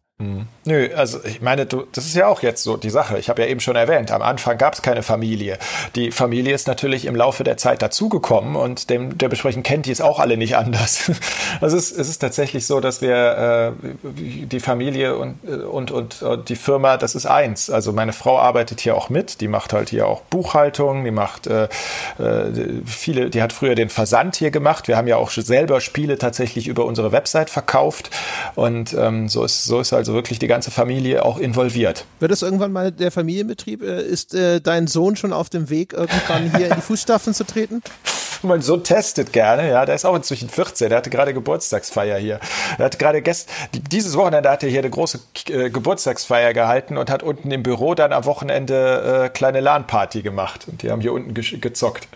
Nö, 0.63 0.89
also 0.95 1.19
ich 1.23 1.41
meine, 1.41 1.65
du, 1.65 1.85
das 1.91 2.05
ist 2.05 2.15
ja 2.15 2.27
auch 2.27 2.43
jetzt 2.43 2.63
so 2.63 2.77
die 2.77 2.89
Sache. 2.91 3.17
Ich 3.17 3.29
habe 3.29 3.41
ja 3.41 3.47
eben 3.47 3.59
schon 3.59 3.75
erwähnt, 3.75 4.11
am 4.11 4.21
Anfang 4.21 4.57
gab 4.57 4.75
es 4.75 4.81
keine 4.81 5.01
Familie. 5.01 5.57
Die 5.95 6.11
Familie 6.11 6.53
ist 6.53 6.67
natürlich 6.67 7.05
im 7.05 7.15
Laufe 7.15 7.43
der 7.43 7.57
Zeit 7.57 7.81
dazugekommen 7.81 8.55
und 8.55 8.89
dem, 8.89 9.17
der 9.17 9.27
besprechen 9.29 9.63
kennt 9.63 9.87
die 9.87 9.91
es 9.91 10.01
auch 10.01 10.19
alle 10.19 10.37
nicht 10.37 10.55
anders. 10.55 11.11
Also 11.59 11.77
es 11.77 11.91
ist, 11.91 11.99
es 11.99 12.09
ist 12.09 12.19
tatsächlich 12.19 12.65
so, 12.65 12.79
dass 12.79 13.01
wir 13.01 13.73
äh, 13.83 13.87
die 14.03 14.59
Familie 14.59 15.15
und, 15.17 15.43
und, 15.45 15.91
und, 15.91 16.21
und 16.23 16.49
die 16.49 16.55
Firma, 16.55 16.97
das 16.97 17.13
ist 17.13 17.25
eins. 17.25 17.69
Also 17.69 17.91
meine 17.91 18.13
Frau 18.13 18.39
arbeitet 18.39 18.79
hier 18.79 18.95
auch 18.95 19.09
mit, 19.09 19.41
die 19.41 19.47
macht 19.47 19.73
halt 19.73 19.89
hier 19.89 20.07
auch 20.07 20.21
Buchhaltung, 20.21 21.03
die 21.03 21.11
macht 21.11 21.47
äh, 21.47 21.65
äh 22.17 22.81
viele, 22.85 23.29
die 23.29 23.41
hat 23.41 23.53
früher 23.53 23.75
den 23.75 23.89
Versand 23.89 24.37
hier 24.37 24.49
gemacht. 24.49 24.87
Wir 24.87 24.97
haben 24.97 25.07
ja 25.07 25.17
auch 25.17 25.29
selber 25.29 25.81
Spiele 25.81 26.17
tatsächlich 26.17 26.67
über 26.67 26.85
unsere 26.85 27.11
Website 27.11 27.49
verkauft 27.49 28.09
und 28.55 28.93
ähm, 28.93 29.27
so 29.27 29.43
ist 29.43 29.65
so 29.65 29.79
ist 29.79 29.93
also 29.93 30.10
Also 30.11 30.17
wirklich 30.17 30.39
die 30.39 30.47
ganze 30.47 30.71
Familie 30.71 31.23
auch 31.23 31.37
involviert. 31.37 32.03
Wird 32.19 32.33
es 32.33 32.41
irgendwann 32.41 32.73
mal 32.73 32.91
der 32.91 33.11
Familienbetrieb? 33.11 33.81
Äh, 33.81 34.01
ist 34.01 34.33
äh, 34.33 34.59
dein 34.59 34.87
Sohn 34.87 35.15
schon 35.15 35.31
auf 35.31 35.49
dem 35.49 35.69
Weg, 35.69 35.93
irgendwann 35.93 36.53
hier 36.57 36.67
in 36.67 36.75
die 36.75 36.81
Fußstapfen 36.81 37.33
zu 37.33 37.45
treten? 37.45 37.81
mein 38.41 38.61
Sohn 38.61 38.83
testet 38.83 39.31
gerne, 39.31 39.69
ja, 39.69 39.85
der 39.85 39.95
ist 39.95 40.03
auch 40.03 40.15
inzwischen 40.15 40.49
14, 40.49 40.89
der 40.89 40.97
hatte 40.97 41.09
gerade 41.09 41.33
Geburtstagsfeier 41.33 42.17
hier. 42.17 42.41
Er 42.77 42.85
hat 42.85 42.99
gerade 42.99 43.21
gest 43.21 43.49
dieses 43.73 44.17
Wochenende 44.17 44.49
hat 44.49 44.63
er 44.63 44.69
hier 44.69 44.79
eine 44.79 44.89
große 44.89 45.21
äh, 45.47 45.69
Geburtstagsfeier 45.69 46.53
gehalten 46.53 46.97
und 46.97 47.09
hat 47.09 47.23
unten 47.23 47.49
im 47.49 47.63
Büro 47.63 47.95
dann 47.95 48.11
am 48.11 48.25
Wochenende 48.25 49.27
äh, 49.27 49.29
kleine 49.29 49.61
LAN-Party 49.61 50.23
gemacht 50.23 50.67
und 50.67 50.81
die 50.81 50.91
haben 50.91 50.99
hier 50.99 51.13
unten 51.13 51.33
ge 51.33 51.57
gezockt. 51.57 52.09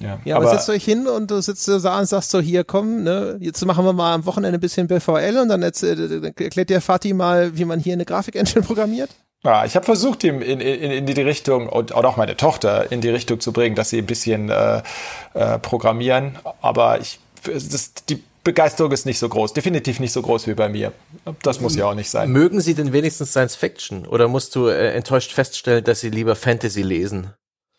Ja, 0.00 0.18
ja 0.24 0.36
aber, 0.36 0.46
aber 0.46 0.56
setzt 0.56 0.68
euch 0.70 0.84
hin 0.84 1.06
und 1.06 1.30
du 1.30 1.40
sitzt 1.40 1.68
da 1.68 1.98
und 1.98 2.06
sagst 2.06 2.30
so, 2.30 2.40
hier 2.40 2.64
komm, 2.64 3.04
ne, 3.04 3.36
jetzt 3.40 3.64
machen 3.64 3.84
wir 3.84 3.92
mal 3.92 4.14
am 4.14 4.26
Wochenende 4.26 4.58
ein 4.58 4.60
bisschen 4.60 4.88
BVL 4.88 5.38
und 5.40 5.48
dann 5.48 5.62
erklärt 5.62 6.70
der 6.70 6.80
Fatih 6.80 7.14
mal, 7.14 7.56
wie 7.56 7.64
man 7.64 7.78
hier 7.78 7.92
eine 7.92 8.04
Grafik-Engine 8.04 8.62
programmiert? 8.66 9.10
Ja, 9.44 9.66
ich 9.66 9.76
habe 9.76 9.84
versucht, 9.84 10.24
ihm 10.24 10.40
in, 10.40 10.58
in, 10.60 10.90
in 10.90 11.06
die 11.06 11.20
Richtung 11.20 11.68
und 11.68 11.94
auch 11.94 12.16
meine 12.16 12.36
Tochter 12.36 12.90
in 12.90 13.02
die 13.02 13.10
Richtung 13.10 13.40
zu 13.40 13.52
bringen, 13.52 13.76
dass 13.76 13.90
sie 13.90 13.98
ein 13.98 14.06
bisschen 14.06 14.48
äh, 14.48 14.82
äh, 15.34 15.58
programmieren. 15.58 16.38
Aber 16.62 16.98
ich, 16.98 17.20
das, 17.44 17.92
die 18.08 18.22
Begeisterung 18.42 18.90
ist 18.90 19.04
nicht 19.04 19.18
so 19.18 19.28
groß, 19.28 19.52
definitiv 19.52 20.00
nicht 20.00 20.12
so 20.12 20.22
groß 20.22 20.46
wie 20.46 20.54
bei 20.54 20.70
mir. 20.70 20.92
Das 21.42 21.60
muss 21.60 21.76
ja 21.76 21.86
auch 21.86 21.94
nicht 21.94 22.08
sein. 22.08 22.30
Mögen 22.30 22.60
Sie 22.62 22.74
denn 22.74 22.94
wenigstens 22.94 23.30
Science 23.30 23.54
Fiction 23.54 24.06
oder 24.06 24.28
musst 24.28 24.54
du 24.56 24.68
äh, 24.68 24.92
enttäuscht 24.92 25.32
feststellen, 25.32 25.84
dass 25.84 26.00
Sie 26.00 26.10
lieber 26.10 26.36
Fantasy 26.36 26.82
lesen? 26.82 27.34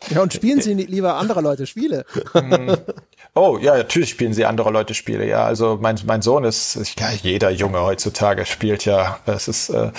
Ja, 0.09 0.21
und 0.21 0.33
spielen 0.33 0.61
Sie 0.61 0.73
lieber 0.73 1.15
andere 1.15 1.41
Leute 1.41 1.65
Spiele? 1.65 2.05
Oh, 3.37 3.57
ja, 3.61 3.75
natürlich 3.75 4.11
spielen 4.11 4.33
sie 4.33 4.45
andere 4.45 4.71
Leute 4.71 4.93
Spiele, 4.93 5.27
ja. 5.27 5.43
Also 5.43 5.77
mein, 5.81 5.99
mein 6.05 6.21
Sohn 6.21 6.45
ist, 6.45 6.79
ja, 6.97 7.09
jeder 7.11 7.49
Junge 7.49 7.81
heutzutage 7.81 8.45
spielt 8.45 8.85
ja. 8.85 9.19
Es 9.25 9.49
ist, 9.49 9.71
äh, 9.71 9.91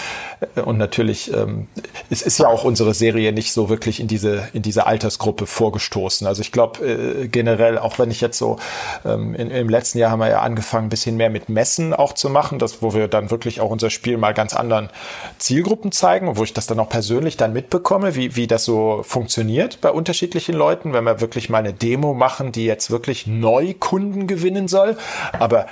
und 0.64 0.78
natürlich, 0.78 1.30
ähm, 1.34 1.68
es 2.08 2.22
ist 2.22 2.38
ja 2.38 2.48
auch 2.48 2.64
unsere 2.64 2.94
Serie 2.94 3.32
nicht 3.32 3.52
so 3.52 3.68
wirklich 3.68 4.00
in 4.00 4.08
diese, 4.08 4.48
in 4.54 4.62
diese 4.62 4.86
Altersgruppe 4.86 5.44
vorgestoßen. 5.44 6.26
Also 6.26 6.40
ich 6.40 6.50
glaube, 6.50 6.82
äh, 6.82 7.28
generell, 7.28 7.76
auch 7.78 7.98
wenn 7.98 8.10
ich 8.10 8.22
jetzt 8.22 8.38
so, 8.38 8.56
ähm, 9.04 9.34
in, 9.34 9.50
im 9.50 9.68
letzten 9.68 9.98
Jahr 9.98 10.12
haben 10.12 10.20
wir 10.20 10.30
ja 10.30 10.40
angefangen, 10.40 10.86
ein 10.86 10.88
bisschen 10.88 11.18
mehr 11.18 11.28
mit 11.28 11.50
Messen 11.50 11.92
auch 11.92 12.14
zu 12.14 12.30
machen, 12.30 12.58
das, 12.58 12.80
wo 12.80 12.94
wir 12.94 13.06
dann 13.06 13.30
wirklich 13.30 13.60
auch 13.60 13.68
unser 13.68 13.90
Spiel 13.90 14.16
mal 14.16 14.32
ganz 14.32 14.54
anderen 14.54 14.88
Zielgruppen 15.36 15.92
zeigen, 15.92 16.38
wo 16.38 16.44
ich 16.44 16.54
das 16.54 16.66
dann 16.68 16.80
auch 16.80 16.88
persönlich 16.88 17.36
dann 17.36 17.52
mitbekomme, 17.52 18.14
wie, 18.14 18.34
wie 18.34 18.46
das 18.46 18.64
so 18.64 19.02
funktioniert 19.02 19.82
bei 19.82 19.90
unterschiedlichen 19.90 20.54
Leuten, 20.54 20.94
wenn 20.94 21.04
wir 21.04 21.20
wirklich 21.20 21.50
mal 21.50 21.58
eine 21.58 21.74
Demo 21.74 22.14
machen, 22.14 22.50
die 22.50 22.64
jetzt 22.64 22.90
wirklich 22.90 23.25
Neukunden 23.26 24.26
gewinnen 24.26 24.68
soll. 24.68 24.96
Aber 25.32 25.66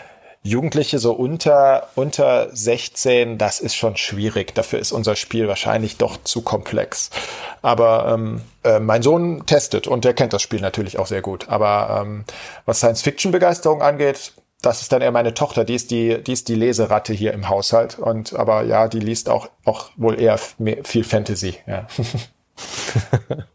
Jugendliche 0.47 0.99
so 0.99 1.15
unter, 1.15 1.89
unter 1.95 2.55
16, 2.55 3.39
das 3.39 3.61
ist 3.61 3.75
schon 3.75 3.97
schwierig. 3.97 4.55
Dafür 4.55 4.79
ist 4.79 4.93
unser 4.93 5.17
Spiel 5.17 5.49
wahrscheinlich 5.49 5.97
doch 5.97 6.23
zu 6.23 6.43
komplex. 6.43 7.09
Aber 7.63 8.13
ähm, 8.13 8.43
äh, 8.63 8.79
mein 8.79 9.01
Sohn 9.03 9.47
testet 9.47 9.87
und 9.87 10.05
der 10.05 10.13
kennt 10.13 10.35
das 10.35 10.43
Spiel 10.43 10.61
natürlich 10.61 10.99
auch 10.99 11.07
sehr 11.07 11.23
gut. 11.23 11.49
Aber 11.49 12.03
ähm, 12.03 12.25
was 12.67 12.79
Science-Fiction-Begeisterung 12.79 13.81
angeht, 13.81 14.35
das 14.61 14.83
ist 14.83 14.93
dann 14.93 15.01
eher 15.01 15.13
meine 15.13 15.33
Tochter, 15.33 15.65
die 15.65 15.75
ist 15.75 15.91
die, 15.91 16.23
die 16.23 16.33
ist 16.35 16.49
die 16.49 16.55
Leseratte 16.55 17.15
hier 17.15 17.33
im 17.33 17.49
Haushalt. 17.49 17.99
Und 17.99 18.35
aber 18.35 18.65
ja, 18.65 18.89
die 18.89 19.01
liest 19.01 19.31
auch, 19.31 19.49
auch 19.65 19.93
wohl 19.97 20.21
eher 20.21 20.37
viel 20.39 21.05
Fantasy. 21.05 21.57
Ja. 21.67 21.87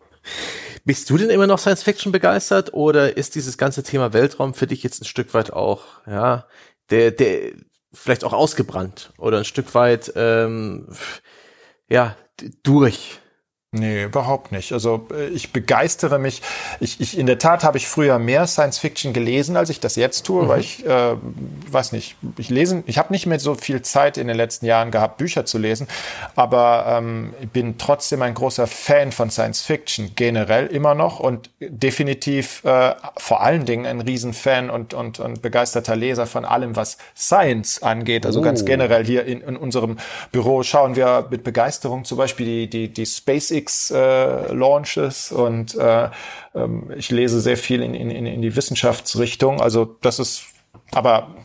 Bist 0.86 1.10
du 1.10 1.18
denn 1.18 1.30
immer 1.30 1.48
noch 1.48 1.60
Science 1.60 1.84
Fiction 1.84 2.12
begeistert 2.12 2.74
oder 2.74 3.18
ist 3.18 3.36
dieses 3.36 3.58
ganze 3.58 3.84
Thema 3.84 4.14
Weltraum 4.14 4.54
für 4.54 4.68
dich 4.68 4.84
jetzt 4.84 5.02
ein 5.02 5.06
Stück 5.06 5.34
weit 5.34 5.52
auch, 5.52 5.84
ja, 6.08 6.46
der, 6.90 7.12
der 7.12 7.54
vielleicht 7.94 8.24
auch 8.24 8.34
ausgebrannt 8.34 9.12
oder 9.18 9.40
ein 9.40 9.46
Stück 9.46 9.74
weit, 9.76 10.12
ähm, 10.16 10.88
ja, 11.90 12.16
durch? 12.64 13.20
Nee, 13.72 14.06
überhaupt 14.06 14.52
nicht. 14.52 14.74
Also 14.74 15.08
äh, 15.14 15.28
ich 15.28 15.54
begeistere 15.54 16.18
mich. 16.18 16.42
Ich, 16.80 17.00
ich 17.00 17.16
in 17.16 17.28
der 17.28 17.38
Tat 17.38 17.64
habe 17.64 17.78
ich 17.78 17.88
früher 17.88 18.18
mehr 18.18 18.48
Science 18.48 18.80
Fiction 18.80 19.14
gelesen, 19.14 19.56
als 19.56 19.70
ich 19.70 19.80
das 19.80 19.96
jetzt 19.96 20.26
tue, 20.26 20.42
mhm. 20.42 20.48
weil 20.48 20.60
ich 20.62 20.84
äh, 20.88 21.16
weiß 21.70 21.92
nicht, 21.92 22.16
ich 22.38 22.50
lesen, 22.50 22.84
ich 22.88 22.98
habe 22.98 23.14
nicht 23.14 23.28
mehr 23.28 23.40
so 23.40 23.54
viel 23.54 23.84
Zeit 23.84 24.18
in 24.18 24.28
den 24.28 24.36
letzten 24.36 24.66
Jahren 24.66 24.90
gehabt, 24.90 25.18
Bücher 25.18 25.46
zu 25.46 25.60
lesen, 25.60 25.88
aber 26.36 26.86
ähm, 26.88 27.36
ich 27.42 27.50
bin 27.50 27.78
trotzdem 27.78 28.24
ein 28.24 28.34
großer 28.34 28.66
Fan 28.66 29.12
von 29.12 29.30
Science 29.30 29.62
Fiction 29.62 30.14
generell 30.16 30.66
immer 30.66 30.96
noch 30.96 31.20
und 31.20 31.52
definitiv 31.60 32.64
äh, 32.66 32.96
vor 33.18 33.42
allen 33.42 33.68
Dingen 33.68 33.86
ein 33.86 34.02
Riesenfan 34.02 34.72
und 34.72 34.96
und 34.96 35.20
und 35.20 35.44
begeisterter 35.44 35.96
Leser 35.96 36.26
von 36.26 36.44
allem, 36.44 36.76
was 36.76 36.98
Science 37.16 37.84
angeht. 37.84 38.26
Also 38.26 38.40
oh. 38.40 38.44
ganz 38.44 38.66
generell 38.66 39.06
hier 39.06 39.26
in, 39.26 39.42
in 39.42 39.56
unserem 39.56 39.98
Büro 40.32 40.64
schauen 40.64 40.96
wir 40.96 41.28
mit 41.30 41.44
Begeisterung 41.44 42.04
zum 42.04 42.18
Beispiel 42.18 42.48
die 42.48 42.68
die 42.68 42.88
die 42.92 43.06
SpaceX 43.06 43.59
SpaceX-Launches 43.60 45.32
äh, 45.32 45.36
und 45.36 45.76
äh, 45.76 46.10
ähm, 46.56 46.92
ich 46.96 47.12
lese 47.12 47.40
sehr 47.42 47.58
viel 47.58 47.82
in, 47.82 47.94
in, 47.94 48.10
in 48.10 48.42
die 48.42 48.56
Wissenschaftsrichtung. 48.56 49.62
Also 49.62 49.98
das 50.02 50.20
ist, 50.20 50.44
aber 50.92 51.36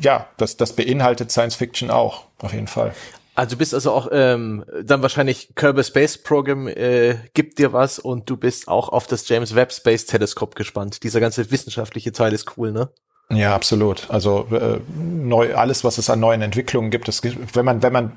ja, 0.00 0.28
das, 0.36 0.56
das 0.56 0.74
beinhaltet 0.74 1.30
Science 1.30 1.54
Fiction 1.54 1.90
auch, 1.90 2.24
auf 2.38 2.52
jeden 2.52 2.66
Fall. 2.66 2.94
Also 3.34 3.52
du 3.52 3.58
bist 3.58 3.72
also 3.72 3.92
auch 3.92 4.08
ähm, 4.10 4.64
dann 4.82 5.00
wahrscheinlich 5.00 5.54
Kerbal 5.54 5.84
Space 5.84 6.18
Program 6.18 6.66
äh, 6.66 7.18
gibt 7.34 7.60
dir 7.60 7.72
was 7.72 8.00
und 8.00 8.28
du 8.28 8.36
bist 8.36 8.66
auch 8.66 8.88
auf 8.88 9.06
das 9.06 9.28
James 9.28 9.54
Webb 9.54 9.72
Space 9.72 10.06
Teleskop 10.06 10.56
gespannt. 10.56 11.04
Dieser 11.04 11.20
ganze 11.20 11.48
wissenschaftliche 11.52 12.10
Teil 12.10 12.32
ist 12.32 12.56
cool, 12.56 12.72
ne? 12.72 12.90
Ja, 13.30 13.54
absolut. 13.54 14.06
Also 14.08 14.48
äh, 14.50 14.80
neu, 14.96 15.54
alles, 15.54 15.84
was 15.84 15.98
es 15.98 16.08
an 16.08 16.18
neuen 16.18 16.40
Entwicklungen 16.40 16.90
gibt, 16.90 17.08
es, 17.08 17.22
wenn 17.22 17.64
man, 17.64 17.82
wenn 17.82 17.92
man, 17.92 18.12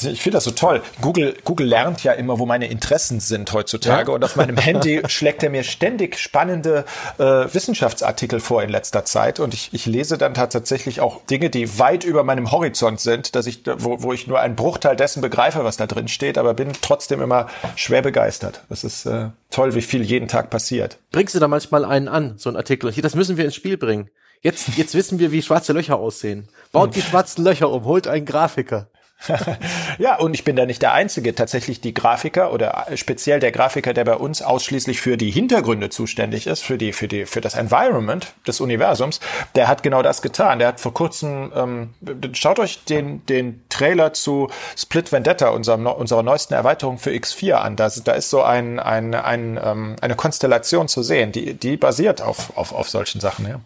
ich 0.00 0.22
finde 0.22 0.36
das 0.36 0.44
so 0.44 0.52
toll. 0.52 0.82
Google, 1.00 1.34
Google 1.42 1.66
lernt 1.66 2.04
ja 2.04 2.12
immer, 2.12 2.38
wo 2.38 2.46
meine 2.46 2.68
Interessen 2.68 3.18
sind 3.18 3.52
heutzutage. 3.52 4.12
Ja? 4.12 4.14
Und 4.14 4.24
auf 4.24 4.36
meinem 4.36 4.56
Handy 4.56 5.02
schlägt 5.08 5.42
er 5.42 5.50
mir 5.50 5.64
ständig 5.64 6.16
spannende 6.16 6.84
äh, 7.18 7.24
Wissenschaftsartikel 7.24 8.38
vor 8.38 8.62
in 8.62 8.70
letzter 8.70 9.04
Zeit. 9.04 9.40
Und 9.40 9.52
ich, 9.52 9.70
ich 9.72 9.86
lese 9.86 10.16
dann 10.16 10.34
tatsächlich 10.34 11.00
auch 11.00 11.24
Dinge, 11.26 11.50
die 11.50 11.80
weit 11.80 12.04
über 12.04 12.22
meinem 12.22 12.52
Horizont 12.52 13.00
sind, 13.00 13.34
dass 13.34 13.48
ich, 13.48 13.64
wo, 13.78 14.00
wo 14.00 14.12
ich 14.12 14.28
nur 14.28 14.38
einen 14.38 14.54
Bruchteil 14.54 14.94
dessen 14.94 15.22
begreife, 15.22 15.64
was 15.64 15.76
da 15.76 15.88
drin 15.88 16.06
steht, 16.06 16.38
aber 16.38 16.54
bin 16.54 16.70
trotzdem 16.80 17.20
immer 17.20 17.48
schwer 17.74 18.02
begeistert. 18.02 18.62
Das 18.68 18.84
ist 18.84 19.06
äh, 19.06 19.30
toll, 19.50 19.74
wie 19.74 19.82
viel 19.82 20.04
jeden 20.04 20.28
Tag 20.28 20.50
passiert. 20.50 20.98
Bringst 21.10 21.34
du 21.34 21.40
da 21.40 21.48
manchmal 21.48 21.84
einen 21.84 22.06
an, 22.06 22.34
so 22.36 22.48
ein 22.48 22.54
Artikel? 22.54 22.92
Hier, 22.92 23.02
das 23.02 23.16
müssen 23.16 23.36
wir 23.36 23.44
ins 23.44 23.56
Spiel 23.56 23.76
bringen. 23.76 24.08
Jetzt, 24.42 24.68
jetzt 24.76 24.94
wissen 24.94 25.18
wir, 25.18 25.32
wie 25.32 25.42
schwarze 25.42 25.72
Löcher 25.72 25.96
aussehen. 25.96 26.48
Baut 26.72 26.94
die 26.94 27.02
schwarzen 27.02 27.44
Löcher 27.44 27.70
um, 27.70 27.84
holt 27.84 28.06
einen 28.06 28.24
Grafiker. 28.24 28.88
ja, 29.98 30.18
und 30.18 30.32
ich 30.32 30.44
bin 30.44 30.56
da 30.56 30.64
nicht 30.64 30.80
der 30.80 30.92
Einzige. 30.92 31.34
Tatsächlich 31.34 31.80
die 31.80 31.92
Grafiker 31.92 32.52
oder 32.52 32.86
speziell 32.94 33.38
der 33.38 33.52
Grafiker, 33.52 33.92
der 33.92 34.04
bei 34.04 34.14
uns 34.14 34.40
ausschließlich 34.40 35.00
für 35.00 35.18
die 35.18 35.30
Hintergründe 35.30 35.90
zuständig 35.90 36.46
ist, 36.46 36.62
für 36.62 36.78
die, 36.78 36.92
für 36.92 37.06
die, 37.06 37.26
für 37.26 37.42
das 37.42 37.54
Environment 37.54 38.32
des 38.46 38.60
Universums, 38.60 39.20
der 39.54 39.68
hat 39.68 39.82
genau 39.82 40.02
das 40.02 40.22
getan. 40.22 40.58
Der 40.58 40.68
hat 40.68 40.80
vor 40.80 40.94
kurzem, 40.94 41.52
ähm, 41.54 41.90
schaut 42.32 42.58
euch 42.58 42.84
den, 42.84 43.26
den 43.26 43.62
Trailer 43.68 44.14
zu 44.14 44.48
Split 44.76 45.12
Vendetta, 45.12 45.50
unserem, 45.50 45.86
unserer 45.86 46.22
neuesten 46.22 46.54
Erweiterung 46.54 46.98
für 46.98 47.10
X4 47.10 47.54
an. 47.54 47.76
Da, 47.76 47.90
da 48.02 48.12
ist 48.12 48.30
so 48.30 48.42
ein, 48.42 48.78
ein, 48.78 49.14
ein, 49.14 49.60
ähm, 49.62 49.96
eine 50.00 50.16
Konstellation 50.16 50.88
zu 50.88 51.02
sehen, 51.02 51.32
die, 51.32 51.52
die 51.52 51.76
basiert 51.76 52.22
auf, 52.22 52.56
auf, 52.56 52.72
auf 52.72 52.88
solchen 52.88 53.20
Sachen, 53.20 53.46
ja. 53.46 53.60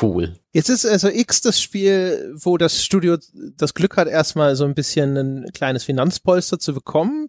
Cool. 0.00 0.38
Jetzt 0.52 0.70
ist 0.70 0.86
also 0.86 1.08
X 1.08 1.42
das 1.42 1.60
Spiel, 1.60 2.32
wo 2.34 2.56
das 2.56 2.82
Studio 2.82 3.18
das 3.56 3.74
Glück 3.74 3.96
hat, 3.96 4.08
erstmal 4.08 4.56
so 4.56 4.64
ein 4.64 4.74
bisschen 4.74 5.16
ein 5.16 5.52
kleines 5.52 5.84
Finanzpolster 5.84 6.58
zu 6.58 6.72
bekommen. 6.72 7.28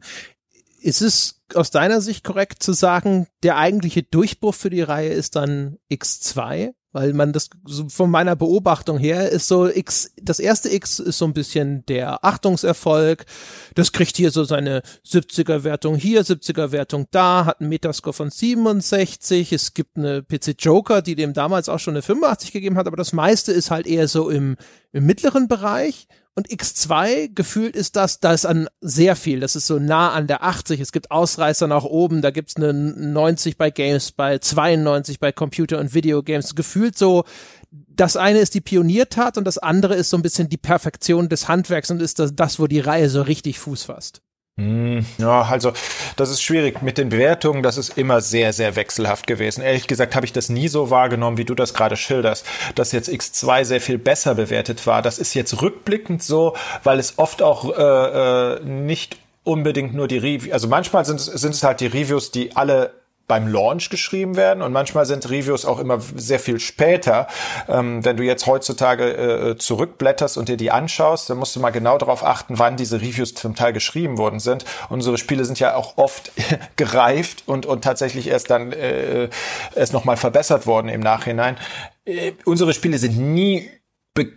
Ist 0.79 1.01
es 1.01 1.41
aus 1.53 1.71
deiner 1.71 2.01
Sicht 2.01 2.23
korrekt 2.23 2.63
zu 2.63 2.73
sagen, 2.73 3.27
der 3.43 3.57
eigentliche 3.57 4.03
Durchbruch 4.03 4.55
für 4.55 4.69
die 4.69 4.81
Reihe 4.81 5.09
ist 5.09 5.35
dann 5.35 5.77
X2? 5.91 6.73
Weil 6.93 7.13
man 7.13 7.33
das 7.33 7.49
so 7.65 7.89
von 7.89 8.09
meiner 8.09 8.35
Beobachtung 8.35 8.99
her 8.99 9.29
ist 9.29 9.47
so 9.47 9.67
X, 9.67 10.13
das 10.21 10.39
erste 10.39 10.73
X 10.73 10.99
ist 10.99 11.17
so 11.17 11.25
ein 11.25 11.33
bisschen 11.33 11.83
der 11.87 12.23
Achtungserfolg. 12.23 13.25
Das 13.73 13.91
kriegt 13.91 14.15
hier 14.15 14.29
so 14.29 14.43
seine 14.43 14.83
70er 15.05 15.63
Wertung 15.63 15.95
hier, 15.95 16.23
70er 16.23 16.71
Wertung 16.71 17.07
da, 17.11 17.45
hat 17.45 17.59
einen 17.59 17.69
Metascore 17.69 18.13
von 18.13 18.29
67. 18.29 19.51
Es 19.51 19.73
gibt 19.73 19.97
eine 19.97 20.21
PC 20.21 20.55
Joker, 20.59 21.01
die 21.01 21.15
dem 21.15 21.33
damals 21.33 21.67
auch 21.67 21.79
schon 21.79 21.95
eine 21.95 22.03
85 22.03 22.51
gegeben 22.51 22.77
hat, 22.77 22.87
aber 22.87 22.97
das 22.97 23.11
meiste 23.11 23.51
ist 23.51 23.71
halt 23.71 23.87
eher 23.87 24.07
so 24.07 24.29
im, 24.29 24.55
im 24.91 25.05
mittleren 25.05 25.47
Bereich. 25.47 26.07
Und 26.35 26.47
X2 26.49 27.29
gefühlt 27.33 27.75
ist 27.75 27.95
das, 27.95 28.19
da 28.19 28.33
ist 28.33 28.45
an 28.45 28.67
sehr 28.81 29.15
viel. 29.15 29.39
Das 29.39 29.55
ist 29.55 29.67
so 29.67 29.77
nah 29.77 30.11
an 30.13 30.25
der 30.25 30.43
80. 30.43 30.79
Es 30.79 30.91
gibt 30.91 31.11
Ausreißer 31.11 31.67
nach 31.67 31.83
oben. 31.83 32.23
Da 32.23 32.31
gibt's 32.31 32.55
eine 32.55 32.73
90 32.73 33.57
bei 33.57 33.69
Games, 33.69 34.11
bei 34.11 34.39
92 34.39 35.19
bei 35.19 35.31
Computer 35.31 35.79
und 35.79 35.93
Videogames. 35.93 36.55
Gefühlt 36.55 36.97
so, 36.97 37.23
das 37.71 38.17
eine 38.17 38.39
ist 38.39 38.55
die 38.55 38.61
Pioniertat 38.61 39.37
und 39.37 39.45
das 39.45 39.59
andere 39.59 39.93
ist 39.93 40.09
so 40.09 40.17
ein 40.17 40.23
bisschen 40.23 40.49
die 40.49 40.57
Perfektion 40.57 41.29
des 41.29 41.47
Handwerks 41.47 41.91
und 41.91 42.01
ist 42.01 42.17
das, 42.17 42.35
das 42.35 42.59
wo 42.59 42.65
die 42.65 42.79
Reihe 42.79 43.09
so 43.09 43.21
richtig 43.21 43.59
Fuß 43.59 43.83
fasst. 43.83 44.21
Hm, 44.59 45.03
ja, 45.17 45.41
also 45.41 45.73
das 46.15 46.29
ist 46.29 46.43
schwierig 46.43 46.83
mit 46.83 46.99
den 46.99 47.09
Bewertungen. 47.09 47.63
Das 47.63 47.77
ist 47.77 47.97
immer 47.97 48.21
sehr, 48.21 48.53
sehr 48.53 48.75
wechselhaft 48.75 49.25
gewesen. 49.25 49.61
Ehrlich 49.61 49.87
gesagt 49.87 50.15
habe 50.15 50.27
ich 50.27 50.33
das 50.33 50.49
nie 50.49 50.67
so 50.67 50.91
wahrgenommen, 50.91 51.37
wie 51.37 51.45
du 51.45 51.55
das 51.55 51.73
gerade 51.73 51.97
schilderst, 51.97 52.45
dass 52.75 52.91
jetzt 52.91 53.09
X2 53.09 53.65
sehr 53.65 53.81
viel 53.81 53.97
besser 53.97 54.35
bewertet 54.35 54.85
war. 54.85 55.01
Das 55.01 55.17
ist 55.17 55.33
jetzt 55.33 55.61
rückblickend 55.61 56.21
so, 56.21 56.55
weil 56.83 56.99
es 56.99 57.17
oft 57.17 57.41
auch 57.41 57.75
äh, 57.75 58.57
äh 58.57 58.63
nicht 58.63 59.17
unbedingt 59.43 59.93
nur 59.93 60.07
die 60.07 60.17
Reviews, 60.17 60.53
also 60.53 60.67
manchmal 60.67 61.03
sind, 61.05 61.19
sind 61.19 61.53
es 61.53 61.63
halt 61.63 61.81
die 61.81 61.87
Reviews, 61.87 62.31
die 62.31 62.55
alle 62.55 62.93
beim 63.27 63.47
Launch 63.47 63.89
geschrieben 63.89 64.35
werden 64.35 64.61
und 64.61 64.73
manchmal 64.73 65.05
sind 65.05 65.29
Reviews 65.29 65.65
auch 65.65 65.79
immer 65.79 65.99
sehr 65.99 66.39
viel 66.39 66.59
später. 66.59 67.27
Ähm, 67.69 68.03
wenn 68.03 68.17
du 68.17 68.23
jetzt 68.23 68.47
heutzutage 68.47 69.51
äh, 69.51 69.57
zurückblätterst 69.57 70.37
und 70.37 70.49
dir 70.49 70.57
die 70.57 70.71
anschaust, 70.71 71.29
dann 71.29 71.37
musst 71.37 71.55
du 71.55 71.59
mal 71.59 71.69
genau 71.69 71.97
darauf 71.97 72.23
achten, 72.25 72.59
wann 72.59 72.75
diese 72.75 73.01
Reviews 73.01 73.33
zum 73.33 73.55
Teil 73.55 73.71
geschrieben 73.71 74.17
worden 74.17 74.39
sind. 74.39 74.65
Unsere 74.89 75.17
Spiele 75.17 75.45
sind 75.45 75.59
ja 75.59 75.75
auch 75.75 75.97
oft 75.97 76.31
gereift 76.75 77.43
und, 77.45 77.65
und 77.65 77.83
tatsächlich 77.83 78.27
erst 78.27 78.49
dann 78.49 78.73
äh, 78.73 79.29
erst 79.73 79.93
nochmal 79.93 80.17
verbessert 80.17 80.67
worden 80.67 80.89
im 80.89 81.01
Nachhinein. 81.01 81.57
Äh, 82.05 82.33
unsere 82.45 82.73
Spiele 82.73 82.97
sind 82.97 83.17
nie 83.17 83.69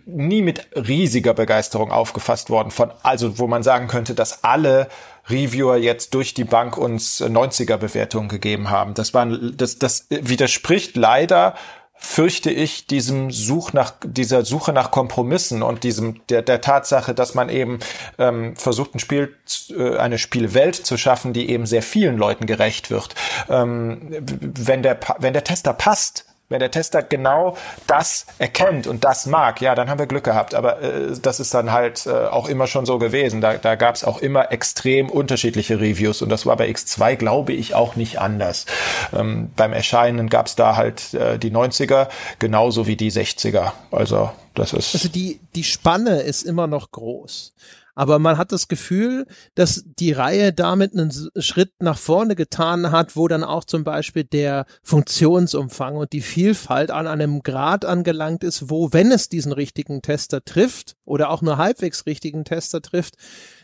nie 0.05 0.41
mit 0.41 0.67
riesiger 0.75 1.35
Begeisterung 1.35 1.91
aufgefasst 1.91 2.49
worden 2.49 2.71
von, 2.71 2.91
also 3.03 3.37
wo 3.37 3.45
man 3.45 3.61
sagen 3.61 3.87
könnte, 3.87 4.15
dass 4.15 4.43
alle 4.43 4.87
Reviewer 5.29 5.77
jetzt 5.77 6.13
durch 6.13 6.33
die 6.33 6.43
Bank 6.43 6.77
uns 6.77 7.21
90er 7.21 7.77
Bewertungen 7.77 8.29
gegeben 8.29 8.69
haben. 8.69 8.93
Das 8.93 9.13
war, 9.13 9.25
das, 9.25 9.77
das 9.77 10.07
widerspricht 10.09 10.95
leider 10.95 11.55
fürchte 11.99 12.51
ich 12.51 12.85
diesem 12.85 13.31
Such 13.31 13.73
nach 13.73 13.93
dieser 14.03 14.45
Suche 14.45 14.71
nach 14.71 14.91
Kompromissen 14.91 15.63
und 15.63 15.83
diesem 15.83 16.21
der 16.27 16.43
der 16.43 16.61
Tatsache, 16.61 17.15
dass 17.15 17.33
man 17.33 17.49
eben 17.49 17.79
ähm, 18.19 18.55
versucht 18.55 18.93
ein 18.93 18.99
Spiel 18.99 19.35
äh, 19.75 19.97
eine 19.97 20.19
Spielwelt 20.19 20.75
zu 20.75 20.95
schaffen, 20.97 21.33
die 21.33 21.49
eben 21.49 21.65
sehr 21.65 21.81
vielen 21.81 22.17
Leuten 22.17 22.45
gerecht 22.45 22.91
wird. 22.91 23.15
Ähm, 23.49 24.09
wenn 24.21 24.83
der 24.83 24.99
wenn 25.17 25.33
der 25.33 25.43
Tester 25.43 25.73
passt, 25.73 26.25
wenn 26.49 26.59
der 26.59 26.71
Tester 26.71 27.03
genau 27.03 27.57
das 27.87 28.25
erkennt 28.37 28.87
und 28.87 29.03
das 29.03 29.25
mag, 29.25 29.61
ja, 29.61 29.75
dann 29.75 29.89
haben 29.89 29.99
wir 29.99 30.07
Glück 30.07 30.23
gehabt. 30.23 30.55
Aber 30.55 30.81
äh, 30.81 31.13
das 31.21 31.39
ist 31.39 31.53
dann 31.53 31.71
halt 31.71 32.05
äh, 32.05 32.11
auch 32.11 32.47
immer 32.47 32.67
schon 32.67 32.85
so 32.85 32.97
gewesen. 32.99 33.41
Da, 33.41 33.57
da 33.57 33.75
gab 33.75 33.95
es 33.95 34.03
auch 34.03 34.19
immer 34.19 34.51
extrem 34.51 35.09
unterschiedliche 35.09 35.79
Reviews 35.79 36.21
und 36.21 36.29
das 36.29 36.45
war 36.45 36.55
bei 36.55 36.69
X2, 36.69 37.15
glaube 37.15 37.53
ich, 37.53 37.75
auch 37.75 37.95
nicht 37.95 38.19
anders. 38.19 38.65
Ähm, 39.13 39.51
beim 39.55 39.73
Erscheinen 39.73 40.29
gab 40.29 40.47
es 40.47 40.55
da 40.55 40.75
halt 40.75 41.13
äh, 41.13 41.37
die 41.37 41.51
90er 41.51 42.07
genauso 42.39 42.87
wie 42.87 42.95
die 42.95 43.11
60er. 43.11 43.73
Also 43.91 44.31
das 44.53 44.73
ist. 44.73 44.95
Also 44.95 45.09
die, 45.09 45.39
die 45.55 45.63
Spanne 45.63 46.21
ist 46.21 46.43
immer 46.43 46.67
noch 46.67 46.91
groß 46.91 47.53
aber 47.97 48.19
man 48.19 48.37
hat 48.37 48.51
das 48.51 48.67
Gefühl, 48.67 49.25
dass 49.55 49.83
die 49.83 50.11
Reihe 50.11 50.53
damit 50.53 50.93
einen 50.93 51.11
Schritt 51.39 51.71
nach 51.79 51.97
vorne 51.97 52.35
getan 52.35 52.91
hat, 52.91 53.15
wo 53.15 53.27
dann 53.27 53.43
auch 53.43 53.63
zum 53.63 53.83
Beispiel 53.83 54.23
der 54.23 54.67
Funktionsumfang 54.83 55.95
und 55.95 56.13
die 56.13 56.21
Vielfalt 56.21 56.91
an 56.91 57.07
einem 57.07 57.41
Grad 57.41 57.85
angelangt 57.85 58.43
ist, 58.43 58.69
wo, 58.69 58.93
wenn 58.93 59.11
es 59.11 59.29
diesen 59.29 59.51
richtigen 59.51 60.03
Tester 60.03 60.45
trifft 60.45 60.95
oder 61.05 61.31
auch 61.31 61.41
nur 61.41 61.57
halbwegs 61.57 62.05
richtigen 62.05 62.45
Tester 62.45 62.83
trifft, 62.83 63.15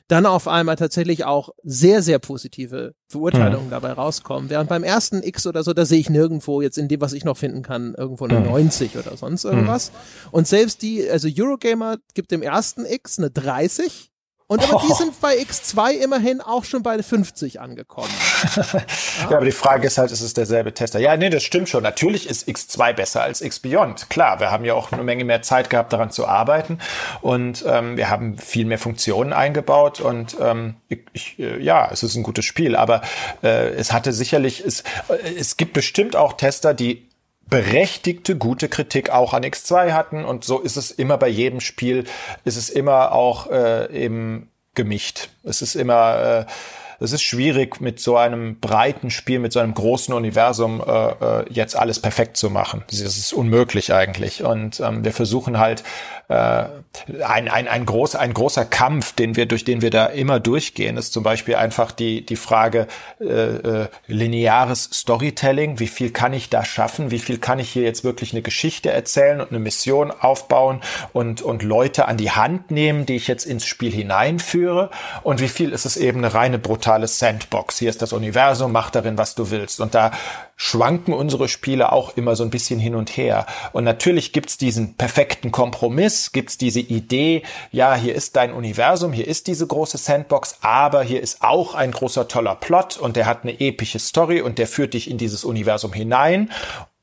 dann 0.08 0.26
auf 0.26 0.48
einmal 0.48 0.78
tatsächlich 0.78 1.26
auch 1.26 1.50
sehr, 1.62 2.02
sehr 2.02 2.18
positive 2.18 2.96
Beurteilungen 3.12 3.68
mhm. 3.68 3.72
dabei 3.72 3.94
rauskommen. 3.94 4.50
Während 4.50 4.68
beim 4.68 4.84
ersten 4.84 5.22
X 5.22 5.46
oder 5.46 5.62
so, 5.62 5.74
da 5.74 5.86
sehe 5.86 6.00
ich 6.00 6.10
nirgendwo 6.10 6.60
jetzt 6.62 6.80
in 6.80 6.88
dem, 6.88 7.02
was 7.02 7.14
ich 7.14 7.24
noch 7.24 7.38
finden 7.38 7.62
kann, 7.62 7.94
irgendwo 7.94 8.26
eine 8.26 8.40
mhm. 8.40 8.48
90 8.48 8.98
oder 8.98 9.16
sonst 9.16 9.46
irgendwas. 9.46 9.92
Mhm. 9.92 10.30
Und 10.32 10.48
selbst 10.48 10.82
die, 10.82 11.08
also 11.08 11.30
Eurogamer 11.32 11.98
gibt 12.16 12.32
dem 12.32 12.42
ersten 12.42 12.84
X 12.88 13.20
eine 13.20 13.30
30 13.30 14.10
und 14.48 14.64
aber 14.64 14.84
oh. 14.84 14.88
die 14.88 14.94
sind 14.94 15.20
bei 15.22 15.38
X2 15.38 15.92
immerhin 15.92 16.42
auch 16.42 16.66
schon 16.66 16.84
bei 16.84 17.02
50 17.02 17.62
angekommen. 17.62 18.10
ja. 18.56 18.64
ja, 19.30 19.38
aber 19.38 19.46
die 19.46 19.52
Frage 19.52 19.88
ist 19.88 19.98
halt, 19.98 20.12
ist 20.12 20.22
es 20.22 20.34
derselbe 20.34 20.74
Tester? 20.74 21.00
Ja, 21.00 21.16
nee, 21.16 21.30
das 21.30 21.44
stimmt 21.44 21.70
schon. 21.70 21.84
Natürlich 21.84 22.30
ist 22.30 22.48
X2 22.48 22.94
besser 22.94 23.24
als 23.24 23.42
X 23.42 23.60
Beyond. 23.60 24.10
Klar, 24.10 24.40
wir 24.40 24.52
haben 24.52 24.66
ja 24.66 24.74
auch 24.74 24.92
eine 24.92 25.04
Menge 25.04 25.24
mehr 25.24 25.42
Zeit 25.42 25.70
gehabt, 25.70 25.94
daran 25.94 26.12
zu 26.12 26.28
arbeiten. 26.28 26.80
Und 27.22 27.64
ähm, 27.66 27.96
wir 27.98 28.10
haben 28.10 28.38
viel 28.38 28.66
mehr 28.66 28.80
Funktionen 28.80 29.32
eingebaut. 29.34 30.02
Und 30.02 30.36
ähm, 30.40 30.76
ich, 31.14 31.40
äh, 31.40 31.62
ja, 31.62 31.90
es 31.92 32.04
ist 32.04 32.16
ein 32.16 32.24
gutes 32.24 32.46
Spiel. 32.46 32.76
Aber 32.76 33.02
äh, 33.44 33.70
es 33.70 33.94
hatte 33.94 34.12
sicherlich, 34.12 34.64
es, 34.66 34.82
äh, 35.08 35.36
es 35.38 35.58
gibt 35.58 35.74
bestimmt 35.74 36.16
auch 36.16 36.34
Tester, 36.34 36.74
die 36.74 37.08
berechtigte 37.46 38.38
gute 38.38 38.70
Kritik 38.70 39.10
auch 39.10 39.34
an 39.34 39.44
X2 39.44 39.92
hatten 39.92 40.26
und 40.26 40.44
so 40.44 40.60
ist 40.60 40.78
es 40.78 40.92
immer 40.92 41.18
bei 41.18 41.28
jedem 41.28 41.60
Spiel, 41.60 42.06
ist 42.46 42.58
es 42.58 42.70
immer 42.70 43.12
auch 43.12 43.50
äh, 43.52 43.92
eben 43.94 44.50
gemischt. 44.76 45.30
Es 45.44 45.62
ist 45.62 45.76
immer 45.76 46.46
äh, 46.48 46.52
es 47.00 47.12
ist 47.12 47.24
schwierig 47.24 47.82
mit 47.82 48.00
so 48.00 48.16
einem 48.16 48.62
breiten 48.62 49.10
Spiel, 49.10 49.40
mit 49.40 49.52
so 49.52 49.60
einem 49.60 49.74
großen 49.74 50.14
Universum 50.14 50.82
äh, 50.86 51.10
äh 51.10 51.46
jetzt 51.50 51.76
alles 51.76 52.00
perfekt 52.00 52.38
zu 52.38 52.50
machen. 52.50 52.84
Das 52.90 53.02
ist 53.02 53.34
unmöglich 53.34 53.94
eigentlich. 53.94 54.44
Und 54.44 54.80
ähm, 54.80 55.04
wir 55.04 55.12
versuchen 55.12 55.60
halt 55.60 55.84
ein, 56.30 57.48
ein, 57.50 57.68
ein, 57.68 57.86
groß, 57.86 58.16
ein 58.16 58.34
großer 58.34 58.66
Kampf, 58.66 59.14
den 59.14 59.36
wir, 59.36 59.46
durch 59.46 59.66
den 59.66 59.82
wir 59.82 59.90
da 59.90 60.06
immer 60.06 60.40
durchgehen, 60.40 60.98
ist 60.98 61.12
zum 61.14 61.24
Beispiel 61.24 61.56
einfach 61.56 61.92
die, 61.92 62.26
die 62.26 62.38
Frage 62.38 62.88
äh, 63.20 63.26
äh, 63.26 63.88
lineares 64.08 64.90
Storytelling. 64.94 65.80
Wie 65.80 65.88
viel 65.88 66.12
kann 66.12 66.34
ich 66.34 66.50
da 66.50 66.64
schaffen? 66.64 67.12
Wie 67.12 67.20
viel 67.20 67.40
kann 67.40 67.60
ich 67.60 67.70
hier 67.70 67.84
jetzt 67.84 68.04
wirklich 68.04 68.32
eine 68.32 68.42
Geschichte 68.42 68.90
erzählen 68.90 69.42
und 69.42 69.50
eine 69.50 69.60
Mission 69.60 70.12
aufbauen 70.12 70.82
und, 71.12 71.42
und 71.42 71.62
Leute 71.62 72.08
an 72.08 72.18
die 72.18 72.32
Hand 72.32 72.72
nehmen, 72.72 73.06
die 73.06 73.16
ich 73.16 73.28
jetzt 73.28 73.46
ins 73.46 73.66
Spiel 73.66 73.92
hineinführe? 73.92 74.90
Und 75.24 75.42
wie 75.42 75.50
viel 75.50 75.72
ist 75.72 75.86
es 75.86 75.98
eben 75.98 76.20
eine 76.20 76.34
reine 76.34 76.58
brutale 76.58 77.08
Sandbox? 77.08 77.80
Hier 77.80 77.90
ist 77.90 78.02
das 78.02 78.14
Universum, 78.14 78.72
mach 78.72 78.92
darin, 78.92 79.18
was 79.18 79.36
du 79.36 79.52
willst. 79.52 79.82
Und 79.82 79.94
da 79.94 80.12
schwanken 80.56 81.14
unsere 81.14 81.48
Spiele 81.48 81.92
auch 81.92 82.16
immer 82.18 82.36
so 82.36 82.44
ein 82.44 82.50
bisschen 82.50 82.80
hin 82.80 82.96
und 82.96 83.10
her. 83.18 83.46
Und 83.72 83.84
natürlich 83.84 84.34
gibt's 84.34 84.58
diesen 84.58 84.96
perfekten 84.96 85.52
Kompromiss, 85.52 86.32
gibt's 86.32 86.58
diese 86.58 86.80
Idee, 86.80 87.44
ja, 87.72 87.96
hier 87.96 88.16
ist 88.16 88.36
dein 88.36 88.54
Universum, 88.54 89.14
hier 89.14 89.28
ist 89.28 89.48
diese 89.48 89.68
große 89.68 89.98
Sandbox, 89.98 90.58
aber 90.62 91.04
hier 91.04 91.22
ist 91.22 91.42
auch 91.42 91.76
ein 91.76 91.92
großer 91.92 92.28
toller 92.28 92.56
Plot 92.56 92.98
und 92.98 93.16
der 93.16 93.26
hat 93.26 93.44
eine 93.44 93.60
epische 93.60 94.00
Story 94.00 94.42
und 94.42 94.58
der 94.58 94.68
führt 94.68 94.94
dich 94.94 95.10
in 95.10 95.18
dieses 95.18 95.44
Universum 95.44 95.94
hinein, 95.94 96.52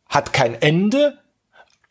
hat 0.09 0.33
kein 0.33 0.61
Ende, 0.61 1.20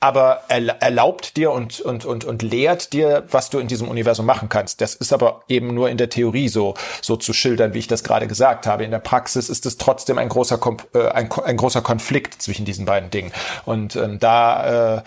aber 0.01 0.43
erlaubt 0.47 1.35
dir 1.35 1.51
und, 1.51 1.81
und, 1.81 2.05
und, 2.05 2.23
und 2.23 2.41
lehrt 2.41 2.93
dir, 2.93 3.25
was 3.31 3.49
du 3.49 3.59
in 3.59 3.67
diesem 3.67 3.89
Universum 3.89 4.25
machen 4.25 4.47
kannst. 4.47 4.79
Das 4.79 4.95
ist 4.95 5.11
aber 5.11 5.41
eben 5.49 5.73
nur 5.73 5.89
in 5.89 5.97
der 5.97 6.09
Theorie 6.09 6.47
so, 6.47 6.75
so 7.01 7.17
zu 7.17 7.33
schildern, 7.33 7.73
wie 7.73 7.79
ich 7.79 7.87
das 7.87 8.03
gerade 8.03 8.25
gesagt 8.27 8.65
habe. 8.65 8.85
In 8.85 8.91
der 8.91 8.99
Praxis 8.99 9.49
ist 9.49 9.65
es 9.65 9.77
trotzdem 9.77 10.17
ein 10.17 10.29
großer, 10.29 10.57
äh, 10.93 11.09
ein, 11.09 11.29
ein 11.43 11.57
großer 11.57 11.81
Konflikt 11.81 12.41
zwischen 12.41 12.63
diesen 12.63 12.85
beiden 12.85 13.09
Dingen. 13.09 13.33
Und 13.65 13.97
ähm, 13.97 14.19
da, 14.19 14.97
äh, 14.97 15.01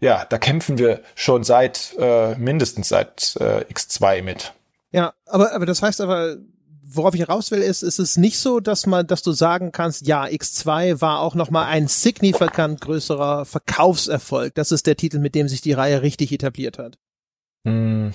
ja, 0.00 0.24
da 0.28 0.38
kämpfen 0.38 0.78
wir 0.78 1.00
schon 1.14 1.44
seit, 1.44 1.94
äh, 2.00 2.34
mindestens 2.34 2.88
seit 2.88 3.36
äh, 3.38 3.64
X2 3.72 4.22
mit. 4.22 4.52
Ja, 4.90 5.12
aber, 5.26 5.52
aber 5.52 5.66
das 5.66 5.80
heißt 5.80 6.00
aber, 6.00 6.36
worauf 6.86 7.14
ich 7.14 7.28
raus 7.28 7.50
will, 7.50 7.62
ist, 7.62 7.82
ist 7.82 7.98
es 7.98 8.16
nicht 8.16 8.38
so, 8.38 8.60
dass 8.60 8.86
man, 8.86 9.06
dass 9.06 9.22
du 9.22 9.32
sagen 9.32 9.72
kannst, 9.72 10.06
ja, 10.06 10.24
X2 10.24 11.00
war 11.00 11.20
auch 11.20 11.34
nochmal 11.34 11.66
ein 11.66 11.88
signifikant 11.88 12.80
größerer 12.80 13.44
Verkaufserfolg. 13.44 14.54
Das 14.54 14.72
ist 14.72 14.86
der 14.86 14.96
Titel, 14.96 15.18
mit 15.18 15.34
dem 15.34 15.48
sich 15.48 15.60
die 15.60 15.72
Reihe 15.72 16.02
richtig 16.02 16.32
etabliert 16.32 16.78
hat. 16.78 16.98
Hm. 17.66 18.12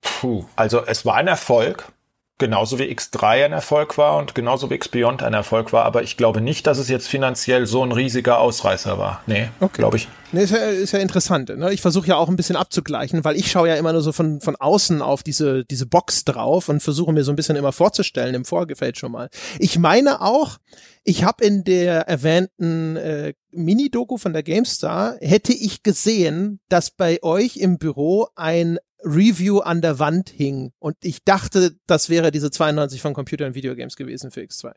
Puh. 0.00 0.44
Also 0.56 0.84
es 0.84 1.06
war 1.06 1.14
ein 1.14 1.28
Erfolg, 1.28 1.92
genauso 2.38 2.78
wie 2.78 2.84
X3 2.84 3.44
ein 3.44 3.52
Erfolg 3.52 3.98
war 3.98 4.16
und 4.16 4.34
genauso 4.34 4.68
wie 4.70 4.74
X 4.74 4.88
Beyond 4.88 5.22
ein 5.22 5.32
Erfolg 5.32 5.72
war, 5.72 5.84
aber 5.84 6.02
ich 6.02 6.16
glaube 6.16 6.40
nicht, 6.40 6.66
dass 6.66 6.78
es 6.78 6.88
jetzt 6.88 7.08
finanziell 7.08 7.66
so 7.66 7.84
ein 7.84 7.92
riesiger 7.92 8.38
Ausreißer 8.38 8.98
war. 8.98 9.22
Nee, 9.26 9.48
okay. 9.60 9.78
glaube 9.78 9.96
ich. 9.96 10.08
Nee, 10.32 10.44
ist 10.44 10.50
ja, 10.50 10.58
ist 10.58 10.92
ja 10.92 10.98
interessant. 10.98 11.50
Ne? 11.50 11.72
Ich 11.72 11.82
versuche 11.82 12.08
ja 12.08 12.16
auch 12.16 12.28
ein 12.28 12.36
bisschen 12.36 12.56
abzugleichen, 12.56 13.22
weil 13.22 13.36
ich 13.36 13.50
schaue 13.50 13.68
ja 13.68 13.76
immer 13.76 13.92
nur 13.92 14.02
so 14.02 14.12
von, 14.12 14.40
von 14.40 14.56
außen 14.56 15.02
auf 15.02 15.22
diese, 15.22 15.64
diese 15.66 15.86
Box 15.86 16.24
drauf 16.24 16.68
und 16.68 16.82
versuche 16.82 17.12
mir 17.12 17.22
so 17.22 17.30
ein 17.32 17.36
bisschen 17.36 17.56
immer 17.56 17.72
vorzustellen, 17.72 18.34
im 18.34 18.44
Vorgefeld 18.44 18.98
schon 18.98 19.12
mal. 19.12 19.28
Ich 19.58 19.78
meine 19.78 20.22
auch, 20.22 20.58
ich 21.04 21.24
habe 21.24 21.44
in 21.44 21.64
der 21.64 22.08
erwähnten 22.08 22.96
äh, 22.96 23.34
Mini-Doku 23.50 24.16
von 24.16 24.32
der 24.32 24.42
GameStar, 24.42 25.16
hätte 25.20 25.52
ich 25.52 25.82
gesehen, 25.82 26.60
dass 26.68 26.90
bei 26.90 27.22
euch 27.22 27.58
im 27.58 27.78
Büro 27.78 28.28
ein 28.34 28.78
Review 29.04 29.60
an 29.60 29.80
der 29.80 29.98
Wand 29.98 30.30
hing. 30.30 30.72
Und 30.78 30.96
ich 31.02 31.24
dachte, 31.24 31.76
das 31.86 32.08
wäre 32.08 32.30
diese 32.30 32.50
92 32.50 33.00
von 33.00 33.14
Computer 33.14 33.46
und 33.46 33.54
Videogames 33.54 33.96
gewesen 33.96 34.30
für 34.30 34.40
X2. 34.40 34.72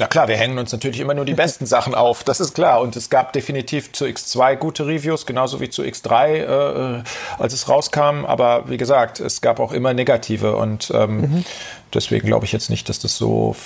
Na 0.00 0.06
klar, 0.06 0.28
wir 0.28 0.36
hängen 0.36 0.58
uns 0.58 0.70
natürlich 0.70 1.00
immer 1.00 1.14
nur 1.14 1.24
die 1.24 1.34
besten 1.34 1.66
Sachen 1.66 1.94
auf, 1.94 2.22
das 2.22 2.38
ist 2.38 2.54
klar. 2.54 2.80
Und 2.80 2.94
es 2.94 3.10
gab 3.10 3.32
definitiv 3.32 3.92
zu 3.92 4.04
X2 4.04 4.54
gute 4.56 4.86
Reviews, 4.86 5.26
genauso 5.26 5.60
wie 5.60 5.70
zu 5.70 5.82
X3, 5.82 7.00
äh, 7.00 7.02
als 7.38 7.52
es 7.52 7.68
rauskam. 7.68 8.24
Aber 8.24 8.70
wie 8.70 8.76
gesagt, 8.76 9.18
es 9.18 9.40
gab 9.40 9.58
auch 9.58 9.72
immer 9.72 9.92
negative 9.94 10.56
und 10.56 10.92
ähm, 10.94 11.20
mhm. 11.20 11.44
deswegen 11.92 12.28
glaube 12.28 12.46
ich 12.46 12.52
jetzt 12.52 12.70
nicht, 12.70 12.88
dass 12.88 13.00
das 13.00 13.16
so 13.16 13.56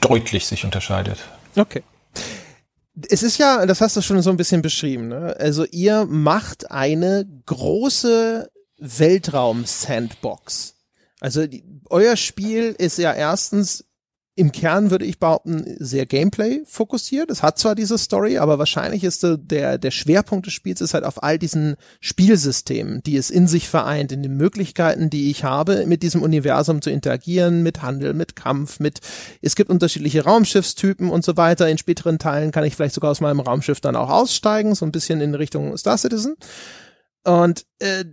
deutlich 0.00 0.46
sich 0.46 0.64
unterscheidet. 0.64 1.18
Okay. 1.56 1.82
Es 3.08 3.22
ist 3.22 3.38
ja, 3.38 3.64
das 3.64 3.80
hast 3.80 3.96
du 3.96 4.02
schon 4.02 4.20
so 4.22 4.30
ein 4.30 4.36
bisschen 4.36 4.60
beschrieben, 4.60 5.06
ne? 5.06 5.36
Also 5.38 5.64
ihr 5.64 6.04
macht 6.06 6.72
eine 6.72 7.24
große 7.46 8.50
Weltraum-Sandbox. 8.78 10.74
Also 11.20 11.46
die, 11.46 11.64
euer 11.90 12.16
Spiel 12.16 12.74
ist 12.78 12.98
ja 12.98 13.12
erstens 13.12 13.84
im 14.38 14.52
Kern 14.52 14.92
würde 14.92 15.04
ich 15.04 15.18
behaupten, 15.18 15.64
sehr 15.80 16.06
Gameplay 16.06 16.62
fokussiert. 16.64 17.28
Es 17.28 17.42
hat 17.42 17.58
zwar 17.58 17.74
diese 17.74 17.98
Story, 17.98 18.38
aber 18.38 18.56
wahrscheinlich 18.60 19.02
ist 19.02 19.26
der, 19.28 19.78
der 19.78 19.90
Schwerpunkt 19.90 20.46
des 20.46 20.54
Spiels 20.54 20.80
ist 20.80 20.94
halt 20.94 21.02
auf 21.02 21.24
all 21.24 21.40
diesen 21.40 21.74
Spielsystemen, 21.98 23.02
die 23.02 23.16
es 23.16 23.30
in 23.30 23.48
sich 23.48 23.68
vereint, 23.68 24.12
in 24.12 24.22
den 24.22 24.36
Möglichkeiten, 24.36 25.10
die 25.10 25.28
ich 25.32 25.42
habe, 25.42 25.86
mit 25.86 26.04
diesem 26.04 26.22
Universum 26.22 26.82
zu 26.82 26.90
interagieren, 26.90 27.64
mit 27.64 27.82
Handel, 27.82 28.14
mit 28.14 28.36
Kampf, 28.36 28.78
mit, 28.78 29.00
es 29.42 29.56
gibt 29.56 29.70
unterschiedliche 29.70 30.22
Raumschiffstypen 30.22 31.10
und 31.10 31.24
so 31.24 31.36
weiter. 31.36 31.68
In 31.68 31.76
späteren 31.76 32.20
Teilen 32.20 32.52
kann 32.52 32.62
ich 32.62 32.76
vielleicht 32.76 32.94
sogar 32.94 33.10
aus 33.10 33.20
meinem 33.20 33.40
Raumschiff 33.40 33.80
dann 33.80 33.96
auch 33.96 34.08
aussteigen, 34.08 34.76
so 34.76 34.86
ein 34.86 34.92
bisschen 34.92 35.20
in 35.20 35.34
Richtung 35.34 35.76
Star 35.76 35.98
Citizen. 35.98 36.36
Und 37.24 37.66
äh, 37.80 38.04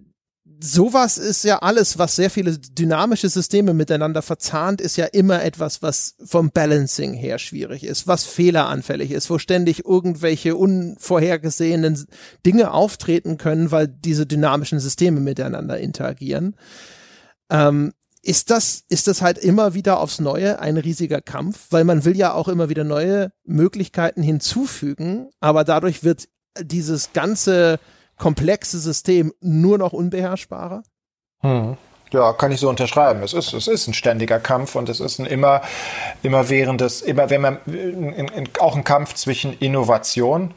sowas 0.60 1.18
ist 1.18 1.44
ja 1.44 1.60
alles, 1.60 1.98
was 1.98 2.16
sehr 2.16 2.30
viele 2.30 2.58
dynamische 2.58 3.30
Systeme 3.30 3.74
miteinander 3.74 4.22
verzahnt, 4.22 4.82
ist 4.82 4.98
ja 4.98 5.06
immer 5.06 5.44
etwas, 5.44 5.82
was 5.82 6.16
vom 6.24 6.52
Balancing 6.52 7.14
her 7.14 7.40
schwierig 7.40 7.84
ist, 7.84 8.08
was 8.08 8.24
fehleranfällig 8.24 9.12
ist, 9.12 9.30
wo 9.30 9.38
ständig 9.38 9.86
irgendwelche 9.86 10.56
unvorhergesehenen 10.56 12.06
Dinge 12.46 12.72
auftreten 12.72 13.38
können, 13.38 13.72
weil 13.72 13.88
diese 13.88 14.26
dynamischen 14.26 14.80
Systeme 14.80 15.20
miteinander 15.20 15.78
interagieren. 15.80 16.56
Ähm, 17.50 17.94
ist 18.22 18.50
das, 18.50 18.84
ist 18.90 19.08
das 19.08 19.22
halt 19.22 19.38
immer 19.38 19.76
wieder 19.76 20.00
aufs 20.00 20.20
Neue 20.20 20.60
ein 20.60 20.78
riesiger 20.78 21.22
Kampf, 21.22 21.68
weil 21.70 21.84
man 21.84 22.06
will 22.06 22.18
ja 22.18 22.34
auch 22.34 22.48
immer 22.48 22.70
wieder 22.70 22.84
neue 22.84 23.32
Möglichkeiten 23.44 24.24
hinzufügen, 24.24 25.30
aber 25.40 25.64
dadurch 25.64 26.04
wird 26.04 26.28
dieses 26.60 27.14
ganze 27.14 27.80
komplexe 28.18 28.80
System 28.80 29.34
nur 29.42 29.78
noch 29.78 29.94
unbeherrschbarer? 29.94 30.84
Hm. 31.42 31.78
Ja, 32.12 32.34
kann 32.34 32.52
ich 32.52 32.60
so 32.60 32.70
unterschreiben. 32.70 33.24
Es 33.24 33.34
ist, 33.34 33.54
es 33.54 33.68
ist 33.68 33.88
ein 33.88 33.94
ständiger 33.94 34.40
Kampf 34.40 34.76
und 34.76 34.90
es 34.90 35.00
ist 35.00 35.20
ein 35.20 35.26
immer, 35.26 35.62
immer 36.24 36.50
währendes, 36.50 37.02
immer, 37.02 37.30
wenn 37.30 37.42
man, 37.42 37.58
in, 37.66 38.14
in, 38.14 38.50
auch 38.60 38.76
ein 38.76 38.84
Kampf 38.84 39.16
zwischen 39.16 39.58
Innovation 39.58 40.54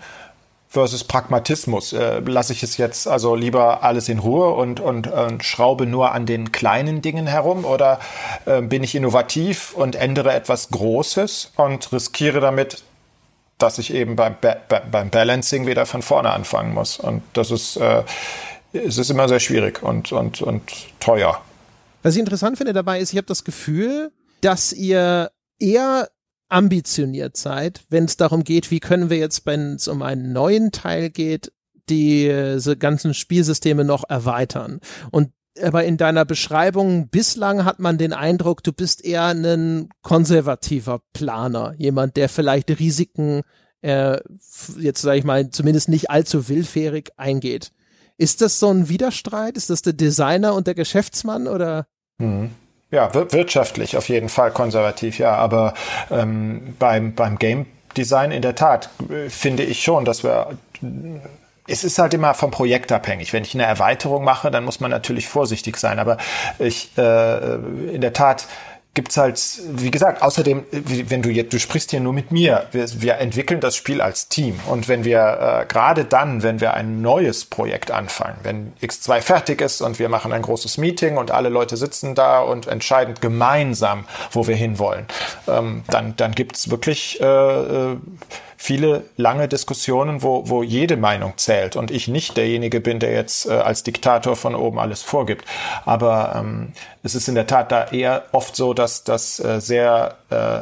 versus 0.68 1.02
Pragmatismus. 1.02 1.94
Äh, 1.94 2.20
lasse 2.20 2.52
ich 2.52 2.62
es 2.62 2.76
jetzt 2.76 3.08
also 3.08 3.34
lieber 3.34 3.82
alles 3.82 4.08
in 4.08 4.18
Ruhe 4.18 4.52
und, 4.52 4.80
und, 4.80 5.06
und 5.08 5.42
schraube 5.42 5.86
nur 5.86 6.12
an 6.12 6.26
den 6.26 6.52
kleinen 6.52 7.00
Dingen 7.00 7.26
herum 7.26 7.64
oder 7.64 7.98
äh, 8.44 8.60
bin 8.60 8.84
ich 8.84 8.94
innovativ 8.94 9.72
und 9.74 9.96
ändere 9.96 10.34
etwas 10.34 10.68
Großes 10.68 11.52
und 11.56 11.90
riskiere 11.92 12.40
damit 12.40 12.82
dass 13.58 13.78
ich 13.78 13.92
eben 13.92 14.16
beim, 14.16 14.36
ba 14.40 14.56
beim 14.90 15.10
Balancing 15.10 15.66
wieder 15.66 15.84
von 15.84 16.02
vorne 16.02 16.30
anfangen 16.30 16.72
muss. 16.72 16.98
Und 16.98 17.22
das 17.32 17.50
ist, 17.50 17.76
äh, 17.76 18.04
es 18.72 18.98
ist 18.98 19.10
immer 19.10 19.28
sehr 19.28 19.40
schwierig 19.40 19.82
und, 19.82 20.12
und, 20.12 20.40
und 20.42 20.62
teuer. 21.00 21.40
Was 22.02 22.14
ich 22.14 22.20
interessant 22.20 22.56
finde 22.56 22.72
dabei 22.72 23.00
ist, 23.00 23.12
ich 23.12 23.18
habe 23.18 23.26
das 23.26 23.44
Gefühl, 23.44 24.12
dass 24.40 24.72
ihr 24.72 25.30
eher 25.58 26.08
ambitioniert 26.48 27.36
seid, 27.36 27.82
wenn 27.90 28.04
es 28.04 28.16
darum 28.16 28.44
geht, 28.44 28.70
wie 28.70 28.80
können 28.80 29.10
wir 29.10 29.18
jetzt, 29.18 29.44
wenn 29.46 29.74
es 29.74 29.88
um 29.88 30.02
einen 30.02 30.32
neuen 30.32 30.72
Teil 30.72 31.10
geht, 31.10 31.52
diese 31.88 32.76
ganzen 32.76 33.14
Spielsysteme 33.14 33.84
noch 33.84 34.08
erweitern. 34.08 34.80
Und 35.10 35.32
aber 35.62 35.84
in 35.84 35.96
deiner 35.96 36.24
Beschreibung 36.24 37.08
bislang 37.08 37.64
hat 37.64 37.78
man 37.78 37.98
den 37.98 38.12
Eindruck, 38.12 38.62
du 38.62 38.72
bist 38.72 39.04
eher 39.04 39.26
ein 39.26 39.88
konservativer 40.02 41.00
Planer, 41.12 41.74
jemand, 41.76 42.16
der 42.16 42.28
vielleicht 42.28 42.70
Risiken 42.78 43.42
äh, 43.82 44.18
jetzt 44.78 45.02
sage 45.02 45.18
ich 45.18 45.24
mal 45.24 45.50
zumindest 45.50 45.88
nicht 45.88 46.10
allzu 46.10 46.48
willfährig 46.48 47.10
eingeht. 47.16 47.72
Ist 48.16 48.40
das 48.40 48.58
so 48.58 48.68
ein 48.70 48.88
Widerstreit? 48.88 49.56
Ist 49.56 49.70
das 49.70 49.82
der 49.82 49.92
Designer 49.92 50.54
und 50.54 50.66
der 50.66 50.74
Geschäftsmann 50.74 51.46
oder? 51.46 51.86
Mhm. 52.18 52.50
Ja, 52.90 53.12
wirtschaftlich 53.12 53.98
auf 53.98 54.08
jeden 54.08 54.30
Fall 54.30 54.50
konservativ, 54.50 55.18
ja, 55.18 55.34
aber 55.34 55.74
ähm, 56.10 56.74
beim, 56.78 57.14
beim 57.14 57.38
Game 57.38 57.66
Design 57.98 58.32
in 58.32 58.40
der 58.40 58.54
Tat 58.54 58.88
äh, 59.10 59.28
finde 59.28 59.62
ich 59.62 59.82
schon, 59.82 60.06
dass 60.06 60.24
wir 60.24 60.56
es 61.68 61.84
ist 61.84 61.98
halt 61.98 62.14
immer 62.14 62.34
vom 62.34 62.50
Projekt 62.50 62.90
abhängig. 62.92 63.32
Wenn 63.32 63.44
ich 63.44 63.54
eine 63.54 63.64
Erweiterung 63.64 64.24
mache, 64.24 64.50
dann 64.50 64.64
muss 64.64 64.80
man 64.80 64.90
natürlich 64.90 65.28
vorsichtig 65.28 65.76
sein. 65.76 65.98
Aber 65.98 66.16
ich 66.58 66.90
äh, 66.96 67.54
in 67.54 68.00
der 68.00 68.12
Tat 68.12 68.46
gibt's 68.94 69.16
halt, 69.16 69.40
wie 69.74 69.92
gesagt, 69.92 70.22
außerdem, 70.22 70.64
wenn 70.72 71.22
du 71.22 71.30
jetzt, 71.30 71.52
du 71.52 71.60
sprichst 71.60 71.92
hier 71.92 72.00
nur 72.00 72.12
mit 72.12 72.32
mir, 72.32 72.66
wir, 72.72 72.84
wir 73.00 73.18
entwickeln 73.18 73.60
das 73.60 73.76
Spiel 73.76 74.00
als 74.00 74.28
Team. 74.28 74.58
Und 74.66 74.88
wenn 74.88 75.04
wir, 75.04 75.60
äh, 75.62 75.66
gerade 75.66 76.04
dann, 76.04 76.42
wenn 76.42 76.60
wir 76.60 76.74
ein 76.74 77.00
neues 77.00 77.44
Projekt 77.44 77.92
anfangen, 77.92 78.38
wenn 78.42 78.72
X2 78.82 79.20
fertig 79.20 79.60
ist 79.60 79.82
und 79.82 80.00
wir 80.00 80.08
machen 80.08 80.32
ein 80.32 80.42
großes 80.42 80.78
Meeting 80.78 81.16
und 81.16 81.30
alle 81.30 81.48
Leute 81.48 81.76
sitzen 81.76 82.16
da 82.16 82.40
und 82.40 82.66
entscheiden 82.66 83.14
gemeinsam, 83.20 84.04
wo 84.32 84.48
wir 84.48 84.56
hinwollen, 84.56 85.06
ähm, 85.46 85.84
dann, 85.88 86.16
dann 86.16 86.32
gibt's 86.32 86.68
wirklich 86.68 87.20
äh, 87.20 87.24
äh 87.24 87.96
viele 88.60 89.04
lange 89.16 89.46
Diskussionen, 89.46 90.22
wo, 90.22 90.48
wo 90.48 90.64
jede 90.64 90.96
Meinung 90.96 91.34
zählt 91.36 91.76
und 91.76 91.92
ich 91.92 92.08
nicht 92.08 92.36
derjenige 92.36 92.80
bin, 92.80 92.98
der 92.98 93.12
jetzt 93.12 93.46
äh, 93.46 93.52
als 93.52 93.84
Diktator 93.84 94.34
von 94.34 94.56
oben 94.56 94.80
alles 94.80 95.02
vorgibt. 95.02 95.44
Aber 95.86 96.34
ähm, 96.36 96.72
es 97.04 97.14
ist 97.14 97.28
in 97.28 97.36
der 97.36 97.46
Tat 97.46 97.70
da 97.70 97.86
eher 97.86 98.24
oft 98.32 98.56
so, 98.56 98.74
dass 98.74 99.04
das 99.04 99.38
äh, 99.38 99.60
sehr, 99.60 100.16
äh, 100.30 100.60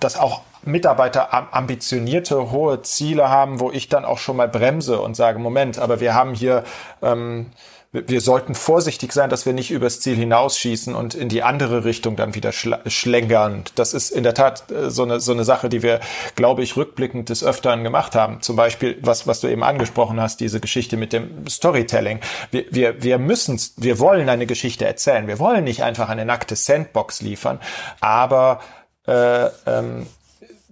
dass 0.00 0.18
auch 0.18 0.42
Mitarbeiter 0.62 1.54
ambitionierte, 1.54 2.50
hohe 2.50 2.82
Ziele 2.82 3.30
haben, 3.30 3.60
wo 3.60 3.70
ich 3.70 3.88
dann 3.88 4.04
auch 4.04 4.18
schon 4.18 4.36
mal 4.36 4.48
bremse 4.48 5.00
und 5.00 5.14
sage, 5.14 5.38
Moment, 5.38 5.78
aber 5.78 6.00
wir 6.00 6.14
haben 6.14 6.34
hier 6.34 6.64
ähm, 7.00 7.46
wir 7.92 8.20
sollten 8.20 8.54
vorsichtig 8.54 9.12
sein, 9.12 9.30
dass 9.30 9.46
wir 9.46 9.52
nicht 9.52 9.72
übers 9.72 10.00
Ziel 10.00 10.14
hinausschießen 10.14 10.94
und 10.94 11.14
in 11.14 11.28
die 11.28 11.42
andere 11.42 11.84
Richtung 11.84 12.14
dann 12.14 12.36
wieder 12.36 12.52
schlängern. 12.52 13.64
Das 13.74 13.94
ist 13.94 14.10
in 14.10 14.22
der 14.22 14.34
Tat 14.34 14.70
äh, 14.70 14.90
so 14.90 15.02
eine, 15.02 15.18
so 15.18 15.32
eine 15.32 15.44
Sache, 15.44 15.68
die 15.68 15.82
wir, 15.82 15.98
glaube 16.36 16.62
ich, 16.62 16.76
rückblickend 16.76 17.28
des 17.28 17.42
Öfteren 17.42 17.82
gemacht 17.82 18.14
haben. 18.14 18.42
Zum 18.42 18.54
Beispiel, 18.54 18.98
was, 19.00 19.26
was 19.26 19.40
du 19.40 19.48
eben 19.48 19.64
angesprochen 19.64 20.20
hast, 20.20 20.38
diese 20.38 20.60
Geschichte 20.60 20.96
mit 20.96 21.12
dem 21.12 21.48
Storytelling. 21.48 22.20
Wir, 22.52 22.66
wir, 22.70 23.02
wir 23.02 23.18
müssen, 23.18 23.60
wir 23.76 23.98
wollen 23.98 24.28
eine 24.28 24.46
Geschichte 24.46 24.86
erzählen. 24.86 25.26
Wir 25.26 25.40
wollen 25.40 25.64
nicht 25.64 25.82
einfach 25.82 26.08
eine 26.08 26.24
nackte 26.24 26.54
Sandbox 26.54 27.22
liefern, 27.22 27.58
aber 28.00 28.60
äh, 29.08 29.46
ähm, 29.66 30.06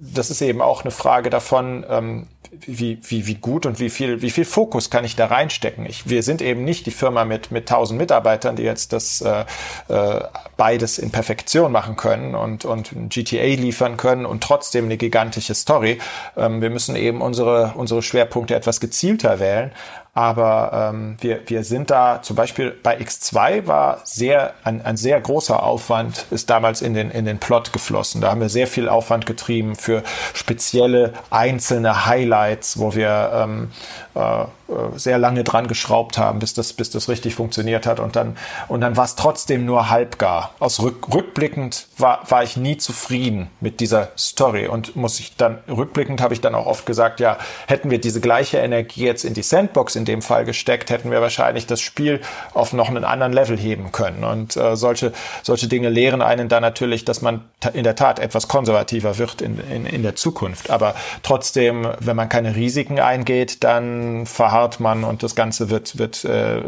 das 0.01 0.31
ist 0.31 0.41
eben 0.43 0.63
auch 0.63 0.83
eine 0.83 0.93
Frage 0.93 1.29
davon, 1.29 1.85
ähm, 1.89 2.27
wie, 2.67 2.99
wie, 3.03 3.27
wie 3.27 3.35
gut 3.35 3.67
und 3.67 3.81
wie 3.81 3.91
viel, 3.91 4.23
wie 4.23 4.31
viel 4.31 4.45
Fokus 4.45 4.91
kann 4.91 5.05
ich 5.05 5.17
da 5.17 5.27
reinstecken? 5.27 5.85
Ich, 5.87 6.09
wir 6.09 6.23
sind 6.23 6.41
eben 6.41 6.65
nicht 6.65 6.87
die 6.87 6.93
Firma 6.93 7.25
mit, 7.25 7.51
mit 7.51 7.69
tausend 7.69 7.99
Mitarbeitern, 7.99 8.57
die 8.57 8.63
jetzt 8.63 8.93
das 8.93 9.21
äh, 9.21 9.45
äh, 9.89 10.21
beides 10.57 10.99
in 10.99 11.11
Perfektion 11.11 11.73
machen 11.73 11.97
können 11.97 12.35
und, 12.35 12.65
und 12.65 12.93
GTA 13.11 13.45
liefern 13.45 13.97
können 13.97 14.25
und 14.25 14.43
trotzdem 14.43 14.85
eine 14.85 14.97
gigantische 14.97 15.55
Story. 15.55 15.99
Ähm, 16.37 16.63
wir 16.63 16.71
müssen 16.71 16.95
eben 16.95 17.21
unsere, 17.21 17.75
unsere 17.77 18.03
Schwerpunkte 18.03 18.55
etwas 18.55 18.81
gezielter 18.81 19.41
wählen. 19.41 19.73
Aber 20.19 20.91
ähm, 20.93 21.17
wir, 21.21 21.43
wir 21.47 21.63
sind 21.63 21.91
da, 21.91 22.21
zum 22.23 22.35
Beispiel 22.35 22.77
bei 22.83 22.99
X2 22.99 23.69
war 23.69 24.01
sehr, 24.03 24.55
ein, 24.65 24.85
ein 24.85 24.97
sehr 24.97 25.21
großer 25.21 25.63
Aufwand, 25.63 26.27
ist 26.33 26.51
damals 26.51 26.83
in 26.83 26.93
den, 26.93 27.13
in 27.13 27.25
den 27.25 27.39
Plot 27.39 27.73
geflossen. 27.73 28.21
Da 28.21 28.33
haben 28.33 28.41
wir 28.41 28.49
sehr 28.49 28.67
viel 28.67 28.89
Aufwand 28.89 29.27
getrieben 29.27 29.77
für 29.77 30.03
spezielle 30.35 31.13
einzelne 31.31 32.07
Highlights, 32.07 32.81
wo 32.81 32.97
wir 32.97 33.31
ähm, 33.33 33.71
äh, 34.08 34.08
sehr 34.97 35.19
lange 35.19 35.45
dran 35.45 35.67
geschraubt 35.67 36.19
haben, 36.19 36.41
bis 36.41 36.53
das, 36.53 36.73
bis 36.73 36.91
das 36.91 37.09
richtig 37.09 37.35
funktioniert 37.35 37.87
hat. 37.87 38.01
Und 38.01 38.17
dann, 38.17 38.37
und 38.69 38.81
dann 38.81 38.97
war 38.97 39.05
es 39.05 39.15
trotzdem 39.15 39.65
nur 39.65 39.89
halbgar. 39.89 40.55
Aus 40.59 40.81
rück, 40.83 41.13
rückblickend 41.13 41.87
war, 41.97 42.21
war 42.31 42.43
ich 42.43 42.57
nie 42.57 42.77
zufrieden 42.77 43.49
mit 43.61 43.81
dieser 43.81 44.09
Story. 44.19 44.67
Und 44.67 44.97
muss 44.97 45.21
ich 45.21 45.37
dann, 45.37 45.59
rückblickend 45.69 46.21
habe 46.21 46.35
ich 46.35 46.41
dann 46.41 46.55
auch 46.55 46.67
oft 46.67 46.85
gesagt, 46.85 47.21
ja, 47.21 47.39
hätten 47.67 47.91
wir 47.91 48.01
diese 48.01 48.21
gleiche 48.21 48.59
Energie 48.59 49.05
jetzt 49.05 49.25
in 49.25 49.35
die 49.35 49.43
Sandbox 49.43 49.97
in 49.97 50.05
dem 50.05 50.21
Fall 50.21 50.45
gesteckt, 50.45 50.91
hätten 50.91 51.11
wir 51.11 51.21
wahrscheinlich 51.21 51.67
das 51.67 51.81
Spiel 51.81 52.21
auf 52.53 52.73
noch 52.73 52.89
einen 52.89 53.05
anderen 53.05 53.33
Level 53.33 53.57
heben 53.57 53.93
können. 53.93 54.25
Und 54.25 54.57
äh, 54.57 54.77
solche, 54.77 55.13
solche 55.43 55.69
Dinge 55.69 55.89
lehren 55.89 56.21
einen 56.21 56.49
dann 56.49 56.63
natürlich, 56.63 57.05
dass 57.05 57.23
man 57.23 57.45
in 57.73 57.85
der 57.85 57.97
Tat 57.97 58.19
etwas 58.19 58.49
konservativer 58.49 59.19
wird 59.19 59.41
in, 59.41 59.59
in, 59.71 59.87
in 59.87 60.03
der 60.03 60.17
Zukunft. 60.17 60.71
Aber 60.71 60.95
trotzdem, 61.23 61.89
wenn 62.01 62.17
man 62.17 62.29
keine 62.29 62.55
Risiken 62.55 63.01
eingeht, 63.01 63.65
dann 63.65 64.08
verharrt 64.27 64.81
man 64.81 65.05
und 65.05 65.23
das 65.23 65.35
Ganze 65.35 65.71
wird, 65.71 65.99
wird, 65.99 66.25
äh, 66.25 66.63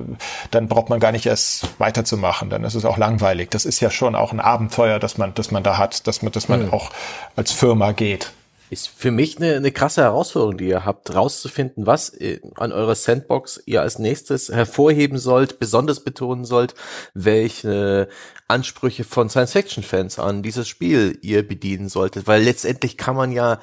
dann 0.50 0.68
braucht 0.68 0.88
man 0.88 1.00
gar 1.00 1.12
nicht 1.12 1.26
erst 1.26 1.68
weiterzumachen. 1.78 2.50
Dann 2.50 2.64
ist 2.64 2.74
es 2.74 2.84
auch 2.84 2.98
langweilig. 2.98 3.50
Das 3.50 3.64
ist 3.64 3.80
ja 3.80 3.90
schon 3.90 4.14
auch 4.14 4.32
ein 4.32 4.40
Abenteuer, 4.40 4.98
das 4.98 5.18
man, 5.18 5.34
das 5.34 5.50
man 5.50 5.62
da 5.62 5.78
hat, 5.78 6.06
dass 6.06 6.22
man, 6.22 6.32
dass 6.32 6.48
man 6.48 6.66
mhm. 6.66 6.72
auch 6.72 6.90
als 7.36 7.52
Firma 7.52 7.92
geht. 7.92 8.32
Ist 8.70 8.88
für 8.88 9.10
mich 9.10 9.36
eine, 9.36 9.56
eine 9.56 9.72
krasse 9.72 10.02
Herausforderung, 10.02 10.56
die 10.58 10.68
ihr 10.68 10.84
habt, 10.84 11.12
rauszufinden, 11.12 11.86
was 11.86 12.12
an 12.54 12.70
eurer 12.70 12.94
Sandbox 12.94 13.60
ihr 13.66 13.82
als 13.82 13.98
nächstes 13.98 14.48
hervorheben 14.48 15.18
sollt, 15.18 15.58
besonders 15.58 16.04
betonen 16.04 16.44
sollt, 16.44 16.74
welche 17.12 18.08
Ansprüche 18.46 19.02
von 19.02 19.28
Science-Fiction-Fans 19.28 20.20
an 20.20 20.44
dieses 20.44 20.68
Spiel 20.68 21.18
ihr 21.20 21.46
bedienen 21.46 21.88
solltet, 21.88 22.28
weil 22.28 22.44
letztendlich 22.44 22.96
kann 22.96 23.16
man 23.16 23.32
ja 23.32 23.58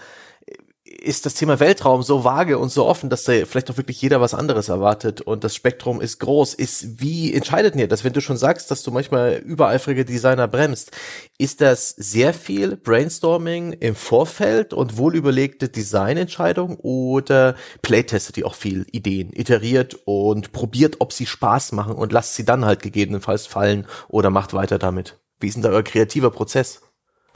ist 0.99 1.25
das 1.25 1.33
Thema 1.33 1.59
Weltraum 1.59 2.03
so 2.03 2.23
vage 2.23 2.57
und 2.57 2.69
so 2.69 2.85
offen, 2.85 3.09
dass 3.09 3.23
da 3.23 3.33
vielleicht 3.45 3.69
auch 3.69 3.77
wirklich 3.77 4.01
jeder 4.01 4.21
was 4.21 4.33
anderes 4.33 4.69
erwartet 4.69 5.21
und 5.21 5.43
das 5.43 5.55
Spektrum 5.55 6.01
ist 6.01 6.19
groß. 6.19 6.53
Ist, 6.53 7.01
wie 7.01 7.33
entscheidet 7.33 7.75
ihr 7.75 7.87
das, 7.87 8.03
wenn 8.03 8.13
du 8.13 8.21
schon 8.21 8.37
sagst, 8.37 8.71
dass 8.71 8.83
du 8.83 8.91
manchmal 8.91 9.35
übereifrige 9.35 10.05
Designer 10.05 10.47
bremst? 10.47 10.91
Ist 11.37 11.61
das 11.61 11.89
sehr 11.91 12.33
viel 12.33 12.75
Brainstorming 12.75 13.73
im 13.73 13.95
Vorfeld 13.95 14.73
und 14.73 14.97
wohlüberlegte 14.97 15.69
Designentscheidung 15.69 16.77
oder 16.77 17.55
playtestet 17.81 18.37
ihr 18.37 18.47
auch 18.47 18.55
viel 18.55 18.85
Ideen, 18.91 19.31
iteriert 19.33 19.97
und 20.05 20.51
probiert, 20.51 20.97
ob 20.99 21.13
sie 21.13 21.25
Spaß 21.25 21.71
machen 21.73 21.93
und 21.93 22.11
lasst 22.11 22.35
sie 22.35 22.45
dann 22.45 22.65
halt 22.65 22.81
gegebenenfalls 22.81 23.45
fallen 23.45 23.85
oder 24.07 24.29
macht 24.29 24.53
weiter 24.53 24.79
damit? 24.79 25.19
Wie 25.39 25.47
ist 25.47 25.55
denn 25.55 25.63
da 25.63 25.69
euer 25.69 25.83
kreativer 25.83 26.31
Prozess? 26.31 26.81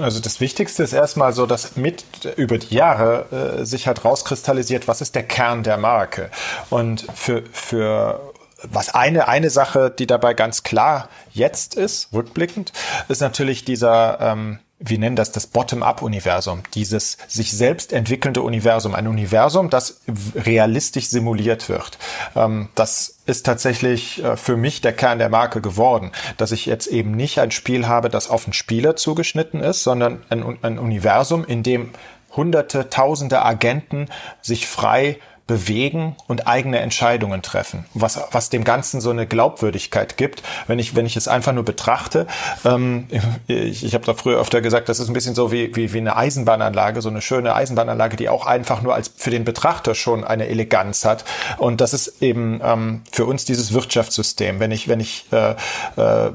Also 0.02 0.20
das 0.20 0.40
Wichtigste 0.40 0.84
ist 0.84 0.94
erstmal 0.94 1.34
so, 1.34 1.46
dass 1.46 1.76
mit 1.76 2.04
über 2.38 2.58
die 2.58 2.76
Jahre 2.76 3.60
äh, 3.62 3.66
sich 3.66 3.88
halt 3.88 4.04
rauskristallisiert, 4.04 4.88
was 4.88 5.02
ist 5.02 5.16
der 5.16 5.24
Kern 5.24 5.64
der 5.64 5.78
Marke. 5.78 6.30
Und 6.70 7.06
für, 7.14 7.44
für 7.52 8.34
was 8.64 8.94
eine, 8.94 9.28
eine 9.28 9.50
Sache, 9.50 9.90
die 9.90 10.08
dabei 10.08 10.34
ganz 10.34 10.64
klar 10.64 11.10
jetzt 11.32 11.76
ist, 11.76 12.10
rückblickend, 12.14 12.74
ist 13.08 13.22
natürlich 13.22 13.66
dieser, 13.66 14.20
ähm, 14.22 14.60
wir 14.82 14.98
nennen 14.98 15.16
das 15.16 15.32
das 15.32 15.48
Bottom-up-Universum, 15.48 16.64
dieses 16.74 17.18
sich 17.28 17.52
selbst 17.52 17.94
entwickelnde 17.94 18.42
Universum, 18.42 18.96
ein 18.96 19.08
Universum, 19.08 19.70
das 19.70 20.02
realistisch 20.36 21.08
simuliert 21.08 21.70
wird. 21.70 21.98
Ähm, 22.36 22.70
das 22.76 23.20
ist 23.26 23.46
tatsächlich 23.46 24.24
äh, 24.24 24.36
für 24.36 24.58
mich 24.58 24.82
der 24.82 24.94
Kern 24.94 25.20
der 25.20 25.30
Marke 25.30 25.62
geworden, 25.62 26.12
dass 26.38 26.52
ich 26.52 26.66
jetzt 26.66 26.88
eben 26.88 27.12
nicht 27.12 27.40
ein 27.40 27.52
Spiel 27.52 27.88
habe, 27.88 28.10
das 28.10 28.30
auf 28.30 28.46
den 28.46 28.54
Spieler 28.54 28.96
zugeschnitten 28.96 29.62
ist, 29.62 29.84
sondern 29.84 30.24
ein, 30.30 30.58
ein 30.62 30.80
Universum, 30.80 31.46
in 31.46 31.64
dem 31.64 31.92
hunderte, 32.36 32.90
tausende 32.90 33.44
Agenten 33.44 34.08
sich 34.42 34.68
frei 34.68 35.20
bewegen 35.52 36.16
und 36.28 36.48
eigene 36.48 36.80
Entscheidungen 36.80 37.42
treffen, 37.42 37.86
was, 37.94 38.18
was 38.32 38.50
dem 38.50 38.64
Ganzen 38.64 39.02
so 39.02 39.10
eine 39.10 39.28
Glaubwürdigkeit 39.28 40.16
gibt. 40.16 40.44
Wenn 40.68 40.80
ich, 40.80 40.96
wenn 40.96 41.06
ich 41.06 41.18
es 41.18 41.28
einfach 41.28 41.52
nur 41.52 41.66
betrachte, 41.66 42.26
ähm, 42.64 43.08
ich, 43.48 43.84
ich 43.84 43.94
habe 43.94 44.06
da 44.06 44.14
früher 44.14 44.40
öfter 44.40 44.62
gesagt, 44.62 44.88
das 44.88 45.02
ist 45.02 45.10
ein 45.10 45.14
bisschen 45.14 45.36
so 45.36 45.52
wie, 45.52 45.76
wie, 45.76 45.92
wie 45.92 45.98
eine 45.98 46.16
Eisenbahnanlage, 46.16 47.02
so 47.02 47.10
eine 47.10 47.22
schöne 47.22 47.54
Eisenbahnanlage, 47.54 48.16
die 48.16 48.30
auch 48.30 48.46
einfach 48.46 48.82
nur 48.82 48.96
als 48.96 49.12
für 49.14 49.30
den 49.30 49.44
Betrachter 49.44 49.94
schon 49.94 50.24
eine 50.24 50.48
Eleganz 50.48 51.04
hat. 51.04 51.26
Und 51.58 51.82
das 51.82 51.94
ist 51.94 52.22
eben 52.22 52.62
ähm, 52.64 53.02
für 53.12 53.26
uns 53.26 53.44
dieses 53.44 53.74
Wirtschaftssystem. 53.74 54.62
Wenn 54.62 54.72
ich, 54.72 54.88
wenn 54.88 55.02
ich 55.02 55.26
äh, 55.34 55.56
äh, 55.98 56.32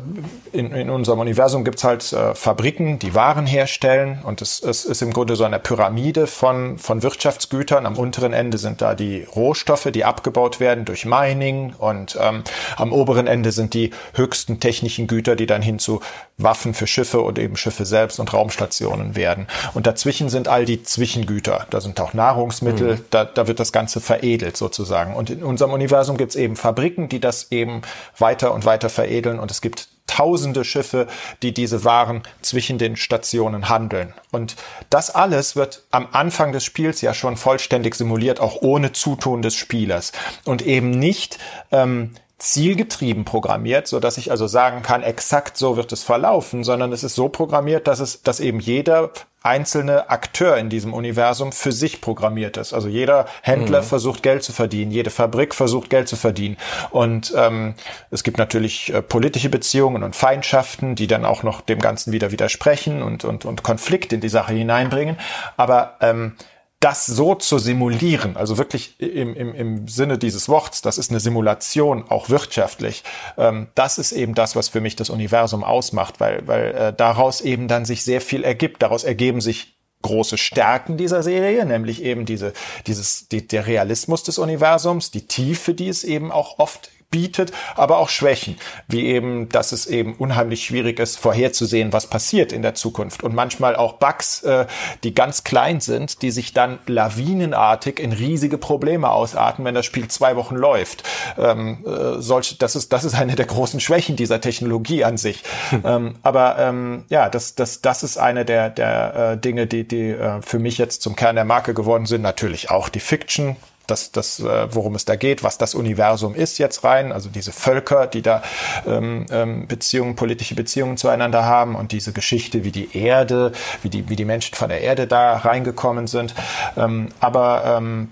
in, 0.52 0.72
in 0.72 0.90
unserem 0.90 1.20
Universum 1.20 1.64
gibt's 1.64 1.84
halt 1.84 2.12
äh, 2.12 2.34
Fabriken, 2.34 2.98
die 2.98 3.14
Waren 3.14 3.46
herstellen 3.46 4.20
und 4.24 4.42
es, 4.42 4.62
es 4.62 4.84
ist 4.84 5.00
im 5.00 5.14
Grunde 5.14 5.36
so 5.36 5.44
eine 5.44 5.58
Pyramide 5.58 6.26
von, 6.26 6.76
von 6.76 7.02
Wirtschaftsgütern. 7.02 7.86
Am 7.86 7.96
unteren 7.96 8.34
Ende 8.34 8.58
sind 8.58 8.82
da 8.82 8.94
die 8.94 9.05
Rohstoffe, 9.34 9.88
die 9.92 10.04
abgebaut 10.04 10.60
werden 10.60 10.84
durch 10.84 11.04
Mining 11.04 11.74
und 11.78 12.18
ähm, 12.20 12.42
am 12.76 12.92
oberen 12.92 13.26
Ende 13.26 13.52
sind 13.52 13.74
die 13.74 13.90
höchsten 14.14 14.60
technischen 14.60 15.06
Güter, 15.06 15.36
die 15.36 15.46
dann 15.46 15.62
hin 15.62 15.78
zu 15.78 16.00
Waffen 16.38 16.74
für 16.74 16.86
Schiffe 16.86 17.20
und 17.20 17.38
eben 17.38 17.56
Schiffe 17.56 17.86
selbst 17.86 18.20
und 18.20 18.32
Raumstationen 18.32 19.16
werden. 19.16 19.46
Und 19.74 19.86
dazwischen 19.86 20.28
sind 20.28 20.48
all 20.48 20.64
die 20.64 20.82
Zwischengüter. 20.82 21.66
Da 21.70 21.80
sind 21.80 21.98
auch 22.00 22.12
Nahrungsmittel, 22.12 22.96
mhm. 22.96 23.04
da, 23.10 23.24
da 23.24 23.46
wird 23.46 23.58
das 23.58 23.72
Ganze 23.72 24.00
veredelt 24.00 24.56
sozusagen. 24.56 25.14
Und 25.14 25.30
in 25.30 25.42
unserem 25.42 25.72
Universum 25.72 26.16
gibt 26.16 26.30
es 26.30 26.36
eben 26.36 26.56
Fabriken, 26.56 27.08
die 27.08 27.20
das 27.20 27.50
eben 27.52 27.82
weiter 28.18 28.52
und 28.52 28.64
weiter 28.64 28.90
veredeln 28.90 29.38
und 29.38 29.50
es 29.50 29.60
gibt 29.60 29.88
tausende 30.06 30.64
Schiffe, 30.64 31.06
die 31.42 31.52
diese 31.52 31.84
Waren 31.84 32.22
zwischen 32.42 32.78
den 32.78 32.96
Stationen 32.96 33.68
handeln. 33.68 34.14
Und 34.30 34.56
das 34.90 35.10
alles 35.10 35.56
wird 35.56 35.82
am 35.90 36.08
Anfang 36.12 36.52
des 36.52 36.64
Spiels 36.64 37.00
ja 37.00 37.14
schon 37.14 37.36
vollständig 37.36 37.94
simuliert, 37.94 38.40
auch 38.40 38.62
ohne 38.62 38.92
Zutun 38.92 39.42
des 39.42 39.54
Spielers. 39.54 40.12
Und 40.44 40.62
eben 40.62 40.90
nicht 40.90 41.38
ähm, 41.72 42.12
zielgetrieben 42.38 43.24
programmiert, 43.24 43.86
so 43.86 43.98
dass 43.98 44.18
ich 44.18 44.30
also 44.30 44.46
sagen 44.46 44.82
kann, 44.82 45.02
exakt 45.02 45.56
so 45.56 45.76
wird 45.76 45.90
es 45.92 46.02
verlaufen, 46.02 46.64
sondern 46.64 46.92
es 46.92 47.02
ist 47.02 47.14
so 47.14 47.28
programmiert, 47.30 47.86
dass 47.86 48.00
es, 48.00 48.22
dass 48.22 48.40
eben 48.40 48.60
jeder 48.60 49.10
einzelne 49.42 50.10
Akteur 50.10 50.56
in 50.56 50.68
diesem 50.68 50.92
Universum 50.92 51.52
für 51.52 51.70
sich 51.72 52.00
programmiert 52.00 52.56
ist. 52.56 52.74
Also 52.74 52.88
jeder 52.88 53.26
Händler 53.42 53.80
mhm. 53.80 53.86
versucht 53.86 54.22
Geld 54.22 54.42
zu 54.42 54.52
verdienen, 54.52 54.90
jede 54.90 55.10
Fabrik 55.10 55.54
versucht 55.54 55.88
Geld 55.88 56.08
zu 56.08 56.16
verdienen. 56.16 56.56
Und 56.90 57.32
ähm, 57.36 57.74
es 58.10 58.24
gibt 58.24 58.38
natürlich 58.38 58.92
äh, 58.92 59.02
politische 59.02 59.48
Beziehungen 59.48 60.02
und 60.02 60.16
Feindschaften, 60.16 60.96
die 60.96 61.06
dann 61.06 61.24
auch 61.24 61.44
noch 61.44 61.60
dem 61.60 61.78
Ganzen 61.78 62.12
wieder 62.12 62.32
widersprechen 62.32 63.02
und, 63.02 63.24
und, 63.24 63.44
und 63.44 63.62
Konflikt 63.62 64.12
in 64.12 64.20
die 64.20 64.28
Sache 64.28 64.52
hineinbringen. 64.52 65.16
Aber 65.56 65.94
ähm, 66.00 66.34
das 66.80 67.06
so 67.06 67.34
zu 67.34 67.58
simulieren, 67.58 68.36
also 68.36 68.58
wirklich 68.58 69.00
im, 69.00 69.34
im, 69.34 69.54
im 69.54 69.88
Sinne 69.88 70.18
dieses 70.18 70.48
Worts, 70.48 70.82
das 70.82 70.98
ist 70.98 71.10
eine 71.10 71.20
Simulation, 71.20 72.04
auch 72.10 72.28
wirtschaftlich, 72.28 73.02
ähm, 73.38 73.68
das 73.74 73.98
ist 73.98 74.12
eben 74.12 74.34
das, 74.34 74.56
was 74.56 74.68
für 74.68 74.80
mich 74.80 74.94
das 74.94 75.08
Universum 75.08 75.64
ausmacht, 75.64 76.20
weil, 76.20 76.46
weil 76.46 76.74
äh, 76.74 76.92
daraus 76.92 77.40
eben 77.40 77.66
dann 77.66 77.86
sich 77.86 78.04
sehr 78.04 78.20
viel 78.20 78.44
ergibt. 78.44 78.82
Daraus 78.82 79.04
ergeben 79.04 79.40
sich 79.40 79.76
große 80.02 80.38
Stärken 80.38 80.96
dieser 80.96 81.22
Serie, 81.22 81.64
nämlich 81.64 82.02
eben 82.02 82.26
diese, 82.26 82.52
dieses, 82.86 83.28
die, 83.28 83.46
der 83.46 83.66
Realismus 83.66 84.22
des 84.22 84.38
Universums, 84.38 85.10
die 85.10 85.26
Tiefe, 85.26 85.74
die 85.74 85.88
es 85.88 86.04
eben 86.04 86.30
auch 86.30 86.58
oft 86.58 86.90
bietet, 87.10 87.52
aber 87.76 87.98
auch 87.98 88.08
Schwächen, 88.08 88.56
wie 88.88 89.06
eben, 89.06 89.48
dass 89.48 89.72
es 89.72 89.86
eben 89.86 90.14
unheimlich 90.14 90.64
schwierig 90.64 90.98
ist, 90.98 91.18
vorherzusehen, 91.18 91.92
was 91.92 92.08
passiert 92.08 92.52
in 92.52 92.62
der 92.62 92.74
Zukunft 92.74 93.22
und 93.22 93.34
manchmal 93.34 93.76
auch 93.76 93.94
Bugs, 93.94 94.42
äh, 94.42 94.66
die 95.04 95.14
ganz 95.14 95.44
klein 95.44 95.80
sind, 95.80 96.22
die 96.22 96.30
sich 96.30 96.52
dann 96.52 96.78
lawinenartig 96.86 98.00
in 98.00 98.12
riesige 98.12 98.58
Probleme 98.58 99.10
ausarten, 99.10 99.64
wenn 99.64 99.74
das 99.74 99.86
Spiel 99.86 100.08
zwei 100.08 100.36
Wochen 100.36 100.56
läuft. 100.56 101.04
Ähm, 101.38 101.84
äh, 101.86 102.20
solche, 102.20 102.56
das 102.56 102.76
ist 102.76 102.92
das 102.92 103.04
ist 103.04 103.14
eine 103.14 103.34
der 103.34 103.46
großen 103.46 103.80
Schwächen 103.80 104.16
dieser 104.16 104.40
Technologie 104.40 105.04
an 105.04 105.16
sich. 105.16 105.42
Hm. 105.70 105.82
Ähm, 105.84 106.14
aber 106.22 106.58
ähm, 106.58 107.04
ja, 107.08 107.28
das 107.28 107.54
das 107.54 107.80
das 107.82 108.02
ist 108.02 108.18
eine 108.18 108.44
der 108.44 108.70
der 108.70 109.32
äh, 109.32 109.38
Dinge, 109.38 109.66
die 109.66 109.86
die 109.86 110.10
äh, 110.10 110.42
für 110.42 110.58
mich 110.58 110.78
jetzt 110.78 111.02
zum 111.02 111.16
Kern 111.16 111.36
der 111.36 111.44
Marke 111.44 111.74
geworden 111.74 112.06
sind. 112.06 112.22
Natürlich 112.22 112.70
auch 112.70 112.88
die 112.88 113.00
Fiction 113.00 113.56
das, 113.86 114.12
das, 114.12 114.40
äh, 114.40 114.74
worum 114.74 114.94
es 114.94 115.04
da 115.04 115.16
geht, 115.16 115.42
was 115.42 115.58
das 115.58 115.74
Universum 115.74 116.34
ist 116.34 116.58
jetzt 116.58 116.84
rein, 116.84 117.12
also 117.12 117.28
diese 117.28 117.52
Völker, 117.52 118.06
die 118.06 118.22
da 118.22 118.42
ähm, 118.86 119.26
ähm, 119.30 119.66
Beziehungen, 119.66 120.16
politische 120.16 120.54
Beziehungen 120.54 120.96
zueinander 120.96 121.44
haben 121.44 121.74
und 121.74 121.92
diese 121.92 122.12
Geschichte, 122.12 122.64
wie 122.64 122.72
die 122.72 122.96
Erde, 122.96 123.52
wie 123.82 123.88
die, 123.88 124.08
wie 124.08 124.16
die 124.16 124.24
Menschen 124.24 124.54
von 124.54 124.68
der 124.68 124.80
Erde 124.80 125.06
da 125.06 125.36
reingekommen 125.36 126.06
sind. 126.06 126.34
Ähm, 126.76 127.08
aber 127.20 127.78
ähm, 127.78 128.08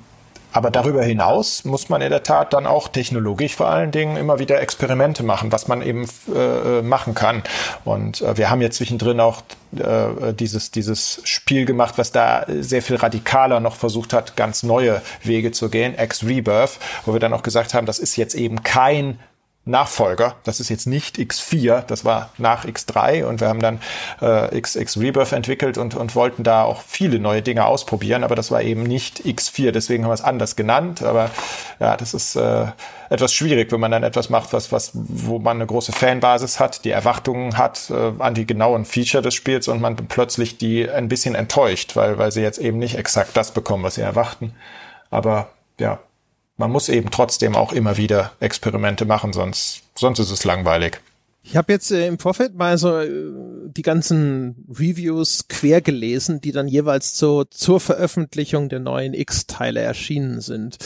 aber 0.55 0.71
darüber 0.71 1.03
hinaus 1.03 1.65
muss 1.65 1.89
man 1.89 2.01
in 2.01 2.11
der 2.11 2.23
Tat 2.23 2.53
dann 2.53 2.65
auch 2.65 2.87
technologisch 2.87 3.57
vor 3.57 3.69
allen 3.69 3.91
Dingen 3.91 4.17
immer 4.17 4.39
wieder 4.39 4.61
Experimente 4.61 5.25
machen, 5.25 5.51
was 5.51 5.67
man 5.67 5.83
eben 5.83 6.07
äh, 6.33 6.81
machen 6.81 7.15
kann. 7.15 7.43
Und 7.85 8.23
äh, 8.23 8.37
wir 8.37 8.51
haben 8.51 8.61
jetzt 8.63 8.77
zwischendrin 8.77 9.19
auch 9.19 9.43
äh, 9.77 10.33
dieses, 10.33 10.71
dieses 10.71 11.21
Spiel 11.25 11.65
gemacht, 11.65 11.99
was 11.99 12.13
da 12.13 12.47
sehr 12.61 12.83
viel 12.83 12.95
radikaler 12.95 13.59
noch 13.59 13.75
versucht 13.75 14.13
hat, 14.13 14.37
ganz 14.37 14.63
neue 14.63 15.03
Wege 15.25 15.51
zu 15.51 15.69
gehen, 15.71 15.99
X-Rebirth, 15.99 16.79
wo 17.05 17.13
wir 17.13 17.21
dann 17.21 17.33
auch 17.33 17.43
gesagt 17.43 17.75
haben, 17.75 17.85
das 17.85 17.99
ist 17.99 18.15
jetzt 18.15 18.37
eben 18.37 18.63
kein 18.63 19.19
Nachfolger. 19.67 20.37
Das 20.45 20.61
ist 20.61 20.69
jetzt 20.69 20.87
nicht 20.87 21.17
X4, 21.17 21.83
das 21.83 22.05
war 22.05 22.31
nach 22.37 22.67
X3 22.67 23.25
und 23.25 23.41
wir 23.41 23.49
haben 23.49 23.61
dann 23.61 23.81
äh, 24.21 24.57
X, 24.59 24.77
X 24.77 24.99
Rebirth 24.99 25.33
entwickelt 25.33 25.79
und, 25.79 25.95
und 25.95 26.15
wollten 26.15 26.43
da 26.43 26.65
auch 26.65 26.83
viele 26.83 27.19
neue 27.19 27.41
Dinge 27.41 27.65
ausprobieren, 27.65 28.25
aber 28.25 28.35
das 28.35 28.51
war 28.51 28.61
eben 28.61 28.83
nicht 28.83 29.21
X4, 29.21 29.71
deswegen 29.71 30.05
haben 30.05 30.11
wir 30.11 30.15
es 30.15 30.21
anders 30.21 30.57
genannt. 30.57 31.03
Aber 31.03 31.31
ja, 31.81 31.97
das 31.97 32.13
ist 32.13 32.37
äh, 32.37 32.67
etwas 33.09 33.33
schwierig, 33.33 33.73
wenn 33.73 33.81
man 33.81 33.91
dann 33.91 34.03
etwas 34.03 34.29
macht, 34.29 34.53
was, 34.53 34.71
was, 34.71 34.91
wo 34.93 35.39
man 35.39 35.57
eine 35.57 35.67
große 35.67 35.93
Fanbasis 35.93 36.61
hat, 36.61 36.85
die 36.85 36.91
Erwartungen 36.91 37.57
hat 37.57 37.91
äh, 37.91 38.13
an 38.19 38.35
die 38.35 38.47
genauen 38.47 38.85
Feature 38.85 39.23
des 39.23 39.35
Spiels 39.35 39.69
und 39.69 39.81
man 39.81 39.97
plötzlich 39.97 40.59
die 40.59 40.89
ein 40.91 41.09
bisschen 41.09 41.35
enttäuscht, 41.35 41.97
weil, 41.97 42.19
weil 42.19 42.33
sie 42.33 42.43
jetzt 42.43 42.59
eben 42.59 42.79
nicht 42.79 42.99
exakt 42.99 43.35
das 43.35 43.53
bekommen, 43.53 43.83
was 43.83 43.95
sie 43.95 44.03
erwarten. 44.03 44.55
Aber 45.11 45.49
ja, 45.79 46.01
man 46.57 46.71
muss 46.71 46.89
eben 46.89 47.11
trotzdem 47.11 47.57
auch 47.57 47.73
immer 47.73 47.97
wieder 47.97 48.33
Experimente 48.41 49.05
machen, 49.05 49.33
sonst, 49.33 49.83
sonst 49.95 50.19
ist 50.19 50.31
es 50.31 50.45
langweilig. 50.45 51.01
Ich 51.47 51.57
habe 51.57 51.73
jetzt 51.73 51.91
äh, 51.91 52.07
im 52.07 52.19
Vorfeld 52.19 52.55
mal 52.55 52.79
so 52.79 52.99
äh, 52.99 53.11
die 53.67 53.83
ganzen 53.83 54.65
Reviews 54.71 55.47
quer 55.49 55.83
gelesen, 55.83 56.41
die 56.41 56.53
dann 56.53 56.69
jeweils 56.69 57.19
so 57.19 57.45
zur 57.45 57.81
Veröffentlichung 57.81 58.71
der 58.71 58.81
neuen 58.81 59.13
X-Teile 59.13 59.81
erschienen 59.81 60.41
sind. 60.41 60.79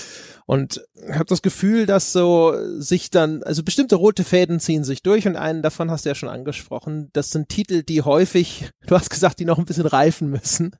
Und 0.49 0.83
habe 1.11 1.27
das 1.27 1.43
Gefühl, 1.43 1.85
dass 1.85 2.11
so 2.11 2.55
sich 2.81 3.11
dann, 3.11 3.43
also 3.43 3.62
bestimmte 3.62 3.97
rote 3.97 4.25
Fäden 4.25 4.61
ziehen 4.61 4.83
sich 4.83 5.03
durch 5.03 5.27
und 5.27 5.37
einen 5.37 5.61
davon 5.61 5.91
hast 5.91 6.07
du 6.07 6.09
ja 6.09 6.15
schon 6.15 6.31
angesprochen. 6.31 7.11
Das 7.12 7.29
sind 7.29 7.51
Titel, 7.51 7.83
die 7.83 8.01
häufig, 8.01 8.70
du 8.87 8.95
hast 8.95 9.11
gesagt, 9.11 9.41
die 9.41 9.45
noch 9.45 9.59
ein 9.59 9.66
bisschen 9.66 9.85
reifen 9.85 10.31
müssen. 10.31 10.75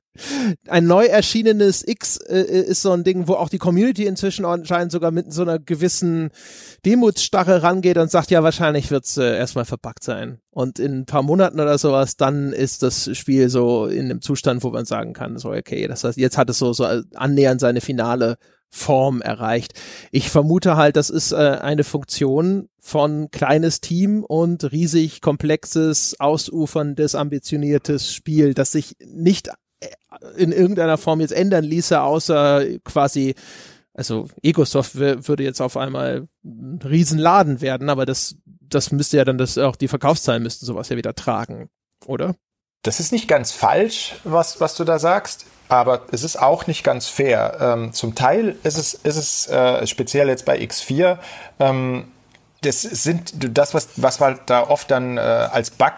Ein 0.67 0.87
neu 0.87 1.05
erschienenes 1.05 1.87
X 1.87 2.17
äh, 2.17 2.41
ist 2.41 2.81
so 2.81 2.91
ein 2.93 3.03
Ding, 3.03 3.27
wo 3.27 3.35
auch 3.35 3.47
die 3.47 3.59
Community 3.59 4.07
inzwischen 4.07 4.43
anscheinend 4.43 4.91
sogar 4.91 5.11
mit 5.11 5.31
so 5.31 5.43
einer 5.43 5.59
gewissen 5.59 6.31
Demutsstarre 6.83 7.61
rangeht 7.61 7.99
und 7.99 8.09
sagt, 8.09 8.31
ja, 8.31 8.41
wahrscheinlich 8.41 8.89
wird's 8.89 9.17
äh, 9.17 9.37
erstmal 9.37 9.65
verpackt 9.65 10.03
sein. 10.03 10.39
Und 10.49 10.79
in 10.79 11.01
ein 11.01 11.05
paar 11.05 11.21
Monaten 11.21 11.59
oder 11.59 11.77
sowas, 11.77 12.17
dann 12.17 12.53
ist 12.53 12.81
das 12.81 13.15
Spiel 13.15 13.49
so 13.49 13.85
in 13.85 14.05
einem 14.05 14.23
Zustand, 14.23 14.63
wo 14.63 14.71
man 14.71 14.85
sagen 14.85 15.13
kann, 15.13 15.37
so, 15.37 15.51
okay, 15.51 15.87
das 15.87 16.03
heißt, 16.03 16.17
jetzt 16.17 16.39
hat 16.39 16.49
es 16.49 16.57
so, 16.57 16.73
so 16.73 16.85
annähernd 17.13 17.61
seine 17.61 17.81
finale 17.81 18.39
Form 18.69 19.21
erreicht. 19.21 19.73
Ich 20.11 20.29
vermute 20.29 20.75
halt, 20.75 20.95
das 20.95 21.09
ist 21.09 21.31
äh, 21.31 21.35
eine 21.35 21.83
Funktion 21.83 22.69
von 22.79 23.29
kleines 23.31 23.81
Team 23.81 24.23
und 24.23 24.71
riesig 24.71 25.21
komplexes, 25.21 26.19
ausuferndes, 26.19 27.15
ambitioniertes 27.15 28.13
Spiel, 28.13 28.53
das 28.53 28.71
sich 28.71 28.95
nicht 29.03 29.49
äh, 29.79 29.87
in 30.37 30.51
irgendeiner 30.51 30.97
Form 30.97 31.19
jetzt 31.19 31.33
ändern 31.33 31.63
ließe, 31.63 31.99
außer 31.99 32.63
quasi 32.83 33.35
also 33.99 34.29
Egosoft 34.41 34.95
würde 34.95 35.43
jetzt 35.43 35.61
auf 35.61 35.75
einmal 35.75 36.27
ein 36.45 36.79
Riesenladen 36.81 37.59
werden, 37.59 37.89
aber 37.89 38.05
das, 38.05 38.35
das 38.45 38.93
müsste 38.93 39.17
ja 39.17 39.25
dann 39.25 39.37
das 39.37 39.57
auch 39.57 39.75
die 39.75 39.89
Verkaufszahlen 39.89 40.41
müssten 40.41 40.65
sowas 40.65 40.87
ja 40.87 40.95
wieder 40.95 41.15
tragen, 41.15 41.69
oder? 42.05 42.35
Das 42.83 43.01
ist 43.01 43.11
nicht 43.11 43.27
ganz 43.27 43.51
falsch, 43.51 44.15
was, 44.23 44.61
was 44.61 44.75
du 44.75 44.85
da 44.85 44.99
sagst. 44.99 45.45
Aber 45.69 46.01
es 46.11 46.23
ist 46.23 46.37
auch 46.37 46.67
nicht 46.67 46.83
ganz 46.83 47.07
fair. 47.07 47.57
Ähm, 47.61 47.93
zum 47.93 48.15
Teil 48.15 48.57
ist 48.63 48.77
es, 48.77 48.95
ist 48.95 49.15
es 49.15 49.47
äh, 49.47 49.85
speziell 49.87 50.27
jetzt 50.27 50.45
bei 50.45 50.59
X4, 50.59 51.17
ähm, 51.59 52.11
das 52.61 52.81
sind 52.81 53.31
das, 53.57 53.73
was, 53.73 53.89
was 53.95 54.19
halt 54.19 54.41
da 54.47 54.67
oft 54.67 54.91
dann 54.91 55.17
äh, 55.17 55.21
als 55.21 55.69
Bug 55.69 55.93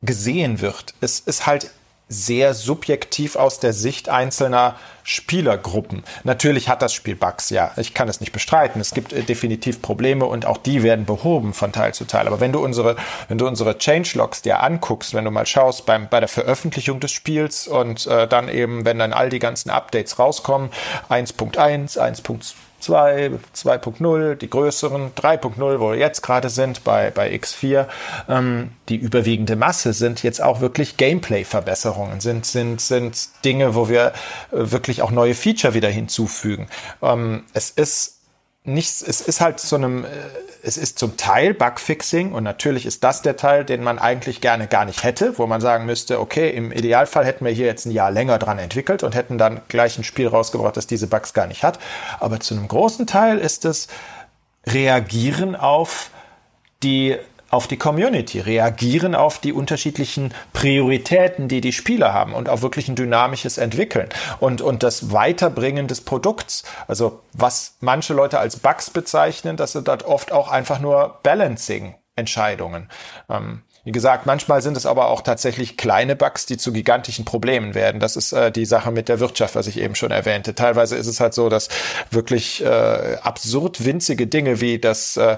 gesehen 0.00 0.60
wird. 0.60 0.94
Es 1.00 1.20
ist 1.20 1.46
halt 1.46 1.70
sehr 2.12 2.54
subjektiv 2.54 3.36
aus 3.36 3.58
der 3.58 3.72
Sicht 3.72 4.08
einzelner 4.08 4.76
Spielergruppen. 5.04 6.04
Natürlich 6.22 6.68
hat 6.68 6.82
das 6.82 6.92
Spiel 6.92 7.16
Bugs, 7.16 7.50
ja. 7.50 7.72
Ich 7.76 7.92
kann 7.94 8.08
es 8.08 8.20
nicht 8.20 8.32
bestreiten. 8.32 8.80
Es 8.80 8.92
gibt 8.92 9.12
äh, 9.12 9.22
definitiv 9.22 9.82
Probleme 9.82 10.26
und 10.26 10.46
auch 10.46 10.58
die 10.58 10.82
werden 10.82 11.06
behoben 11.06 11.54
von 11.54 11.72
Teil 11.72 11.92
zu 11.94 12.04
Teil. 12.04 12.26
Aber 12.26 12.38
wenn 12.38 12.52
du 12.52 12.62
unsere, 12.62 12.96
wenn 13.28 13.38
du 13.38 13.48
unsere 13.48 13.78
Changelogs 13.78 14.42
dir 14.42 14.62
anguckst, 14.62 15.14
wenn 15.14 15.24
du 15.24 15.30
mal 15.30 15.46
schaust 15.46 15.86
beim, 15.86 16.08
bei 16.08 16.20
der 16.20 16.28
Veröffentlichung 16.28 17.00
des 17.00 17.10
Spiels 17.10 17.66
und 17.66 18.06
äh, 18.06 18.28
dann 18.28 18.48
eben, 18.48 18.84
wenn 18.84 18.98
dann 18.98 19.12
all 19.12 19.28
die 19.28 19.40
ganzen 19.40 19.70
Updates 19.70 20.18
rauskommen, 20.18 20.70
1.1, 21.08 21.98
1.2, 21.98 22.54
2, 22.82 23.30
2.0, 23.54 24.34
die 24.34 24.50
größeren, 24.50 25.12
3.0, 25.14 25.80
wo 25.80 25.90
wir 25.90 25.98
jetzt 25.98 26.22
gerade 26.22 26.48
sind 26.48 26.84
bei, 26.84 27.10
bei 27.10 27.32
X4, 27.32 27.86
ähm, 28.28 28.72
die 28.88 28.96
überwiegende 28.96 29.56
Masse 29.56 29.92
sind 29.92 30.22
jetzt 30.22 30.42
auch 30.42 30.60
wirklich 30.60 30.96
Gameplay-Verbesserungen, 30.96 32.20
sind, 32.20 32.44
sind, 32.44 32.80
sind 32.80 33.28
Dinge, 33.44 33.74
wo 33.74 33.88
wir 33.88 34.06
äh, 34.06 34.12
wirklich 34.50 35.02
auch 35.02 35.10
neue 35.10 35.34
Feature 35.34 35.74
wieder 35.74 35.88
hinzufügen. 35.88 36.68
Ähm, 37.02 37.44
es 37.54 37.70
ist 37.70 38.21
nichts, 38.64 39.02
es 39.02 39.20
ist 39.20 39.40
halt 39.40 39.60
so 39.60 39.76
einem, 39.76 40.04
äh, 40.04 40.08
es 40.62 40.76
ist 40.76 40.98
zum 40.98 41.16
Teil 41.16 41.54
Bugfixing 41.54 42.32
und 42.32 42.44
natürlich 42.44 42.86
ist 42.86 43.02
das 43.02 43.22
der 43.22 43.36
Teil, 43.36 43.64
den 43.64 43.82
man 43.82 43.98
eigentlich 43.98 44.40
gerne 44.40 44.68
gar 44.68 44.84
nicht 44.84 45.02
hätte, 45.02 45.38
wo 45.38 45.46
man 45.46 45.60
sagen 45.60 45.86
müsste, 45.86 46.20
okay, 46.20 46.50
im 46.50 46.70
Idealfall 46.70 47.24
hätten 47.24 47.44
wir 47.44 47.52
hier 47.52 47.66
jetzt 47.66 47.86
ein 47.86 47.90
Jahr 47.90 48.10
länger 48.10 48.38
dran 48.38 48.58
entwickelt 48.58 49.02
und 49.02 49.14
hätten 49.14 49.38
dann 49.38 49.60
gleich 49.68 49.98
ein 49.98 50.04
Spiel 50.04 50.28
rausgebracht, 50.28 50.76
das 50.76 50.86
diese 50.86 51.08
Bugs 51.08 51.34
gar 51.34 51.48
nicht 51.48 51.64
hat. 51.64 51.80
Aber 52.20 52.38
zu 52.38 52.54
einem 52.54 52.68
großen 52.68 53.06
Teil 53.06 53.38
ist 53.38 53.64
es 53.64 53.88
Reagieren 54.64 55.56
auf 55.56 56.10
die 56.84 57.16
auf 57.52 57.68
die 57.68 57.76
Community, 57.76 58.40
reagieren 58.40 59.14
auf 59.14 59.38
die 59.38 59.52
unterschiedlichen 59.52 60.32
Prioritäten, 60.54 61.48
die 61.48 61.60
die 61.60 61.74
Spieler 61.74 62.14
haben 62.14 62.32
und 62.32 62.48
auch 62.48 62.62
wirklich 62.62 62.88
ein 62.88 62.96
dynamisches 62.96 63.58
Entwickeln 63.58 64.08
und, 64.40 64.62
und 64.62 64.82
das 64.82 65.12
Weiterbringen 65.12 65.86
des 65.86 66.00
Produkts. 66.00 66.64
Also 66.88 67.20
was 67.34 67.76
manche 67.80 68.14
Leute 68.14 68.38
als 68.38 68.58
Bugs 68.58 68.88
bezeichnen, 68.88 69.58
das 69.58 69.72
sind 69.72 69.86
dort 69.86 70.04
oft 70.04 70.32
auch 70.32 70.50
einfach 70.50 70.80
nur 70.80 71.20
Balancing-Entscheidungen. 71.22 72.88
Ähm, 73.28 73.62
wie 73.84 73.90
gesagt, 73.90 74.26
manchmal 74.26 74.62
sind 74.62 74.76
es 74.76 74.86
aber 74.86 75.08
auch 75.08 75.22
tatsächlich 75.22 75.76
kleine 75.76 76.14
Bugs, 76.14 76.46
die 76.46 76.56
zu 76.56 76.72
gigantischen 76.72 77.24
Problemen 77.24 77.74
werden. 77.74 78.00
Das 78.00 78.14
ist 78.14 78.32
äh, 78.32 78.52
die 78.52 78.64
Sache 78.64 78.92
mit 78.92 79.08
der 79.08 79.18
Wirtschaft, 79.18 79.56
was 79.56 79.66
ich 79.66 79.80
eben 79.80 79.96
schon 79.96 80.12
erwähnte. 80.12 80.54
Teilweise 80.54 80.96
ist 80.96 81.08
es 81.08 81.18
halt 81.18 81.34
so, 81.34 81.48
dass 81.48 81.68
wirklich 82.10 82.64
äh, 82.64 83.16
absurd 83.22 83.84
winzige 83.84 84.28
Dinge 84.28 84.60
wie 84.60 84.78
dass, 84.78 85.16
äh, 85.16 85.36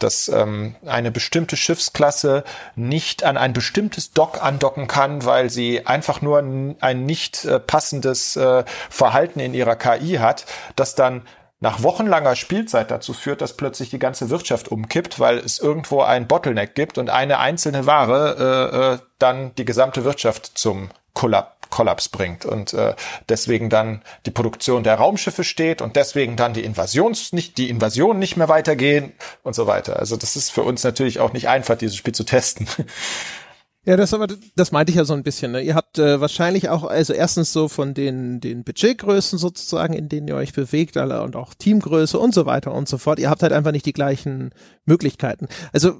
dass 0.00 0.28
ähm, 0.28 0.74
eine 0.84 1.12
bestimmte 1.12 1.56
Schiffsklasse 1.56 2.42
nicht 2.74 3.22
an 3.22 3.36
ein 3.36 3.52
bestimmtes 3.52 4.10
Dock 4.10 4.42
andocken 4.42 4.88
kann, 4.88 5.24
weil 5.24 5.48
sie 5.48 5.86
einfach 5.86 6.20
nur 6.20 6.40
ein 6.40 7.06
nicht 7.06 7.44
äh, 7.44 7.60
passendes 7.60 8.34
äh, 8.34 8.64
Verhalten 8.90 9.38
in 9.38 9.54
ihrer 9.54 9.76
KI 9.76 10.14
hat, 10.14 10.46
das 10.74 10.96
dann 10.96 11.22
nach 11.64 11.82
wochenlanger 11.82 12.36
Spielzeit 12.36 12.90
dazu 12.90 13.14
führt, 13.14 13.40
dass 13.40 13.56
plötzlich 13.56 13.88
die 13.88 13.98
ganze 13.98 14.28
Wirtschaft 14.28 14.68
umkippt, 14.68 15.18
weil 15.18 15.38
es 15.38 15.58
irgendwo 15.58 16.02
ein 16.02 16.28
Bottleneck 16.28 16.74
gibt 16.74 16.98
und 16.98 17.08
eine 17.08 17.38
einzelne 17.38 17.86
Ware 17.86 18.36
äh, 18.38 18.76
äh, 18.76 18.98
dann 19.18 19.54
die 19.54 19.64
gesamte 19.64 20.04
Wirtschaft 20.04 20.58
zum 20.58 20.90
Kollab 21.14 21.54
Kollaps 21.70 22.10
bringt 22.10 22.44
und 22.44 22.74
äh, 22.74 22.94
deswegen 23.30 23.70
dann 23.70 24.02
die 24.26 24.30
Produktion 24.30 24.84
der 24.84 24.96
Raumschiffe 24.96 25.42
steht 25.42 25.80
und 25.80 25.96
deswegen 25.96 26.36
dann 26.36 26.52
die 26.52 26.62
Invasions 26.62 27.32
nicht 27.32 27.56
die 27.56 27.70
Invasion 27.70 28.18
nicht 28.18 28.36
mehr 28.36 28.50
weitergehen 28.50 29.14
und 29.42 29.54
so 29.54 29.66
weiter. 29.66 29.98
Also 29.98 30.16
das 30.16 30.36
ist 30.36 30.50
für 30.50 30.62
uns 30.62 30.84
natürlich 30.84 31.18
auch 31.18 31.32
nicht 31.32 31.48
einfach 31.48 31.76
dieses 31.76 31.96
Spiel 31.96 32.14
zu 32.14 32.24
testen. 32.24 32.68
Ja, 33.86 33.96
das 33.96 34.14
aber, 34.14 34.28
das 34.56 34.72
meinte 34.72 34.90
ich 34.90 34.96
ja 34.96 35.04
so 35.04 35.12
ein 35.12 35.22
bisschen. 35.22 35.52
Ne? 35.52 35.60
Ihr 35.60 35.74
habt 35.74 35.98
äh, 35.98 36.20
wahrscheinlich 36.20 36.70
auch, 36.70 36.84
also 36.84 37.12
erstens 37.12 37.52
so 37.52 37.68
von 37.68 37.92
den 37.92 38.40
den 38.40 38.64
Budgetgrößen 38.64 39.38
sozusagen, 39.38 39.92
in 39.92 40.08
denen 40.08 40.28
ihr 40.28 40.36
euch 40.36 40.54
bewegt, 40.54 40.96
alle 40.96 41.22
und 41.22 41.36
auch 41.36 41.52
Teamgröße 41.54 42.18
und 42.18 42.34
so 42.34 42.46
weiter 42.46 42.72
und 42.72 42.88
so 42.88 42.96
fort. 42.96 43.18
Ihr 43.18 43.28
habt 43.28 43.42
halt 43.42 43.52
einfach 43.52 43.72
nicht 43.72 43.86
die 43.86 43.92
gleichen 43.92 44.50
Möglichkeiten. 44.86 45.48
Also 45.72 45.98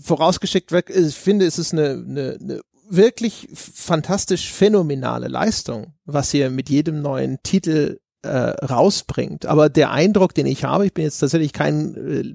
vorausgeschickt 0.00 0.70
weg, 0.70 0.92
ich 0.94 1.14
finde, 1.14 1.46
es 1.46 1.58
ist 1.58 1.72
eine, 1.72 1.90
eine, 1.90 2.38
eine 2.40 2.60
wirklich 2.88 3.48
fantastisch 3.52 4.52
phänomenale 4.52 5.28
Leistung, 5.28 5.94
was 6.04 6.32
ihr 6.34 6.50
mit 6.50 6.68
jedem 6.68 7.02
neuen 7.02 7.38
Titel 7.42 7.98
äh, 8.24 8.64
rausbringt. 8.64 9.46
Aber 9.46 9.68
der 9.68 9.90
Eindruck, 9.90 10.34
den 10.34 10.46
ich 10.46 10.64
habe, 10.64 10.86
ich 10.86 10.94
bin 10.94 11.04
jetzt 11.04 11.18
tatsächlich 11.18 11.52
kein 11.52 11.94
äh, 11.94 12.34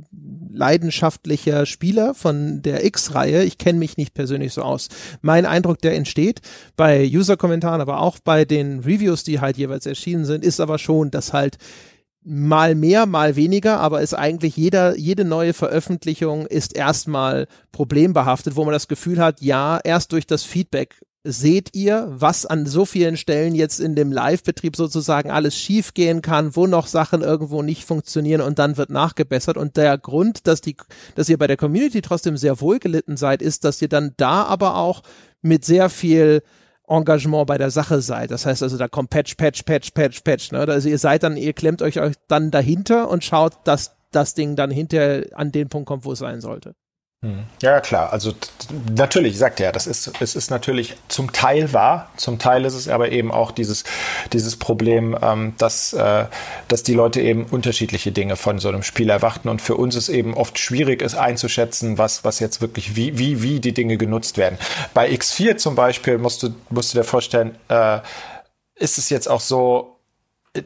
leidenschaftlicher 0.52 1.66
Spieler 1.66 2.14
von 2.14 2.62
der 2.62 2.86
X-Reihe, 2.86 3.44
ich 3.44 3.58
kenne 3.58 3.80
mich 3.80 3.98
nicht 3.98 4.14
persönlich 4.14 4.54
so 4.54 4.62
aus. 4.62 4.90
Mein 5.22 5.46
Eindruck, 5.46 5.80
der 5.82 5.96
entsteht 5.96 6.42
bei 6.76 7.06
User-Kommentaren, 7.06 7.82
aber 7.82 8.02
auch 8.02 8.20
bei 8.20 8.46
den 8.46 8.80
Reviews, 8.80 9.24
die 9.24 9.40
halt 9.40 9.58
jeweils 9.58 9.86
erschienen 9.86 10.26
sind, 10.26 10.44
ist 10.44 10.60
aber 10.60 10.78
schon, 10.78 11.12
dass 11.12 11.34
halt 11.34 11.58
mal 12.24 12.76
mehr, 12.76 13.06
mal 13.06 13.36
weniger, 13.36 13.80
aber 13.80 14.02
ist 14.02 14.14
eigentlich 14.14 14.58
jeder, 14.58 14.98
jede 14.98 15.26
neue 15.26 15.54
Veröffentlichung 15.54 16.46
ist 16.46 16.76
erstmal 16.76 17.48
problembehaftet, 17.72 18.56
wo 18.56 18.66
man 18.66 18.74
das 18.74 18.88
Gefühl 18.88 19.20
hat, 19.20 19.42
ja, 19.42 19.80
erst 19.84 20.12
durch 20.12 20.28
das 20.28 20.44
Feedback 20.44 21.02
seht 21.24 21.76
ihr, 21.76 22.08
was 22.10 22.46
an 22.46 22.66
so 22.66 22.86
vielen 22.86 23.18
Stellen 23.18 23.54
jetzt 23.54 23.80
in 23.80 23.96
dem 23.96 24.12
Live-Betrieb 24.12 24.76
sozusagen 24.76 25.32
alles 25.32 25.56
schiefgehen 25.56 26.22
kann, 26.22 26.56
wo 26.56 26.66
noch 26.66 26.88
Sachen 26.88 27.22
irgendwo 27.22 27.62
nicht 27.62 27.84
funktionieren 27.84 28.42
und 28.42 28.58
dann 28.58 28.78
wird 28.78 28.90
nachgebessert. 28.90 29.58
Und 29.58 29.76
der 29.76 29.98
Grund, 29.98 30.48
dass 30.48 30.62
die, 30.62 30.78
dass 31.16 31.28
ihr 31.28 31.38
bei 31.38 31.48
der 31.48 31.58
Community 31.58 32.02
trotzdem 32.02 32.38
sehr 32.38 32.62
wohl 32.62 32.80
gelitten 32.80 33.18
seid, 33.18 33.42
ist, 33.42 33.66
dass 33.66 33.82
ihr 33.82 33.90
dann 33.90 34.14
da 34.18 34.44
aber 34.44 34.76
auch 34.76 35.04
mit 35.42 35.66
sehr 35.66 35.90
viel 35.90 36.42
Engagement 36.88 37.48
bei 37.48 37.58
der 37.58 37.70
Sache 37.70 38.02
seid. 38.02 38.32
Das 38.32 38.46
heißt 38.46 38.64
also, 38.64 38.78
da 38.78 38.88
kommt 38.88 39.10
Patch, 39.10 39.36
Patch, 39.36 39.64
Patch, 39.64 39.92
Patch, 39.92 40.22
Patch. 40.22 40.52
Ne? 40.52 40.60
Also 40.60 40.90
ihr 40.90 40.98
seid 40.98 41.24
dann, 41.24 41.38
ihr 41.38 41.54
klemmt 41.54 41.82
euch, 41.82 42.00
euch 42.00 42.16
dann 42.28 42.50
dahinter 42.50 43.10
und 43.10 43.24
schaut, 43.24 43.54
dass 43.66 43.96
das 44.12 44.34
Ding 44.34 44.56
dann 44.56 44.72
hinter 44.72 45.26
an 45.34 45.52
den 45.52 45.70
Punkt 45.70 45.88
kommt, 45.88 46.06
wo 46.06 46.14
es 46.14 46.20
sein 46.20 46.42
sollte. 46.42 46.76
Hm. 47.22 47.44
Ja, 47.62 47.82
klar. 47.82 48.14
Also 48.14 48.34
natürlich, 48.96 49.38
sagt 49.38 49.60
er, 49.60 49.74
das 49.74 49.88
ist, 49.88 50.22
es 50.22 50.38
ist 50.38 50.50
natürlich 50.52 50.96
zum 51.10 51.34
Teil 51.34 51.74
wahr, 51.74 52.10
zum 52.16 52.40
Teil 52.40 52.64
ist 52.64 52.76
es 52.76 52.88
aber 52.88 53.12
eben 53.12 53.30
auch 53.30 53.52
dieses, 53.52 53.84
dieses 54.32 54.56
Problem, 54.56 55.18
ähm, 55.22 55.54
dass, 55.58 55.92
äh, 55.92 56.28
dass 56.70 56.84
die 56.84 56.94
Leute 56.94 57.20
eben 57.20 57.46
unterschiedliche 57.46 58.14
Dinge 58.14 58.38
von 58.38 58.60
so 58.60 58.70
einem 58.70 58.84
Spiel 58.84 59.10
erwarten 59.10 59.50
und 59.50 59.62
für 59.62 59.76
uns 59.76 59.96
es 59.96 60.08
eben 60.08 60.34
oft 60.34 60.58
schwierig 60.60 61.02
ist 61.02 61.16
einzuschätzen, 61.16 61.98
was, 61.98 62.24
was 62.24 62.40
jetzt 62.40 62.62
wirklich, 62.62 62.96
wie, 62.96 63.18
wie, 63.18 63.44
wie 63.44 63.60
die 63.60 63.74
Dinge 63.74 63.98
genutzt 63.98 64.38
werden. 64.38 64.58
Bei 64.94 65.10
X4 65.10 65.58
zum 65.58 65.76
Beispiel 65.76 66.20
musst 66.20 66.42
du, 66.44 66.56
musst 66.70 66.94
du 66.94 67.00
dir 67.00 67.04
vorstellen, 67.04 67.58
äh, 67.68 68.00
ist 68.76 68.98
es 68.98 69.10
jetzt 69.10 69.28
auch 69.28 69.42
so, 69.42 69.98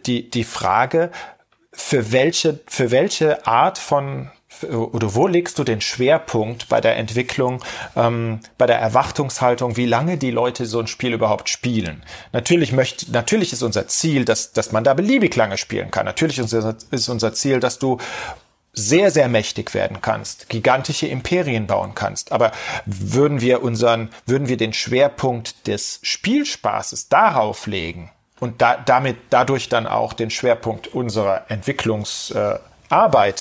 die, 0.05 0.29
die 0.29 0.43
Frage, 0.43 1.09
für 1.71 2.11
welche, 2.11 2.59
für 2.67 2.91
welche 2.91 3.45
Art 3.47 3.79
von 3.79 4.29
oder 4.63 5.15
wo 5.15 5.27
legst 5.27 5.59
du 5.59 5.63
den 5.63 5.81
Schwerpunkt 5.81 6.69
bei 6.69 6.81
der 6.81 6.97
Entwicklung, 6.97 7.63
ähm, 7.95 8.39
bei 8.57 8.65
der 8.65 8.79
Erwartungshaltung, 8.79 9.77
wie 9.77 9.85
lange 9.85 10.17
die 10.17 10.31
Leute 10.31 10.65
so 10.65 10.79
ein 10.79 10.87
Spiel 10.87 11.13
überhaupt 11.13 11.49
spielen? 11.49 12.03
Natürlich 12.31 12.71
möchte, 12.71 13.11
natürlich 13.11 13.53
ist 13.53 13.63
unser 13.63 13.87
Ziel, 13.87 14.25
dass, 14.25 14.53
dass 14.53 14.71
man 14.71 14.83
da 14.83 14.93
beliebig 14.93 15.35
lange 15.35 15.57
spielen 15.57 15.91
kann. 15.91 16.05
Natürlich 16.05 16.39
ist 16.39 16.53
unser, 17.09 17.33
Ziel, 17.33 17.59
dass 17.59 17.79
du 17.79 17.97
sehr, 18.73 19.11
sehr 19.11 19.29
mächtig 19.29 19.73
werden 19.73 20.01
kannst, 20.01 20.49
gigantische 20.49 21.07
Imperien 21.07 21.67
bauen 21.67 21.93
kannst. 21.93 22.31
Aber 22.31 22.51
würden 22.85 23.39
wir 23.39 23.61
unseren, 23.61 24.09
würden 24.25 24.47
wir 24.47 24.57
den 24.57 24.73
Schwerpunkt 24.73 25.67
des 25.67 25.99
Spielspaßes 26.01 27.09
darauf 27.09 27.67
legen 27.67 28.11
und 28.39 28.61
da, 28.61 28.75
damit 28.75 29.17
dadurch 29.29 29.69
dann 29.69 29.87
auch 29.87 30.13
den 30.13 30.29
Schwerpunkt 30.29 30.87
unserer 30.87 31.49
Entwicklungsarbeit 31.49 32.61
äh, 32.61 32.72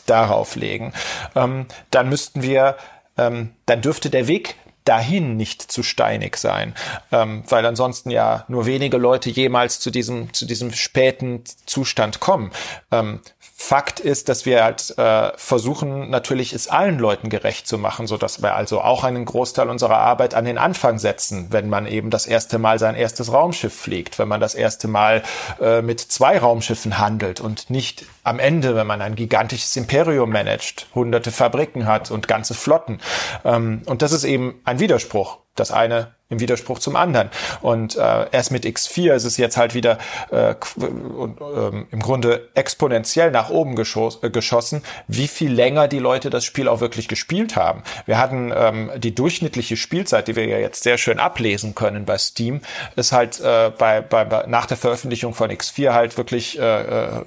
darauf 0.07 0.57
legen, 0.57 0.93
ähm, 1.35 1.67
dann 1.91 2.09
müssten 2.09 2.43
wir, 2.43 2.77
ähm, 3.19 3.51
dann 3.67 3.81
dürfte 3.81 4.11
der 4.11 4.27
Weg 4.27 4.57
dahin 4.85 5.37
nicht 5.37 5.63
zu 5.63 5.83
steinig 5.83 6.37
sein, 6.37 6.75
ähm, 7.13 7.45
weil 7.49 7.65
ansonsten 7.67 8.11
ja 8.11 8.45
nur 8.49 8.67
wenige 8.67 8.97
Leute 8.97 9.31
jemals 9.31 9.79
zu 9.79 9.91
diesem 9.91 10.33
zu 10.33 10.45
diesem 10.45 10.73
späten 10.73 11.45
Zustand 11.67 12.21
kommen. 12.21 12.51
Ähm, 12.91 13.21
Fakt 13.65 14.01
ist, 14.01 14.29
dass 14.29 14.45
wir 14.45 14.65
halt 14.65 14.93
äh, 14.99 15.31
versuchen, 15.37 16.11
natürlich 16.11 16.53
es 16.53 16.67
allen 16.67 16.99
Leuten 16.99 17.29
gerecht 17.29 17.69
zu 17.69 17.79
machen, 17.79 18.09
so 18.09 18.17
dass 18.17 18.43
wir 18.43 18.57
also 18.57 18.81
auch 18.81 19.05
einen 19.05 19.25
Großteil 19.25 19.71
unserer 19.71 19.99
Arbeit 19.99 20.35
an 20.35 20.45
den 20.45 20.59
Anfang 20.59 20.99
setzen, 20.99 21.47
wenn 21.51 21.71
man 21.71 21.87
eben 21.87 22.11
das 22.11 22.27
erste 22.27 22.59
Mal 22.59 22.81
sein 22.81 22.97
erstes 22.97 23.33
Raumschiff 23.33 23.73
fliegt, 23.73 24.19
wenn 24.19 24.27
man 24.27 24.41
das 24.41 24.57
erste 24.57 24.89
Mal 24.89 25.23
äh, 25.61 25.81
mit 25.81 26.01
zwei 26.01 26.39
Raumschiffen 26.39 26.99
handelt 26.99 27.39
und 27.39 27.71
nicht 27.71 28.05
am 28.25 28.41
Ende, 28.41 28.75
wenn 28.75 28.89
man 28.89 29.01
ein 29.01 29.15
gigantisches 29.15 29.77
Imperium 29.77 30.31
managt, 30.31 30.89
hunderte 30.93 31.31
Fabriken 31.31 31.87
hat 31.87 32.11
und 32.11 32.27
ganze 32.27 32.55
Flotten. 32.55 32.99
Ähm, 33.45 33.83
und 33.87 34.03
das 34.03 34.11
ist 34.11 34.25
eben 34.25 34.61
ein 34.65 34.81
Widerspruch. 34.81 35.39
Das 35.55 35.71
eine 35.71 36.17
im 36.33 36.41
Widerspruch 36.41 36.79
zum 36.79 36.97
anderen. 36.97 37.31
Und 37.61 37.97
äh, 37.97 38.27
erst 38.33 38.51
mit 38.51 38.65
X4 38.65 39.15
ist 39.15 39.25
es 39.25 39.37
jetzt 39.37 39.57
halt 39.57 39.75
wieder 39.75 39.99
äh, 40.31 40.55
und, 40.77 41.41
ähm, 41.41 41.87
im 41.91 42.01
Grunde 42.01 42.49
exponentiell 42.55 43.31
nach 43.31 43.51
oben 43.51 43.77
geschoss, 43.77 44.19
äh, 44.23 44.31
geschossen, 44.31 44.83
wie 45.07 45.29
viel 45.29 45.53
länger 45.53 45.87
die 45.87 45.99
Leute 45.99 46.31
das 46.31 46.45
Spiel 46.45 46.67
auch 46.69 46.81
wirklich 46.81 47.07
gespielt 47.07 47.55
haben. 47.55 47.83
Wir 48.07 48.19
hatten 48.19 48.53
ähm, 48.55 48.91
die 48.97 49.15
durchschnittliche 49.15 49.77
Spielzeit, 49.77 50.27
die 50.27 50.37
wir 50.37 50.47
ja 50.47 50.59
jetzt 50.59 50.83
sehr 50.83 50.99
schön 50.99 51.21
ablesen 51.21 51.75
können 51.75 52.05
bei 52.05 52.19
Steam, 52.19 52.63
ist 52.97 53.13
halt 53.13 53.41
äh, 53.41 53.71
bei, 53.77 54.01
bei, 54.01 54.45
nach 54.47 54.67
der 54.67 54.77
Veröffentlichung 54.77 55.35
von 55.35 55.51
X4 55.51 55.93
halt 55.93 56.17
wirklich 56.17 56.59
äh, 56.59 56.63
äh 56.63 57.25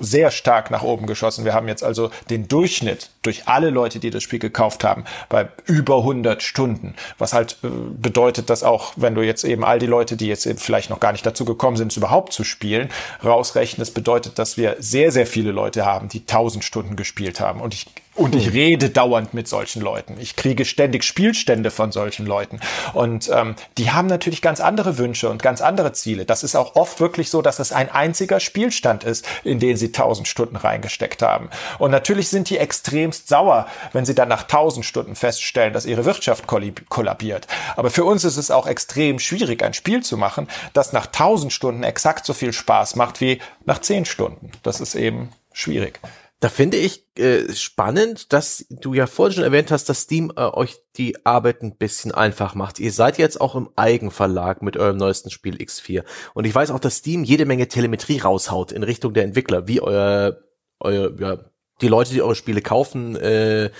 sehr 0.00 0.30
stark 0.30 0.70
nach 0.70 0.82
oben 0.82 1.06
geschossen. 1.06 1.44
Wir 1.44 1.54
haben 1.54 1.68
jetzt 1.68 1.82
also 1.82 2.10
den 2.30 2.48
Durchschnitt 2.48 3.10
durch 3.22 3.48
alle 3.48 3.70
Leute, 3.70 3.98
die 3.98 4.10
das 4.10 4.22
Spiel 4.22 4.38
gekauft 4.38 4.84
haben, 4.84 5.04
bei 5.28 5.48
über 5.66 5.98
100 5.98 6.42
Stunden. 6.42 6.94
Was 7.18 7.32
halt 7.32 7.56
äh, 7.62 7.68
bedeutet, 7.68 8.50
dass 8.50 8.62
auch, 8.62 8.92
wenn 8.96 9.14
du 9.14 9.22
jetzt 9.22 9.44
eben 9.44 9.64
all 9.64 9.78
die 9.78 9.86
Leute, 9.86 10.16
die 10.16 10.26
jetzt 10.26 10.46
eben 10.46 10.58
vielleicht 10.58 10.90
noch 10.90 11.00
gar 11.00 11.12
nicht 11.12 11.24
dazu 11.24 11.44
gekommen 11.44 11.76
sind, 11.76 11.92
es 11.92 11.96
überhaupt 11.96 12.32
zu 12.32 12.44
spielen, 12.44 12.90
rausrechnest, 13.24 13.94
bedeutet, 13.94 14.38
dass 14.38 14.56
wir 14.56 14.76
sehr, 14.78 15.12
sehr 15.12 15.26
viele 15.26 15.52
Leute 15.52 15.86
haben, 15.86 16.08
die 16.08 16.20
1000 16.20 16.64
Stunden 16.64 16.96
gespielt 16.96 17.40
haben. 17.40 17.60
Und 17.60 17.74
ich 17.74 17.86
und 18.14 18.34
ich 18.34 18.46
hm. 18.46 18.52
rede 18.52 18.90
dauernd 18.90 19.32
mit 19.32 19.48
solchen 19.48 19.80
Leuten. 19.80 20.16
Ich 20.20 20.36
kriege 20.36 20.66
ständig 20.66 21.02
Spielstände 21.02 21.70
von 21.70 21.92
solchen 21.92 22.26
Leuten. 22.26 22.60
Und 22.92 23.30
ähm, 23.32 23.54
die 23.78 23.90
haben 23.90 24.06
natürlich 24.06 24.42
ganz 24.42 24.60
andere 24.60 24.98
Wünsche 24.98 25.30
und 25.30 25.42
ganz 25.42 25.62
andere 25.62 25.92
Ziele. 25.92 26.26
Das 26.26 26.44
ist 26.44 26.54
auch 26.54 26.76
oft 26.76 27.00
wirklich 27.00 27.30
so, 27.30 27.40
dass 27.40 27.58
es 27.58 27.72
ein 27.72 27.90
einziger 27.90 28.38
Spielstand 28.38 29.04
ist, 29.04 29.26
in 29.44 29.60
den 29.60 29.78
sie 29.78 29.92
tausend 29.92 30.28
Stunden 30.28 30.56
reingesteckt 30.56 31.22
haben. 31.22 31.48
Und 31.78 31.90
natürlich 31.90 32.28
sind 32.28 32.50
die 32.50 32.58
extremst 32.58 33.28
sauer, 33.28 33.66
wenn 33.94 34.04
sie 34.04 34.14
dann 34.14 34.28
nach 34.28 34.42
tausend 34.42 34.84
Stunden 34.84 35.14
feststellen, 35.14 35.72
dass 35.72 35.86
ihre 35.86 36.04
Wirtschaft 36.04 36.46
kollabiert. 36.46 37.46
Aber 37.76 37.90
für 37.90 38.04
uns 38.04 38.24
ist 38.24 38.36
es 38.36 38.50
auch 38.50 38.66
extrem 38.66 39.18
schwierig, 39.20 39.62
ein 39.62 39.72
Spiel 39.72 40.02
zu 40.02 40.18
machen, 40.18 40.48
das 40.74 40.92
nach 40.92 41.06
tausend 41.06 41.52
Stunden 41.52 41.82
exakt 41.82 42.26
so 42.26 42.34
viel 42.34 42.52
Spaß 42.52 42.96
macht 42.96 43.22
wie 43.22 43.40
nach 43.64 43.80
zehn 43.80 44.04
Stunden. 44.04 44.50
Das 44.62 44.80
ist 44.80 44.94
eben 44.94 45.30
schwierig. 45.54 45.98
Da 46.42 46.48
finde 46.48 46.76
ich 46.76 47.06
äh, 47.16 47.52
spannend, 47.54 48.32
dass 48.32 48.66
du 48.68 48.94
ja 48.94 49.06
vorhin 49.06 49.36
schon 49.36 49.44
erwähnt 49.44 49.70
hast, 49.70 49.88
dass 49.88 50.00
Steam 50.00 50.32
äh, 50.34 50.40
euch 50.40 50.74
die 50.96 51.24
Arbeit 51.24 51.62
ein 51.62 51.76
bisschen 51.76 52.10
einfach 52.10 52.56
macht. 52.56 52.80
Ihr 52.80 52.90
seid 52.90 53.16
jetzt 53.16 53.40
auch 53.40 53.54
im 53.54 53.70
Eigenverlag 53.76 54.60
mit 54.60 54.76
eurem 54.76 54.96
neuesten 54.96 55.30
Spiel 55.30 55.54
X4. 55.54 56.02
Und 56.34 56.44
ich 56.44 56.52
weiß 56.52 56.72
auch, 56.72 56.80
dass 56.80 56.96
Steam 56.96 57.22
jede 57.22 57.46
Menge 57.46 57.68
Telemetrie 57.68 58.18
raushaut 58.18 58.72
in 58.72 58.82
Richtung 58.82 59.14
der 59.14 59.22
Entwickler, 59.22 59.68
wie 59.68 59.80
euer, 59.80 60.36
euer 60.80 61.16
ja, 61.20 61.38
die 61.80 61.86
Leute, 61.86 62.12
die 62.12 62.22
eure 62.22 62.34
Spiele 62.34 62.60
kaufen, 62.60 63.14
äh, 63.14 63.70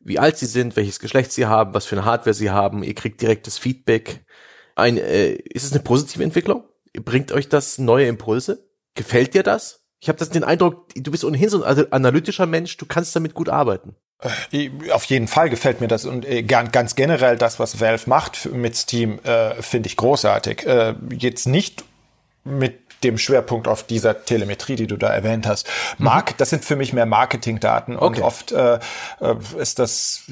wie 0.00 0.18
alt 0.18 0.36
sie 0.36 0.44
sind, 0.44 0.76
welches 0.76 1.00
Geschlecht 1.00 1.32
sie 1.32 1.46
haben, 1.46 1.72
was 1.72 1.86
für 1.86 1.96
eine 1.96 2.04
Hardware 2.04 2.34
sie 2.34 2.50
haben. 2.50 2.82
Ihr 2.82 2.94
kriegt 2.94 3.22
direktes 3.22 3.56
Feedback. 3.56 4.26
Ein, 4.74 4.98
äh, 4.98 5.30
ist 5.32 5.64
es 5.64 5.72
eine 5.72 5.80
positive 5.80 6.22
Entwicklung? 6.22 6.64
Bringt 6.92 7.32
euch 7.32 7.48
das 7.48 7.78
neue 7.78 8.08
Impulse? 8.08 8.68
Gefällt 8.94 9.32
dir 9.32 9.42
das? 9.42 9.79
Ich 10.00 10.08
habe 10.08 10.24
den 10.24 10.44
Eindruck, 10.44 10.86
du 10.94 11.10
bist 11.10 11.24
ohnehin 11.24 11.50
so 11.50 11.62
ein 11.62 11.92
analytischer 11.92 12.46
Mensch, 12.46 12.76
du 12.78 12.86
kannst 12.86 13.14
damit 13.14 13.34
gut 13.34 13.50
arbeiten. 13.50 13.94
Äh, 14.50 14.70
auf 14.92 15.04
jeden 15.04 15.28
Fall 15.28 15.50
gefällt 15.50 15.80
mir 15.80 15.88
das 15.88 16.04
und 16.06 16.24
äh, 16.24 16.42
ganz 16.42 16.94
generell 16.94 17.36
das, 17.36 17.58
was 17.58 17.80
Valve 17.80 18.08
macht 18.08 18.50
mit 18.52 18.76
Steam, 18.76 19.18
äh, 19.20 19.60
finde 19.62 19.88
ich 19.88 19.96
großartig. 19.96 20.66
Äh, 20.66 20.94
jetzt 21.12 21.46
nicht 21.46 21.84
mit 22.44 22.78
dem 23.04 23.18
Schwerpunkt 23.18 23.66
auf 23.66 23.82
dieser 23.82 24.24
Telemetrie, 24.24 24.76
die 24.76 24.86
du 24.86 24.96
da 24.96 25.08
erwähnt 25.08 25.46
hast. 25.46 25.68
Mark, 25.98 26.32
mhm. 26.32 26.34
das 26.38 26.50
sind 26.50 26.64
für 26.64 26.76
mich 26.76 26.92
mehr 26.92 27.06
Marketingdaten 27.06 27.96
und 27.96 28.18
okay. 28.18 28.22
oft 28.22 28.52
äh, 28.52 28.78
ist 29.58 29.78
das 29.78 30.24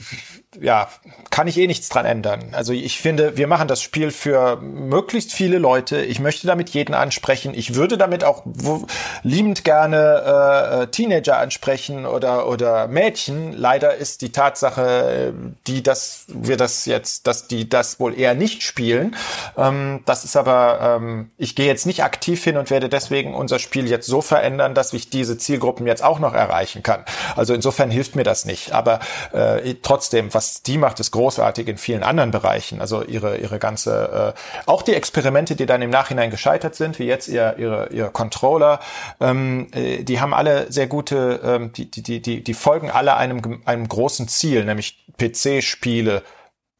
ja, 0.60 0.88
kann 1.30 1.46
ich 1.46 1.58
eh 1.58 1.66
nichts 1.66 1.88
dran 1.90 2.06
ändern. 2.06 2.50
Also 2.52 2.72
ich 2.72 2.98
finde, 3.00 3.36
wir 3.36 3.46
machen 3.46 3.68
das 3.68 3.82
Spiel 3.82 4.10
für 4.10 4.56
möglichst 4.56 5.32
viele 5.32 5.58
Leute. 5.58 6.02
Ich 6.02 6.20
möchte 6.20 6.46
damit 6.46 6.70
jeden 6.70 6.94
ansprechen. 6.94 7.52
Ich 7.54 7.74
würde 7.74 7.98
damit 7.98 8.24
auch 8.24 8.44
liebend 9.22 9.64
gerne 9.64 10.80
äh, 10.82 10.86
Teenager 10.86 11.38
ansprechen 11.38 12.06
oder 12.06 12.48
oder 12.48 12.88
Mädchen. 12.88 13.52
Leider 13.52 13.94
ist 13.96 14.22
die 14.22 14.32
Tatsache, 14.32 15.34
die 15.66 15.82
dass 15.82 16.24
wir 16.28 16.56
das 16.56 16.86
jetzt, 16.86 17.26
dass 17.26 17.46
die 17.46 17.68
das 17.68 18.00
wohl 18.00 18.18
eher 18.18 18.34
nicht 18.34 18.62
spielen. 18.62 19.16
Ähm, 19.56 20.00
das 20.06 20.24
ist 20.24 20.36
aber, 20.36 20.96
ähm, 20.98 21.30
ich 21.36 21.56
gehe 21.56 21.66
jetzt 21.66 21.86
nicht 21.86 22.02
aktiv 22.02 22.42
hin 22.42 22.56
und 22.56 22.70
werde 22.70 22.88
deswegen 22.88 23.34
unser 23.34 23.58
Spiel 23.58 23.88
jetzt 23.88 24.06
so 24.06 24.22
verändern, 24.22 24.74
dass 24.74 24.94
ich 24.94 25.10
diese 25.10 25.36
Zielgruppen 25.36 25.86
jetzt 25.86 26.02
auch 26.02 26.20
noch 26.20 26.32
erreichen 26.32 26.82
kann. 26.82 27.04
Also 27.36 27.52
insofern 27.52 27.90
hilft 27.90 28.16
mir 28.16 28.24
das 28.24 28.46
nicht. 28.46 28.72
Aber 28.72 29.00
äh, 29.32 29.74
trotzdem, 29.82 30.32
was 30.39 30.62
die 30.62 30.78
macht, 30.78 31.01
ist 31.01 31.10
großartig 31.10 31.66
in 31.66 31.78
vielen 31.78 32.05
anderen 32.05 32.31
Bereichen. 32.31 32.81
Also 32.81 33.02
ihre, 33.02 33.39
ihre 33.39 33.59
ganze, 33.59 34.35
äh, 34.36 34.40
auch 34.66 34.82
die 34.82 34.94
Experimente, 34.94 35.56
die 35.56 35.66
dann 35.66 35.82
im 35.82 35.90
Nachhinein 35.90 36.31
gescheitert 36.31 36.77
sind, 36.77 37.01
wie 37.01 37.06
jetzt 37.06 37.27
ihr, 37.27 37.56
ihre, 37.59 37.89
ihr 37.89 38.06
Controller, 38.06 38.78
ähm, 39.20 39.66
äh, 39.73 40.05
die 40.05 40.20
haben 40.20 40.32
alle 40.32 40.70
sehr 40.70 40.86
gute, 40.86 41.40
ähm, 41.43 41.73
die, 41.73 41.90
die, 41.90 42.23
die, 42.23 42.44
die 42.44 42.55
folgen 42.55 42.89
alle 42.89 43.16
einem, 43.16 43.62
einem 43.65 43.89
großen 43.89 44.28
Ziel, 44.28 44.65
nämlich 44.65 45.05
PC-Spiele 45.19 46.23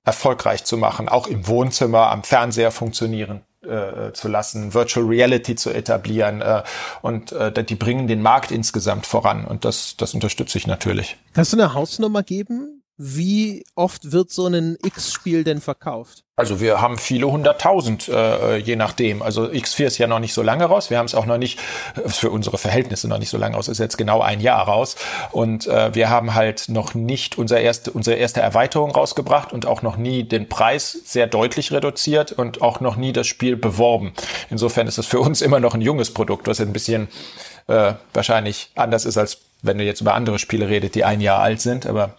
erfolgreich 0.05 0.63
zu 0.63 0.77
machen, 0.77 1.09
auch 1.09 1.27
im 1.27 1.49
Wohnzimmer, 1.49 2.13
am 2.13 2.23
Fernseher 2.23 2.71
funktionieren 2.71 3.41
äh, 3.63 4.13
zu 4.13 4.29
lassen, 4.29 4.73
Virtual 4.73 5.05
Reality 5.05 5.57
zu 5.57 5.71
etablieren 5.71 6.43
äh, 6.43 6.63
und 7.03 7.33
äh, 7.33 7.65
die 7.65 7.75
bringen 7.75 8.07
den 8.07 8.23
Markt 8.23 8.53
insgesamt 8.53 9.05
voran 9.05 9.45
und 9.45 9.65
das, 9.65 9.97
das 9.97 10.15
unterstütze 10.15 10.59
ich 10.59 10.69
natürlich. 10.69 11.17
Kannst 11.35 11.53
du 11.53 11.57
eine 11.57 11.75
Hausnummer 11.75 12.23
geben, 12.23 12.78
wie 13.01 13.65
oft 13.77 14.11
wird 14.11 14.33
so 14.33 14.49
ein 14.49 14.77
X-Spiel 14.85 15.45
denn 15.45 15.61
verkauft? 15.61 16.25
Also 16.35 16.61
wir 16.61 16.81
haben 16.81 16.99
viele 16.99 17.31
hunderttausend, 17.31 18.09
äh, 18.09 18.57
je 18.57 18.75
nachdem. 18.75 19.23
Also 19.23 19.45
X4 19.45 19.87
ist 19.87 19.99
ja 19.99 20.09
noch 20.09 20.19
nicht 20.19 20.35
so 20.35 20.43
lange 20.43 20.65
raus. 20.65 20.91
Wir 20.91 20.99
haben 20.99 21.07
es 21.07 21.15
auch 21.15 21.27
noch 21.27 21.39
nicht, 21.39 21.61
äh, 21.95 22.09
für 22.09 22.31
unsere 22.31 22.59
Verhältnisse 22.59 23.07
noch 23.07 23.19
nicht 23.19 23.31
so 23.31 23.39
lange 23.39 23.55
raus, 23.55 23.69
ist 23.69 23.79
jetzt 23.79 23.99
genau 23.99 24.21
ein 24.21 24.41
Jahr 24.41 24.67
raus. 24.67 24.97
Und 25.31 25.69
äh, 25.69 25.95
wir 25.95 26.11
haben 26.11 26.35
halt 26.35 26.69
noch 26.69 26.95
nicht 26.95 27.39
unser 27.39 27.61
erste, 27.61 27.93
unsere 27.93 28.17
erste 28.17 28.41
Erweiterung 28.41 28.91
rausgebracht 28.91 29.53
und 29.53 29.65
auch 29.65 29.83
noch 29.83 29.97
nie 29.97 30.25
den 30.25 30.49
Preis 30.49 30.99
sehr 31.05 31.29
deutlich 31.29 31.71
reduziert 31.71 32.33
und 32.33 32.63
auch 32.63 32.81
noch 32.81 32.97
nie 32.97 33.13
das 33.13 33.29
Spiel 33.29 33.57
beworben. 33.57 34.13
Insofern 34.51 34.89
ist 34.89 34.99
es 34.99 35.07
für 35.07 35.21
uns 35.21 35.41
immer 35.41 35.61
noch 35.61 35.75
ein 35.75 35.83
junges 35.83 36.13
Produkt, 36.13 36.49
was 36.49 36.61
ein 36.61 36.73
bisschen 36.73 37.07
äh, 37.69 37.95
wahrscheinlich 38.13 38.71
anders 38.75 39.05
ist, 39.05 39.19
als 39.19 39.39
wenn 39.63 39.79
du 39.79 39.85
jetzt 39.85 40.01
über 40.01 40.15
andere 40.15 40.41
Spiele 40.41 40.69
redet, 40.69 40.97
die 40.97 41.05
ein 41.05 41.21
Jahr 41.21 41.41
alt 41.41 41.61
sind. 41.61 41.87
Aber 41.87 42.15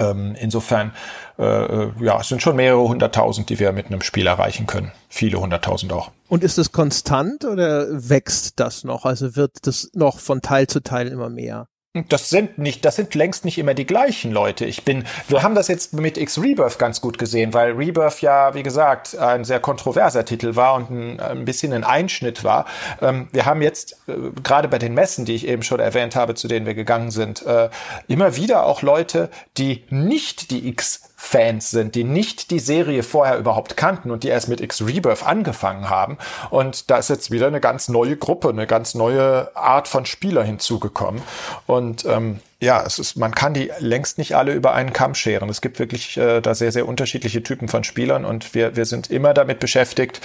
ähm, 0.00 0.34
insofern, 0.40 0.92
äh, 1.38 1.44
äh, 1.44 1.90
ja, 2.00 2.20
es 2.20 2.28
sind 2.28 2.42
schon 2.42 2.56
mehrere 2.56 2.88
hunderttausend, 2.88 3.48
die 3.50 3.58
wir 3.58 3.72
mit 3.72 3.86
einem 3.86 4.02
Spiel 4.02 4.26
erreichen 4.26 4.66
können. 4.66 4.90
Viele 5.08 5.40
hunderttausend 5.40 5.92
auch. 5.92 6.10
Und 6.28 6.42
ist 6.42 6.58
es 6.58 6.72
konstant 6.72 7.44
oder 7.44 7.86
wächst 7.90 8.58
das 8.58 8.84
noch? 8.84 9.04
Also 9.04 9.36
wird 9.36 9.66
das 9.66 9.90
noch 9.94 10.18
von 10.18 10.42
Teil 10.42 10.66
zu 10.66 10.82
Teil 10.82 11.08
immer 11.08 11.28
mehr? 11.28 11.68
Das 12.08 12.30
sind 12.30 12.56
nicht, 12.56 12.84
das 12.84 12.94
sind 12.94 13.16
längst 13.16 13.44
nicht 13.44 13.58
immer 13.58 13.74
die 13.74 13.84
gleichen 13.84 14.30
Leute. 14.30 14.64
Ich 14.64 14.84
bin, 14.84 15.04
wir 15.26 15.42
haben 15.42 15.56
das 15.56 15.66
jetzt 15.66 15.92
mit 15.92 16.18
X 16.18 16.38
Rebirth 16.40 16.78
ganz 16.78 17.00
gut 17.00 17.18
gesehen, 17.18 17.52
weil 17.52 17.72
Rebirth 17.72 18.20
ja, 18.20 18.54
wie 18.54 18.62
gesagt, 18.62 19.18
ein 19.18 19.42
sehr 19.42 19.58
kontroverser 19.58 20.24
Titel 20.24 20.54
war 20.54 20.74
und 20.74 20.90
ein, 20.90 21.18
ein 21.18 21.44
bisschen 21.44 21.72
ein 21.72 21.82
Einschnitt 21.82 22.44
war. 22.44 22.66
Ähm, 23.02 23.26
wir 23.32 23.44
haben 23.44 23.60
jetzt 23.60 23.96
äh, 24.06 24.12
gerade 24.40 24.68
bei 24.68 24.78
den 24.78 24.94
Messen, 24.94 25.24
die 25.24 25.34
ich 25.34 25.48
eben 25.48 25.64
schon 25.64 25.80
erwähnt 25.80 26.14
habe, 26.14 26.36
zu 26.36 26.46
denen 26.46 26.64
wir 26.64 26.74
gegangen 26.74 27.10
sind, 27.10 27.44
äh, 27.44 27.70
immer 28.06 28.36
wieder 28.36 28.66
auch 28.66 28.82
Leute, 28.82 29.28
die 29.58 29.82
nicht 29.90 30.52
die 30.52 30.68
X 30.68 31.09
Fans 31.22 31.70
sind, 31.70 31.94
die 31.96 32.02
nicht 32.02 32.50
die 32.50 32.58
Serie 32.58 33.02
vorher 33.02 33.36
überhaupt 33.36 33.76
kannten 33.76 34.10
und 34.10 34.24
die 34.24 34.28
erst 34.28 34.48
mit 34.48 34.62
X 34.62 34.80
Rebirth 34.80 35.24
angefangen 35.24 35.90
haben. 35.90 36.16
Und 36.48 36.90
da 36.90 36.96
ist 36.96 37.10
jetzt 37.10 37.30
wieder 37.30 37.46
eine 37.46 37.60
ganz 37.60 37.90
neue 37.90 38.16
Gruppe, 38.16 38.48
eine 38.48 38.66
ganz 38.66 38.94
neue 38.94 39.54
Art 39.54 39.86
von 39.86 40.06
Spieler 40.06 40.42
hinzugekommen. 40.42 41.20
Und 41.66 42.06
ähm, 42.06 42.40
ja, 42.58 42.82
es 42.84 42.98
ist, 42.98 43.16
man 43.16 43.34
kann 43.34 43.52
die 43.52 43.70
längst 43.78 44.16
nicht 44.16 44.34
alle 44.34 44.54
über 44.54 44.72
einen 44.72 44.94
Kamm 44.94 45.14
scheren. 45.14 45.50
Es 45.50 45.60
gibt 45.60 45.78
wirklich 45.78 46.16
äh, 46.16 46.40
da 46.40 46.54
sehr, 46.54 46.72
sehr 46.72 46.88
unterschiedliche 46.88 47.42
Typen 47.42 47.68
von 47.68 47.84
Spielern 47.84 48.24
und 48.24 48.54
wir, 48.54 48.74
wir 48.74 48.86
sind 48.86 49.10
immer 49.10 49.34
damit 49.34 49.60
beschäftigt, 49.60 50.22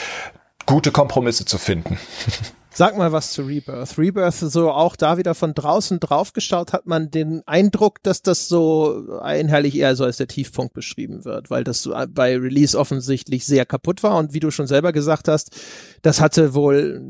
gute 0.66 0.92
Kompromisse 0.92 1.46
zu 1.46 1.58
finden. 1.58 2.00
Sag 2.78 2.98
mal 2.98 3.14
was 3.14 3.32
zu 3.32 3.44
Rebirth. 3.44 3.98
Rebirth, 3.98 4.36
so 4.36 4.70
auch 4.70 4.98
da 4.98 5.18
wieder 5.18 5.34
von 5.34 5.54
draußen 5.54 6.02
drauf 6.02 6.34
geschaut, 6.34 6.74
hat 6.74 6.86
man 6.86 7.10
den 7.10 7.42
Eindruck, 7.46 8.04
dass 8.04 8.22
das 8.22 8.50
so 8.50 9.18
einhellig 9.22 9.78
eher 9.78 9.96
so 9.96 10.04
als 10.04 10.18
der 10.18 10.28
Tiefpunkt 10.28 10.74
beschrieben 10.74 11.24
wird, 11.24 11.50
weil 11.50 11.64
das 11.64 11.90
bei 12.10 12.38
Release 12.38 12.78
offensichtlich 12.78 13.46
sehr 13.46 13.66
kaputt 13.66 14.04
war 14.04 14.18
und 14.18 14.34
wie 14.34 14.42
du 14.42 14.52
schon 14.52 14.68
selber 14.68 14.92
gesagt 14.92 15.30
hast, 15.30 15.56
das 16.02 16.20
hatte 16.20 16.54
wohl 16.54 17.02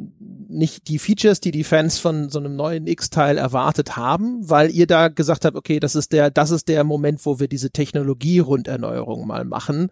nicht 0.47 0.87
die 0.87 0.99
Features, 0.99 1.39
die 1.39 1.49
die 1.49 1.63
Fans 1.63 1.97
von 1.97 2.29
so 2.29 2.37
einem 2.37 2.55
neuen 2.55 2.85
X-Teil 2.85 3.39
erwartet 3.39 3.97
haben, 3.97 4.47
weil 4.47 4.69
ihr 4.69 4.85
da 4.85 5.07
gesagt 5.07 5.45
habt, 5.45 5.57
okay, 5.57 5.79
das 5.79 5.95
ist 5.95 6.11
der, 6.11 6.29
das 6.29 6.51
ist 6.51 6.67
der 6.67 6.83
Moment, 6.83 7.25
wo 7.25 7.39
wir 7.39 7.47
diese 7.47 7.71
Technologie-Runderneuerung 7.71 9.25
mal 9.25 9.45
machen. 9.45 9.89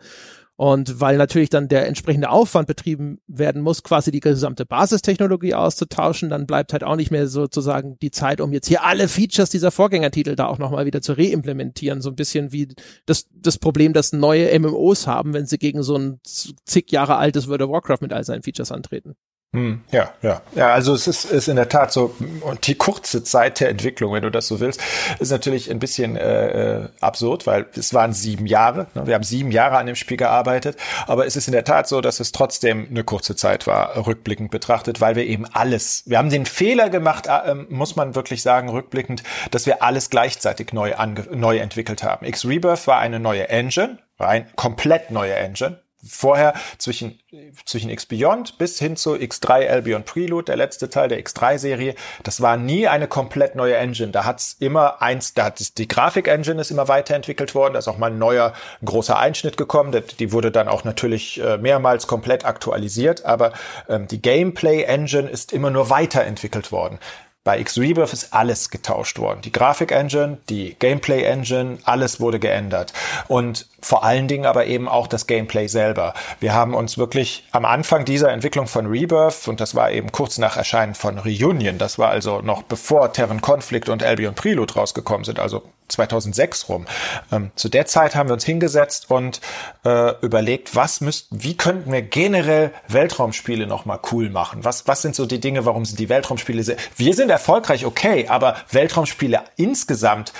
Und 0.56 1.00
weil 1.00 1.18
natürlich 1.18 1.50
dann 1.50 1.68
der 1.68 1.88
entsprechende 1.88 2.30
Aufwand 2.30 2.68
betrieben 2.68 3.20
werden 3.26 3.62
muss, 3.62 3.82
quasi 3.82 4.12
die 4.12 4.20
gesamte 4.20 4.68
Basistechnologie 4.68 5.56
auszutauschen, 5.56 6.30
dann 6.30 6.46
bleibt 6.46 6.74
halt 6.74 6.84
auch 6.84 6.96
nicht 6.96 7.10
mehr 7.10 7.28
sozusagen 7.28 7.98
die 8.02 8.12
Zeit, 8.12 8.40
um 8.40 8.54
jetzt 8.54 8.68
hier 8.68 8.84
alle 8.84 9.08
Features 9.08 9.50
dieser 9.50 9.72
Vorgängertitel 9.72 10.36
da 10.36 10.46
auch 10.46 10.60
nochmal 10.60 10.86
wieder 10.86 11.02
zu 11.02 11.14
reimplementieren. 11.14 12.02
So 12.02 12.10
ein 12.10 12.16
bisschen 12.16 12.52
wie 12.52 12.68
das, 13.08 13.28
das 13.32 13.58
Problem, 13.58 13.94
das 13.94 14.14
neue 14.14 14.58
MMOs 14.60 15.08
haben, 15.08 15.34
wenn 15.34 15.48
sie 15.48 15.58
gegen 15.58 15.82
so 15.82 15.98
ein 15.98 16.20
zig 16.24 16.92
Jahre 16.92 17.16
altes 17.16 17.48
World 17.48 17.64
of 17.64 17.72
Warcraft 17.72 18.02
mit 18.02 18.14
all 18.14 18.24
seinen 18.24 18.44
Features 18.44 18.72
antreten. 18.72 19.16
Hm, 19.54 19.82
ja, 19.92 20.12
ja. 20.24 20.42
Ja, 20.56 20.74
also 20.74 20.96
es 20.96 21.06
ist, 21.06 21.26
ist 21.26 21.48
in 21.48 21.58
der 21.58 21.70
Tat 21.70 21.92
so, 21.92 22.16
und 22.42 22.66
die 22.66 22.74
kurze 22.74 23.24
Zeit 23.24 23.60
der 23.60 23.70
Entwicklung, 23.70 24.12
wenn 24.12 24.24
du 24.24 24.32
das 24.32 24.48
so 24.48 24.60
willst, 24.60 24.82
ist 25.20 25.30
natürlich 25.30 25.70
ein 25.70 25.78
bisschen 25.78 26.18
äh, 26.18 26.82
äh, 26.82 26.90
absurd, 27.02 27.46
weil 27.46 27.68
es 27.76 27.94
waren 27.94 28.14
sieben 28.14 28.48
Jahre. 28.48 28.88
Ne? 28.96 29.06
Wir 29.06 29.14
haben 29.14 29.24
sieben 29.24 29.52
Jahre 29.52 29.78
an 29.78 29.86
dem 29.86 29.96
Spiel 29.96 30.18
gearbeitet, 30.18 30.76
aber 31.06 31.28
es 31.28 31.36
ist 31.36 31.48
in 31.48 31.52
der 31.52 31.66
Tat 31.66 31.88
so, 31.88 32.02
dass 32.02 32.20
es 32.20 32.32
trotzdem 32.32 32.88
eine 32.90 33.04
kurze 33.04 33.36
Zeit 33.36 33.68
war, 33.68 34.08
rückblickend 34.08 34.50
betrachtet, 34.50 35.02
weil 35.02 35.16
wir 35.16 35.28
eben 35.28 35.46
alles, 35.54 36.02
wir 36.08 36.18
haben 36.18 36.32
den 36.32 36.48
Fehler 36.48 36.90
gemacht, 36.90 37.28
äh, 37.28 37.54
muss 37.54 37.96
man 37.96 38.16
wirklich 38.16 38.42
sagen, 38.42 38.70
rückblickend, 38.70 39.22
dass 39.52 39.68
wir 39.68 39.84
alles 39.84 40.10
gleichzeitig 40.10 40.74
neu, 40.74 40.96
ange 40.96 41.28
neu 41.32 41.58
entwickelt 41.58 42.02
haben. 42.02 42.26
X-Rebirth 42.26 42.88
war 42.88 42.98
eine 42.98 43.20
neue 43.20 43.50
Engine, 43.50 44.00
war 44.18 44.30
ein 44.30 44.48
komplett 44.56 45.12
neue 45.12 45.36
Engine, 45.36 45.83
vorher 46.08 46.54
zwischen, 46.78 47.20
zwischen 47.66 47.90
X 47.90 48.06
Beyond 48.06 48.58
bis 48.58 48.80
hin 48.80 48.96
zu 48.96 49.14
X3 49.16 49.68
Albion 49.70 50.04
Prelude, 50.04 50.46
der 50.46 50.58
letzte 50.58 50.90
Teil 50.90 51.08
der 51.08 51.20
X3-Serie, 51.24 51.96
das 52.24 52.42
war 52.42 52.58
nie 52.58 52.88
eine 52.88 53.08
komplett 53.08 53.56
neue 53.56 53.76
Engine. 53.76 54.12
Da 54.12 54.26
hat's 54.26 54.58
immer 54.60 55.02
eins, 55.02 55.34
da 55.34 55.46
hat 55.46 55.78
die 55.78 55.88
Grafik-Engine 55.88 56.60
ist 56.60 56.72
immer 56.72 56.88
weiterentwickelt 56.88 57.56
worden, 57.56 57.74
da 57.74 57.80
ist 57.80 57.88
auch 57.88 57.98
mal 57.98 58.12
ein 58.12 58.18
neuer, 58.18 58.54
großer 58.84 59.18
Einschnitt 59.18 59.58
gekommen, 59.58 59.96
die 60.20 60.32
wurde 60.32 60.52
dann 60.52 60.68
auch 60.68 60.84
natürlich 60.84 61.42
äh, 61.42 61.58
mehrmals 61.58 62.08
komplett 62.08 62.46
aktualisiert, 62.46 63.26
aber 63.26 63.54
ähm, 63.88 64.08
die 64.08 64.22
Gameplay-Engine 64.22 65.30
ist 65.30 65.54
immer 65.54 65.70
nur 65.70 65.90
weiterentwickelt 65.90 66.72
worden. 66.72 67.00
Bei 67.46 67.60
X-Rebirth 67.60 68.14
ist 68.14 68.34
alles 68.34 68.70
getauscht 68.70 69.20
worden. 69.20 69.42
Die 69.42 69.52
Grafik-Engine, 69.52 70.38
die 70.48 70.78
Gameplay-Engine, 70.80 71.80
alles 71.84 72.22
wurde 72.22 72.40
geändert. 72.40 72.94
Und 73.28 73.68
vor 73.82 74.06
allen 74.06 74.30
Dingen 74.30 74.46
aber 74.46 74.66
eben 74.66 74.88
auch 74.88 75.08
das 75.08 75.28
Gameplay 75.28 75.68
selber. 75.68 76.14
Wir 76.40 76.54
haben 76.54 76.74
uns 76.74 76.98
wirklich 76.98 77.46
am 77.52 77.66
Anfang 77.66 78.06
dieser 78.06 78.32
Entwicklung 78.32 78.68
von 78.68 78.86
Rebirth, 78.86 79.50
und 79.50 79.60
das 79.60 79.76
war 79.76 79.92
eben 79.92 80.14
kurz 80.14 80.38
nach 80.38 80.56
Erscheinen 80.56 80.96
von 80.96 81.20
Reunion, 81.20 81.78
das 81.78 82.00
war 82.00 82.10
also 82.10 82.40
noch 82.40 82.64
bevor 82.64 83.12
Terran 83.12 83.42
Conflict 83.42 83.90
und 83.90 84.04
Albion 84.04 84.36
Prelude 84.36 84.74
rausgekommen 84.74 85.26
sind, 85.26 85.38
also 85.38 85.64
2006 85.88 86.70
rum. 86.70 86.86
Ähm, 87.32 87.52
zu 87.56 87.70
der 87.70 87.86
Zeit 87.86 88.16
haben 88.16 88.30
wir 88.30 88.34
uns 88.34 88.46
hingesetzt 88.46 89.10
und 89.10 89.42
äh, 89.86 90.14
überlegt, 90.22 90.76
was 90.76 91.02
müssten, 91.02 91.44
wie 91.44 91.56
könnten 91.56 91.92
wir 91.92 92.02
generell 92.02 92.72
Weltraumspiele 92.88 93.68
noch 93.68 93.86
mal 93.86 94.00
cool 94.12 94.30
machen? 94.30 94.64
Was, 94.64 94.88
was 94.88 95.02
sind 95.02 95.16
so 95.16 95.26
die 95.26 95.40
Dinge, 95.40 95.66
warum 95.66 95.86
sind 95.86 96.00
die 96.00 96.10
Weltraumspiele 96.10 96.64
sehr, 96.64 96.78
wir 96.96 97.14
sind 97.14 97.30
erfolgreich, 97.30 97.86
okay, 97.86 98.28
aber 98.28 98.56
Weltraumspiele 98.72 99.42
insgesamt 99.56 100.34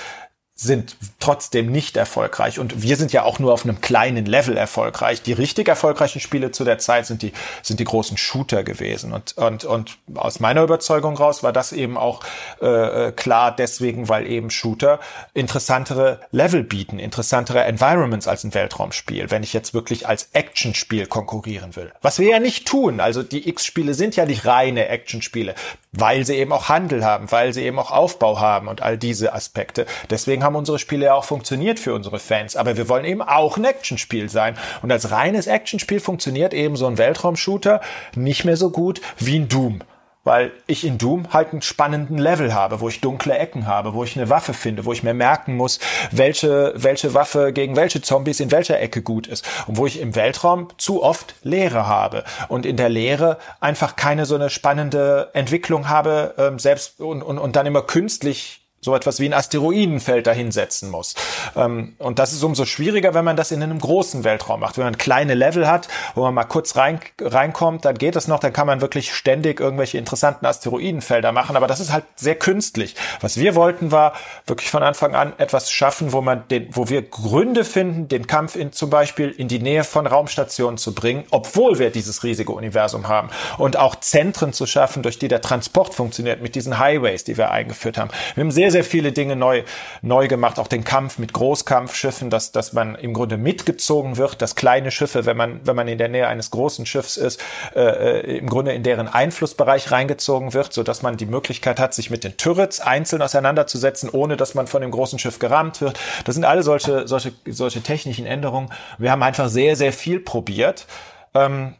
sind 0.56 0.96
trotzdem 1.18 1.72
nicht 1.72 1.96
erfolgreich. 1.96 2.60
Und 2.60 2.80
wir 2.80 2.96
sind 2.96 3.12
ja 3.12 3.24
auch 3.24 3.40
nur 3.40 3.52
auf 3.52 3.64
einem 3.64 3.80
kleinen 3.80 4.24
Level 4.24 4.56
erfolgreich. 4.56 5.20
Die 5.20 5.32
richtig 5.32 5.66
erfolgreichen 5.66 6.20
Spiele 6.20 6.52
zu 6.52 6.62
der 6.62 6.78
Zeit 6.78 7.06
sind 7.06 7.22
die, 7.22 7.32
sind 7.62 7.80
die 7.80 7.84
großen 7.84 8.16
Shooter 8.16 8.62
gewesen. 8.62 9.12
Und, 9.12 9.36
und, 9.36 9.64
und 9.64 9.98
aus 10.14 10.38
meiner 10.38 10.62
Überzeugung 10.62 11.16
raus 11.16 11.42
war 11.42 11.52
das 11.52 11.72
eben 11.72 11.96
auch 11.96 12.22
äh, 12.60 13.10
klar 13.10 13.54
deswegen, 13.54 14.08
weil 14.08 14.28
eben 14.28 14.48
Shooter 14.48 15.00
interessantere 15.32 16.20
Level 16.30 16.62
bieten, 16.62 17.00
interessantere 17.00 17.64
Environments 17.64 18.28
als 18.28 18.44
ein 18.44 18.54
Weltraumspiel, 18.54 19.32
wenn 19.32 19.42
ich 19.42 19.54
jetzt 19.54 19.74
wirklich 19.74 20.06
als 20.06 20.28
Actionspiel 20.34 21.06
konkurrieren 21.06 21.74
will. 21.74 21.92
Was 22.00 22.20
wir 22.20 22.28
ja 22.28 22.38
nicht 22.38 22.68
tun. 22.68 23.00
Also 23.00 23.24
die 23.24 23.48
X-Spiele 23.48 23.94
sind 23.94 24.14
ja 24.14 24.24
nicht 24.24 24.46
reine 24.46 24.86
Actionspiele, 24.86 25.56
weil 25.96 26.24
sie 26.26 26.36
eben 26.36 26.52
auch 26.52 26.68
Handel 26.68 27.04
haben, 27.04 27.30
weil 27.30 27.52
sie 27.52 27.62
eben 27.62 27.78
auch 27.78 27.90
Aufbau 27.90 28.40
haben 28.40 28.68
und 28.68 28.82
all 28.82 28.98
diese 28.98 29.32
Aspekte. 29.32 29.86
Deswegen 30.10 30.42
haben 30.42 30.56
unsere 30.56 30.78
Spiele 30.78 31.06
ja 31.06 31.14
auch 31.14 31.24
funktioniert 31.24 31.78
für 31.78 31.94
unsere 31.94 32.18
Fans. 32.18 32.56
Aber 32.56 32.76
wir 32.76 32.88
wollen 32.88 33.04
eben 33.04 33.22
auch 33.22 33.56
ein 33.56 33.64
Actionspiel 33.64 34.28
sein. 34.28 34.56
Und 34.82 34.92
als 34.92 35.10
reines 35.10 35.46
Actionspiel 35.46 36.00
funktioniert 36.00 36.54
eben 36.54 36.76
so 36.76 36.86
ein 36.86 36.98
Weltraumshooter 36.98 37.80
nicht 38.14 38.44
mehr 38.44 38.56
so 38.56 38.70
gut 38.70 39.00
wie 39.18 39.38
ein 39.38 39.48
Doom 39.48 39.80
weil 40.24 40.52
ich 40.66 40.84
in 40.84 40.98
Doom 40.98 41.32
halt 41.32 41.52
einen 41.52 41.62
spannenden 41.62 42.18
Level 42.18 42.54
habe, 42.54 42.80
wo 42.80 42.88
ich 42.88 43.00
dunkle 43.00 43.38
Ecken 43.38 43.66
habe, 43.66 43.94
wo 43.94 44.02
ich 44.02 44.16
eine 44.16 44.30
Waffe 44.30 44.54
finde, 44.54 44.84
wo 44.84 44.92
ich 44.92 45.02
mir 45.02 45.14
merken 45.14 45.56
muss, 45.56 45.78
welche, 46.10 46.72
welche 46.76 47.14
Waffe 47.14 47.52
gegen 47.52 47.76
welche 47.76 48.02
Zombies 48.02 48.40
in 48.40 48.50
welcher 48.50 48.80
Ecke 48.80 49.02
gut 49.02 49.26
ist 49.26 49.46
und 49.66 49.76
wo 49.76 49.86
ich 49.86 50.00
im 50.00 50.14
Weltraum 50.14 50.68
zu 50.78 51.02
oft 51.02 51.34
Leere 51.42 51.86
habe 51.86 52.24
und 52.48 52.66
in 52.66 52.76
der 52.76 52.88
Leere 52.88 53.38
einfach 53.60 53.96
keine 53.96 54.26
so 54.26 54.34
eine 54.34 54.50
spannende 54.50 55.30
Entwicklung 55.34 55.88
habe, 55.88 56.34
ähm, 56.38 56.58
selbst 56.58 57.00
und, 57.00 57.22
und, 57.22 57.38
und 57.38 57.56
dann 57.56 57.66
immer 57.66 57.82
künstlich 57.82 58.63
so 58.84 58.94
etwas 58.94 59.18
wie 59.18 59.26
ein 59.26 59.32
Asteroidenfeld 59.32 60.26
dahinsetzen 60.26 60.90
muss. 60.90 61.14
Ähm, 61.56 61.94
und 61.98 62.18
das 62.18 62.32
ist 62.34 62.42
umso 62.42 62.66
schwieriger, 62.66 63.14
wenn 63.14 63.24
man 63.24 63.36
das 63.36 63.50
in 63.50 63.62
einem 63.62 63.78
großen 63.78 64.24
Weltraum 64.24 64.60
macht. 64.60 64.76
Wenn 64.76 64.84
man 64.84 64.98
kleine 64.98 65.34
Level 65.34 65.66
hat, 65.66 65.88
wo 66.14 66.22
man 66.22 66.34
mal 66.34 66.44
kurz 66.44 66.76
rein, 66.76 67.00
reinkommt, 67.20 67.86
dann 67.86 67.96
geht 67.96 68.14
es 68.14 68.28
noch, 68.28 68.40
dann 68.40 68.52
kann 68.52 68.66
man 68.66 68.82
wirklich 68.82 69.14
ständig 69.14 69.58
irgendwelche 69.58 69.96
interessanten 69.96 70.44
Asteroidenfelder 70.44 71.32
machen, 71.32 71.56
aber 71.56 71.66
das 71.66 71.80
ist 71.80 71.92
halt 71.92 72.04
sehr 72.16 72.34
künstlich. 72.34 72.94
Was 73.20 73.38
wir 73.38 73.54
wollten, 73.54 73.90
war 73.90 74.12
wirklich 74.46 74.70
von 74.70 74.82
Anfang 74.82 75.14
an 75.14 75.32
etwas 75.38 75.70
schaffen, 75.70 76.12
wo 76.12 76.20
man 76.20 76.46
den, 76.48 76.68
wo 76.72 76.90
wir 76.90 77.00
Gründe 77.02 77.64
finden, 77.64 78.08
den 78.08 78.26
Kampf 78.26 78.54
in, 78.54 78.72
zum 78.72 78.90
Beispiel 78.90 79.30
in 79.30 79.48
die 79.48 79.60
Nähe 79.60 79.84
von 79.84 80.06
Raumstationen 80.06 80.76
zu 80.76 80.94
bringen, 80.94 81.24
obwohl 81.30 81.78
wir 81.78 81.90
dieses 81.90 82.22
riesige 82.22 82.52
Universum 82.52 83.08
haben 83.08 83.30
und 83.56 83.78
auch 83.78 83.94
Zentren 83.96 84.52
zu 84.52 84.66
schaffen, 84.66 85.02
durch 85.02 85.18
die 85.18 85.28
der 85.28 85.40
Transport 85.40 85.94
funktioniert 85.94 86.42
mit 86.42 86.54
diesen 86.54 86.78
Highways, 86.78 87.24
die 87.24 87.38
wir 87.38 87.50
eingeführt 87.50 87.96
haben. 87.96 88.10
Wir 88.34 88.44
haben 88.44 88.50
sehr 88.50 88.73
sehr 88.74 88.84
viele 88.84 89.12
Dinge 89.12 89.36
neu, 89.36 89.62
neu 90.02 90.26
gemacht. 90.26 90.58
Auch 90.58 90.66
den 90.66 90.82
Kampf 90.82 91.18
mit 91.18 91.32
Großkampfschiffen, 91.32 92.28
dass, 92.28 92.50
dass 92.50 92.72
man 92.72 92.96
im 92.96 93.14
Grunde 93.14 93.36
mitgezogen 93.36 94.16
wird, 94.16 94.42
dass 94.42 94.56
kleine 94.56 94.90
Schiffe, 94.90 95.26
wenn 95.26 95.36
man, 95.36 95.60
wenn 95.64 95.76
man 95.76 95.86
in 95.86 95.96
der 95.96 96.08
Nähe 96.08 96.26
eines 96.26 96.50
großen 96.50 96.84
Schiffs 96.86 97.16
ist, 97.16 97.40
äh, 97.74 97.80
äh 97.80 98.38
im 98.38 98.48
Grunde 98.48 98.72
in 98.72 98.82
deren 98.82 99.06
Einflussbereich 99.06 99.92
reingezogen 99.92 100.54
wird, 100.54 100.72
so 100.72 100.82
dass 100.82 101.02
man 101.02 101.16
die 101.16 101.26
Möglichkeit 101.26 101.78
hat, 101.78 101.94
sich 101.94 102.10
mit 102.10 102.24
den 102.24 102.36
Turrets 102.36 102.80
einzeln 102.80 103.22
auseinanderzusetzen, 103.22 104.10
ohne 104.10 104.36
dass 104.36 104.54
man 104.54 104.66
von 104.66 104.82
dem 104.82 104.90
großen 104.90 105.20
Schiff 105.20 105.38
gerammt 105.38 105.80
wird. 105.80 105.98
Das 106.24 106.34
sind 106.34 106.44
alle 106.44 106.64
solche, 106.64 107.06
solche, 107.06 107.32
solche 107.46 107.80
technischen 107.80 108.26
Änderungen. 108.26 108.70
Wir 108.98 109.12
haben 109.12 109.22
einfach 109.22 109.48
sehr, 109.48 109.76
sehr 109.76 109.92
viel 109.92 110.18
probiert. 110.18 110.86
Ähm, 111.32 111.74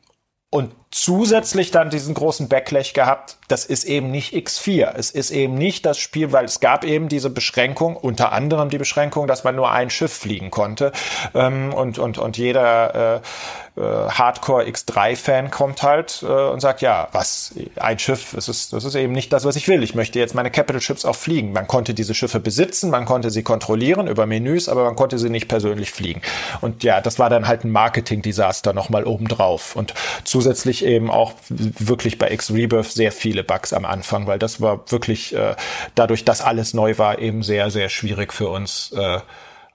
und 0.51 0.71
zusätzlich 0.95 1.73
dann 1.73 1.91
diesen 1.91 2.15
großen 2.15 2.49
Backlash 2.49 2.93
gehabt, 2.93 3.37
das 3.49 3.65
ist 3.65 3.83
eben 3.83 4.13
nicht 4.13 4.33
X4. 4.33 4.95
Es 4.97 5.11
ist 5.11 5.33
eben 5.33 5.55
nicht 5.55 5.85
das 5.85 5.99
Spiel, 5.99 6.31
weil 6.31 6.45
es 6.45 6.61
gab 6.61 6.85
eben 6.85 7.09
diese 7.09 7.31
Beschränkung, 7.31 7.97
unter 7.97 8.31
anderem 8.31 8.71
die 8.71 8.79
Beschränkung, 8.79 9.27
dass 9.27 9.43
man 9.43 9.57
nur 9.57 9.73
ein 9.73 9.91
Schiff 9.91 10.13
fliegen 10.13 10.53
konnte. 10.53 10.93
Ähm, 11.35 11.75
und, 11.75 11.99
und, 11.99 12.19
und 12.19 12.39
jeder 12.39 13.17
äh, 13.17 13.81
äh, 13.81 13.81
Hardcore 13.81 14.67
X3-Fan 14.67 15.51
kommt 15.51 15.83
halt 15.83 16.23
äh, 16.23 16.27
und 16.27 16.61
sagt, 16.61 16.81
ja, 16.81 17.09
was, 17.11 17.53
ein 17.75 17.99
Schiff, 17.99 18.31
das 18.33 18.49
ist, 18.49 18.73
das 18.73 18.85
ist 18.85 18.95
eben 18.95 19.13
nicht 19.13 19.33
das, 19.33 19.45
was 19.45 19.57
ich 19.57 19.67
will. 19.67 19.83
Ich 19.83 19.97
möchte 19.97 20.21
jetzt 20.21 20.35
meine 20.35 20.53
Capital 20.53 20.81
Ships 20.81 21.05
auch 21.05 21.17
fliegen. 21.17 21.53
Man 21.53 21.67
konnte 21.67 21.93
diese 21.93 22.15
Schiffe 22.15 22.39
besitzen, 22.39 22.91
man 22.91 23.05
konnte 23.05 23.31
sie 23.31 23.43
kontrollieren 23.43 24.07
über 24.07 24.27
Menüs, 24.27 24.69
aber 24.69 24.85
man 24.85 24.95
konnte 24.95 25.19
sie 25.19 25.29
nicht 25.29 25.49
persönlich 25.49 25.91
fliegen. 25.91 26.23
Und 26.61 26.85
ja, 26.85 27.01
das 27.01 27.19
war 27.19 27.31
dann 27.31 27.49
halt 27.49 27.65
ein 27.65 27.73
Marketing-Desaster 27.73 28.73
nochmal 28.73 29.05
obendrauf. 29.05 29.75
Und 29.75 29.93
zusätzlich 30.23 30.84
eben 30.85 31.11
auch 31.11 31.33
wirklich 31.49 32.19
bei 32.19 32.31
X-Rebirth 32.31 32.93
sehr 32.93 33.13
viele 33.13 33.43
Bugs 33.43 33.73
am 33.73 33.85
Anfang, 33.85 34.27
weil 34.27 34.39
das 34.39 34.61
war 34.61 34.91
wirklich 34.91 35.35
äh, 35.35 35.57
dadurch, 35.95 36.25
dass 36.25 36.41
alles 36.41 36.75
neu 36.75 36.99
war, 36.99 37.19
eben 37.19 37.43
sehr, 37.43 37.71
sehr 37.71 37.89
schwierig 37.89 38.33
für 38.33 38.49
uns. 38.49 38.93
Äh, 38.93 39.21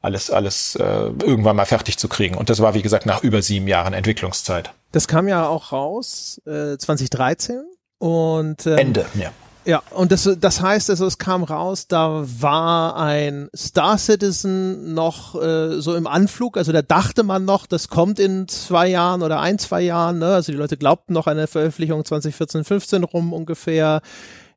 alles, 0.02 0.32
alles 0.32 0.76
äh, 0.76 0.84
irgendwann 0.84 1.58
mal 1.58 1.66
fertig 1.66 1.98
zu 1.98 2.08
kriegen. 2.08 2.36
Und 2.36 2.50
das 2.50 2.62
war, 2.62 2.74
wie 2.74 2.82
gesagt, 2.82 3.06
nach 3.06 3.22
über 3.22 3.42
sieben 3.42 3.68
Jahren 3.68 3.94
Entwicklungszeit. 3.94 4.72
Das 4.92 5.08
kam 5.08 5.28
ja 5.28 5.48
auch 5.48 5.74
raus 5.74 6.42
äh, 6.46 6.78
2013 6.78 7.64
und 7.98 8.66
ähm, 8.66 8.78
Ende, 8.78 9.06
ja. 9.16 9.32
Ja, 9.70 9.84
und 9.92 10.12
das, 10.12 10.28
das 10.40 10.62
heißt 10.62 10.90
also, 10.90 11.06
es 11.06 11.20
kam 11.20 11.44
raus, 11.44 11.88
da 11.88 12.26
war 12.40 12.96
ein 12.96 13.50
Star 13.56 14.00
Citizen 14.00 14.96
noch 14.96 15.40
äh, 15.40 15.80
so 15.80 15.96
im 15.96 16.08
Anflug, 16.08 16.58
also 16.58 16.72
da 16.72 16.82
dachte 16.82 17.22
man 17.22 17.46
noch, 17.46 17.68
das 17.68 17.88
kommt 17.88 18.18
in 18.18 18.48
zwei 18.48 18.88
Jahren 18.88 19.22
oder 19.22 19.42
ein, 19.42 19.60
zwei 19.60 19.82
Jahren, 19.82 20.18
ne? 20.18 20.34
also 20.34 20.52
die 20.52 20.58
Leute 20.58 20.76
glaubten 20.76 21.14
noch 21.14 21.28
an 21.28 21.38
eine 21.38 21.46
Veröffentlichung 21.46 22.04
2014, 22.04 22.64
15 22.64 23.04
rum 23.04 23.32
ungefähr. 23.32 24.02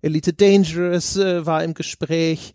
Elite 0.01 0.33
Dangerous 0.33 1.19
äh, 1.19 1.45
war 1.45 1.63
im 1.63 1.75
Gespräch 1.75 2.55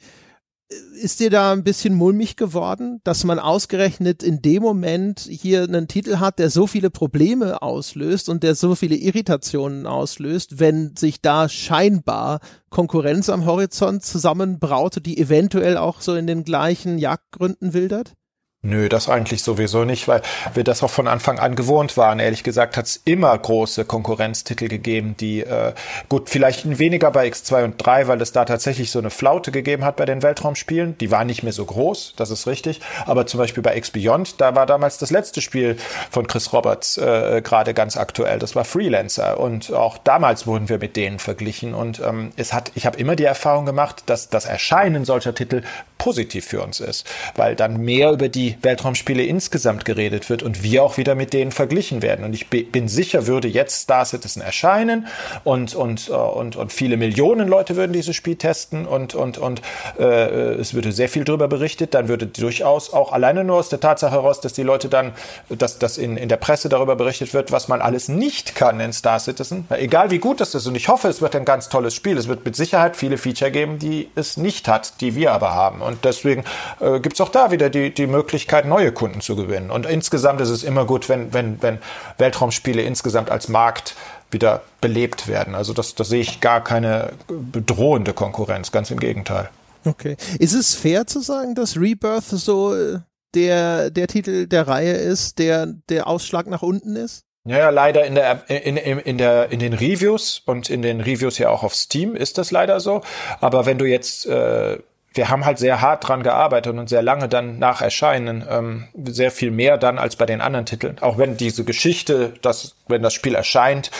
ist 0.69 1.22
dir 1.22 1.30
da 1.30 1.53
ein 1.53 1.64
bisschen 1.64 1.94
mulmig 1.94 2.35
geworden, 2.35 2.99
dass 3.03 3.23
man 3.23 3.39
ausgerechnet 3.39 4.22
in 4.22 4.41
dem 4.41 4.61
Moment 4.61 5.19
hier 5.19 5.64
einen 5.64 5.88
Titel 5.88 6.18
hat, 6.18 6.39
der 6.39 6.49
so 6.49 6.68
viele 6.68 6.89
Probleme 6.89 7.61
auslöst 7.61 8.27
und 8.27 8.44
der 8.44 8.53
so 8.56 8.76
viele 8.76 8.95
Irritationen 8.95 9.88
auslöst, 9.88 10.60
wenn 10.60 10.95
sich 10.98 11.22
da 11.22 11.48
scheinbar 11.48 12.41
Konkurrenz 12.69 13.30
am 13.30 13.45
Horizont 13.45 14.03
zusammenbraute, 14.03 14.99
die 14.99 15.18
eventuell 15.18 15.77
auch 15.77 16.02
so 16.02 16.15
in 16.15 16.27
den 16.27 16.44
gleichen 16.44 16.98
Jagdgründen 16.98 17.73
wildert? 17.73 18.14
Nö, 18.68 18.89
das 18.89 19.07
eigentlich 19.07 19.44
sowieso 19.44 19.85
nicht, 19.85 20.10
weil 20.10 20.22
wir 20.53 20.65
das 20.65 20.84
auch 20.84 20.89
von 20.89 21.07
Anfang 21.07 21.39
an 21.39 21.56
gewohnt 21.56 21.95
waren. 21.95 22.19
Ehrlich 22.19 22.44
gesagt 22.44 22.76
hat 22.76 22.85
es 22.85 23.02
immer 23.06 23.38
große 23.38 23.85
Konkurrenztitel 23.85 24.68
gegeben, 24.68 25.15
die 25.18 25.39
äh, 25.39 25.72
gut, 26.10 26.30
vielleicht 26.30 26.77
weniger 26.77 27.10
bei 27.11 27.30
X2 27.30 27.64
und 27.64 27.76
3, 27.77 28.10
weil 28.10 28.22
es 28.22 28.34
da 28.34 28.44
tatsächlich 28.44 28.91
so 28.91 28.99
eine 28.99 29.10
Flaute 29.10 29.53
gegeben 29.53 29.85
hat 29.85 29.95
bei 29.95 30.06
den 30.06 30.22
Weltraumspielen. 30.22 30.98
Die 30.98 31.11
waren 31.11 31.27
nicht 31.27 31.44
mehr 31.44 31.53
so 31.53 31.64
groß, 31.64 32.15
das 32.18 32.30
ist 32.30 32.45
richtig. 32.45 32.81
Aber 33.06 33.26
zum 33.26 33.38
Beispiel 33.38 33.64
bei 33.64 33.77
X 33.77 33.91
Beyond, 33.91 34.41
da 34.41 34.53
war 34.53 34.65
damals 34.65 34.98
das 34.98 35.11
letzte 35.11 35.39
Spiel 35.39 35.77
von 36.11 36.27
Chris 36.27 36.52
Roberts 36.52 36.98
äh, 36.98 37.41
gerade 37.41 37.73
ganz 37.73 37.95
aktuell. 37.95 38.38
Das 38.38 38.53
war 38.57 38.65
Freelancer. 38.65 39.39
Und 39.39 39.72
auch 39.72 39.98
damals 39.98 40.45
wurden 40.45 40.68
wir 40.68 40.77
mit 40.77 40.98
denen 40.98 41.19
verglichen. 41.19 41.73
Und 41.73 42.02
ähm, 42.02 42.34
es 42.35 42.52
hat, 42.52 42.73
ich 42.76 42.85
habe 42.85 42.98
immer 42.98 43.15
die 43.15 43.23
Erfahrung 43.23 43.65
gemacht, 43.65 44.03
dass 44.07 44.27
das 44.27 44.44
Erscheinen 44.44 45.06
solcher 45.06 45.34
Titel 45.34 45.64
positiv 45.98 46.45
für 46.45 46.61
uns 46.61 46.80
ist, 46.80 47.07
weil 47.35 47.56
dann 47.56 47.77
mehr 47.77 48.11
über 48.11 48.30
die 48.30 48.57
Weltraumspiele 48.62 49.24
insgesamt 49.24 49.86
geredet 49.86 50.30
wird 50.30 50.44
und 50.44 50.64
wir 50.64 50.84
auch 50.84 50.98
wieder 50.98 51.16
mit 51.16 51.34
denen 51.34 51.52
verglichen 51.52 52.02
werden. 52.02 52.26
Und 52.26 52.34
ich 52.34 52.50
bin 52.50 52.88
sicher, 52.88 53.28
würde 53.28 53.48
jetzt 53.48 53.82
Star 53.82 54.06
Citizen 54.06 54.42
erscheinen 54.42 55.08
und, 55.44 55.76
und, 55.76 56.10
äh, 56.10 56.14
und, 56.14 56.56
und 56.56 56.74
viele 56.74 56.98
Millionen 56.98 57.48
Leute 57.48 57.76
würden 57.76 57.94
dieses 57.94 58.16
Spiel 58.16 58.36
testen 58.36 58.86
und, 58.86 59.16
und, 59.16 59.38
und 59.38 59.62
äh, 60.00 60.04
es 60.56 60.74
würde 60.74 60.92
sehr 60.92 61.10
viel 61.10 61.24
darüber 61.24 61.48
berichtet, 61.48 61.94
dann 61.94 62.08
würde 62.08 62.28
durchaus 62.28 62.94
auch 62.94 63.12
alleine 63.12 63.44
nur 63.44 63.58
aus 63.58 63.70
der 63.70 63.80
Tatsache 63.80 64.14
heraus, 64.14 64.42
dass 64.42 64.54
die 64.54 64.64
Leute 64.64 64.90
dann, 64.90 65.14
dass, 65.50 65.80
dass 65.80 65.98
in, 65.98 66.18
in 66.18 66.30
der 66.30 66.38
Presse 66.38 66.70
darüber 66.70 66.96
berichtet 66.96 67.34
wird, 67.34 67.52
was 67.52 67.68
man 67.68 67.82
alles 67.82 68.10
nicht 68.10 68.56
kann 68.56 68.80
in 68.80 68.94
Star 68.94 69.20
Citizen, 69.20 69.68
egal 69.70 70.12
wie 70.12 70.20
gut 70.20 70.42
das 70.42 70.56
ist. 70.56 70.68
Und 70.68 70.76
ich 70.76 70.88
hoffe, 70.88 71.08
es 71.08 71.22
wird 71.22 71.36
ein 71.36 71.46
ganz 71.46 71.70
tolles 71.70 71.94
Spiel. 71.94 72.18
Es 72.18 72.28
wird 72.28 72.46
mit 72.46 72.56
Sicherheit 72.56 72.96
viele 72.96 73.18
Feature 73.18 73.52
geben, 73.52 73.80
die 73.80 74.10
es 74.16 74.38
nicht 74.38 74.68
hat, 74.68 75.02
die 75.02 75.16
wir 75.16 75.32
aber 75.32 75.54
haben. 75.54 75.82
Und 75.82 76.06
deswegen 76.06 76.44
äh, 76.80 77.00
gibt 77.00 77.16
es 77.16 77.22
auch 77.22 77.30
da 77.30 77.52
wieder 77.52 77.70
die, 77.70 77.94
die 77.94 78.08
Möglichkeit, 78.08 78.37
Möglichkeit, 78.38 78.66
neue 78.66 78.92
Kunden 78.92 79.20
zu 79.20 79.36
gewinnen. 79.36 79.72
Und 79.72 79.88
insgesamt 79.88 80.42
ist 80.42 80.50
es 80.50 80.64
immer 80.64 80.86
gut, 80.86 81.10
wenn, 81.10 81.34
wenn, 81.34 81.60
wenn 81.64 81.80
Weltraumspiele 82.20 82.84
insgesamt 82.84 83.32
als 83.32 83.48
Markt 83.48 83.96
wieder 84.30 84.62
belebt 84.80 85.28
werden. 85.28 85.56
Also 85.56 85.74
das, 85.74 85.96
da 85.96 86.04
sehe 86.04 86.22
ich 86.22 86.40
gar 86.40 86.64
keine 86.64 87.14
bedrohende 87.28 88.14
Konkurrenz, 88.14 88.72
ganz 88.72 88.92
im 88.92 89.00
Gegenteil. 89.00 89.50
Okay. 89.86 90.18
Ist 90.38 90.54
es 90.54 90.76
fair 90.76 91.08
zu 91.08 91.20
sagen, 91.22 91.56
dass 91.56 91.78
Rebirth 91.78 92.26
so 92.26 92.76
äh, 92.76 93.00
der, 93.34 93.90
der 93.90 94.06
Titel 94.06 94.46
der 94.46 94.68
Reihe 94.68 94.94
ist, 94.94 95.40
der 95.40 95.74
der 95.90 96.06
Ausschlag 96.06 96.46
nach 96.46 96.62
unten 96.62 96.96
ist? 96.96 97.24
Ja, 97.48 97.58
ja, 97.58 97.70
leider 97.70 98.06
in 98.06 98.14
der, 98.14 98.44
in, 98.50 98.78
in, 98.78 99.00
in, 99.00 99.18
der, 99.18 99.52
in 99.52 99.60
den 99.60 99.74
Reviews 99.74 100.44
und 100.46 100.70
in 100.70 100.84
den 100.84 101.00
Reviews 101.02 101.38
ja 101.38 101.50
auch 101.50 101.64
auf 101.64 101.74
Steam 101.74 102.16
ist 102.16 102.38
das 102.38 102.52
leider 102.52 102.82
so. 102.82 103.02
Aber 103.40 103.66
wenn 103.66 103.78
du 103.78 103.86
jetzt 103.86 104.26
äh, 104.28 104.78
wir 105.14 105.30
haben 105.30 105.46
halt 105.46 105.58
sehr 105.58 105.82
hart 105.82 106.08
dran 106.08 106.24
gearbeitet 106.24 106.78
und 106.78 106.90
sehr 106.90 107.02
lange 107.02 107.28
dann 107.28 107.60
nach 107.60 107.82
Erscheinen, 107.82 108.46
ähm, 108.50 108.88
sehr 109.06 109.32
viel 109.32 109.52
mehr 109.52 109.78
dann 109.78 109.98
als 109.98 110.16
bei 110.16 110.26
den 110.26 110.42
anderen 110.42 110.66
Titeln. 110.66 110.98
Auch 111.02 111.18
wenn 111.18 111.38
diese 111.38 111.64
Geschichte, 111.64 112.34
dass, 112.42 112.76
wenn 112.88 113.02
das 113.02 113.14
Spiel 113.14 113.36
erscheint, 113.36 113.92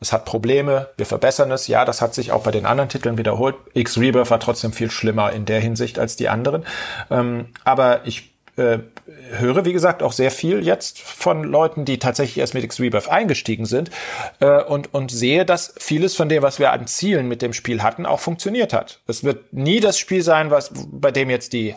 es 0.00 0.12
hat 0.12 0.24
Probleme, 0.24 0.88
wir 0.96 1.06
verbessern 1.06 1.52
es. 1.52 1.68
Ja, 1.68 1.84
das 1.84 2.02
hat 2.02 2.12
sich 2.12 2.32
auch 2.32 2.42
bei 2.42 2.50
den 2.50 2.66
anderen 2.66 2.88
Titeln 2.88 3.18
wiederholt. 3.18 3.54
X-Rebirth 3.72 4.30
war 4.30 4.40
trotzdem 4.40 4.72
viel 4.72 4.90
schlimmer 4.90 5.32
in 5.32 5.44
der 5.44 5.60
Hinsicht 5.60 5.98
als 5.98 6.16
die 6.16 6.28
anderen. 6.28 6.64
Ähm, 7.08 7.46
aber 7.62 8.00
ich 8.04 8.31
äh, 8.56 8.78
höre, 9.38 9.64
wie 9.64 9.72
gesagt, 9.72 10.02
auch 10.02 10.12
sehr 10.12 10.30
viel 10.30 10.64
jetzt 10.64 11.00
von 11.00 11.42
Leuten, 11.44 11.84
die 11.84 11.98
tatsächlich 11.98 12.38
erst 12.38 12.54
mit 12.54 12.64
X-Rebirth 12.64 13.08
eingestiegen 13.08 13.64
sind 13.64 13.90
äh, 14.40 14.62
und, 14.62 14.92
und 14.92 15.10
sehe, 15.10 15.44
dass 15.46 15.74
vieles 15.78 16.14
von 16.14 16.28
dem, 16.28 16.42
was 16.42 16.58
wir 16.58 16.72
an 16.72 16.86
Zielen 16.86 17.28
mit 17.28 17.40
dem 17.42 17.52
Spiel 17.52 17.82
hatten, 17.82 18.04
auch 18.04 18.20
funktioniert 18.20 18.72
hat. 18.72 19.00
Es 19.06 19.24
wird 19.24 19.52
nie 19.52 19.80
das 19.80 19.98
Spiel 19.98 20.22
sein, 20.22 20.50
was 20.50 20.70
bei 20.74 21.10
dem 21.10 21.30
jetzt 21.30 21.52
die 21.52 21.74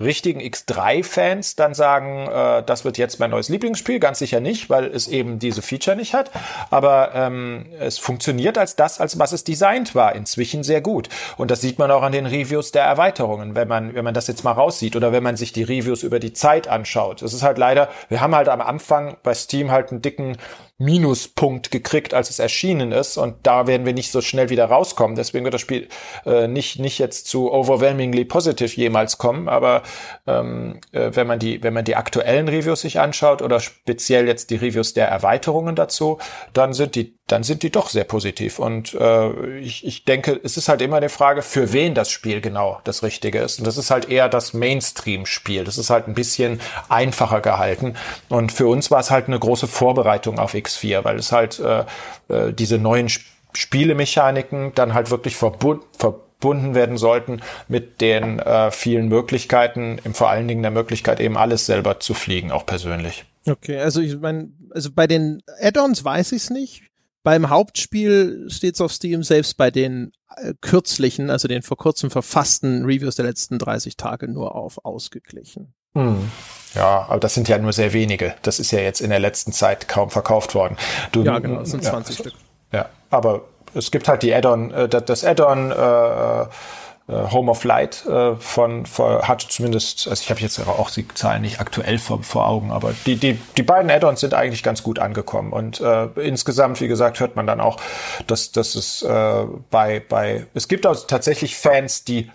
richtigen 0.00 0.40
X3-Fans 0.40 1.56
dann 1.56 1.74
sagen, 1.74 2.28
äh, 2.28 2.62
das 2.62 2.84
wird 2.84 2.98
jetzt 2.98 3.18
mein 3.18 3.30
neues 3.30 3.48
Lieblingsspiel. 3.48 3.98
Ganz 3.98 4.20
sicher 4.20 4.40
nicht, 4.40 4.70
weil 4.70 4.84
es 4.84 5.08
eben 5.08 5.38
diese 5.38 5.60
Feature 5.60 5.96
nicht 5.96 6.14
hat. 6.14 6.30
Aber 6.70 7.12
ähm, 7.14 7.66
es 7.80 7.98
funktioniert 7.98 8.58
als 8.58 8.76
das, 8.76 9.00
als 9.00 9.18
was 9.18 9.32
es 9.32 9.44
designt 9.44 9.94
war, 9.94 10.14
inzwischen 10.14 10.62
sehr 10.62 10.80
gut. 10.80 11.08
Und 11.36 11.50
das 11.50 11.60
sieht 11.60 11.78
man 11.78 11.90
auch 11.90 12.02
an 12.02 12.12
den 12.12 12.26
Reviews 12.26 12.70
der 12.70 12.84
Erweiterungen, 12.84 13.56
wenn 13.56 13.66
man, 13.66 13.94
wenn 13.94 14.04
man 14.04 14.14
das 14.14 14.28
jetzt 14.28 14.44
mal 14.44 14.52
raussieht 14.52 14.94
oder 14.94 15.12
wenn 15.12 15.22
man 15.22 15.36
sich 15.36 15.52
die 15.52 15.64
Reviews 15.64 16.04
über 16.04 16.20
die 16.20 16.32
Zeit 16.32 16.68
anschaut. 16.68 17.22
Es 17.22 17.34
ist 17.34 17.42
halt 17.42 17.58
leider, 17.58 17.88
wir 18.08 18.20
haben 18.20 18.34
halt 18.34 18.48
am 18.48 18.60
Anfang 18.60 19.16
bei 19.22 19.34
Steam 19.34 19.72
halt 19.72 19.90
einen 19.90 20.02
dicken 20.02 20.36
Minuspunkt 20.78 21.72
gekriegt, 21.72 22.14
als 22.14 22.30
es 22.30 22.38
erschienen 22.38 22.92
ist. 22.92 23.16
Und 23.16 23.34
da 23.42 23.66
werden 23.66 23.84
wir 23.84 23.92
nicht 23.92 24.12
so 24.12 24.20
schnell 24.20 24.48
wieder 24.48 24.66
rauskommen. 24.66 25.16
Deswegen 25.16 25.44
wird 25.44 25.54
das 25.54 25.60
Spiel 25.60 25.88
äh, 26.24 26.46
nicht, 26.46 26.78
nicht 26.78 26.98
jetzt 26.98 27.26
zu 27.26 27.52
overwhelmingly 27.52 28.24
positive 28.24 28.74
jemals 28.76 29.18
kommen. 29.18 29.48
Aber 29.48 29.82
ähm, 30.26 30.80
äh, 30.92 31.10
wenn, 31.14 31.26
man 31.26 31.40
die, 31.40 31.62
wenn 31.64 31.74
man 31.74 31.84
die 31.84 31.96
aktuellen 31.96 32.48
Reviews 32.48 32.82
sich 32.82 33.00
anschaut 33.00 33.42
oder 33.42 33.58
speziell 33.58 34.28
jetzt 34.28 34.50
die 34.50 34.56
Reviews 34.56 34.94
der 34.94 35.08
Erweiterungen 35.08 35.74
dazu, 35.74 36.18
dann 36.52 36.72
sind 36.72 36.94
die 36.94 37.18
dann 37.28 37.42
sind 37.42 37.62
die 37.62 37.70
doch 37.70 37.90
sehr 37.90 38.04
positiv. 38.04 38.58
Und 38.58 38.94
äh, 38.94 39.58
ich, 39.58 39.86
ich 39.86 40.04
denke, 40.04 40.40
es 40.42 40.56
ist 40.56 40.68
halt 40.68 40.80
immer 40.80 40.96
eine 40.96 41.10
Frage, 41.10 41.42
für 41.42 41.72
wen 41.72 41.94
das 41.94 42.10
Spiel 42.10 42.40
genau 42.40 42.80
das 42.84 43.02
Richtige 43.02 43.38
ist. 43.40 43.58
Und 43.58 43.66
das 43.66 43.76
ist 43.76 43.90
halt 43.90 44.08
eher 44.08 44.28
das 44.30 44.54
Mainstream-Spiel. 44.54 45.64
Das 45.64 45.76
ist 45.76 45.90
halt 45.90 46.08
ein 46.08 46.14
bisschen 46.14 46.58
einfacher 46.88 47.40
gehalten. 47.42 47.96
Und 48.30 48.50
für 48.50 48.66
uns 48.66 48.90
war 48.90 49.00
es 49.00 49.10
halt 49.10 49.26
eine 49.26 49.38
große 49.38 49.68
Vorbereitung 49.68 50.38
auf 50.38 50.54
X4, 50.68 51.04
weil 51.04 51.16
es 51.18 51.32
halt 51.32 51.58
äh, 51.58 51.84
äh, 52.28 52.52
diese 52.52 52.78
neuen 52.78 53.08
Spielemechaniken 53.52 54.72
dann 54.74 54.94
halt 54.94 55.10
wirklich 55.10 55.36
verbund, 55.36 55.82
verbunden 55.96 56.74
werden 56.74 56.96
sollten 56.96 57.40
mit 57.66 58.00
den 58.00 58.38
äh, 58.38 58.70
vielen 58.70 59.08
Möglichkeiten, 59.08 59.98
im 60.04 60.14
vor 60.14 60.30
allen 60.30 60.46
Dingen 60.46 60.62
der 60.62 60.70
Möglichkeit 60.70 61.20
eben 61.20 61.36
alles 61.36 61.66
selber 61.66 62.00
zu 62.00 62.14
fliegen, 62.14 62.52
auch 62.52 62.66
persönlich. 62.66 63.24
Okay, 63.46 63.78
also 63.78 64.00
ich 64.00 64.18
meine, 64.18 64.50
also 64.70 64.90
bei 64.92 65.06
den 65.06 65.42
Add-ons 65.60 66.04
weiß 66.04 66.32
ich 66.32 66.42
es 66.42 66.50
nicht. 66.50 66.82
Beim 67.24 67.50
Hauptspiel 67.50 68.46
steht 68.48 68.74
es 68.74 68.80
auf 68.80 68.92
Steam, 68.92 69.22
selbst 69.22 69.56
bei 69.56 69.70
den 69.70 70.12
äh, 70.36 70.54
kürzlichen, 70.60 71.30
also 71.30 71.48
den 71.48 71.62
vor 71.62 71.76
kurzem 71.76 72.10
verfassten 72.10 72.84
Reviews 72.84 73.16
der 73.16 73.24
letzten 73.24 73.58
30 73.58 73.96
Tage 73.96 74.28
nur 74.28 74.54
auf 74.54 74.84
ausgeglichen. 74.84 75.74
Hm. 75.94 76.30
Ja, 76.74 77.06
aber 77.08 77.20
das 77.20 77.34
sind 77.34 77.48
ja 77.48 77.58
nur 77.58 77.72
sehr 77.72 77.92
wenige. 77.92 78.34
Das 78.42 78.58
ist 78.58 78.70
ja 78.70 78.80
jetzt 78.80 79.00
in 79.00 79.10
der 79.10 79.18
letzten 79.18 79.52
Zeit 79.52 79.88
kaum 79.88 80.10
verkauft 80.10 80.54
worden. 80.54 80.76
Du, 81.12 81.22
ja, 81.22 81.38
genau, 81.38 81.60
das 81.60 81.70
sind 81.70 81.84
20 81.84 82.18
ja, 82.18 82.22
Stück. 82.22 82.34
Ja, 82.72 82.88
aber 83.10 83.42
es 83.74 83.90
gibt 83.90 84.08
halt 84.08 84.22
die 84.22 84.34
Add-on, 84.34 84.70
äh, 84.72 84.88
das 84.88 85.24
Add-on 85.24 85.70
äh, 85.70 86.46
äh, 87.08 87.30
Home 87.30 87.50
of 87.50 87.64
Light 87.64 88.04
äh, 88.06 88.36
von, 88.36 88.84
von 88.84 89.22
hat 89.22 89.40
zumindest, 89.40 90.08
also 90.08 90.22
ich 90.22 90.30
habe 90.30 90.40
jetzt 90.40 90.60
auch 90.60 90.90
die 90.90 91.08
Zahlen 91.08 91.40
nicht 91.40 91.58
aktuell 91.58 91.98
vor, 91.98 92.22
vor 92.22 92.46
Augen, 92.46 92.70
aber 92.70 92.92
die, 93.06 93.16
die, 93.16 93.38
die 93.56 93.62
beiden 93.62 93.90
Add-ons 93.90 94.20
sind 94.20 94.34
eigentlich 94.34 94.62
ganz 94.62 94.82
gut 94.82 94.98
angekommen. 94.98 95.52
Und 95.52 95.80
äh, 95.80 96.04
insgesamt, 96.16 96.80
wie 96.82 96.88
gesagt, 96.88 97.20
hört 97.20 97.34
man 97.34 97.46
dann 97.46 97.60
auch, 97.60 97.78
dass, 98.26 98.52
dass 98.52 98.74
es 98.74 99.02
äh, 99.02 99.44
bei, 99.70 100.02
bei 100.06 100.46
es 100.52 100.68
gibt 100.68 100.86
auch 100.86 101.06
tatsächlich 101.06 101.56
Fans, 101.56 102.04
die 102.04 102.30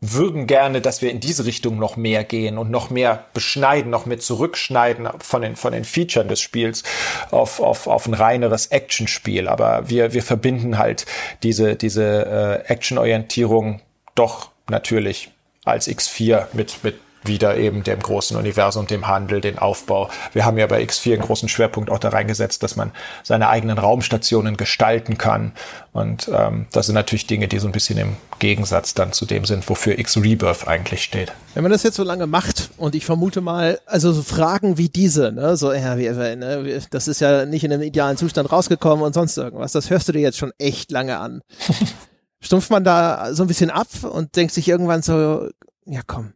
würden 0.00 0.46
gerne, 0.46 0.80
dass 0.80 1.02
wir 1.02 1.10
in 1.10 1.18
diese 1.18 1.44
Richtung 1.44 1.78
noch 1.78 1.96
mehr 1.96 2.22
gehen 2.22 2.56
und 2.56 2.70
noch 2.70 2.88
mehr 2.90 3.24
beschneiden, 3.34 3.90
noch 3.90 4.06
mehr 4.06 4.20
zurückschneiden 4.20 5.08
von 5.18 5.42
den, 5.42 5.56
von 5.56 5.72
den 5.72 5.84
Features 5.84 6.28
des 6.28 6.40
Spiels 6.40 6.84
auf, 7.30 7.60
auf, 7.60 7.88
auf 7.88 8.06
ein 8.06 8.14
reineres 8.14 8.66
Actionspiel. 8.66 9.48
Aber 9.48 9.88
wir, 9.90 10.12
wir 10.12 10.22
verbinden 10.22 10.78
halt 10.78 11.06
diese, 11.42 11.74
diese 11.74 12.64
äh, 12.66 12.72
Actionorientierung 12.72 13.80
doch 14.14 14.50
natürlich 14.70 15.30
als 15.64 15.88
X4 15.88 16.46
mit, 16.52 16.84
mit 16.84 17.00
wieder 17.28 17.56
eben 17.56 17.84
dem 17.84 18.00
großen 18.00 18.36
Universum, 18.36 18.86
dem 18.86 19.06
Handel, 19.06 19.40
den 19.40 19.58
Aufbau. 19.58 20.10
Wir 20.32 20.44
haben 20.44 20.58
ja 20.58 20.66
bei 20.66 20.82
X4 20.82 21.14
einen 21.14 21.22
großen 21.22 21.48
Schwerpunkt 21.48 21.90
auch 21.90 22.00
da 22.00 22.08
reingesetzt, 22.08 22.62
dass 22.62 22.74
man 22.74 22.90
seine 23.22 23.48
eigenen 23.48 23.78
Raumstationen 23.78 24.56
gestalten 24.56 25.18
kann. 25.18 25.52
Und 25.92 26.28
ähm, 26.32 26.66
das 26.72 26.86
sind 26.86 26.94
natürlich 26.94 27.26
Dinge, 27.26 27.48
die 27.48 27.58
so 27.58 27.66
ein 27.66 27.72
bisschen 27.72 27.98
im 27.98 28.16
Gegensatz 28.38 28.94
dann 28.94 29.12
zu 29.12 29.26
dem 29.26 29.44
sind, 29.44 29.68
wofür 29.68 29.98
X-Rebirth 29.98 30.66
eigentlich 30.66 31.02
steht. 31.02 31.32
Wenn 31.54 31.62
man 31.62 31.72
das 31.72 31.82
jetzt 31.82 31.96
so 31.96 32.04
lange 32.04 32.26
macht 32.26 32.70
und 32.76 32.94
ich 32.94 33.04
vermute 33.04 33.40
mal, 33.40 33.80
also 33.86 34.12
so 34.12 34.22
Fragen 34.22 34.78
wie 34.78 34.88
diese, 34.88 35.32
ne, 35.32 35.56
so, 35.56 35.72
ja, 35.72 35.98
wie, 35.98 36.08
ne, 36.08 36.80
das 36.90 37.08
ist 37.08 37.20
ja 37.20 37.46
nicht 37.46 37.64
in 37.64 37.72
einem 37.72 37.82
idealen 37.82 38.16
Zustand 38.16 38.50
rausgekommen 38.50 39.04
und 39.04 39.12
sonst 39.14 39.36
irgendwas, 39.36 39.72
das 39.72 39.90
hörst 39.90 40.08
du 40.08 40.12
dir 40.12 40.20
jetzt 40.20 40.38
schon 40.38 40.52
echt 40.58 40.90
lange 40.90 41.18
an. 41.18 41.42
Stumpft 42.40 42.70
man 42.70 42.84
da 42.84 43.34
so 43.34 43.42
ein 43.42 43.48
bisschen 43.48 43.70
ab 43.70 43.88
und 44.02 44.36
denkt 44.36 44.54
sich 44.54 44.68
irgendwann 44.68 45.02
so, 45.02 45.48
ja 45.86 46.00
komm, 46.06 46.32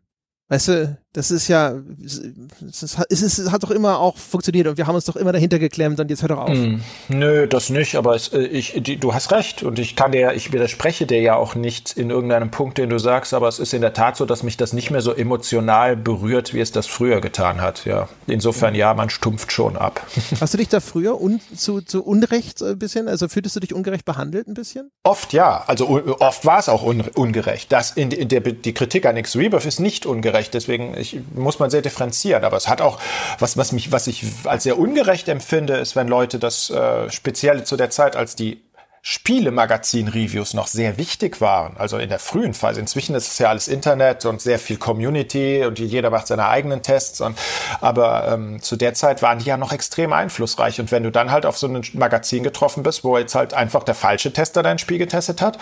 Weißt 0.52 0.68
du, 0.68 0.98
das 1.14 1.30
ist 1.30 1.48
ja, 1.48 1.74
es, 2.02 2.82
ist, 3.10 3.38
es, 3.38 3.50
hat 3.50 3.62
doch 3.62 3.70
immer 3.70 3.98
auch 3.98 4.16
funktioniert 4.16 4.66
und 4.66 4.78
wir 4.78 4.86
haben 4.86 4.94
uns 4.94 5.04
doch 5.04 5.16
immer 5.16 5.32
dahinter 5.32 5.58
geklemmt 5.58 6.00
und 6.00 6.08
jetzt 6.08 6.22
hör 6.22 6.30
doch 6.30 6.38
auf. 6.38 6.56
Mm, 6.56 6.80
nö, 7.08 7.46
das 7.46 7.68
nicht, 7.68 7.96
aber 7.96 8.14
es, 8.14 8.28
äh, 8.28 8.40
ich, 8.44 8.80
die, 8.82 8.96
du 8.96 9.12
hast 9.12 9.30
recht 9.30 9.62
und 9.62 9.78
ich 9.78 9.94
kann 9.94 10.12
dir, 10.12 10.32
ich 10.32 10.54
widerspreche 10.54 11.04
dir 11.04 11.20
ja 11.20 11.36
auch 11.36 11.54
nicht 11.54 11.98
in 11.98 12.08
irgendeinem 12.08 12.50
Punkt, 12.50 12.78
den 12.78 12.88
du 12.88 12.98
sagst, 12.98 13.34
aber 13.34 13.48
es 13.48 13.58
ist 13.58 13.74
in 13.74 13.82
der 13.82 13.92
Tat 13.92 14.16
so, 14.16 14.24
dass 14.24 14.42
mich 14.42 14.56
das 14.56 14.72
nicht 14.72 14.90
mehr 14.90 15.02
so 15.02 15.12
emotional 15.12 15.96
berührt, 15.96 16.54
wie 16.54 16.60
es 16.60 16.72
das 16.72 16.86
früher 16.86 17.20
getan 17.20 17.60
hat. 17.60 17.84
Ja, 17.84 18.08
insofern 18.26 18.74
ja, 18.74 18.94
man 18.94 19.10
stumpft 19.10 19.52
schon 19.52 19.76
ab. 19.76 20.06
Hast 20.40 20.54
du 20.54 20.58
dich 20.58 20.68
da 20.68 20.80
früher 20.80 21.20
un, 21.20 21.42
zu, 21.54 21.82
zu 21.82 22.02
Unrecht 22.02 22.62
ein 22.62 22.78
bisschen, 22.78 23.06
also 23.06 23.28
fühltest 23.28 23.54
du 23.56 23.60
dich 23.60 23.74
ungerecht 23.74 24.06
behandelt 24.06 24.48
ein 24.48 24.54
bisschen? 24.54 24.90
Oft 25.02 25.34
ja, 25.34 25.62
also 25.66 26.16
oft 26.20 26.46
war 26.46 26.58
es 26.58 26.70
auch 26.70 26.82
un, 26.82 27.02
ungerecht. 27.14 27.70
Das 27.70 27.90
in, 27.90 28.12
in 28.12 28.28
der, 28.28 28.40
die 28.40 28.72
Kritik 28.72 29.04
an 29.04 29.18
X-Rebirth 29.18 29.66
ist 29.66 29.78
nicht 29.78 30.06
ungerecht, 30.06 30.54
deswegen 30.54 31.01
ich, 31.02 31.20
muss 31.34 31.58
man 31.58 31.70
sehr 31.70 31.82
differenzieren. 31.82 32.44
Aber 32.44 32.56
es 32.56 32.68
hat 32.68 32.80
auch, 32.80 32.98
was, 33.38 33.56
was 33.56 33.72
mich, 33.72 33.92
was 33.92 34.06
ich 34.06 34.24
als 34.44 34.62
sehr 34.62 34.78
ungerecht 34.78 35.28
empfinde, 35.28 35.74
ist, 35.74 35.96
wenn 35.96 36.08
Leute 36.08 36.38
das 36.38 36.70
äh, 36.70 37.10
speziell 37.10 37.64
zu 37.64 37.76
der 37.76 37.90
Zeit, 37.90 38.16
als 38.16 38.36
die 38.36 38.62
Spielemagazin-Reviews 39.04 40.54
noch 40.54 40.68
sehr 40.68 40.96
wichtig 40.96 41.40
waren, 41.40 41.76
also 41.76 41.98
in 41.98 42.08
der 42.08 42.20
frühen 42.20 42.54
Phase. 42.54 42.78
Inzwischen 42.78 43.16
ist 43.16 43.32
es 43.32 43.38
ja 43.38 43.48
alles 43.48 43.66
Internet 43.66 44.24
und 44.26 44.40
sehr 44.40 44.60
viel 44.60 44.76
Community 44.76 45.64
und 45.64 45.80
jeder 45.80 46.10
macht 46.10 46.28
seine 46.28 46.46
eigenen 46.46 46.82
Tests. 46.82 47.20
Und, 47.20 47.36
aber 47.80 48.28
ähm, 48.28 48.62
zu 48.62 48.76
der 48.76 48.94
Zeit 48.94 49.20
waren 49.20 49.40
die 49.40 49.46
ja 49.46 49.56
noch 49.56 49.72
extrem 49.72 50.12
einflussreich. 50.12 50.78
Und 50.78 50.92
wenn 50.92 51.02
du 51.02 51.10
dann 51.10 51.32
halt 51.32 51.46
auf 51.46 51.58
so 51.58 51.66
ein 51.66 51.84
Magazin 51.94 52.44
getroffen 52.44 52.84
bist, 52.84 53.02
wo 53.02 53.18
jetzt 53.18 53.34
halt 53.34 53.54
einfach 53.54 53.82
der 53.82 53.96
falsche 53.96 54.32
Tester 54.32 54.62
dein 54.62 54.78
Spiel 54.78 54.98
getestet 54.98 55.42
hat, 55.42 55.58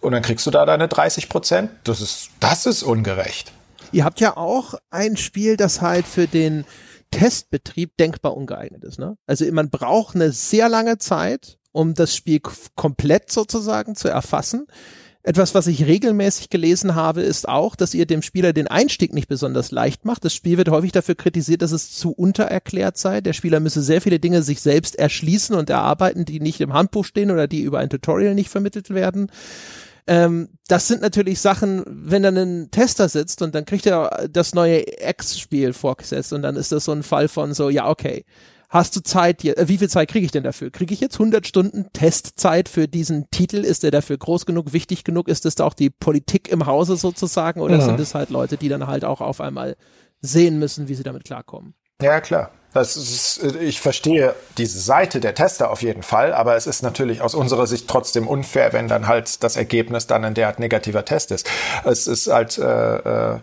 und 0.00 0.12
dann 0.12 0.22
kriegst 0.22 0.46
du 0.46 0.50
da 0.50 0.64
deine 0.64 0.88
30 0.88 1.28
Prozent, 1.28 1.70
das 1.84 2.00
ist, 2.00 2.30
das 2.40 2.66
ist 2.66 2.82
ungerecht. 2.82 3.52
Ihr 3.92 4.04
habt 4.04 4.20
ja 4.20 4.36
auch 4.36 4.74
ein 4.90 5.16
Spiel, 5.16 5.56
das 5.56 5.80
halt 5.80 6.06
für 6.06 6.26
den 6.26 6.64
Testbetrieb 7.10 7.96
denkbar 7.96 8.36
ungeeignet 8.36 8.84
ist. 8.84 8.98
Ne? 8.98 9.16
Also 9.26 9.50
man 9.52 9.70
braucht 9.70 10.14
eine 10.14 10.32
sehr 10.32 10.68
lange 10.68 10.98
Zeit, 10.98 11.58
um 11.72 11.94
das 11.94 12.14
Spiel 12.14 12.40
komplett 12.74 13.30
sozusagen 13.30 13.94
zu 13.94 14.08
erfassen. 14.08 14.66
Etwas, 15.22 15.54
was 15.54 15.66
ich 15.66 15.84
regelmäßig 15.84 16.48
gelesen 16.48 16.94
habe, 16.94 17.22
ist 17.22 17.48
auch, 17.48 17.76
dass 17.76 17.92
ihr 17.92 18.06
dem 18.06 18.22
Spieler 18.22 18.52
den 18.52 18.68
Einstieg 18.68 19.12
nicht 19.12 19.28
besonders 19.28 19.70
leicht 19.70 20.04
macht. 20.04 20.24
Das 20.24 20.32
Spiel 20.32 20.56
wird 20.56 20.70
häufig 20.70 20.92
dafür 20.92 21.16
kritisiert, 21.16 21.60
dass 21.60 21.72
es 21.72 21.90
zu 21.90 22.12
untererklärt 22.12 22.96
sei. 22.96 23.20
Der 23.20 23.32
Spieler 23.32 23.60
müsse 23.60 23.82
sehr 23.82 24.00
viele 24.00 24.20
Dinge 24.20 24.42
sich 24.42 24.60
selbst 24.60 24.96
erschließen 24.96 25.54
und 25.54 25.70
erarbeiten, 25.70 26.24
die 26.24 26.40
nicht 26.40 26.60
im 26.60 26.72
Handbuch 26.72 27.04
stehen 27.04 27.30
oder 27.30 27.46
die 27.46 27.60
über 27.60 27.78
ein 27.78 27.90
Tutorial 27.90 28.34
nicht 28.34 28.48
vermittelt 28.48 28.90
werden. 28.90 29.30
Ähm, 30.08 30.48
das 30.68 30.88
sind 30.88 31.02
natürlich 31.02 31.38
Sachen, 31.38 31.84
wenn 31.86 32.22
dann 32.22 32.38
ein 32.38 32.70
Tester 32.70 33.10
sitzt 33.10 33.42
und 33.42 33.54
dann 33.54 33.66
kriegt 33.66 33.84
er 33.84 34.26
das 34.30 34.54
neue 34.54 34.82
X-Spiel 35.06 35.74
vorgesetzt 35.74 36.32
und 36.32 36.40
dann 36.40 36.56
ist 36.56 36.72
das 36.72 36.86
so 36.86 36.92
ein 36.92 37.02
Fall 37.02 37.28
von 37.28 37.52
so, 37.52 37.68
ja, 37.68 37.90
okay, 37.90 38.24
hast 38.70 38.96
du 38.96 39.02
Zeit, 39.02 39.44
äh, 39.44 39.68
wie 39.68 39.76
viel 39.76 39.90
Zeit 39.90 40.08
kriege 40.08 40.24
ich 40.24 40.32
denn 40.32 40.44
dafür? 40.44 40.70
Kriege 40.70 40.94
ich 40.94 41.00
jetzt 41.00 41.16
100 41.16 41.46
Stunden 41.46 41.92
Testzeit 41.92 42.70
für 42.70 42.88
diesen 42.88 43.30
Titel? 43.30 43.58
Ist 43.58 43.82
der 43.82 43.90
dafür 43.90 44.16
groß 44.16 44.46
genug, 44.46 44.72
wichtig 44.72 45.04
genug? 45.04 45.28
Ist 45.28 45.44
das 45.44 45.56
da 45.56 45.64
auch 45.64 45.74
die 45.74 45.90
Politik 45.90 46.48
im 46.48 46.64
Hause 46.64 46.96
sozusagen 46.96 47.60
oder 47.60 47.76
ja. 47.76 47.84
sind 47.84 48.00
es 48.00 48.14
halt 48.14 48.30
Leute, 48.30 48.56
die 48.56 48.70
dann 48.70 48.86
halt 48.86 49.04
auch 49.04 49.20
auf 49.20 49.42
einmal 49.42 49.76
sehen 50.22 50.58
müssen, 50.58 50.88
wie 50.88 50.94
sie 50.94 51.02
damit 51.02 51.24
klarkommen? 51.24 51.74
Ja, 52.00 52.22
klar. 52.22 52.50
Ist, 52.74 53.42
ich 53.60 53.80
verstehe 53.80 54.34
diese 54.56 54.78
Seite 54.78 55.20
der 55.20 55.34
Tester 55.34 55.70
auf 55.70 55.82
jeden 55.82 56.02
Fall, 56.02 56.32
aber 56.32 56.54
es 56.54 56.66
ist 56.66 56.82
natürlich 56.82 57.22
aus 57.22 57.34
unserer 57.34 57.66
Sicht 57.66 57.88
trotzdem 57.88 58.28
unfair, 58.28 58.72
wenn 58.72 58.88
dann 58.88 59.08
halt 59.08 59.42
das 59.42 59.56
Ergebnis 59.56 60.06
dann 60.06 60.24
ein 60.24 60.34
derart 60.34 60.58
negativer 60.58 61.04
Test 61.04 61.30
ist. 61.30 61.48
Es 61.84 62.06
ist 62.06 62.28
halt 62.28 62.58
äh, 62.58 63.34
äh 63.34 63.38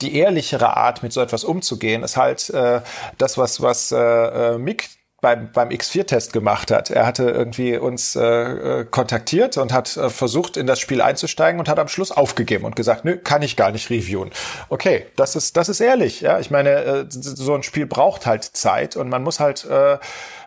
die 0.00 0.16
ehrlichere 0.16 0.78
Art, 0.78 1.02
mit 1.02 1.12
so 1.12 1.20
etwas 1.20 1.44
umzugehen, 1.44 2.02
ist 2.02 2.16
halt 2.16 2.48
äh, 2.50 2.80
das, 3.18 3.36
was 3.36 3.60
was 3.60 3.92
äh, 3.92 3.98
äh 3.98 4.58
Mick 4.58 4.88
beim, 5.20 5.50
beim 5.52 5.68
X4-Test 5.68 6.32
gemacht 6.32 6.70
hat. 6.70 6.90
Er 6.90 7.06
hatte 7.06 7.24
irgendwie 7.30 7.76
uns 7.76 8.16
äh, 8.16 8.22
äh, 8.22 8.84
kontaktiert 8.84 9.56
und 9.58 9.72
hat 9.72 9.96
äh, 9.96 10.10
versucht, 10.10 10.56
in 10.56 10.66
das 10.66 10.80
Spiel 10.80 11.02
einzusteigen 11.02 11.60
und 11.60 11.68
hat 11.68 11.78
am 11.78 11.88
Schluss 11.88 12.10
aufgegeben 12.10 12.64
und 12.64 12.76
gesagt, 12.76 13.04
nö, 13.04 13.16
kann 13.16 13.42
ich 13.42 13.56
gar 13.56 13.70
nicht 13.70 13.90
reviewen. 13.90 14.30
Okay, 14.68 15.06
das 15.16 15.36
ist, 15.36 15.56
das 15.56 15.68
ist 15.68 15.80
ehrlich. 15.80 16.20
Ja, 16.20 16.38
ich 16.40 16.50
meine, 16.50 16.70
äh, 16.70 17.06
so 17.08 17.54
ein 17.54 17.62
Spiel 17.62 17.86
braucht 17.86 18.26
halt 18.26 18.44
Zeit 18.44 18.96
und 18.96 19.08
man 19.08 19.22
muss 19.22 19.40
halt 19.40 19.64
äh, 19.64 19.98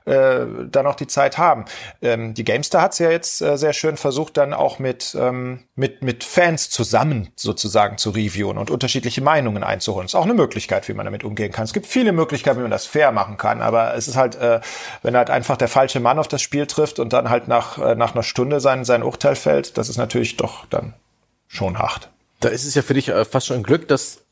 äh, 0.05 0.45
dann 0.69 0.85
auch 0.85 0.95
die 0.95 1.07
Zeit 1.07 1.37
haben. 1.37 1.65
Ähm, 2.01 2.33
die 2.33 2.43
GameStar 2.43 2.81
hat 2.81 2.93
es 2.93 2.99
ja 2.99 3.09
jetzt 3.09 3.41
äh, 3.41 3.57
sehr 3.57 3.73
schön 3.73 3.97
versucht, 3.97 4.37
dann 4.37 4.53
auch 4.53 4.79
mit, 4.79 5.15
ähm, 5.19 5.63
mit, 5.75 6.01
mit 6.01 6.23
Fans 6.23 6.69
zusammen 6.69 7.29
sozusagen 7.35 7.97
zu 7.97 8.11
reviewen 8.11 8.57
und 8.57 8.69
unterschiedliche 8.69 9.21
Meinungen 9.21 9.63
einzuholen. 9.63 10.05
Ist 10.05 10.15
auch 10.15 10.25
eine 10.25 10.33
Möglichkeit, 10.33 10.87
wie 10.89 10.93
man 10.93 11.05
damit 11.05 11.23
umgehen 11.23 11.51
kann. 11.51 11.65
Es 11.65 11.73
gibt 11.73 11.85
viele 11.85 12.11
Möglichkeiten, 12.11 12.57
wie 12.59 12.63
man 12.63 12.71
das 12.71 12.85
fair 12.85 13.11
machen 13.11 13.37
kann, 13.37 13.61
aber 13.61 13.95
es 13.95 14.07
ist 14.07 14.15
halt, 14.15 14.35
äh, 14.35 14.59
wenn 15.01 15.15
halt 15.15 15.29
einfach 15.29 15.57
der 15.57 15.67
falsche 15.67 15.99
Mann 15.99 16.19
auf 16.19 16.27
das 16.27 16.41
Spiel 16.41 16.67
trifft 16.67 16.99
und 16.99 17.13
dann 17.13 17.29
halt 17.29 17.47
nach, 17.47 17.77
äh, 17.77 17.95
nach 17.95 18.13
einer 18.13 18.23
Stunde 18.23 18.59
sein, 18.59 18.85
sein 18.85 19.03
Urteil 19.03 19.35
fällt, 19.35 19.77
das 19.77 19.89
ist 19.89 19.97
natürlich 19.97 20.37
doch 20.37 20.65
dann 20.65 20.93
schon 21.47 21.79
hart. 21.79 22.09
Da 22.39 22.49
ist 22.49 22.65
es 22.65 22.75
ja 22.75 22.81
für 22.81 22.93
dich 22.93 23.09
äh, 23.09 23.25
fast 23.25 23.47
schon 23.47 23.57
ein 23.57 23.63
Glück, 23.63 23.87
dass 23.87 24.25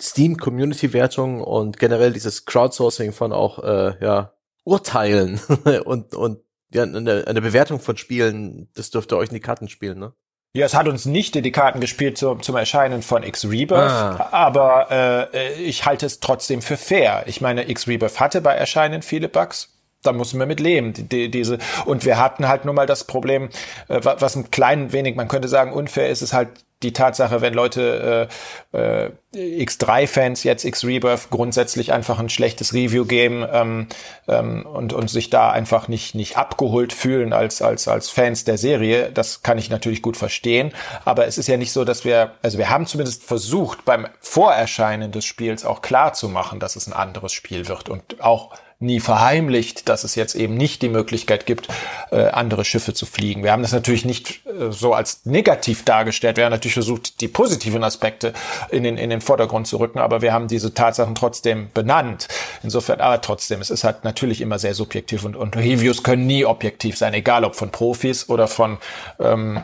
Steam 0.00 0.36
Community 0.36 0.92
Wertung 0.92 1.40
und 1.40 1.78
generell 1.78 2.12
dieses 2.12 2.44
Crowdsourcing 2.44 3.12
von 3.12 3.32
auch 3.32 3.62
äh, 3.62 3.94
ja 4.00 4.32
urteilen 4.64 5.40
und, 5.84 6.14
und 6.14 6.40
ja, 6.72 6.84
eine, 6.84 7.24
eine 7.26 7.42
Bewertung 7.42 7.80
von 7.80 7.96
Spielen, 7.96 8.68
das 8.74 8.90
dürfte 8.90 9.16
euch 9.16 9.28
in 9.28 9.34
die 9.34 9.40
Karten 9.40 9.68
spielen, 9.68 9.98
ne? 9.98 10.14
Ja, 10.54 10.66
es 10.66 10.74
hat 10.74 10.86
uns 10.86 11.06
nicht 11.06 11.34
in 11.34 11.42
die 11.42 11.52
Karten 11.52 11.80
gespielt 11.80 12.18
zum, 12.18 12.42
zum 12.42 12.56
Erscheinen 12.56 13.00
von 13.00 13.22
X-Rebirth, 13.22 13.90
ah. 13.90 14.28
aber 14.32 14.88
äh, 15.32 15.54
ich 15.62 15.86
halte 15.86 16.04
es 16.04 16.20
trotzdem 16.20 16.60
für 16.60 16.76
fair. 16.76 17.24
Ich 17.26 17.40
meine, 17.40 17.70
X-Rebirth 17.70 18.20
hatte 18.20 18.42
bei 18.42 18.52
Erscheinen 18.54 19.00
viele 19.00 19.28
Bugs. 19.28 19.70
Da 20.02 20.12
müssen 20.12 20.38
wir 20.38 20.46
mit 20.46 20.60
leben. 20.60 20.92
Die, 20.92 21.04
die, 21.04 21.30
diese 21.30 21.58
und 21.86 22.04
wir 22.04 22.18
hatten 22.18 22.48
halt 22.48 22.66
nur 22.66 22.74
mal 22.74 22.86
das 22.86 23.04
Problem, 23.04 23.48
äh, 23.88 24.00
was 24.02 24.36
ein 24.36 24.50
klein 24.50 24.92
wenig, 24.92 25.16
man 25.16 25.28
könnte 25.28 25.48
sagen, 25.48 25.72
unfair 25.72 26.10
ist, 26.10 26.20
ist 26.20 26.34
halt 26.34 26.50
die 26.82 26.92
Tatsache, 26.92 27.40
wenn 27.40 27.54
Leute 27.54 28.28
äh, 28.72 28.78
äh, 28.78 29.10
X3-Fans 29.34 30.44
jetzt 30.44 30.64
X-Rebirth 30.64 31.30
grundsätzlich 31.30 31.92
einfach 31.92 32.18
ein 32.18 32.28
schlechtes 32.28 32.74
Review 32.74 33.04
geben 33.04 33.46
ähm, 33.50 33.86
ähm, 34.28 34.66
und, 34.66 34.92
und 34.92 35.08
sich 35.08 35.30
da 35.30 35.50
einfach 35.50 35.88
nicht, 35.88 36.14
nicht 36.14 36.36
abgeholt 36.36 36.92
fühlen 36.92 37.32
als, 37.32 37.62
als, 37.62 37.88
als 37.88 38.10
Fans 38.10 38.44
der 38.44 38.58
Serie, 38.58 39.10
das 39.12 39.42
kann 39.42 39.58
ich 39.58 39.70
natürlich 39.70 40.02
gut 40.02 40.16
verstehen. 40.16 40.72
Aber 41.04 41.26
es 41.26 41.38
ist 41.38 41.48
ja 41.48 41.56
nicht 41.56 41.72
so, 41.72 41.84
dass 41.84 42.04
wir, 42.04 42.32
also 42.42 42.58
wir 42.58 42.68
haben 42.68 42.86
zumindest 42.86 43.24
versucht, 43.24 43.84
beim 43.84 44.06
Vorerscheinen 44.20 45.12
des 45.12 45.24
Spiels 45.24 45.64
auch 45.64 45.80
klar 45.80 46.12
zu 46.12 46.28
machen, 46.28 46.60
dass 46.60 46.76
es 46.76 46.86
ein 46.86 46.92
anderes 46.92 47.32
Spiel 47.32 47.68
wird 47.68 47.88
und 47.88 48.20
auch 48.20 48.50
nie 48.82 49.00
verheimlicht, 49.00 49.88
dass 49.88 50.04
es 50.04 50.14
jetzt 50.14 50.34
eben 50.34 50.54
nicht 50.54 50.82
die 50.82 50.88
Möglichkeit 50.88 51.46
gibt, 51.46 51.68
äh, 52.10 52.28
andere 52.28 52.64
Schiffe 52.64 52.94
zu 52.94 53.06
fliegen. 53.06 53.42
Wir 53.42 53.52
haben 53.52 53.62
das 53.62 53.72
natürlich 53.72 54.04
nicht 54.04 54.42
äh, 54.46 54.70
so 54.70 54.94
als 54.94 55.24
negativ 55.24 55.84
dargestellt. 55.84 56.36
Wir 56.36 56.44
haben 56.44 56.52
natürlich 56.52 56.74
versucht, 56.74 57.20
die 57.20 57.28
positiven 57.28 57.84
Aspekte 57.84 58.32
in 58.70 58.82
den, 58.82 58.98
in 58.98 59.10
den 59.10 59.20
Vordergrund 59.20 59.66
zu 59.66 59.78
rücken, 59.78 59.98
aber 59.98 60.22
wir 60.22 60.32
haben 60.32 60.48
diese 60.48 60.74
Tatsachen 60.74 61.14
trotzdem 61.14 61.70
benannt. 61.72 62.28
Insofern, 62.62 63.00
aber 63.00 63.20
trotzdem, 63.20 63.60
es 63.60 63.70
ist 63.70 63.84
halt 63.84 64.04
natürlich 64.04 64.40
immer 64.40 64.58
sehr 64.58 64.74
subjektiv 64.74 65.24
und, 65.24 65.36
und 65.36 65.56
Reviews 65.56 66.02
können 66.02 66.26
nie 66.26 66.44
objektiv 66.44 66.98
sein, 66.98 67.14
egal 67.14 67.44
ob 67.44 67.56
von 67.56 67.70
Profis 67.70 68.28
oder 68.28 68.48
von 68.48 68.78
ähm, 69.18 69.62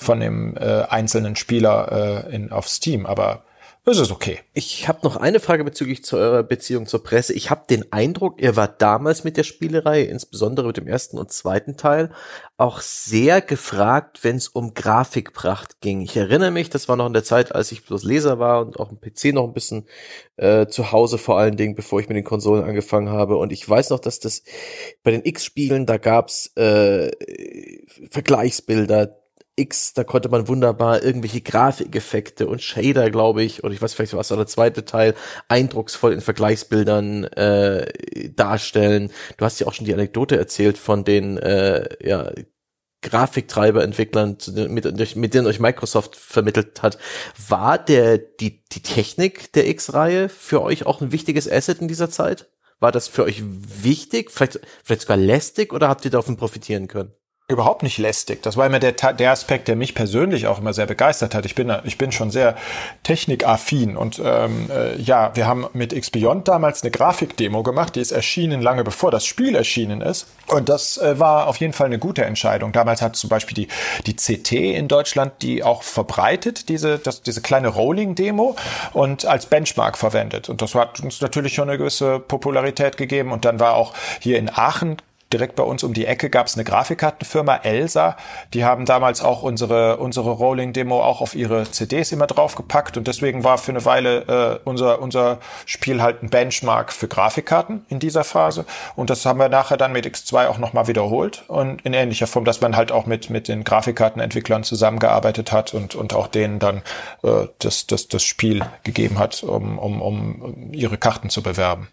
von 0.00 0.18
dem 0.18 0.56
äh, 0.56 0.84
einzelnen 0.88 1.36
Spieler 1.36 2.24
äh, 2.26 2.34
in, 2.34 2.52
auf 2.52 2.68
Steam. 2.68 3.04
Aber 3.04 3.42
ist 3.86 3.98
es 3.98 4.10
okay. 4.10 4.40
Ich 4.52 4.88
habe 4.88 5.00
noch 5.02 5.16
eine 5.16 5.40
Frage 5.40 5.64
bezüglich 5.64 6.04
zu 6.04 6.16
eurer 6.16 6.42
Beziehung 6.42 6.86
zur 6.86 7.02
Presse. 7.02 7.32
Ich 7.32 7.50
habe 7.50 7.64
den 7.68 7.92
Eindruck, 7.92 8.40
ihr 8.40 8.54
wart 8.54 8.82
damals 8.82 9.24
mit 9.24 9.36
der 9.36 9.42
Spielerei, 9.42 10.02
insbesondere 10.02 10.66
mit 10.66 10.76
dem 10.76 10.86
ersten 10.86 11.18
und 11.18 11.32
zweiten 11.32 11.76
Teil, 11.76 12.10
auch 12.58 12.80
sehr 12.80 13.40
gefragt, 13.40 14.22
wenn 14.22 14.36
es 14.36 14.48
um 14.48 14.74
Grafikpracht 14.74 15.80
ging. 15.80 16.02
Ich 16.02 16.16
erinnere 16.16 16.50
mich, 16.50 16.68
das 16.68 16.88
war 16.88 16.96
noch 16.96 17.06
in 17.06 17.14
der 17.14 17.24
Zeit, 17.24 17.54
als 17.54 17.72
ich 17.72 17.86
bloß 17.86 18.04
Leser 18.04 18.38
war 18.38 18.60
und 18.60 18.78
auch 18.78 18.90
im 18.90 19.00
PC 19.00 19.32
noch 19.32 19.44
ein 19.44 19.54
bisschen 19.54 19.86
äh, 20.36 20.66
zu 20.66 20.92
Hause 20.92 21.16
vor 21.16 21.38
allen 21.38 21.56
Dingen, 21.56 21.74
bevor 21.74 22.00
ich 22.00 22.08
mit 22.08 22.16
den 22.16 22.24
Konsolen 22.24 22.64
angefangen 22.64 23.08
habe. 23.08 23.36
Und 23.38 23.50
ich 23.50 23.66
weiß 23.66 23.90
noch, 23.90 24.00
dass 24.00 24.20
das 24.20 24.42
bei 25.02 25.10
den 25.10 25.24
X-Spielen, 25.24 25.86
da 25.86 25.96
gab's 25.96 26.54
äh, 26.56 27.10
Vergleichsbilder, 28.10 29.19
X, 29.60 29.92
da 29.94 30.04
konnte 30.04 30.28
man 30.28 30.48
wunderbar 30.48 31.02
irgendwelche 31.02 31.40
Grafikeffekte 31.40 32.46
und 32.46 32.62
Shader, 32.62 33.10
glaube 33.10 33.42
ich, 33.42 33.62
oder 33.62 33.72
ich 33.74 33.82
weiß 33.82 33.94
vielleicht 33.94 34.14
was 34.14 34.28
der 34.28 34.46
zweite 34.46 34.84
Teil, 34.84 35.14
eindrucksvoll 35.48 36.12
in 36.12 36.20
Vergleichsbildern 36.20 37.24
äh, 37.24 38.30
darstellen. 38.34 39.10
Du 39.36 39.44
hast 39.44 39.60
ja 39.60 39.66
auch 39.66 39.74
schon 39.74 39.86
die 39.86 39.94
Anekdote 39.94 40.36
erzählt 40.36 40.78
von 40.78 41.04
den 41.04 41.38
äh, 41.38 41.88
ja, 42.06 42.32
Grafiktreiberentwicklern, 43.02 44.38
mit, 44.68 45.16
mit 45.16 45.34
denen 45.34 45.46
euch 45.46 45.60
Microsoft 45.60 46.16
vermittelt 46.16 46.82
hat. 46.82 46.98
War 47.48 47.78
der 47.78 48.18
die, 48.18 48.64
die 48.66 48.82
Technik 48.82 49.52
der 49.52 49.68
X-Reihe 49.68 50.28
für 50.28 50.62
euch 50.62 50.86
auch 50.86 51.00
ein 51.00 51.12
wichtiges 51.12 51.50
Asset 51.50 51.80
in 51.80 51.88
dieser 51.88 52.10
Zeit? 52.10 52.50
War 52.78 52.92
das 52.92 53.08
für 53.08 53.24
euch 53.24 53.42
wichtig, 53.44 54.30
vielleicht, 54.30 54.60
vielleicht 54.82 55.02
sogar 55.02 55.18
lästig 55.18 55.72
oder 55.72 55.88
habt 55.88 56.04
ihr 56.04 56.10
davon 56.10 56.36
profitieren 56.36 56.88
können? 56.88 57.12
Überhaupt 57.50 57.82
nicht 57.82 57.98
lästig. 57.98 58.42
Das 58.42 58.56
war 58.56 58.66
immer 58.66 58.78
der, 58.78 58.92
der 58.92 59.30
Aspekt, 59.30 59.68
der 59.68 59.76
mich 59.76 59.94
persönlich 59.94 60.46
auch 60.46 60.58
immer 60.58 60.72
sehr 60.72 60.86
begeistert 60.86 61.34
hat. 61.34 61.44
Ich 61.46 61.54
bin, 61.54 61.72
ich 61.84 61.98
bin 61.98 62.12
schon 62.12 62.30
sehr 62.30 62.56
technikaffin 63.02 63.96
und 63.96 64.20
ähm, 64.24 64.70
äh, 64.70 64.96
ja, 65.00 65.30
wir 65.34 65.46
haben 65.46 65.66
mit 65.72 65.92
X-Beyond 65.92 66.48
damals 66.48 66.82
eine 66.82 66.90
Grafikdemo 66.90 67.62
gemacht, 67.62 67.96
die 67.96 68.00
ist 68.00 68.12
erschienen 68.12 68.62
lange 68.62 68.84
bevor 68.84 69.10
das 69.10 69.26
Spiel 69.26 69.54
erschienen 69.54 70.00
ist 70.00 70.26
und 70.46 70.68
das 70.68 70.98
äh, 70.98 71.18
war 71.18 71.48
auf 71.48 71.56
jeden 71.56 71.72
Fall 71.72 71.86
eine 71.86 71.98
gute 71.98 72.24
Entscheidung. 72.24 72.72
Damals 72.72 73.02
hat 73.02 73.16
zum 73.16 73.28
Beispiel 73.28 73.54
die, 73.54 73.68
die 74.06 74.14
CT 74.14 74.52
in 74.52 74.88
Deutschland 74.88 75.32
die 75.42 75.62
auch 75.62 75.82
verbreitet, 75.82 76.68
diese, 76.68 76.98
das, 76.98 77.22
diese 77.22 77.40
kleine 77.40 77.68
Rolling-Demo 77.68 78.56
und 78.92 79.24
als 79.24 79.46
Benchmark 79.46 79.98
verwendet 79.98 80.48
und 80.48 80.62
das 80.62 80.74
hat 80.74 81.00
uns 81.00 81.20
natürlich 81.20 81.54
schon 81.54 81.68
eine 81.68 81.78
gewisse 81.78 82.18
Popularität 82.18 82.96
gegeben 82.96 83.32
und 83.32 83.44
dann 83.44 83.60
war 83.60 83.74
auch 83.74 83.94
hier 84.20 84.38
in 84.38 84.50
Aachen 84.50 84.96
direkt 85.32 85.56
bei 85.56 85.62
uns 85.62 85.82
um 85.82 85.94
die 85.94 86.06
Ecke 86.06 86.30
gab 86.30 86.46
es 86.46 86.54
eine 86.54 86.64
Grafikkartenfirma, 86.64 87.56
Elsa. 87.62 88.16
Die 88.52 88.64
haben 88.64 88.84
damals 88.84 89.22
auch 89.22 89.42
unsere, 89.42 89.98
unsere 89.98 90.30
Rolling-Demo 90.30 91.02
auch 91.02 91.20
auf 91.20 91.34
ihre 91.34 91.70
CDs 91.70 92.12
immer 92.12 92.26
draufgepackt 92.26 92.96
und 92.96 93.06
deswegen 93.06 93.44
war 93.44 93.58
für 93.58 93.72
eine 93.72 93.84
Weile 93.84 94.60
äh, 94.64 94.68
unser, 94.68 95.00
unser 95.00 95.38
Spiel 95.66 96.02
halt 96.02 96.22
ein 96.22 96.30
Benchmark 96.30 96.92
für 96.92 97.08
Grafikkarten 97.08 97.84
in 97.88 97.98
dieser 97.98 98.24
Phase. 98.24 98.64
Und 98.96 99.10
das 99.10 99.24
haben 99.24 99.38
wir 99.38 99.48
nachher 99.48 99.76
dann 99.76 99.92
mit 99.92 100.06
X2 100.06 100.48
auch 100.48 100.58
nochmal 100.58 100.88
wiederholt 100.88 101.44
und 101.48 101.82
in 101.82 101.94
ähnlicher 101.94 102.26
Form, 102.26 102.44
dass 102.44 102.60
man 102.60 102.76
halt 102.76 102.92
auch 102.92 103.06
mit, 103.06 103.30
mit 103.30 103.48
den 103.48 103.64
Grafikkartenentwicklern 103.64 104.64
zusammengearbeitet 104.64 105.52
hat 105.52 105.74
und, 105.74 105.94
und 105.94 106.14
auch 106.14 106.26
denen 106.26 106.58
dann 106.58 106.82
äh, 107.22 107.46
das, 107.58 107.86
das, 107.86 108.08
das 108.08 108.22
Spiel 108.22 108.64
gegeben 108.82 109.18
hat, 109.18 109.42
um, 109.42 109.78
um, 109.78 110.02
um 110.02 110.72
ihre 110.72 110.98
Karten 110.98 111.30
zu 111.30 111.42
bewerben. 111.42 111.88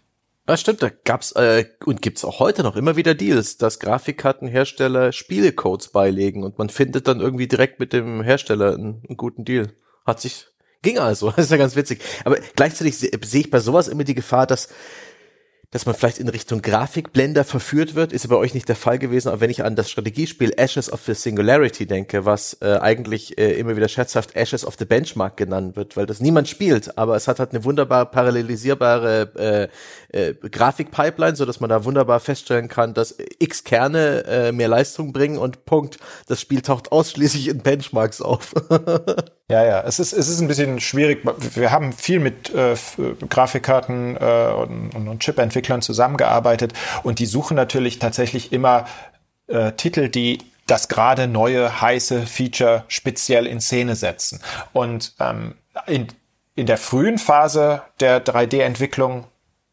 Ja, 0.48 0.56
stimmt, 0.56 0.82
da 0.82 0.90
gab's 1.04 1.32
äh, 1.32 1.66
und 1.84 2.00
gibt's 2.00 2.24
auch 2.24 2.40
heute 2.40 2.62
noch 2.62 2.74
immer 2.74 2.96
wieder 2.96 3.14
Deals, 3.14 3.58
dass 3.58 3.78
Grafikkartenhersteller 3.80 5.12
Spielecodes 5.12 5.88
beilegen 5.88 6.42
und 6.42 6.56
man 6.56 6.70
findet 6.70 7.06
dann 7.06 7.20
irgendwie 7.20 7.46
direkt 7.46 7.80
mit 7.80 7.92
dem 7.92 8.22
Hersteller 8.22 8.72
einen, 8.72 9.02
einen 9.06 9.18
guten 9.18 9.44
Deal. 9.44 9.74
Hat 10.06 10.22
sich 10.22 10.46
ging 10.80 10.98
also, 10.98 11.30
das 11.36 11.46
ist 11.46 11.50
ja 11.50 11.58
ganz 11.58 11.76
witzig. 11.76 12.00
Aber 12.24 12.38
gleichzeitig 12.56 12.96
sehe 12.96 13.10
seh 13.22 13.40
ich 13.40 13.50
bei 13.50 13.60
sowas 13.60 13.88
immer 13.88 14.04
die 14.04 14.14
Gefahr, 14.14 14.46
dass 14.46 14.70
dass 15.70 15.84
man 15.84 15.94
vielleicht 15.94 16.18
in 16.18 16.28
Richtung 16.28 16.62
Grafikblender 16.62 17.44
verführt 17.44 17.94
wird, 17.94 18.12
ist 18.12 18.24
ja 18.24 18.30
bei 18.30 18.36
euch 18.36 18.54
nicht 18.54 18.68
der 18.68 18.76
Fall 18.76 18.98
gewesen, 18.98 19.28
aber 19.28 19.40
wenn 19.40 19.50
ich 19.50 19.64
an 19.64 19.76
das 19.76 19.90
Strategiespiel 19.90 20.54
Ashes 20.56 20.90
of 20.90 21.02
the 21.04 21.12
Singularity 21.12 21.86
denke, 21.86 22.24
was 22.24 22.56
äh, 22.62 22.78
eigentlich 22.78 23.36
äh, 23.36 23.52
immer 23.52 23.76
wieder 23.76 23.88
scherzhaft 23.88 24.34
Ashes 24.34 24.64
of 24.64 24.76
the 24.78 24.86
Benchmark 24.86 25.36
genannt 25.36 25.76
wird, 25.76 25.96
weil 25.96 26.06
das 26.06 26.20
niemand 26.20 26.48
spielt, 26.48 26.96
aber 26.96 27.16
es 27.16 27.28
hat 27.28 27.38
halt 27.38 27.50
eine 27.52 27.64
wunderbar 27.64 28.10
parallelisierbare 28.10 29.68
äh, 30.12 30.28
äh, 30.28 30.34
Grafikpipeline, 30.34 31.36
so 31.36 31.44
dass 31.44 31.60
man 31.60 31.68
da 31.68 31.84
wunderbar 31.84 32.20
feststellen 32.20 32.68
kann, 32.68 32.94
dass 32.94 33.14
X 33.38 33.62
Kerne 33.64 34.24
äh, 34.24 34.52
mehr 34.52 34.68
Leistung 34.68 35.12
bringen 35.12 35.36
und 35.36 35.66
Punkt. 35.66 35.98
Das 36.28 36.40
Spiel 36.40 36.62
taucht 36.62 36.92
ausschließlich 36.92 37.48
in 37.48 37.58
Benchmarks 37.58 38.22
auf. 38.22 38.54
Ja, 39.50 39.64
ja, 39.64 39.80
es 39.80 39.98
ist, 39.98 40.12
es 40.12 40.28
ist 40.28 40.40
ein 40.40 40.48
bisschen 40.48 40.78
schwierig. 40.78 41.22
Wir 41.56 41.70
haben 41.70 41.94
viel 41.94 42.20
mit 42.20 42.54
äh, 42.54 42.76
Grafikkarten 43.30 44.16
äh, 44.16 44.52
und, 44.52 44.94
und 44.94 45.20
Chip-Entwicklern 45.20 45.80
zusammengearbeitet 45.80 46.74
und 47.02 47.18
die 47.18 47.24
suchen 47.24 47.56
natürlich 47.56 47.98
tatsächlich 47.98 48.52
immer 48.52 48.86
äh, 49.46 49.72
Titel, 49.72 50.10
die 50.10 50.38
das 50.66 50.88
gerade 50.88 51.26
neue 51.28 51.80
heiße 51.80 52.26
Feature 52.26 52.84
speziell 52.88 53.46
in 53.46 53.62
Szene 53.62 53.96
setzen. 53.96 54.40
Und 54.74 55.14
ähm, 55.18 55.54
in, 55.86 56.08
in 56.54 56.66
der 56.66 56.76
frühen 56.76 57.16
Phase 57.16 57.80
der 58.00 58.22
3D-Entwicklung 58.22 59.24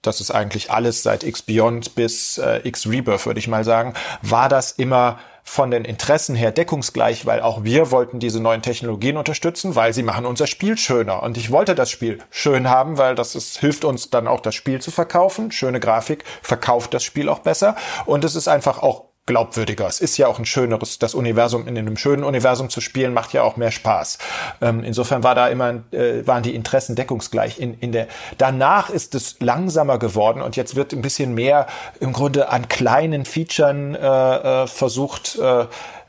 das 0.06 0.22
ist 0.22 0.32
eigentlich 0.32 0.72
alles 0.72 1.04
seit 1.04 1.24
X 1.24 1.42
Beyond 1.42 1.96
bis 1.96 2.38
äh, 2.38 2.62
X 2.64 2.88
Rebirth, 2.88 3.26
würde 3.26 3.40
ich 3.40 3.48
mal 3.48 3.64
sagen, 3.64 3.94
war 4.22 4.50
das 4.50 4.72
immer 4.72 5.20
von 5.48 5.70
den 5.70 5.86
Interessen 5.86 6.36
her 6.36 6.52
deckungsgleich, 6.52 7.28
weil 7.28 7.40
auch 7.40 7.64
wir 7.64 7.92
wollten 7.92 8.20
diese 8.20 8.42
neuen 8.42 8.64
Technologien 8.64 9.16
unterstützen, 9.16 9.76
weil 9.76 9.94
sie 9.94 10.02
machen 10.02 10.26
unser 10.26 10.48
Spiel 10.48 10.76
schöner. 10.76 11.22
Und 11.22 11.38
ich 11.38 11.52
wollte 11.52 11.76
das 11.76 11.92
Spiel 11.92 12.18
schön 12.32 12.68
haben, 12.68 12.98
weil 12.98 13.14
das 13.14 13.36
ist, 13.36 13.60
hilft 13.60 13.86
uns 13.86 14.10
dann 14.10 14.28
auch 14.28 14.40
das 14.42 14.56
Spiel 14.56 14.82
zu 14.82 14.90
verkaufen. 14.90 15.52
Schöne 15.52 15.80
Grafik 15.80 16.26
verkauft 16.42 16.96
das 16.96 17.04
Spiel 17.04 17.30
auch 17.30 17.40
besser. 17.40 17.76
Und 18.06 18.26
es 18.26 18.36
ist 18.36 18.48
einfach 18.48 18.80
auch 18.80 19.05
glaubwürdiger. 19.26 19.88
Es 19.88 20.00
ist 20.00 20.18
ja 20.18 20.28
auch 20.28 20.38
ein 20.38 20.46
schöneres, 20.46 21.00
das 21.00 21.16
Universum 21.16 21.68
in 21.68 21.78
einem 21.78 21.98
schönen 21.98 22.24
Universum 22.24 22.70
zu 22.70 22.80
spielen, 22.80 23.14
macht 23.14 23.34
ja 23.34 23.44
auch 23.44 23.58
mehr 23.58 23.72
Spaß. 23.72 24.20
Ähm, 24.62 24.84
insofern 24.84 25.24
war 25.24 25.34
da 25.34 25.48
immer, 25.48 25.82
äh, 25.92 26.26
waren 26.26 26.44
die 26.44 26.54
Interessen 26.54 26.96
deckungsgleich. 26.96 27.60
In, 27.60 27.80
in 27.80 27.92
der, 27.92 28.08
danach 28.38 28.90
ist 28.90 29.16
es 29.16 29.38
langsamer 29.40 29.98
geworden 29.98 30.42
und 30.42 30.56
jetzt 30.56 30.76
wird 30.76 30.94
ein 30.94 31.02
bisschen 31.02 31.34
mehr 31.34 31.68
im 32.00 32.14
Grunde 32.14 32.50
an 32.50 32.68
kleinen 32.68 33.26
Featuren 33.26 33.96
äh, 33.96 34.64
äh, 34.64 34.68
versucht, 34.68 35.40
äh, 35.40 35.66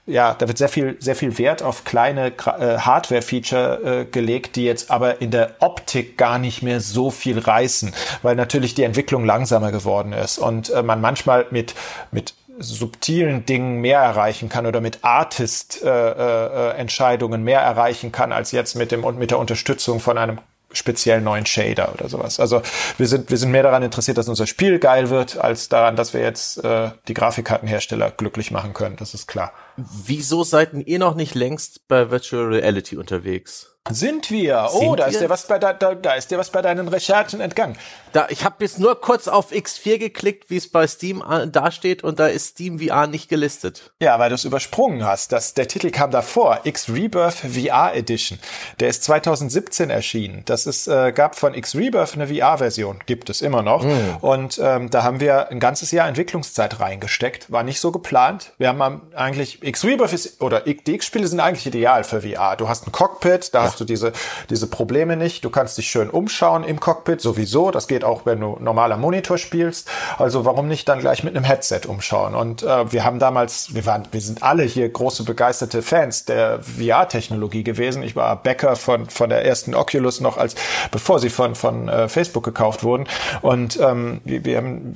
ja, 0.07 0.35
da 0.35 0.47
wird 0.47 0.57
sehr 0.57 0.69
viel, 0.69 0.97
sehr 1.01 1.17
viel 1.17 1.37
Wert 1.37 1.63
auf 1.63 1.85
kleine 1.85 2.29
äh, 2.29 2.79
Hardware-Feature 2.79 3.81
äh, 3.83 4.05
gelegt, 4.05 4.55
die 4.55 4.65
jetzt 4.65 4.91
aber 4.91 5.21
in 5.21 5.33
der 5.33 5.57
Optik 5.59 6.17
gar 6.17 6.39
nicht 6.39 6.63
mehr 6.63 6.81
so 6.81 7.11
viel 7.11 7.41
reißen, 7.41 7.93
weil 8.23 8.37
natürlich 8.37 8.75
die 8.75 8.85
Entwicklung 8.85 9.25
langsamer 9.25 9.73
geworden 9.73 10.13
ist 10.13 10.39
und 10.39 10.71
äh, 10.71 10.83
man 10.85 11.01
manchmal 11.01 11.47
mit, 11.51 11.75
mit 12.13 12.35
subtilen 12.59 13.47
Dingen 13.47 13.81
mehr 13.81 14.01
erreichen 14.01 14.49
kann 14.49 14.67
oder 14.67 14.81
mit 14.81 14.99
Artist-Entscheidungen 15.03 17.41
äh, 17.41 17.43
äh, 17.43 17.45
mehr 17.45 17.61
erreichen 17.61 18.11
kann 18.13 18.33
als 18.33 18.53
jetzt 18.53 18.75
mit 18.75 18.93
dem 18.93 19.05
und 19.05 19.19
mit 19.19 19.31
der 19.31 19.39
Unterstützung 19.39 20.01
von 20.01 20.19
einem 20.19 20.39
speziell 20.73 21.21
neuen 21.21 21.47
Shader 21.47 21.93
oder 21.95 22.09
sowas. 22.09 22.41
Also 22.41 22.63
wir 22.99 23.07
sind 23.07 23.31
wir 23.31 23.39
sind 23.39 23.51
mehr 23.51 23.63
daran 23.63 23.83
interessiert, 23.83 24.19
dass 24.19 24.29
unser 24.29 24.47
Spiel 24.47 24.79
geil 24.79 25.11
wird, 25.11 25.39
als 25.39 25.69
daran, 25.69 25.97
dass 25.97 26.15
wir 26.15 26.21
jetzt 26.21 26.63
äh, 26.65 26.91
die 27.09 27.15
Grafikkartenhersteller 27.15 28.11
glücklich 28.11 28.51
machen 28.51 28.75
können. 28.75 28.97
Das 28.97 29.15
ist 29.15 29.27
klar. 29.27 29.53
Wieso 29.77 30.45
seid 30.45 30.75
ihr 30.75 30.99
noch 30.99 31.15
nicht 31.15 31.35
längst 31.35 31.89
bei 31.89 32.11
Virtual 32.11 32.47
Reality 32.47 32.97
unterwegs? 32.97 33.76
Sind 33.91 34.31
wir? 34.31 34.69
Oh, 34.73 34.81
Sind 34.81 35.01
da 35.01 35.05
wir? 35.05 35.13
ist 35.13 35.21
dir 35.21 35.31
was 35.31 35.47
bei 35.47 35.59
da, 35.59 35.73
da, 35.73 35.95
da 35.95 36.15
ist 36.15 36.31
dir 36.31 36.39
was 36.39 36.51
bei 36.51 36.63
deinen 36.63 36.89
Recherchen 36.89 37.41
entgangen. 37.41 37.77
Da, 38.13 38.27
ich 38.31 38.45
habe 38.45 38.57
jetzt 38.61 38.79
nur 38.79 39.01
kurz 39.01 39.29
auf 39.29 39.53
X4 39.53 39.99
geklickt, 39.99 40.49
wie 40.49 40.57
es 40.57 40.69
bei 40.69 40.87
Steam 40.87 41.23
dasteht, 41.53 42.03
und 42.03 42.19
da 42.19 42.27
ist 42.27 42.49
Steam 42.49 42.81
VR 42.81 43.07
nicht 43.07 43.29
gelistet. 43.29 43.93
Ja, 44.01 44.19
weil 44.19 44.31
du 44.31 44.35
es 44.35 44.45
übersprungen 44.45 45.05
hast. 45.05 45.33
Das, 45.33 45.55
der 45.55 45.69
Titel 45.69 45.91
kam 45.91 46.11
davor, 46.11 46.61
X 46.65 46.89
Rebirth 46.89 47.35
VR 47.35 47.95
Edition. 47.95 48.39
Der 48.81 48.89
ist 48.89 49.05
2017 49.05 49.91
erschienen. 49.91 50.43
Das 50.47 50.67
ist 50.67 50.89
äh, 50.89 51.13
gab 51.13 51.37
von 51.37 51.55
X 51.55 51.75
Rebirth 51.75 52.15
eine 52.15 52.29
VR-Version, 52.29 53.01
gibt 53.07 53.29
es 53.31 53.43
immer 53.43 53.63
noch. 53.63 53.85
Mm. 53.85 54.17
Und 54.21 54.59
ähm, 54.63 54.91
da 54.91 55.03
haben 55.03 55.21
wir 55.21 55.51
ein 55.51 55.61
ganzes 55.61 55.91
Jahr 55.91 56.09
Entwicklungszeit 56.09 56.81
reingesteckt. 56.81 57.53
War 57.53 57.63
nicht 57.63 57.81
so 57.81 57.93
geplant. 57.93 58.53
Wir 58.59 58.69
haben 58.69 59.03
eigentlich 59.15 59.63
X 59.63 59.85
Rebirth 59.85 60.13
ist 60.13 60.41
oder 60.41 60.61
die 60.61 60.95
X-Spiele 60.95 61.29
sind 61.29 61.41
eigentlich 61.41 61.67
ideal 61.67 62.03
für 62.03 62.23
VR. 62.23 62.57
Du 62.57 62.69
hast 62.69 62.87
ein 62.87 62.93
Cockpit, 62.93 63.55
da 63.55 63.65
ja 63.65 63.76
hast 63.76 63.76
du 63.81 63.85
diese, 63.85 64.13
diese 64.51 64.67
Probleme 64.67 65.17
nicht. 65.17 65.45
Du 65.45 65.51
kannst 65.51 65.79
dich 65.79 65.89
schön 65.89 66.11
umschauen 66.11 66.65
im 66.65 66.81
Cockpit, 66.81 67.21
sowieso. 67.21 67.71
Das 67.71 67.89
geht 67.89 68.05
auch, 68.05 68.27
wenn 68.27 68.41
du 68.41 68.57
normaler 68.61 68.97
Monitor 68.97 69.39
spielst. 69.39 69.89
Also 70.19 70.45
warum 70.45 70.69
nicht 70.69 70.89
dann 70.89 71.01
gleich 71.01 71.25
mit 71.25 71.37
einem 71.37 71.45
Headset 71.45 71.83
umschauen? 71.87 72.35
Und 72.35 72.63
äh, 72.63 72.93
wir 72.93 73.05
haben 73.05 73.19
damals, 73.19 73.75
wir 73.75 73.87
waren, 73.87 74.09
wir 74.11 74.21
sind 74.21 74.43
alle 74.43 74.63
hier 74.65 74.89
große 74.89 75.25
begeisterte 75.25 75.83
Fans 75.83 76.25
der 76.25 76.61
VR-Technologie 76.63 77.65
gewesen. 77.65 78.03
Ich 78.03 78.17
war 78.17 78.37
Bäcker 78.37 78.77
von, 78.77 79.09
von 79.09 79.31
der 79.31 79.45
ersten 79.45 79.75
Oculus 79.75 80.21
noch 80.21 80.37
als, 80.37 80.55
bevor 80.91 81.19
sie 81.19 81.31
von, 81.31 81.55
von 81.55 81.89
äh, 81.89 82.09
Facebook 82.09 82.45
gekauft 82.45 82.85
wurden. 82.85 83.07
Und 83.43 83.79
ähm, 83.81 84.21
wir, 84.25 84.45
wir 84.45 84.57
haben 84.57 84.93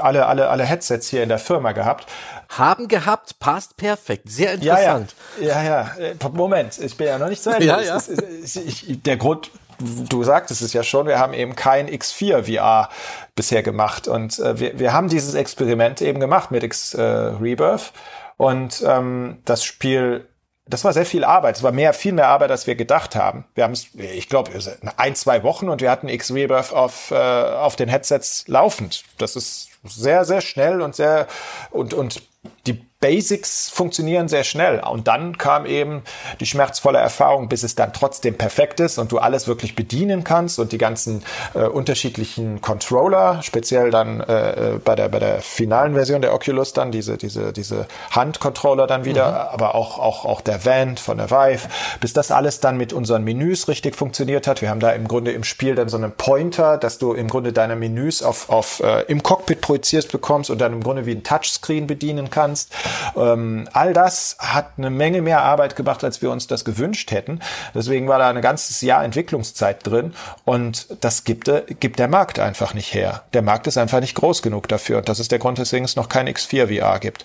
alle, 0.00 0.26
alle, 0.26 0.48
alle 0.48 0.64
Headsets 0.64 1.08
hier 1.08 1.22
in 1.22 1.28
der 1.28 1.38
Firma 1.38 1.72
gehabt. 1.72 2.06
Haben 2.58 2.88
gehabt, 2.88 3.38
passt 3.38 3.76
perfekt. 3.76 4.30
Sehr 4.30 4.54
interessant. 4.54 5.14
Ja, 5.40 5.46
ja, 5.46 5.62
ja. 5.62 5.94
ja. 5.98 6.04
Äh, 6.10 6.28
Moment, 6.32 6.78
ich 6.78 6.96
bin 6.96 7.06
ja 7.06 7.18
noch 7.18 7.28
nicht 7.28 7.42
zu 7.42 7.50
Ende. 7.50 7.66
Ja, 7.66 7.80
ja. 7.80 7.96
Ist, 7.96 8.08
ist, 8.08 8.56
ist, 8.56 9.06
der 9.06 9.16
Grund, 9.16 9.50
du 9.78 10.22
sagtest 10.22 10.62
es 10.62 10.72
ja 10.72 10.82
schon, 10.82 11.06
wir 11.06 11.18
haben 11.18 11.32
eben 11.32 11.56
kein 11.56 11.88
X4 11.88 12.44
VR 12.44 12.88
bisher 13.34 13.62
gemacht. 13.62 14.06
Und 14.06 14.38
äh, 14.38 14.58
wir, 14.58 14.78
wir 14.78 14.92
haben 14.92 15.08
dieses 15.08 15.34
Experiment 15.34 16.02
eben 16.02 16.20
gemacht 16.20 16.50
mit 16.50 16.62
X 16.62 16.94
äh, 16.94 17.02
Rebirth. 17.02 17.92
Und 18.36 18.82
ähm, 18.86 19.38
das 19.44 19.64
Spiel 19.64 20.26
das 20.66 20.84
war 20.84 20.92
sehr 20.92 21.06
viel 21.06 21.24
Arbeit. 21.24 21.56
Es 21.56 21.62
war 21.62 21.72
mehr, 21.72 21.92
viel 21.92 22.12
mehr 22.12 22.28
Arbeit, 22.28 22.50
als 22.50 22.66
wir 22.66 22.76
gedacht 22.76 23.16
haben. 23.16 23.44
Wir 23.54 23.64
haben 23.64 23.72
es, 23.72 23.88
ich 23.94 24.28
glaube, 24.28 24.52
ein, 24.96 25.14
zwei 25.16 25.42
Wochen 25.42 25.68
und 25.68 25.80
wir 25.80 25.90
hatten 25.90 26.08
X-Rebirth 26.08 26.72
auf, 26.72 27.10
äh, 27.10 27.14
auf 27.14 27.76
den 27.76 27.88
Headsets 27.88 28.46
laufend. 28.46 29.04
Das 29.18 29.34
ist 29.34 29.71
sehr, 29.84 30.24
sehr 30.24 30.40
schnell 30.40 30.80
und 30.80 30.94
sehr, 30.94 31.26
und, 31.70 31.94
und 31.94 32.22
die 32.66 32.84
Basics 33.02 33.68
funktionieren 33.68 34.28
sehr 34.28 34.44
schnell. 34.44 34.78
Und 34.80 35.08
dann 35.08 35.36
kam 35.36 35.66
eben 35.66 36.02
die 36.40 36.46
schmerzvolle 36.46 36.98
Erfahrung, 36.98 37.48
bis 37.48 37.64
es 37.64 37.74
dann 37.74 37.92
trotzdem 37.92 38.38
perfekt 38.38 38.78
ist 38.78 38.96
und 38.96 39.10
du 39.10 39.18
alles 39.18 39.48
wirklich 39.48 39.74
bedienen 39.74 40.22
kannst 40.24 40.60
und 40.60 40.70
die 40.70 40.78
ganzen 40.78 41.24
äh, 41.54 41.64
unterschiedlichen 41.64 42.60
Controller, 42.62 43.42
speziell 43.42 43.90
dann 43.90 44.20
äh, 44.20 44.74
äh 44.74 44.78
bei 44.78 44.94
der 44.94 45.08
bei 45.08 45.18
der 45.18 45.40
finalen 45.40 45.94
Version 45.94 46.22
der 46.22 46.32
Oculus 46.32 46.72
dann 46.72 46.92
diese 46.92 47.18
diese 47.18 47.52
diese 47.52 47.86
Handcontroller 48.12 48.86
dann 48.86 49.04
wieder, 49.04 49.30
mhm. 49.30 49.54
aber 49.54 49.74
auch 49.74 49.98
auch 49.98 50.24
auch 50.24 50.40
der 50.40 50.64
Vent 50.64 51.00
von 51.00 51.18
der 51.18 51.30
Vive, 51.30 51.68
bis 52.00 52.12
das 52.12 52.30
alles 52.30 52.60
dann 52.60 52.76
mit 52.76 52.92
unseren 52.92 53.24
Menüs 53.24 53.66
richtig 53.66 53.96
funktioniert 53.96 54.46
hat. 54.46 54.62
Wir 54.62 54.70
haben 54.70 54.80
da 54.80 54.92
im 54.92 55.08
Grunde 55.08 55.32
im 55.32 55.42
Spiel 55.42 55.74
dann 55.74 55.88
so 55.88 55.96
einen 55.96 56.12
Pointer, 56.12 56.78
dass 56.78 56.98
du 56.98 57.14
im 57.14 57.26
Grunde 57.26 57.52
deine 57.52 57.74
Menüs 57.74 58.22
auf 58.22 58.48
auf 58.48 58.78
äh, 58.78 59.02
im 59.08 59.24
Cockpit 59.24 59.60
projizierst 59.60 60.12
bekommst 60.12 60.50
und 60.50 60.60
dann 60.60 60.72
im 60.72 60.84
Grunde 60.84 61.04
wie 61.04 61.12
ein 61.12 61.24
Touchscreen 61.24 61.88
bedienen 61.88 62.30
kannst. 62.30 62.72
Ähm, 63.16 63.68
all 63.72 63.92
das 63.92 64.36
hat 64.38 64.72
eine 64.76 64.90
Menge 64.90 65.22
mehr 65.22 65.42
Arbeit 65.42 65.76
gemacht, 65.76 66.04
als 66.04 66.22
wir 66.22 66.30
uns 66.30 66.46
das 66.46 66.64
gewünscht 66.64 67.10
hätten. 67.10 67.40
Deswegen 67.74 68.08
war 68.08 68.18
da 68.18 68.28
ein 68.28 68.42
ganzes 68.42 68.80
Jahr 68.80 69.04
Entwicklungszeit 69.04 69.86
drin 69.86 70.14
und 70.44 70.86
das 71.00 71.24
gibt, 71.24 71.48
äh, 71.48 71.64
gibt 71.80 71.98
der 71.98 72.08
Markt 72.08 72.38
einfach 72.38 72.74
nicht 72.74 72.94
her. 72.94 73.22
Der 73.32 73.42
Markt 73.42 73.66
ist 73.66 73.78
einfach 73.78 74.00
nicht 74.00 74.14
groß 74.14 74.42
genug 74.42 74.68
dafür 74.68 74.98
und 74.98 75.08
das 75.08 75.20
ist 75.20 75.32
der 75.32 75.38
Grund, 75.38 75.58
weswegen 75.58 75.84
es 75.84 75.96
noch 75.96 76.08
kein 76.08 76.28
X4 76.28 76.68
VR 76.68 76.98
gibt. 76.98 77.24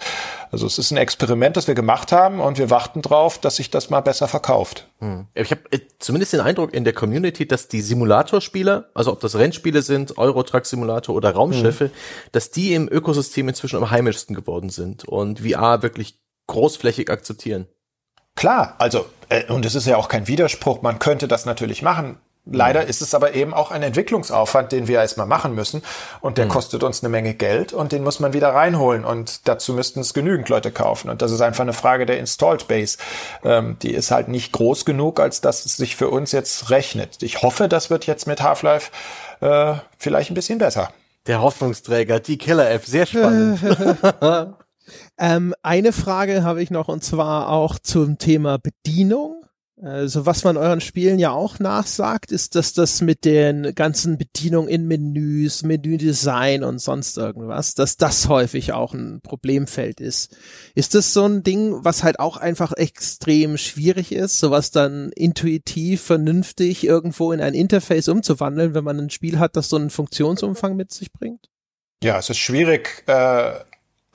Also 0.52 0.66
es 0.66 0.78
ist 0.78 0.92
ein 0.92 0.98
Experiment, 0.98 1.58
das 1.58 1.68
wir 1.68 1.76
gemacht 1.76 2.12
haben 2.12 2.40
und 2.40 2.58
wir 2.58 2.70
warten 2.70 3.02
drauf, 3.02 3.38
dass 3.38 3.58
sich 3.58 3.70
das 3.70 3.90
mal 3.90 4.02
besser 4.02 4.28
verkauft. 4.28 4.88
Hm. 5.00 5.28
Ich 5.34 5.52
habe 5.52 5.62
äh, 5.72 5.80
zumindest 6.00 6.34
den 6.34 6.40
Eindruck 6.40 6.74
in 6.74 6.84
der 6.84 6.94
Community, 6.94 7.48
dass 7.48 7.68
die 7.68 7.82
Simulatorspiele, 7.82 8.90
also 8.94 9.12
ob 9.12 9.20
das 9.20 9.36
Rennspiele 9.36 9.82
sind, 9.82 10.18
Eurotruck 10.18 10.66
Simulator 10.66 11.16
oder 11.16 11.32
Raumschiffe, 11.32 11.86
hm. 11.86 11.92
dass 12.32 12.52
die 12.52 12.74
im 12.74 12.88
Ökosystem 12.90 13.50
inzwischen 13.50 13.78
am 13.78 13.92
heimischsten 13.92 14.36
geworden 14.36 14.70
sind 14.70 15.06
und 15.06 15.44
VR 15.58 15.82
wirklich 15.82 16.20
großflächig 16.48 17.10
akzeptieren. 17.10 17.68
Klar, 18.36 18.76
also 18.78 19.08
äh, 19.30 19.52
und 19.52 19.66
es 19.66 19.76
ist 19.76 19.88
ja 19.88 19.98
auch 19.98 20.10
kein 20.10 20.28
Widerspruch, 20.28 20.82
man 20.82 21.00
könnte 21.00 21.28
das 21.28 21.46
natürlich 21.46 21.82
machen. 21.82 22.20
Leider 22.50 22.86
ist 22.86 23.02
es 23.02 23.14
aber 23.14 23.34
eben 23.34 23.54
auch 23.54 23.72
ein 23.72 23.84
Entwicklungsaufwand, 23.84 24.72
den 24.72 24.88
wir 24.88 25.02
erstmal 25.02 25.28
machen 25.28 25.54
müssen. 25.54 25.84
Und 26.22 26.38
der 26.38 26.46
mhm. 26.46 26.50
kostet 26.50 26.84
uns 26.84 27.04
eine 27.04 27.10
Menge 27.10 27.34
Geld 27.34 27.74
und 27.74 27.92
den 27.92 28.04
muss 28.04 28.20
man 28.20 28.34
wieder 28.34 28.54
reinholen. 28.54 29.04
Und 29.04 29.48
dazu 29.48 29.74
müssten 29.74 30.00
es 30.00 30.14
genügend 30.14 30.48
Leute 30.48 30.72
kaufen. 30.72 31.10
Und 31.10 31.22
das 31.22 31.32
ist 31.32 31.42
einfach 31.42 31.64
eine 31.64 31.74
Frage 31.74 32.06
der 32.06 32.20
Installed 32.20 32.68
Base. 32.68 32.98
Ähm, 33.44 33.78
die 33.82 33.94
ist 33.94 34.12
halt 34.12 34.30
nicht 34.30 34.54
groß 34.54 34.86
genug, 34.86 35.20
als 35.20 35.42
dass 35.42 35.66
es 35.66 35.76
sich 35.76 35.96
für 35.96 36.10
uns 36.10 36.32
jetzt 36.32 36.70
rechnet. 36.70 37.22
Ich 37.22 37.42
hoffe, 37.42 37.68
das 37.68 37.90
wird 37.90 38.08
jetzt 38.08 38.28
mit 38.28 38.42
Half-Life 38.42 38.92
äh, 39.42 39.74
vielleicht 39.98 40.32
ein 40.32 40.36
bisschen 40.36 40.60
besser. 40.60 40.92
Der 41.26 41.42
Hoffnungsträger, 41.42 42.22
die 42.22 42.38
Killer-App, 42.38 42.86
sehr 42.86 43.06
spannend. 43.06 43.60
ähm, 45.18 45.54
eine 45.64 45.92
Frage 45.92 46.44
habe 46.44 46.62
ich 46.62 46.72
noch 46.72 46.88
und 46.88 47.04
zwar 47.04 47.50
auch 47.50 47.80
zum 47.80 48.18
Thema 48.18 48.58
Bedienung. 48.58 49.44
Also 49.80 50.26
was 50.26 50.44
man 50.44 50.58
euren 50.58 50.82
Spielen 50.82 51.20
ja 51.20 51.30
auch 51.30 51.60
nachsagt, 51.60 52.32
ist, 52.32 52.56
dass 52.56 52.74
das 52.74 53.02
mit 53.02 53.26
den 53.26 53.76
ganzen 53.76 54.18
Bedienungen 54.18 54.70
in 54.70 54.88
Menüs, 54.88 55.62
Menüdesign 55.62 56.64
und 56.64 56.80
sonst 56.80 57.16
irgendwas, 57.16 57.76
dass 57.76 57.96
das 57.96 58.28
häufig 58.28 58.74
auch 58.74 58.96
ein 58.96 59.22
Problemfeld 59.22 60.02
ist. 60.02 60.36
Ist 60.74 60.96
das 60.96 61.14
so 61.14 61.26
ein 61.26 61.44
Ding, 61.44 61.76
was 61.84 62.04
halt 62.04 62.20
auch 62.20 62.38
einfach 62.38 62.74
extrem 62.74 63.58
schwierig 63.58 64.12
ist, 64.12 64.40
sowas 64.40 64.72
dann 64.72 65.12
intuitiv, 65.12 66.02
vernünftig 66.02 66.84
irgendwo 66.84 67.32
in 67.32 67.40
ein 67.40 67.54
Interface 67.54 68.08
umzuwandeln, 68.08 68.74
wenn 68.74 68.84
man 68.84 69.00
ein 69.00 69.10
Spiel 69.12 69.38
hat, 69.38 69.56
das 69.56 69.70
so 69.70 69.76
einen 69.76 69.92
Funktionsumfang 69.92 70.76
mit 70.76 70.92
sich 70.92 71.14
bringt? 71.14 71.50
Ja, 72.04 72.18
es 72.18 72.32
ist 72.32 72.38
schwierig, 72.38 73.04
äh, 73.08 73.60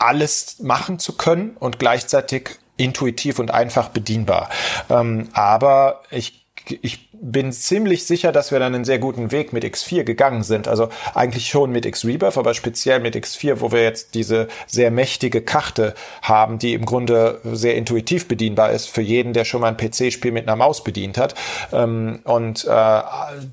alles 0.02 0.58
machen 0.60 0.98
zu 0.98 1.16
können 1.16 1.56
und 1.58 1.78
gleichzeitig 1.78 2.58
intuitiv 2.76 3.38
und 3.38 3.50
einfach 3.50 3.88
bedienbar. 3.88 4.48
Ähm, 4.90 5.28
aber 5.32 6.02
ich 6.10 6.42
ich 6.80 7.10
bin 7.12 7.52
ziemlich 7.52 8.04
sicher, 8.04 8.32
dass 8.32 8.52
wir 8.52 8.58
dann 8.58 8.74
einen 8.74 8.84
sehr 8.84 8.98
guten 8.98 9.32
Weg 9.32 9.52
mit 9.52 9.64
X4 9.64 10.04
gegangen 10.04 10.42
sind. 10.42 10.68
Also 10.68 10.88
eigentlich 11.14 11.48
schon 11.48 11.70
mit 11.70 11.86
X-Rebirth, 11.86 12.38
aber 12.38 12.54
speziell 12.54 13.00
mit 13.00 13.16
X4, 13.16 13.60
wo 13.60 13.72
wir 13.72 13.82
jetzt 13.82 14.14
diese 14.14 14.48
sehr 14.66 14.90
mächtige 14.90 15.42
Karte 15.42 15.94
haben, 16.22 16.58
die 16.58 16.74
im 16.74 16.84
Grunde 16.84 17.40
sehr 17.44 17.74
intuitiv 17.74 18.28
bedienbar 18.28 18.72
ist 18.72 18.88
für 18.88 19.02
jeden, 19.02 19.32
der 19.32 19.44
schon 19.44 19.60
mal 19.60 19.68
ein 19.68 19.76
PC-Spiel 19.76 20.32
mit 20.32 20.48
einer 20.48 20.56
Maus 20.56 20.84
bedient 20.84 21.18
hat. 21.18 21.34
Ähm, 21.72 22.20
und 22.24 22.64
äh, 22.64 23.02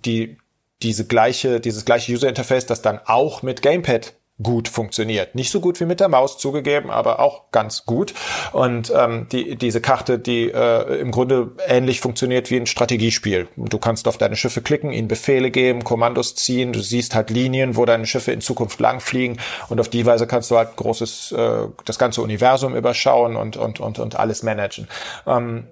die 0.05 0.37
diese 0.81 1.05
gleiche, 1.05 1.59
dieses 1.59 1.83
gleiche 1.83 2.13
User 2.13 2.29
Interface, 2.29 2.65
das 2.65 2.81
dann 2.81 2.99
auch 3.05 3.43
mit 3.43 3.61
Gamepad 3.61 4.13
gut 4.41 4.67
funktioniert. 4.67 5.35
Nicht 5.35 5.51
so 5.51 5.59
gut 5.59 5.79
wie 5.79 5.85
mit 5.85 5.99
der 5.99 6.07
Maus 6.07 6.37
zugegeben, 6.37 6.89
aber 6.89 7.19
auch 7.19 7.51
ganz 7.51 7.85
gut. 7.85 8.13
Und 8.51 8.91
ähm, 8.95 9.27
die, 9.31 9.55
diese 9.55 9.81
Karte, 9.81 10.17
die 10.17 10.49
äh, 10.49 10.99
im 10.99 11.11
Grunde 11.11 11.51
ähnlich 11.67 11.99
funktioniert 11.99 12.49
wie 12.49 12.57
ein 12.57 12.65
Strategiespiel. 12.65 13.47
Du 13.57 13.77
kannst 13.77 14.07
auf 14.07 14.17
deine 14.17 14.35
Schiffe 14.35 14.61
klicken, 14.61 14.91
ihnen 14.91 15.07
Befehle 15.07 15.51
geben, 15.51 15.83
Kommandos 15.83 16.35
ziehen, 16.35 16.71
du 16.73 16.79
siehst 16.79 17.15
halt 17.15 17.29
Linien, 17.29 17.75
wo 17.75 17.85
deine 17.85 18.05
Schiffe 18.05 18.31
in 18.31 18.41
Zukunft 18.41 18.79
langfliegen 18.79 19.39
und 19.67 19.79
auf 19.79 19.89
die 19.89 20.05
Weise 20.05 20.27
kannst 20.27 20.51
du 20.51 20.57
halt 20.57 20.75
großes, 20.75 21.33
äh, 21.33 21.67
das 21.85 21.99
ganze 21.99 22.21
Universum 22.21 22.75
überschauen 22.75 23.35
und, 23.35 23.57
und, 23.57 23.79
und, 23.79 23.99
und 23.99 24.15
alles 24.15 24.43
managen. 24.43 24.87
Ähm, 25.27 25.67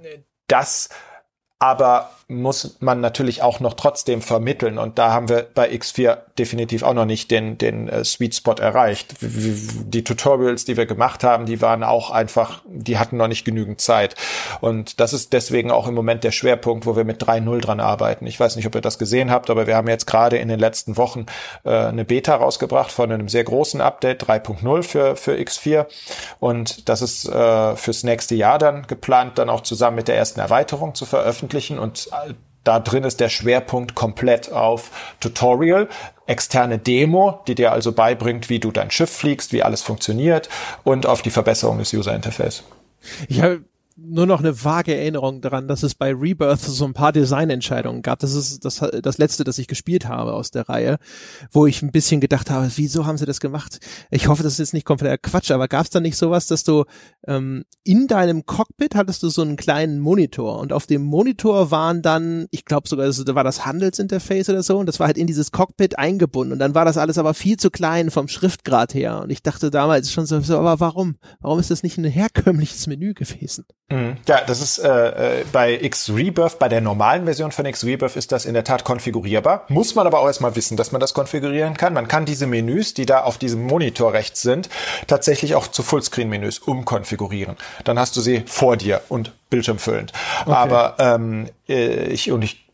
das 0.48 0.90
aber 1.60 2.12
muss 2.30 2.76
man 2.82 3.00
natürlich 3.00 3.42
auch 3.42 3.62
noch 3.62 3.76
trotzdem 3.76 4.22
vermitteln. 4.22 4.78
Und 4.78 5.00
da 5.00 5.14
haben 5.14 5.30
wir 5.30 5.48
bei 5.54 5.72
X4 5.72 6.18
definitiv 6.38 6.84
auch 6.84 6.94
noch 6.94 7.06
nicht 7.06 7.32
den, 7.32 7.58
den 7.58 7.88
äh, 7.88 8.04
Sweet 8.04 8.36
Spot 8.36 8.54
erreicht. 8.54 9.16
Die 9.22 10.04
Tutorials, 10.04 10.66
die 10.66 10.76
wir 10.76 10.86
gemacht 10.86 11.24
haben, 11.24 11.46
die 11.46 11.62
waren 11.62 11.84
auch 11.84 12.12
einfach, 12.12 12.62
die 12.66 12.98
hatten 12.98 13.16
noch 13.16 13.30
nicht 13.30 13.46
genügend 13.46 13.80
Zeit. 13.80 14.16
Und 14.60 15.00
das 15.00 15.14
ist 15.14 15.32
deswegen 15.32 15.72
auch 15.72 15.88
im 15.88 15.94
Moment 15.94 16.26
der 16.26 16.32
Schwerpunkt, 16.32 16.86
wo 16.86 16.98
wir 16.98 17.06
mit 17.06 17.24
3.0 17.24 17.62
dran 17.62 17.80
arbeiten. 17.80 18.28
Ich 18.28 18.38
weiß 18.38 18.58
nicht, 18.58 18.68
ob 18.68 18.76
ihr 18.76 18.82
das 18.82 19.00
gesehen 19.00 19.32
habt, 19.32 19.50
aber 19.50 19.66
wir 19.66 19.78
haben 19.78 19.88
jetzt 19.88 20.06
gerade 20.06 20.38
in 20.38 20.50
den 20.50 20.60
letzten 20.60 20.98
Wochen 20.98 21.28
äh, 21.64 21.70
eine 21.70 22.04
Beta 22.04 22.36
rausgebracht 22.36 22.92
von 22.92 23.10
einem 23.10 23.30
sehr 23.30 23.46
großen 23.46 23.80
Update 23.80 24.26
3.0 24.26 24.84
für, 24.84 25.16
für 25.16 25.32
X4. 25.36 25.86
Und 26.42 26.90
das 26.90 27.02
ist 27.02 27.30
äh, 27.30 27.76
fürs 27.78 28.04
nächste 28.04 28.36
Jahr 28.36 28.58
dann 28.58 28.86
geplant, 28.86 29.38
dann 29.38 29.50
auch 29.50 29.62
zusammen 29.62 29.96
mit 29.96 30.10
der 30.10 30.18
ersten 30.18 30.42
Erweiterung 30.42 30.94
zu 30.94 31.06
veröffentlichen. 31.06 31.80
Und 31.80 32.10
da 32.64 32.80
drin 32.80 33.04
ist 33.04 33.22
der 33.22 33.30
Schwerpunkt 33.30 33.96
komplett 33.96 34.52
auf 34.52 34.92
Tutorial, 35.22 35.88
externe 36.26 36.78
Demo, 36.78 37.40
die 37.48 37.56
dir 37.56 37.72
also 37.72 37.94
beibringt, 37.94 38.50
wie 38.50 38.60
du 38.60 38.72
dein 38.72 38.92
Schiff 38.92 39.10
fliegst, 39.10 39.54
wie 39.54 39.64
alles 39.64 39.82
funktioniert 39.82 40.50
und 40.84 41.06
auf 41.06 41.22
die 41.22 41.30
Verbesserung 41.30 41.78
des 41.78 41.94
User 41.94 42.14
Interface. 42.14 42.64
Ich 43.30 43.42
habe 43.42 43.64
nur 44.00 44.28
noch 44.28 44.40
eine 44.40 44.64
vage 44.64 44.96
Erinnerung 44.96 45.42
daran, 45.42 45.68
dass 45.68 45.82
es 45.82 45.96
bei 45.96 46.14
Rebirth 46.14 46.62
so 46.62 46.86
ein 46.86 46.94
paar 46.94 47.12
Designentscheidungen 47.12 48.04
gab. 48.04 48.20
Das 48.20 48.34
ist 48.34 48.64
das, 48.64 48.84
das 49.02 49.18
letzte, 49.18 49.44
das 49.44 49.58
ich 49.58 49.68
gespielt 49.68 50.08
habe 50.08 50.34
aus 50.34 50.52
der 50.52 50.70
Reihe, 50.70 50.98
wo 51.52 51.66
ich 51.66 51.82
ein 51.82 51.92
bisschen 51.92 52.22
gedacht 52.22 52.52
habe, 52.52 52.70
wieso 52.76 53.08
haben 53.08 53.18
sie 53.18 53.26
das 53.26 53.40
gemacht? 53.40 53.80
Ich 54.12 54.28
hoffe, 54.28 54.44
das 54.44 54.54
ist 54.54 54.60
jetzt 54.60 54.74
nicht 54.76 54.86
kompletter 54.86 55.18
Quatsch, 55.18 55.50
aber 55.50 55.68
gab 55.68 55.86
es 55.86 55.90
da 55.90 56.00
nicht 56.00 56.16
sowas, 56.16 56.46
dass 56.46 56.64
du 56.64 56.86
ähm, 57.26 57.66
in 57.84 58.08
deinem 58.08 58.46
Cockpit 58.46 58.94
hattest 58.94 59.24
du 59.24 59.30
so 59.30 59.42
einen 59.42 59.56
kleinen 59.56 60.00
Monitor 60.00 60.60
und 60.60 60.74
auf 60.74 60.86
dem 60.86 61.02
Monitor 61.02 61.72
waren 61.72 62.04
dann, 62.04 62.46
ich 62.52 62.66
glaube 62.66 62.88
sogar, 62.88 63.10
da 63.12 63.36
war 63.36 63.44
das 63.44 63.66
Handelsinterface 63.66 64.50
oder 64.50 64.62
so 64.62 64.78
und 64.78 64.86
das 64.86 65.00
war 65.00 65.08
halt 65.08 65.18
in 65.18 65.26
dieses 65.26 65.52
Cockpit 65.52 65.98
eingebunden 65.98 66.54
und 66.54 66.60
dann 66.60 66.76
war 66.76 66.86
das 66.86 66.98
alles 66.98 67.18
aber 67.18 67.34
viel 67.34 67.58
zu 67.58 67.72
klein 67.72 68.12
vom 68.12 68.28
Schriftgrad 68.28 68.94
her 68.94 69.22
und 69.24 69.32
ich 69.32 69.42
dachte 69.42 69.72
damals 69.72 70.12
schon 70.12 70.28
so 70.28 70.36
aber 70.56 70.80
warum? 70.80 71.16
Warum 71.40 71.60
ist 71.60 71.72
das 71.72 71.82
nicht 71.82 71.98
ein 71.98 72.06
herkömmliches 72.06 72.86
Menü 72.86 73.16
gewesen? 73.16 73.66
Mhm. 73.90 74.18
Ja, 74.28 74.42
das 74.46 74.62
ist 74.62 74.80
äh, 74.80 75.42
äh 75.42 75.46
bei 75.54 75.74
X 75.74 76.10
Rebirth, 76.10 76.60
bei 76.60 76.68
der 76.68 76.82
normalen 76.82 77.24
Version 77.24 77.54
von 77.54 77.66
X 77.66 77.86
Rebirth 77.86 78.18
ist 78.18 78.34
das 78.34 78.46
in 78.46 78.54
der 78.54 78.66
Tat 78.66 78.84
konfigurierbar. 78.84 79.64
Muss 79.70 79.96
man 79.96 80.06
aber 80.06 80.20
auch 80.20 80.28
erstmal 80.28 80.58
wissen, 80.58 80.76
dass 80.76 80.92
man 80.92 81.00
das 81.00 81.14
konfigurieren 81.14 81.78
kann. 81.78 81.94
Man 81.94 82.10
kann 82.10 82.26
diese 82.26 82.48
Menüs, 82.48 82.94
die 82.94 83.06
da 83.06 83.22
auf 83.22 83.38
diesem 83.38 83.66
Monitor 83.66 84.12
rechts 84.12 84.42
sind, 84.42 84.68
tatsächlich 85.08 85.56
auch 85.56 85.68
zu 85.68 85.84
Fullscreen-Menüs 85.84 86.60
umkonfigurieren. 86.60 87.56
Dann 87.86 87.98
hast 87.98 88.18
du 88.18 88.22
sie 88.22 88.44
vor 88.46 88.76
dir 88.76 89.02
und 89.08 89.32
bildschirmfüllend. 89.50 90.12
Okay. 90.42 90.52
Aber 90.52 90.96
ähm, 91.00 91.50
äh, 91.70 92.08
ich 92.08 92.32
und 92.32 92.44
ich 92.44 92.67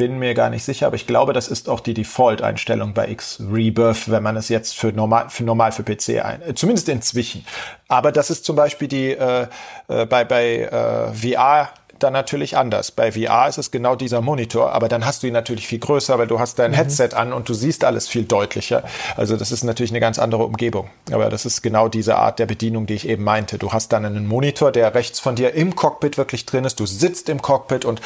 bin 0.00 0.18
mir 0.18 0.32
gar 0.32 0.48
nicht 0.48 0.64
sicher, 0.64 0.86
aber 0.86 0.96
ich 0.96 1.06
glaube, 1.06 1.34
das 1.34 1.46
ist 1.46 1.68
auch 1.68 1.80
die 1.80 1.92
Default-Einstellung 1.92 2.94
bei 2.94 3.10
X 3.10 3.38
Rebirth, 3.52 4.10
wenn 4.10 4.22
man 4.22 4.34
es 4.38 4.48
jetzt 4.48 4.74
für 4.74 4.94
normal 4.94 5.28
für, 5.28 5.44
normal 5.44 5.72
für 5.72 5.82
PC 5.82 6.24
ein, 6.24 6.40
äh, 6.40 6.54
zumindest 6.54 6.88
inzwischen. 6.88 7.44
Aber 7.86 8.10
das 8.10 8.30
ist 8.30 8.46
zum 8.46 8.56
Beispiel 8.56 8.88
die 8.88 9.10
äh, 9.10 9.46
äh, 9.88 10.06
bei 10.06 10.24
bei 10.24 10.60
äh, 10.60 11.12
VR 11.12 11.68
dann 12.02 12.12
natürlich 12.12 12.56
anders. 12.56 12.90
Bei 12.90 13.12
VR 13.12 13.48
ist 13.48 13.58
es 13.58 13.70
genau 13.70 13.96
dieser 13.96 14.20
Monitor, 14.20 14.72
aber 14.72 14.88
dann 14.88 15.04
hast 15.06 15.22
du 15.22 15.26
ihn 15.26 15.32
natürlich 15.32 15.66
viel 15.66 15.78
größer, 15.78 16.18
weil 16.18 16.26
du 16.26 16.38
hast 16.38 16.58
dein 16.58 16.72
mhm. 16.72 16.76
Headset 16.76 17.10
an 17.14 17.32
und 17.32 17.48
du 17.48 17.54
siehst 17.54 17.84
alles 17.84 18.08
viel 18.08 18.24
deutlicher. 18.24 18.82
Also 19.16 19.36
das 19.36 19.52
ist 19.52 19.64
natürlich 19.64 19.92
eine 19.92 20.00
ganz 20.00 20.18
andere 20.18 20.44
Umgebung. 20.44 20.90
Aber 21.10 21.28
das 21.28 21.46
ist 21.46 21.62
genau 21.62 21.88
diese 21.88 22.16
Art 22.16 22.38
der 22.38 22.46
Bedienung, 22.46 22.86
die 22.86 22.94
ich 22.94 23.08
eben 23.08 23.24
meinte. 23.24 23.58
Du 23.58 23.72
hast 23.72 23.92
dann 23.92 24.04
einen 24.04 24.26
Monitor, 24.26 24.72
der 24.72 24.94
rechts 24.94 25.20
von 25.20 25.36
dir 25.36 25.54
im 25.54 25.76
Cockpit 25.76 26.18
wirklich 26.18 26.46
drin 26.46 26.64
ist. 26.64 26.80
Du 26.80 26.86
sitzt 26.86 27.28
im 27.28 27.42
Cockpit 27.42 27.84
und 27.84 28.00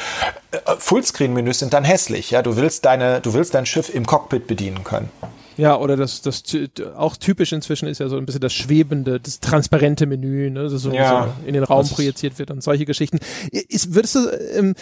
äh, 0.53 0.59
Fullscreen-Menüs 0.79 1.59
sind 1.59 1.73
dann 1.73 1.85
hässlich. 1.85 2.31
Ja, 2.31 2.43
du 2.43 2.57
willst 2.57 2.85
deine, 2.85 3.21
du 3.21 3.35
willst 3.35 3.55
dein 3.55 3.66
Schiff 3.66 3.95
im 3.95 4.07
Cockpit 4.07 4.47
bedienen 4.47 4.85
können. 4.85 5.11
Ja, 5.56 5.76
oder 5.78 5.97
das, 5.97 6.22
das 6.22 6.43
auch 6.97 7.16
typisch 7.16 7.52
inzwischen 7.52 7.89
ist 7.89 7.98
ja 7.98 8.09
so 8.09 8.16
ein 8.16 8.26
bisschen 8.26 8.40
das 8.40 8.52
schwebende, 8.52 9.20
das 9.20 9.40
transparente 9.40 10.06
Menü, 10.06 10.51
ne, 10.51 10.64
das 10.64 10.72
so, 10.82 10.93
ja, 10.93 11.35
so 11.40 11.47
in 11.47 11.55
den 11.55 11.64
Raum 11.64 11.89
projiziert 11.89 12.39
wird 12.39 12.51
und 12.51 12.62
solche 12.62 12.85
Geschichten. 12.85 13.18
Ist, 13.51 13.94
würdest 13.94 14.16
du, 14.16 14.28
ähm, 14.56 14.74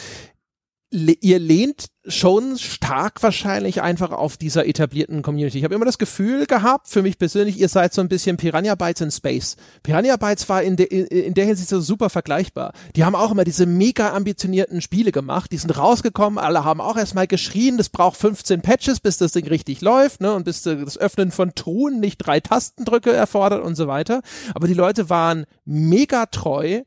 ihr 0.92 1.38
lehnt 1.38 1.86
schon 2.06 2.58
stark 2.58 3.22
wahrscheinlich 3.22 3.80
einfach 3.80 4.10
auf 4.10 4.36
dieser 4.36 4.66
etablierten 4.66 5.22
Community. 5.22 5.58
Ich 5.58 5.64
habe 5.64 5.74
immer 5.74 5.84
das 5.84 5.98
Gefühl 5.98 6.46
gehabt, 6.46 6.88
für 6.88 7.00
mich 7.00 7.16
persönlich, 7.16 7.58
ihr 7.58 7.68
seid 7.68 7.94
so 7.94 8.00
ein 8.00 8.08
bisschen 8.08 8.36
Piranha 8.36 8.74
Bytes 8.74 9.00
in 9.00 9.10
Space. 9.10 9.56
Piranha 9.82 10.16
Bytes 10.16 10.48
war 10.48 10.62
in, 10.62 10.76
de, 10.76 10.86
in 10.86 11.34
der 11.34 11.46
Hinsicht 11.46 11.68
so 11.68 11.80
super 11.80 12.10
vergleichbar. 12.10 12.72
Die 12.96 13.04
haben 13.04 13.14
auch 13.14 13.30
immer 13.30 13.44
diese 13.44 13.66
mega 13.66 14.12
ambitionierten 14.12 14.80
Spiele 14.80 15.12
gemacht, 15.12 15.52
die 15.52 15.58
sind 15.58 15.76
rausgekommen, 15.76 16.38
alle 16.38 16.64
haben 16.64 16.80
auch 16.80 16.96
erstmal 16.96 17.26
geschrien, 17.26 17.78
das 17.78 17.88
braucht 17.88 18.16
15 18.16 18.62
Patches, 18.62 19.00
bis 19.00 19.16
das 19.16 19.32
Ding 19.32 19.46
richtig 19.46 19.80
läuft, 19.80 20.20
ne, 20.20 20.34
und 20.34 20.44
bis 20.44 20.62
das 20.62 20.98
Öffnen 20.98 21.30
von 21.30 21.54
Truhen 21.54 22.00
nicht 22.00 22.18
drei 22.18 22.40
Tastendrücke 22.40 23.12
erfordert 23.12 23.62
und 23.62 23.76
so 23.76 23.86
weiter. 23.86 24.22
Aber 24.54 24.66
die 24.66 24.74
Leute 24.74 25.08
waren 25.08 25.46
mega 25.64 26.26
treu, 26.26 26.82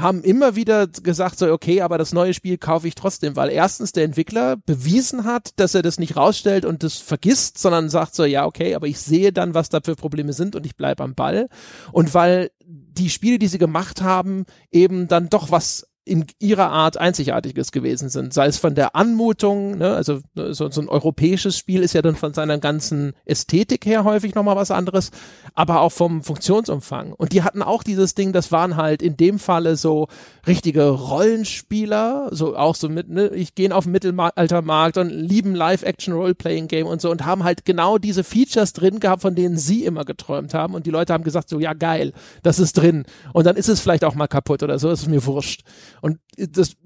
haben 0.00 0.22
immer 0.22 0.56
wieder 0.56 0.86
gesagt, 0.86 1.38
so, 1.38 1.52
okay, 1.52 1.80
aber 1.82 1.98
das 1.98 2.12
neue 2.12 2.34
Spiel 2.34 2.58
kaufe 2.58 2.88
ich 2.88 2.94
trotzdem, 2.94 3.36
weil 3.36 3.50
erstens 3.50 3.92
der 3.92 4.04
Entwickler 4.04 4.56
bewiesen 4.56 5.24
hat, 5.24 5.50
dass 5.56 5.74
er 5.74 5.82
das 5.82 5.98
nicht 5.98 6.16
rausstellt 6.16 6.64
und 6.64 6.82
das 6.82 6.96
vergisst, 6.96 7.58
sondern 7.58 7.88
sagt 7.88 8.14
so, 8.14 8.24
ja, 8.24 8.46
okay, 8.46 8.74
aber 8.74 8.86
ich 8.86 8.98
sehe 9.00 9.32
dann, 9.32 9.54
was 9.54 9.68
da 9.68 9.80
für 9.82 9.96
Probleme 9.96 10.32
sind 10.32 10.56
und 10.56 10.66
ich 10.66 10.76
bleibe 10.76 11.02
am 11.02 11.14
Ball. 11.14 11.48
Und 11.92 12.14
weil 12.14 12.50
die 12.66 13.10
Spiele, 13.10 13.38
die 13.38 13.48
sie 13.48 13.58
gemacht 13.58 14.02
haben, 14.02 14.44
eben 14.70 15.08
dann 15.08 15.28
doch 15.28 15.50
was 15.50 15.89
in 16.10 16.26
ihrer 16.40 16.70
Art 16.70 16.98
Einzigartiges 16.98 17.70
gewesen 17.70 18.08
sind. 18.08 18.34
Sei 18.34 18.46
es 18.46 18.58
von 18.58 18.74
der 18.74 18.96
Anmutung, 18.96 19.78
ne, 19.78 19.94
also 19.94 20.18
ne, 20.34 20.52
so, 20.52 20.68
so 20.68 20.80
ein 20.80 20.88
europäisches 20.88 21.56
Spiel 21.56 21.82
ist 21.82 21.92
ja 21.92 22.02
dann 22.02 22.16
von 22.16 22.34
seiner 22.34 22.58
ganzen 22.58 23.12
Ästhetik 23.24 23.86
her 23.86 24.02
häufig 24.02 24.34
nochmal 24.34 24.56
was 24.56 24.72
anderes, 24.72 25.12
aber 25.54 25.80
auch 25.80 25.92
vom 25.92 26.24
Funktionsumfang. 26.24 27.12
Und 27.12 27.32
die 27.32 27.44
hatten 27.44 27.62
auch 27.62 27.84
dieses 27.84 28.16
Ding, 28.16 28.32
das 28.32 28.50
waren 28.50 28.76
halt 28.76 29.02
in 29.02 29.16
dem 29.16 29.38
Falle 29.38 29.76
so 29.76 30.08
richtige 30.48 30.88
Rollenspieler, 30.88 32.30
so 32.32 32.56
auch 32.56 32.74
so 32.74 32.88
mit, 32.88 33.08
ne, 33.08 33.28
ich 33.28 33.54
gehe 33.54 33.72
auf 33.72 33.84
den 33.84 33.92
Mittelaltermarkt 33.92 34.98
und 34.98 35.10
lieben 35.10 35.54
Live-Action-Role-Playing-Game 35.54 36.88
und 36.88 37.00
so 37.00 37.08
und 37.12 37.24
haben 37.24 37.44
halt 37.44 37.64
genau 37.64 37.98
diese 37.98 38.24
Features 38.24 38.72
drin 38.72 38.98
gehabt, 38.98 39.22
von 39.22 39.36
denen 39.36 39.56
sie 39.56 39.84
immer 39.84 40.04
geträumt 40.04 40.54
haben. 40.54 40.74
Und 40.74 40.86
die 40.86 40.90
Leute 40.90 41.12
haben 41.12 41.22
gesagt, 41.22 41.48
so, 41.48 41.60
ja 41.60 41.72
geil, 41.72 42.12
das 42.42 42.58
ist 42.58 42.76
drin. 42.76 43.04
Und 43.32 43.46
dann 43.46 43.54
ist 43.54 43.68
es 43.68 43.78
vielleicht 43.78 44.04
auch 44.04 44.16
mal 44.16 44.26
kaputt 44.26 44.64
oder 44.64 44.80
so, 44.80 44.88
das 44.88 45.02
ist 45.02 45.08
mir 45.08 45.24
wurscht. 45.24 45.62
Und 46.00 46.18
das, 46.36 46.76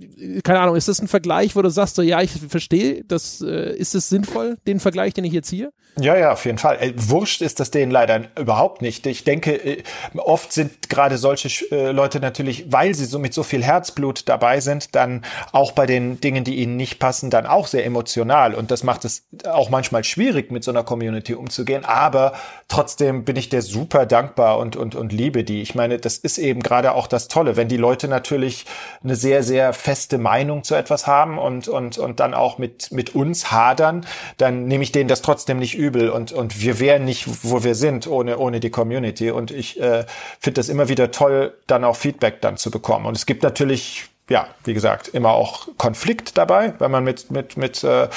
keine 0.42 0.60
Ahnung, 0.60 0.76
ist 0.76 0.88
das 0.88 1.00
ein 1.00 1.08
Vergleich, 1.08 1.54
wo 1.56 1.62
du 1.62 1.70
sagst, 1.70 1.96
so, 1.96 2.02
ja, 2.02 2.20
ich 2.20 2.32
verstehe, 2.48 3.04
das, 3.04 3.40
äh, 3.40 3.76
ist 3.76 3.94
es 3.94 4.08
sinnvoll, 4.08 4.58
den 4.66 4.80
Vergleich, 4.80 5.14
den 5.14 5.24
ich 5.24 5.32
jetzt 5.32 5.50
hier? 5.50 5.72
Ja, 6.00 6.16
ja, 6.16 6.32
auf 6.32 6.44
jeden 6.44 6.58
Fall. 6.58 6.78
Äh, 6.80 6.92
wurscht 6.96 7.40
ist 7.40 7.60
das 7.60 7.70
denen 7.70 7.92
leider 7.92 8.22
überhaupt 8.38 8.82
nicht. 8.82 9.06
Ich 9.06 9.22
denke, 9.22 9.52
äh, 9.52 9.82
oft 10.16 10.52
sind 10.52 10.88
gerade 10.88 11.18
solche 11.18 11.48
äh, 11.70 11.92
Leute 11.92 12.18
natürlich, 12.18 12.72
weil 12.72 12.94
sie 12.94 13.04
so 13.04 13.20
mit 13.20 13.32
so 13.32 13.44
viel 13.44 13.62
Herzblut 13.62 14.28
dabei 14.28 14.58
sind, 14.58 14.94
dann 14.96 15.22
auch 15.52 15.72
bei 15.72 15.86
den 15.86 16.20
Dingen, 16.20 16.42
die 16.42 16.56
ihnen 16.56 16.76
nicht 16.76 16.98
passen, 16.98 17.30
dann 17.30 17.46
auch 17.46 17.68
sehr 17.68 17.86
emotional. 17.86 18.54
Und 18.54 18.72
das 18.72 18.82
macht 18.82 19.04
es 19.04 19.28
auch 19.44 19.70
manchmal 19.70 20.02
schwierig, 20.02 20.50
mit 20.50 20.64
so 20.64 20.72
einer 20.72 20.82
Community 20.82 21.34
umzugehen. 21.34 21.84
Aber 21.84 22.32
trotzdem 22.66 23.24
bin 23.24 23.36
ich 23.36 23.48
dir 23.48 23.62
super 23.62 24.04
dankbar 24.04 24.58
und, 24.58 24.74
und, 24.74 24.96
und 24.96 25.12
liebe 25.12 25.44
die. 25.44 25.62
Ich 25.62 25.76
meine, 25.76 25.98
das 25.98 26.18
ist 26.18 26.38
eben 26.38 26.60
gerade 26.60 26.92
auch 26.92 27.06
das 27.06 27.28
Tolle, 27.28 27.56
wenn 27.56 27.68
die 27.68 27.76
Leute 27.76 28.08
natürlich 28.08 28.66
eine 29.04 29.16
sehr, 29.16 29.42
sehr 29.42 29.72
feste 29.72 30.18
Meinung 30.18 30.64
zu 30.64 30.74
etwas 30.74 31.06
haben 31.06 31.38
und, 31.38 31.68
und, 31.68 31.98
und 31.98 32.20
dann 32.20 32.34
auch 32.34 32.58
mit, 32.58 32.90
mit 32.90 33.14
uns 33.14 33.52
hadern, 33.52 34.06
dann 34.38 34.66
nehme 34.66 34.82
ich 34.82 34.92
denen 34.92 35.08
das 35.08 35.22
trotzdem 35.22 35.58
nicht 35.58 35.74
übel 35.76 36.08
und, 36.08 36.32
und 36.32 36.60
wir 36.60 36.80
wären 36.80 37.04
nicht, 37.04 37.44
wo 37.44 37.62
wir 37.62 37.74
sind, 37.74 38.06
ohne, 38.06 38.38
ohne 38.38 38.60
die 38.60 38.70
Community. 38.70 39.30
Und 39.30 39.50
ich 39.50 39.80
äh, 39.80 40.06
finde 40.40 40.60
das 40.60 40.68
immer 40.68 40.88
wieder 40.88 41.10
toll, 41.10 41.54
dann 41.66 41.84
auch 41.84 41.96
Feedback 41.96 42.40
dann 42.40 42.56
zu 42.56 42.70
bekommen. 42.70 43.06
Und 43.06 43.16
es 43.16 43.26
gibt 43.26 43.42
natürlich 43.42 44.08
ja, 44.30 44.46
wie 44.64 44.72
gesagt, 44.72 45.08
immer 45.08 45.32
auch 45.32 45.68
Konflikt 45.76 46.38
dabei, 46.38 46.72
wenn 46.78 46.90
man 46.90 47.04
mit, 47.04 47.30
mit, 47.30 47.58
mit, 47.58 47.84
äh, 47.84 48.08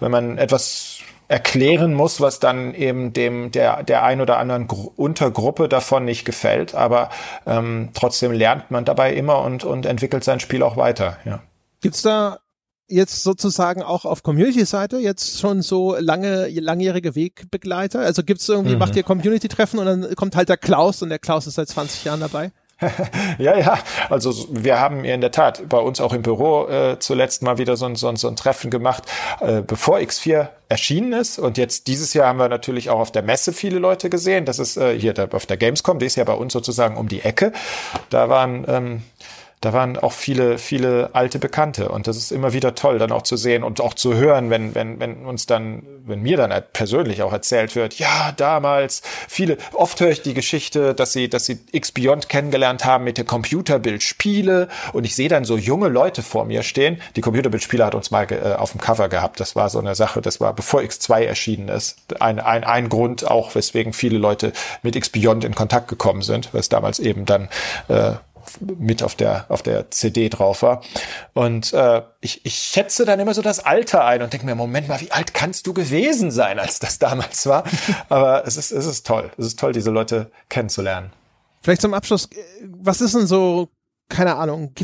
wenn 0.00 0.10
man 0.10 0.38
etwas 0.38 1.02
erklären 1.32 1.94
muss, 1.94 2.20
was 2.20 2.40
dann 2.40 2.74
eben 2.74 3.14
dem 3.14 3.50
der 3.52 3.82
der 3.82 4.04
ein 4.04 4.20
oder 4.20 4.36
anderen 4.36 4.68
Gru 4.68 4.92
Untergruppe 4.96 5.66
davon 5.66 6.04
nicht 6.04 6.26
gefällt. 6.26 6.74
Aber 6.74 7.08
ähm, 7.46 7.88
trotzdem 7.94 8.32
lernt 8.32 8.70
man 8.70 8.84
dabei 8.84 9.14
immer 9.14 9.40
und 9.40 9.64
und 9.64 9.86
entwickelt 9.86 10.24
sein 10.24 10.40
Spiel 10.40 10.62
auch 10.62 10.76
weiter. 10.76 11.16
Ja. 11.24 11.42
Gibt's 11.80 12.02
da 12.02 12.38
jetzt 12.86 13.22
sozusagen 13.22 13.82
auch 13.82 14.04
auf 14.04 14.22
Community-Seite 14.22 14.98
jetzt 14.98 15.40
schon 15.40 15.62
so 15.62 15.96
lange, 15.98 16.48
langjährige 16.48 17.14
Wegbegleiter? 17.14 18.00
Also 18.00 18.22
gibt's 18.22 18.46
irgendwie, 18.50 18.74
mhm. 18.74 18.78
macht 18.78 18.94
ihr 18.94 19.02
Community-Treffen 19.02 19.78
und 19.78 19.86
dann 19.86 20.14
kommt 20.14 20.36
halt 20.36 20.50
der 20.50 20.58
Klaus 20.58 21.00
und 21.00 21.08
der 21.08 21.18
Klaus 21.18 21.46
ist 21.46 21.54
seit 21.54 21.68
20 21.68 22.04
Jahren 22.04 22.20
dabei? 22.20 22.52
ja, 23.38 23.56
ja. 23.56 23.78
Also 24.10 24.32
wir 24.50 24.80
haben 24.80 25.04
in 25.04 25.20
der 25.20 25.30
Tat 25.30 25.68
bei 25.68 25.78
uns 25.78 26.00
auch 26.00 26.12
im 26.12 26.22
Büro 26.22 26.66
äh, 26.66 26.98
zuletzt 26.98 27.42
mal 27.42 27.58
wieder 27.58 27.76
so 27.76 27.86
ein, 27.86 27.96
so 27.96 28.08
ein, 28.08 28.16
so 28.16 28.28
ein 28.28 28.36
Treffen 28.36 28.70
gemacht, 28.70 29.04
äh, 29.40 29.62
bevor 29.62 29.98
X4 29.98 30.48
erschienen 30.68 31.12
ist. 31.12 31.38
Und 31.38 31.58
jetzt 31.58 31.86
dieses 31.86 32.14
Jahr 32.14 32.28
haben 32.28 32.38
wir 32.38 32.48
natürlich 32.48 32.90
auch 32.90 32.98
auf 32.98 33.12
der 33.12 33.22
Messe 33.22 33.52
viele 33.52 33.78
Leute 33.78 34.10
gesehen. 34.10 34.44
Das 34.44 34.58
ist 34.58 34.76
äh, 34.76 34.98
hier 34.98 35.12
der, 35.12 35.32
auf 35.34 35.46
der 35.46 35.56
Gamescom, 35.56 35.98
die 35.98 36.06
ist 36.06 36.16
ja 36.16 36.24
bei 36.24 36.34
uns 36.34 36.52
sozusagen 36.52 36.96
um 36.96 37.08
die 37.08 37.20
Ecke. 37.20 37.52
Da 38.10 38.28
waren 38.28 38.64
ähm, 38.68 39.02
da 39.62 39.72
waren 39.72 39.96
auch 39.96 40.12
viele, 40.12 40.58
viele 40.58 41.10
alte 41.12 41.38
Bekannte. 41.38 41.88
Und 41.88 42.08
das 42.08 42.16
ist 42.16 42.32
immer 42.32 42.52
wieder 42.52 42.74
toll, 42.74 42.98
dann 42.98 43.12
auch 43.12 43.22
zu 43.22 43.36
sehen 43.36 43.62
und 43.62 43.80
auch 43.80 43.94
zu 43.94 44.14
hören, 44.14 44.50
wenn, 44.50 44.74
wenn, 44.74 44.98
wenn 44.98 45.24
uns 45.24 45.46
dann, 45.46 45.84
wenn 46.04 46.20
mir 46.20 46.36
dann 46.36 46.52
persönlich 46.72 47.22
auch 47.22 47.32
erzählt 47.32 47.76
wird, 47.76 47.94
ja, 47.94 48.32
damals 48.36 49.02
viele, 49.28 49.58
oft 49.72 50.00
höre 50.00 50.10
ich 50.10 50.20
die 50.20 50.34
Geschichte, 50.34 50.94
dass 50.94 51.12
sie, 51.12 51.28
dass 51.28 51.46
sie 51.46 51.60
X-Beyond 51.70 52.28
kennengelernt 52.28 52.84
haben 52.84 53.04
mit 53.04 53.18
der 53.18 53.24
Computerbildspiele. 53.24 54.66
Und 54.92 55.04
ich 55.04 55.14
sehe 55.14 55.28
dann 55.28 55.44
so 55.44 55.56
junge 55.56 55.88
Leute 55.88 56.22
vor 56.22 56.44
mir 56.44 56.64
stehen. 56.64 57.00
Die 57.14 57.20
Computerbildspiele 57.20 57.86
hat 57.86 57.94
uns 57.94 58.10
mal 58.10 58.26
äh, 58.32 58.54
auf 58.54 58.72
dem 58.72 58.80
Cover 58.80 59.08
gehabt. 59.08 59.38
Das 59.38 59.54
war 59.54 59.70
so 59.70 59.78
eine 59.78 59.94
Sache, 59.94 60.20
das 60.20 60.40
war 60.40 60.54
bevor 60.54 60.80
X2 60.80 61.20
erschienen 61.20 61.68
ist. 61.68 61.98
Ein, 62.18 62.40
ein, 62.40 62.64
ein 62.64 62.88
Grund 62.88 63.30
auch, 63.30 63.54
weswegen 63.54 63.92
viele 63.92 64.18
Leute 64.18 64.52
mit 64.82 64.96
X-Beyond 64.96 65.44
in 65.44 65.54
Kontakt 65.54 65.86
gekommen 65.86 66.22
sind, 66.22 66.50
es 66.52 66.68
damals 66.68 66.98
eben 66.98 67.26
dann, 67.26 67.48
äh, 67.86 68.14
mit 68.60 69.02
auf 69.02 69.14
der 69.14 69.46
auf 69.48 69.62
der 69.62 69.90
CD 69.90 70.28
drauf 70.28 70.62
war. 70.62 70.82
Und 71.34 71.72
äh, 71.72 72.02
ich, 72.20 72.44
ich 72.44 72.54
schätze 72.54 73.04
dann 73.04 73.20
immer 73.20 73.34
so 73.34 73.42
das 73.42 73.60
Alter 73.60 74.04
ein 74.04 74.22
und 74.22 74.32
denke 74.32 74.46
mir, 74.46 74.54
Moment 74.54 74.88
mal, 74.88 75.00
wie 75.00 75.10
alt 75.10 75.34
kannst 75.34 75.66
du 75.66 75.74
gewesen 75.74 76.30
sein, 76.30 76.58
als 76.58 76.78
das 76.78 76.98
damals 76.98 77.46
war? 77.46 77.64
Aber 78.08 78.46
es 78.46 78.56
ist, 78.56 78.72
es 78.72 78.86
ist 78.86 79.06
toll. 79.06 79.30
Es 79.36 79.46
ist 79.46 79.58
toll, 79.58 79.72
diese 79.72 79.90
Leute 79.90 80.30
kennenzulernen. 80.48 81.12
Vielleicht 81.62 81.82
zum 81.82 81.94
Abschluss, 81.94 82.28
was 82.66 83.00
ist 83.00 83.14
denn 83.14 83.26
so, 83.26 83.68
keine 84.08 84.36
Ahnung, 84.36 84.74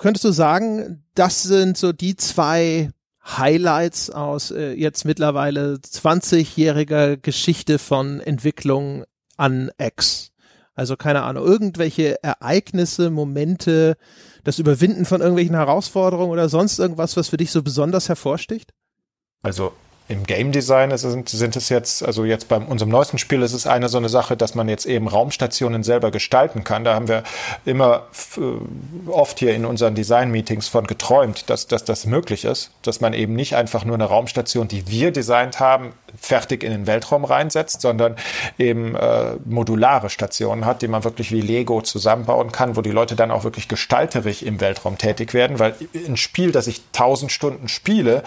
könntest 0.00 0.24
du 0.24 0.32
sagen, 0.32 1.04
das 1.14 1.42
sind 1.42 1.78
so 1.78 1.92
die 1.92 2.16
zwei 2.16 2.90
Highlights 3.26 4.10
aus 4.10 4.50
äh, 4.50 4.72
jetzt 4.72 5.04
mittlerweile 5.04 5.74
20-jähriger 5.76 7.16
Geschichte 7.16 7.78
von 7.78 8.20
Entwicklung 8.20 9.04
an 9.36 9.70
X? 9.78 10.30
Also 10.76 10.96
keine 10.96 11.22
Ahnung, 11.22 11.44
irgendwelche 11.44 12.22
Ereignisse, 12.22 13.10
Momente, 13.10 13.96
das 14.44 14.58
Überwinden 14.58 15.06
von 15.06 15.22
irgendwelchen 15.22 15.56
Herausforderungen 15.56 16.30
oder 16.30 16.48
sonst 16.50 16.78
irgendwas, 16.78 17.16
was 17.16 17.28
für 17.28 17.38
dich 17.38 17.50
so 17.50 17.62
besonders 17.62 18.08
hervorsticht? 18.08 18.72
Also 19.42 19.72
im 20.08 20.24
Game 20.24 20.52
Design 20.52 20.96
sind, 20.96 21.28
sind 21.28 21.56
es 21.56 21.68
jetzt, 21.68 22.04
also 22.04 22.24
jetzt 22.24 22.48
bei 22.48 22.58
unserem 22.58 22.90
neuesten 22.90 23.18
Spiel 23.18 23.42
ist 23.42 23.52
es 23.52 23.66
eine 23.66 23.88
so 23.88 23.98
eine 23.98 24.08
Sache, 24.08 24.36
dass 24.36 24.54
man 24.54 24.68
jetzt 24.68 24.86
eben 24.86 25.08
Raumstationen 25.08 25.82
selber 25.82 26.10
gestalten 26.10 26.62
kann. 26.62 26.84
Da 26.84 26.94
haben 26.94 27.08
wir 27.08 27.24
immer 27.64 28.06
äh, 28.36 29.10
oft 29.10 29.38
hier 29.40 29.54
in 29.54 29.64
unseren 29.64 29.94
Design-Meetings 29.96 30.68
von 30.68 30.86
geträumt, 30.86 31.50
dass, 31.50 31.66
dass 31.66 31.84
das 31.84 32.06
möglich 32.06 32.44
ist, 32.44 32.70
dass 32.82 33.00
man 33.00 33.14
eben 33.14 33.34
nicht 33.34 33.56
einfach 33.56 33.84
nur 33.84 33.94
eine 33.94 34.04
Raumstation, 34.04 34.68
die 34.68 34.86
wir 34.88 35.10
designt 35.10 35.58
haben, 35.58 35.92
fertig 36.16 36.62
in 36.62 36.70
den 36.70 36.86
Weltraum 36.86 37.24
reinsetzt, 37.24 37.80
sondern 37.80 38.14
eben 38.58 38.94
äh, 38.94 39.32
modulare 39.44 40.08
Stationen 40.08 40.66
hat, 40.66 40.82
die 40.82 40.88
man 40.88 41.02
wirklich 41.02 41.32
wie 41.32 41.40
Lego 41.40 41.82
zusammenbauen 41.82 42.52
kann, 42.52 42.76
wo 42.76 42.80
die 42.80 42.90
Leute 42.92 43.16
dann 43.16 43.32
auch 43.32 43.42
wirklich 43.42 43.66
gestalterisch 43.66 44.42
im 44.42 44.60
Weltraum 44.60 44.98
tätig 44.98 45.34
werden, 45.34 45.58
weil 45.58 45.74
ein 45.94 46.16
Spiel, 46.16 46.52
das 46.52 46.68
ich 46.68 46.82
tausend 46.92 47.32
Stunden 47.32 47.68
spiele, 47.68 48.22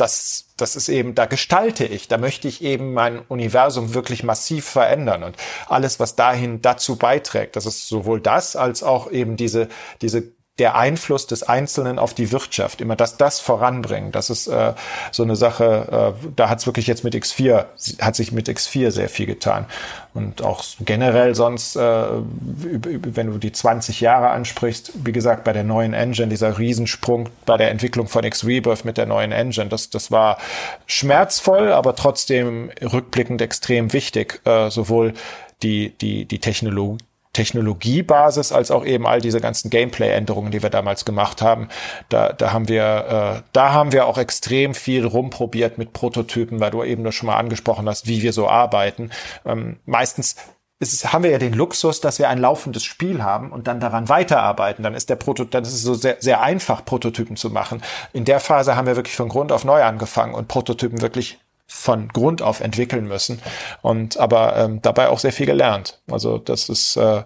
das, 0.00 0.46
das 0.56 0.76
ist 0.76 0.88
eben, 0.88 1.14
da 1.14 1.26
gestalte 1.26 1.84
ich, 1.84 2.08
da 2.08 2.18
möchte 2.18 2.48
ich 2.48 2.62
eben 2.62 2.92
mein 2.92 3.20
Universum 3.20 3.94
wirklich 3.94 4.22
massiv 4.22 4.64
verändern. 4.64 5.22
Und 5.22 5.36
alles, 5.68 6.00
was 6.00 6.16
dahin 6.16 6.62
dazu 6.62 6.96
beiträgt, 6.96 7.56
das 7.56 7.66
ist 7.66 7.88
sowohl 7.88 8.20
das 8.20 8.56
als 8.56 8.82
auch 8.82 9.10
eben 9.10 9.36
diese, 9.36 9.68
diese 10.00 10.32
der 10.58 10.74
Einfluss 10.74 11.26
des 11.26 11.44
Einzelnen 11.44 11.98
auf 11.98 12.14
die 12.14 12.32
Wirtschaft, 12.32 12.80
immer 12.80 12.96
dass 12.96 13.16
das 13.16 13.38
voranbringen. 13.40 14.10
Das 14.10 14.28
ist 14.28 14.48
äh, 14.48 14.74
so 15.12 15.22
eine 15.22 15.36
Sache, 15.36 16.14
äh, 16.20 16.28
da 16.34 16.48
hat 16.48 16.58
es 16.58 16.66
wirklich 16.66 16.86
jetzt 16.86 17.04
mit 17.04 17.14
X4, 17.14 17.66
hat 18.00 18.16
sich 18.16 18.32
mit 18.32 18.48
X4 18.48 18.90
sehr 18.90 19.08
viel 19.08 19.26
getan. 19.26 19.66
Und 20.14 20.42
auch 20.42 20.64
generell 20.80 21.36
sonst, 21.36 21.76
äh, 21.76 21.80
wenn 21.80 23.30
du 23.30 23.38
die 23.38 23.52
20 23.52 24.00
Jahre 24.00 24.30
ansprichst, 24.30 24.92
wie 25.04 25.12
gesagt, 25.12 25.44
bei 25.44 25.52
der 25.52 25.64
neuen 25.64 25.94
Engine, 25.94 26.28
dieser 26.28 26.58
Riesensprung 26.58 27.28
bei 27.46 27.56
der 27.56 27.70
Entwicklung 27.70 28.08
von 28.08 28.24
X-Rebirth 28.24 28.84
mit 28.84 28.98
der 28.98 29.06
neuen 29.06 29.30
Engine, 29.30 29.68
das, 29.68 29.90
das 29.90 30.10
war 30.10 30.38
schmerzvoll, 30.86 31.72
aber 31.72 31.94
trotzdem 31.94 32.70
rückblickend 32.82 33.40
extrem 33.42 33.92
wichtig, 33.92 34.40
äh, 34.44 34.70
sowohl 34.70 35.14
die, 35.62 35.90
die, 35.98 36.24
die 36.24 36.38
Technologie, 36.40 36.98
Technologiebasis 37.38 38.50
als 38.50 38.72
auch 38.72 38.84
eben 38.84 39.06
all 39.06 39.20
diese 39.20 39.40
ganzen 39.40 39.70
Gameplay-Änderungen, 39.70 40.50
die 40.50 40.60
wir 40.60 40.70
damals 40.70 41.04
gemacht 41.04 41.40
haben. 41.40 41.68
Da, 42.08 42.32
da 42.32 42.52
haben 42.52 42.68
wir, 42.68 43.36
äh, 43.38 43.42
da 43.52 43.72
haben 43.72 43.92
wir 43.92 44.06
auch 44.06 44.18
extrem 44.18 44.74
viel 44.74 45.06
rumprobiert 45.06 45.78
mit 45.78 45.92
Prototypen, 45.92 46.58
weil 46.58 46.72
du 46.72 46.82
eben 46.82 47.04
nur 47.04 47.12
schon 47.12 47.28
mal 47.28 47.36
angesprochen 47.36 47.88
hast, 47.88 48.08
wie 48.08 48.22
wir 48.22 48.32
so 48.32 48.48
arbeiten. 48.48 49.10
Ähm, 49.46 49.76
meistens 49.86 50.34
ist, 50.80 51.12
haben 51.12 51.22
wir 51.22 51.30
ja 51.30 51.38
den 51.38 51.52
Luxus, 51.52 52.00
dass 52.00 52.18
wir 52.18 52.28
ein 52.28 52.38
laufendes 52.38 52.82
Spiel 52.82 53.22
haben 53.22 53.52
und 53.52 53.68
dann 53.68 53.78
daran 53.78 54.08
weiterarbeiten. 54.08 54.82
Dann 54.82 54.94
ist 54.94 55.08
der 55.08 55.16
Prototyp, 55.16 55.52
dann 55.52 55.62
ist 55.62 55.74
es 55.74 55.82
so 55.82 55.94
sehr, 55.94 56.16
sehr 56.18 56.40
einfach, 56.40 56.84
Prototypen 56.84 57.36
zu 57.36 57.50
machen. 57.50 57.82
In 58.12 58.24
der 58.24 58.40
Phase 58.40 58.74
haben 58.74 58.88
wir 58.88 58.96
wirklich 58.96 59.14
von 59.14 59.28
Grund 59.28 59.52
auf 59.52 59.64
neu 59.64 59.84
angefangen 59.84 60.34
und 60.34 60.48
Prototypen 60.48 61.00
wirklich 61.02 61.38
von 61.68 62.08
Grund 62.08 62.42
auf 62.42 62.60
entwickeln 62.60 63.06
müssen 63.06 63.40
und 63.82 64.16
aber 64.16 64.56
ähm, 64.56 64.82
dabei 64.82 65.08
auch 65.08 65.18
sehr 65.18 65.32
viel 65.32 65.46
gelernt. 65.46 66.00
Also 66.10 66.38
das 66.38 66.68
ist 66.68 66.96
äh, 66.96 67.22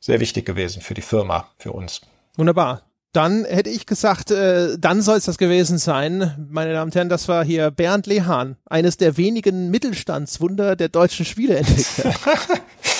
sehr 0.00 0.20
wichtig 0.20 0.46
gewesen 0.46 0.80
für 0.80 0.94
die 0.94 1.02
Firma, 1.02 1.48
für 1.58 1.72
uns. 1.72 2.00
Wunderbar. 2.36 2.82
Dann 3.12 3.44
hätte 3.44 3.70
ich 3.70 3.86
gesagt, 3.86 4.30
äh, 4.30 4.76
dann 4.78 5.02
soll 5.02 5.18
es 5.18 5.24
das 5.24 5.38
gewesen 5.38 5.78
sein. 5.78 6.48
Meine 6.50 6.72
Damen 6.72 6.90
und 6.90 6.94
Herren, 6.94 7.08
das 7.08 7.28
war 7.28 7.44
hier 7.44 7.70
Bernd 7.70 8.06
Lehan, 8.06 8.56
eines 8.66 8.96
der 8.96 9.16
wenigen 9.16 9.70
Mittelstandswunder 9.70 10.74
der 10.74 10.88
deutschen 10.88 11.24
Spieleentwickler. 11.24 12.12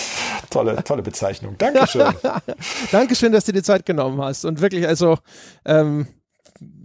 tolle, 0.50 0.84
tolle 0.84 1.02
Bezeichnung. 1.02 1.56
Dankeschön. 1.58 2.06
Dankeschön, 2.92 3.32
dass 3.32 3.44
du 3.44 3.52
dir 3.52 3.62
Zeit 3.62 3.86
genommen 3.86 4.22
hast. 4.22 4.44
Und 4.44 4.60
wirklich, 4.60 4.86
also 4.86 5.18
ähm, 5.64 6.06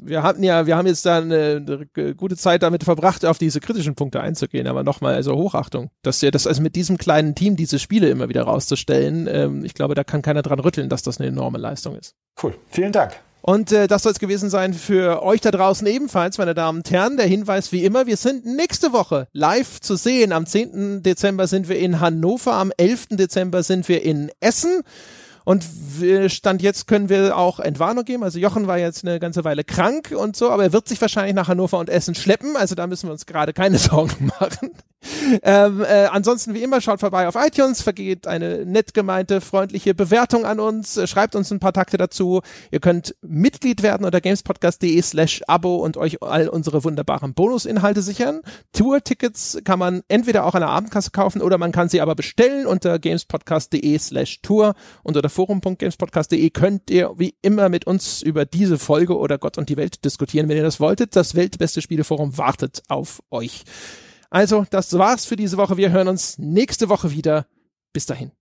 wir 0.01 0.23
hatten 0.23 0.43
ja, 0.43 0.65
wir 0.65 0.77
haben 0.77 0.87
jetzt 0.87 1.05
da 1.05 1.17
eine, 1.17 1.63
eine, 1.95 2.15
gute 2.15 2.37
Zeit 2.37 2.63
damit 2.63 2.83
verbracht, 2.83 3.25
auf 3.25 3.37
diese 3.37 3.59
kritischen 3.59 3.95
Punkte 3.95 4.21
einzugehen, 4.21 4.67
aber 4.67 4.83
nochmal, 4.83 5.15
also 5.15 5.35
Hochachtung, 5.35 5.89
dass 6.01 6.21
ihr 6.23 6.31
das 6.31 6.47
also 6.47 6.61
mit 6.61 6.75
diesem 6.75 6.97
kleinen 6.97 7.35
Team 7.35 7.55
diese 7.55 7.79
Spiele 7.79 8.09
immer 8.09 8.29
wieder 8.29 8.43
rauszustellen, 8.43 9.27
ähm, 9.27 9.65
ich 9.65 9.73
glaube, 9.73 9.95
da 9.95 10.03
kann 10.03 10.21
keiner 10.21 10.41
dran 10.41 10.59
rütteln, 10.59 10.89
dass 10.89 11.01
das 11.01 11.19
eine 11.19 11.29
enorme 11.29 11.57
Leistung 11.57 11.95
ist. 11.95 12.15
Cool, 12.41 12.55
vielen 12.69 12.91
Dank. 12.91 13.19
Und 13.41 13.71
äh, 13.71 13.87
das 13.87 14.03
soll 14.03 14.11
es 14.11 14.19
gewesen 14.19 14.49
sein 14.49 14.73
für 14.73 15.23
euch 15.23 15.41
da 15.41 15.51
draußen 15.51 15.87
ebenfalls, 15.87 16.37
meine 16.37 16.53
Damen 16.53 16.79
und 16.79 16.91
Herren. 16.91 17.17
Der 17.17 17.25
Hinweis 17.25 17.71
wie 17.71 17.85
immer, 17.85 18.05
wir 18.05 18.17
sind 18.17 18.45
nächste 18.45 18.91
Woche 18.91 19.27
live 19.31 19.79
zu 19.79 19.95
sehen. 19.95 20.33
Am 20.33 20.45
10. 20.45 21.03
Dezember 21.03 21.47
sind 21.47 21.69
wir 21.69 21.79
in 21.79 21.99
Hannover, 21.99 22.53
am 22.53 22.71
11. 22.75 23.07
Dezember 23.11 23.63
sind 23.63 23.87
wir 23.87 24.03
in 24.03 24.29
Essen. 24.41 24.81
Und 25.49 25.65
Stand 26.27 26.61
jetzt 26.61 26.85
können 26.85 27.09
wir 27.09 27.35
auch 27.35 27.59
Entwarnung 27.59 28.05
geben. 28.05 28.21
Also 28.21 28.37
Jochen 28.37 28.67
war 28.67 28.77
jetzt 28.77 29.03
eine 29.03 29.19
ganze 29.19 29.43
Weile 29.43 29.63
krank 29.63 30.13
und 30.15 30.35
so, 30.35 30.51
aber 30.51 30.61
er 30.61 30.73
wird 30.73 30.87
sich 30.87 31.01
wahrscheinlich 31.01 31.33
nach 31.33 31.47
Hannover 31.47 31.79
und 31.79 31.89
Essen 31.89 32.13
schleppen. 32.13 32.55
Also 32.55 32.75
da 32.75 32.85
müssen 32.85 33.07
wir 33.07 33.13
uns 33.13 33.25
gerade 33.25 33.51
keine 33.51 33.77
Sorgen 33.79 34.27
machen. 34.39 34.69
Ähm, 35.43 35.81
äh, 35.81 36.05
ansonsten 36.11 36.53
wie 36.53 36.63
immer 36.63 36.81
schaut 36.81 36.99
vorbei 36.99 37.27
auf 37.27 37.35
iTunes, 37.35 37.81
vergeht 37.81 38.27
eine 38.27 38.65
nett 38.65 38.93
gemeinte, 38.93 39.41
freundliche 39.41 39.93
Bewertung 39.93 40.45
an 40.45 40.59
uns, 40.59 40.97
äh, 40.97 41.07
schreibt 41.07 41.35
uns 41.35 41.51
ein 41.51 41.59
paar 41.59 41.73
Takte 41.73 41.97
dazu. 41.97 42.41
Ihr 42.71 42.79
könnt 42.79 43.15
Mitglied 43.21 43.81
werden 43.81 44.05
unter 44.05 44.19
gamespodcast.de 44.19 45.01
slash 45.01 45.41
Abo 45.47 45.77
und 45.77 45.97
euch 45.97 46.21
all 46.21 46.49
unsere 46.49 46.83
wunderbaren 46.83 47.33
Bonusinhalte 47.33 48.01
sichern. 48.01 48.41
Tour-Tickets 48.73 49.59
kann 49.63 49.79
man 49.79 50.01
entweder 50.09 50.45
auch 50.45 50.55
an 50.55 50.61
der 50.61 50.69
Abendkasse 50.69 51.11
kaufen 51.11 51.41
oder 51.41 51.57
man 51.57 51.71
kann 51.71 51.89
sie 51.89 52.01
aber 52.01 52.15
bestellen 52.15 52.65
unter 52.65 52.99
gamespodcast.de 52.99 53.97
slash 53.99 54.41
Tour 54.41 54.75
und 55.03 55.15
unter 55.15 55.29
forum.gamespodcast.de 55.29 56.49
könnt 56.49 56.89
ihr 56.89 57.13
wie 57.17 57.35
immer 57.41 57.69
mit 57.69 57.87
uns 57.87 58.21
über 58.21 58.45
diese 58.45 58.77
Folge 58.77 59.17
oder 59.17 59.37
Gott 59.37 59.57
und 59.57 59.69
die 59.69 59.77
Welt 59.77 60.03
diskutieren, 60.03 60.49
wenn 60.49 60.57
ihr 60.57 60.63
das 60.63 60.79
wolltet. 60.79 61.15
Das 61.15 61.35
weltbeste 61.35 61.81
Spieleforum 61.81 62.37
wartet 62.37 62.83
auf 62.89 63.21
euch. 63.31 63.63
Also, 64.29 64.65
das 64.69 64.95
war's 64.97 65.25
für 65.25 65.35
diese 65.35 65.57
Woche. 65.57 65.77
Wir 65.77 65.91
hören 65.91 66.07
uns 66.07 66.37
nächste 66.37 66.89
Woche 66.89 67.11
wieder. 67.11 67.47
Bis 67.93 68.05
dahin. 68.05 68.31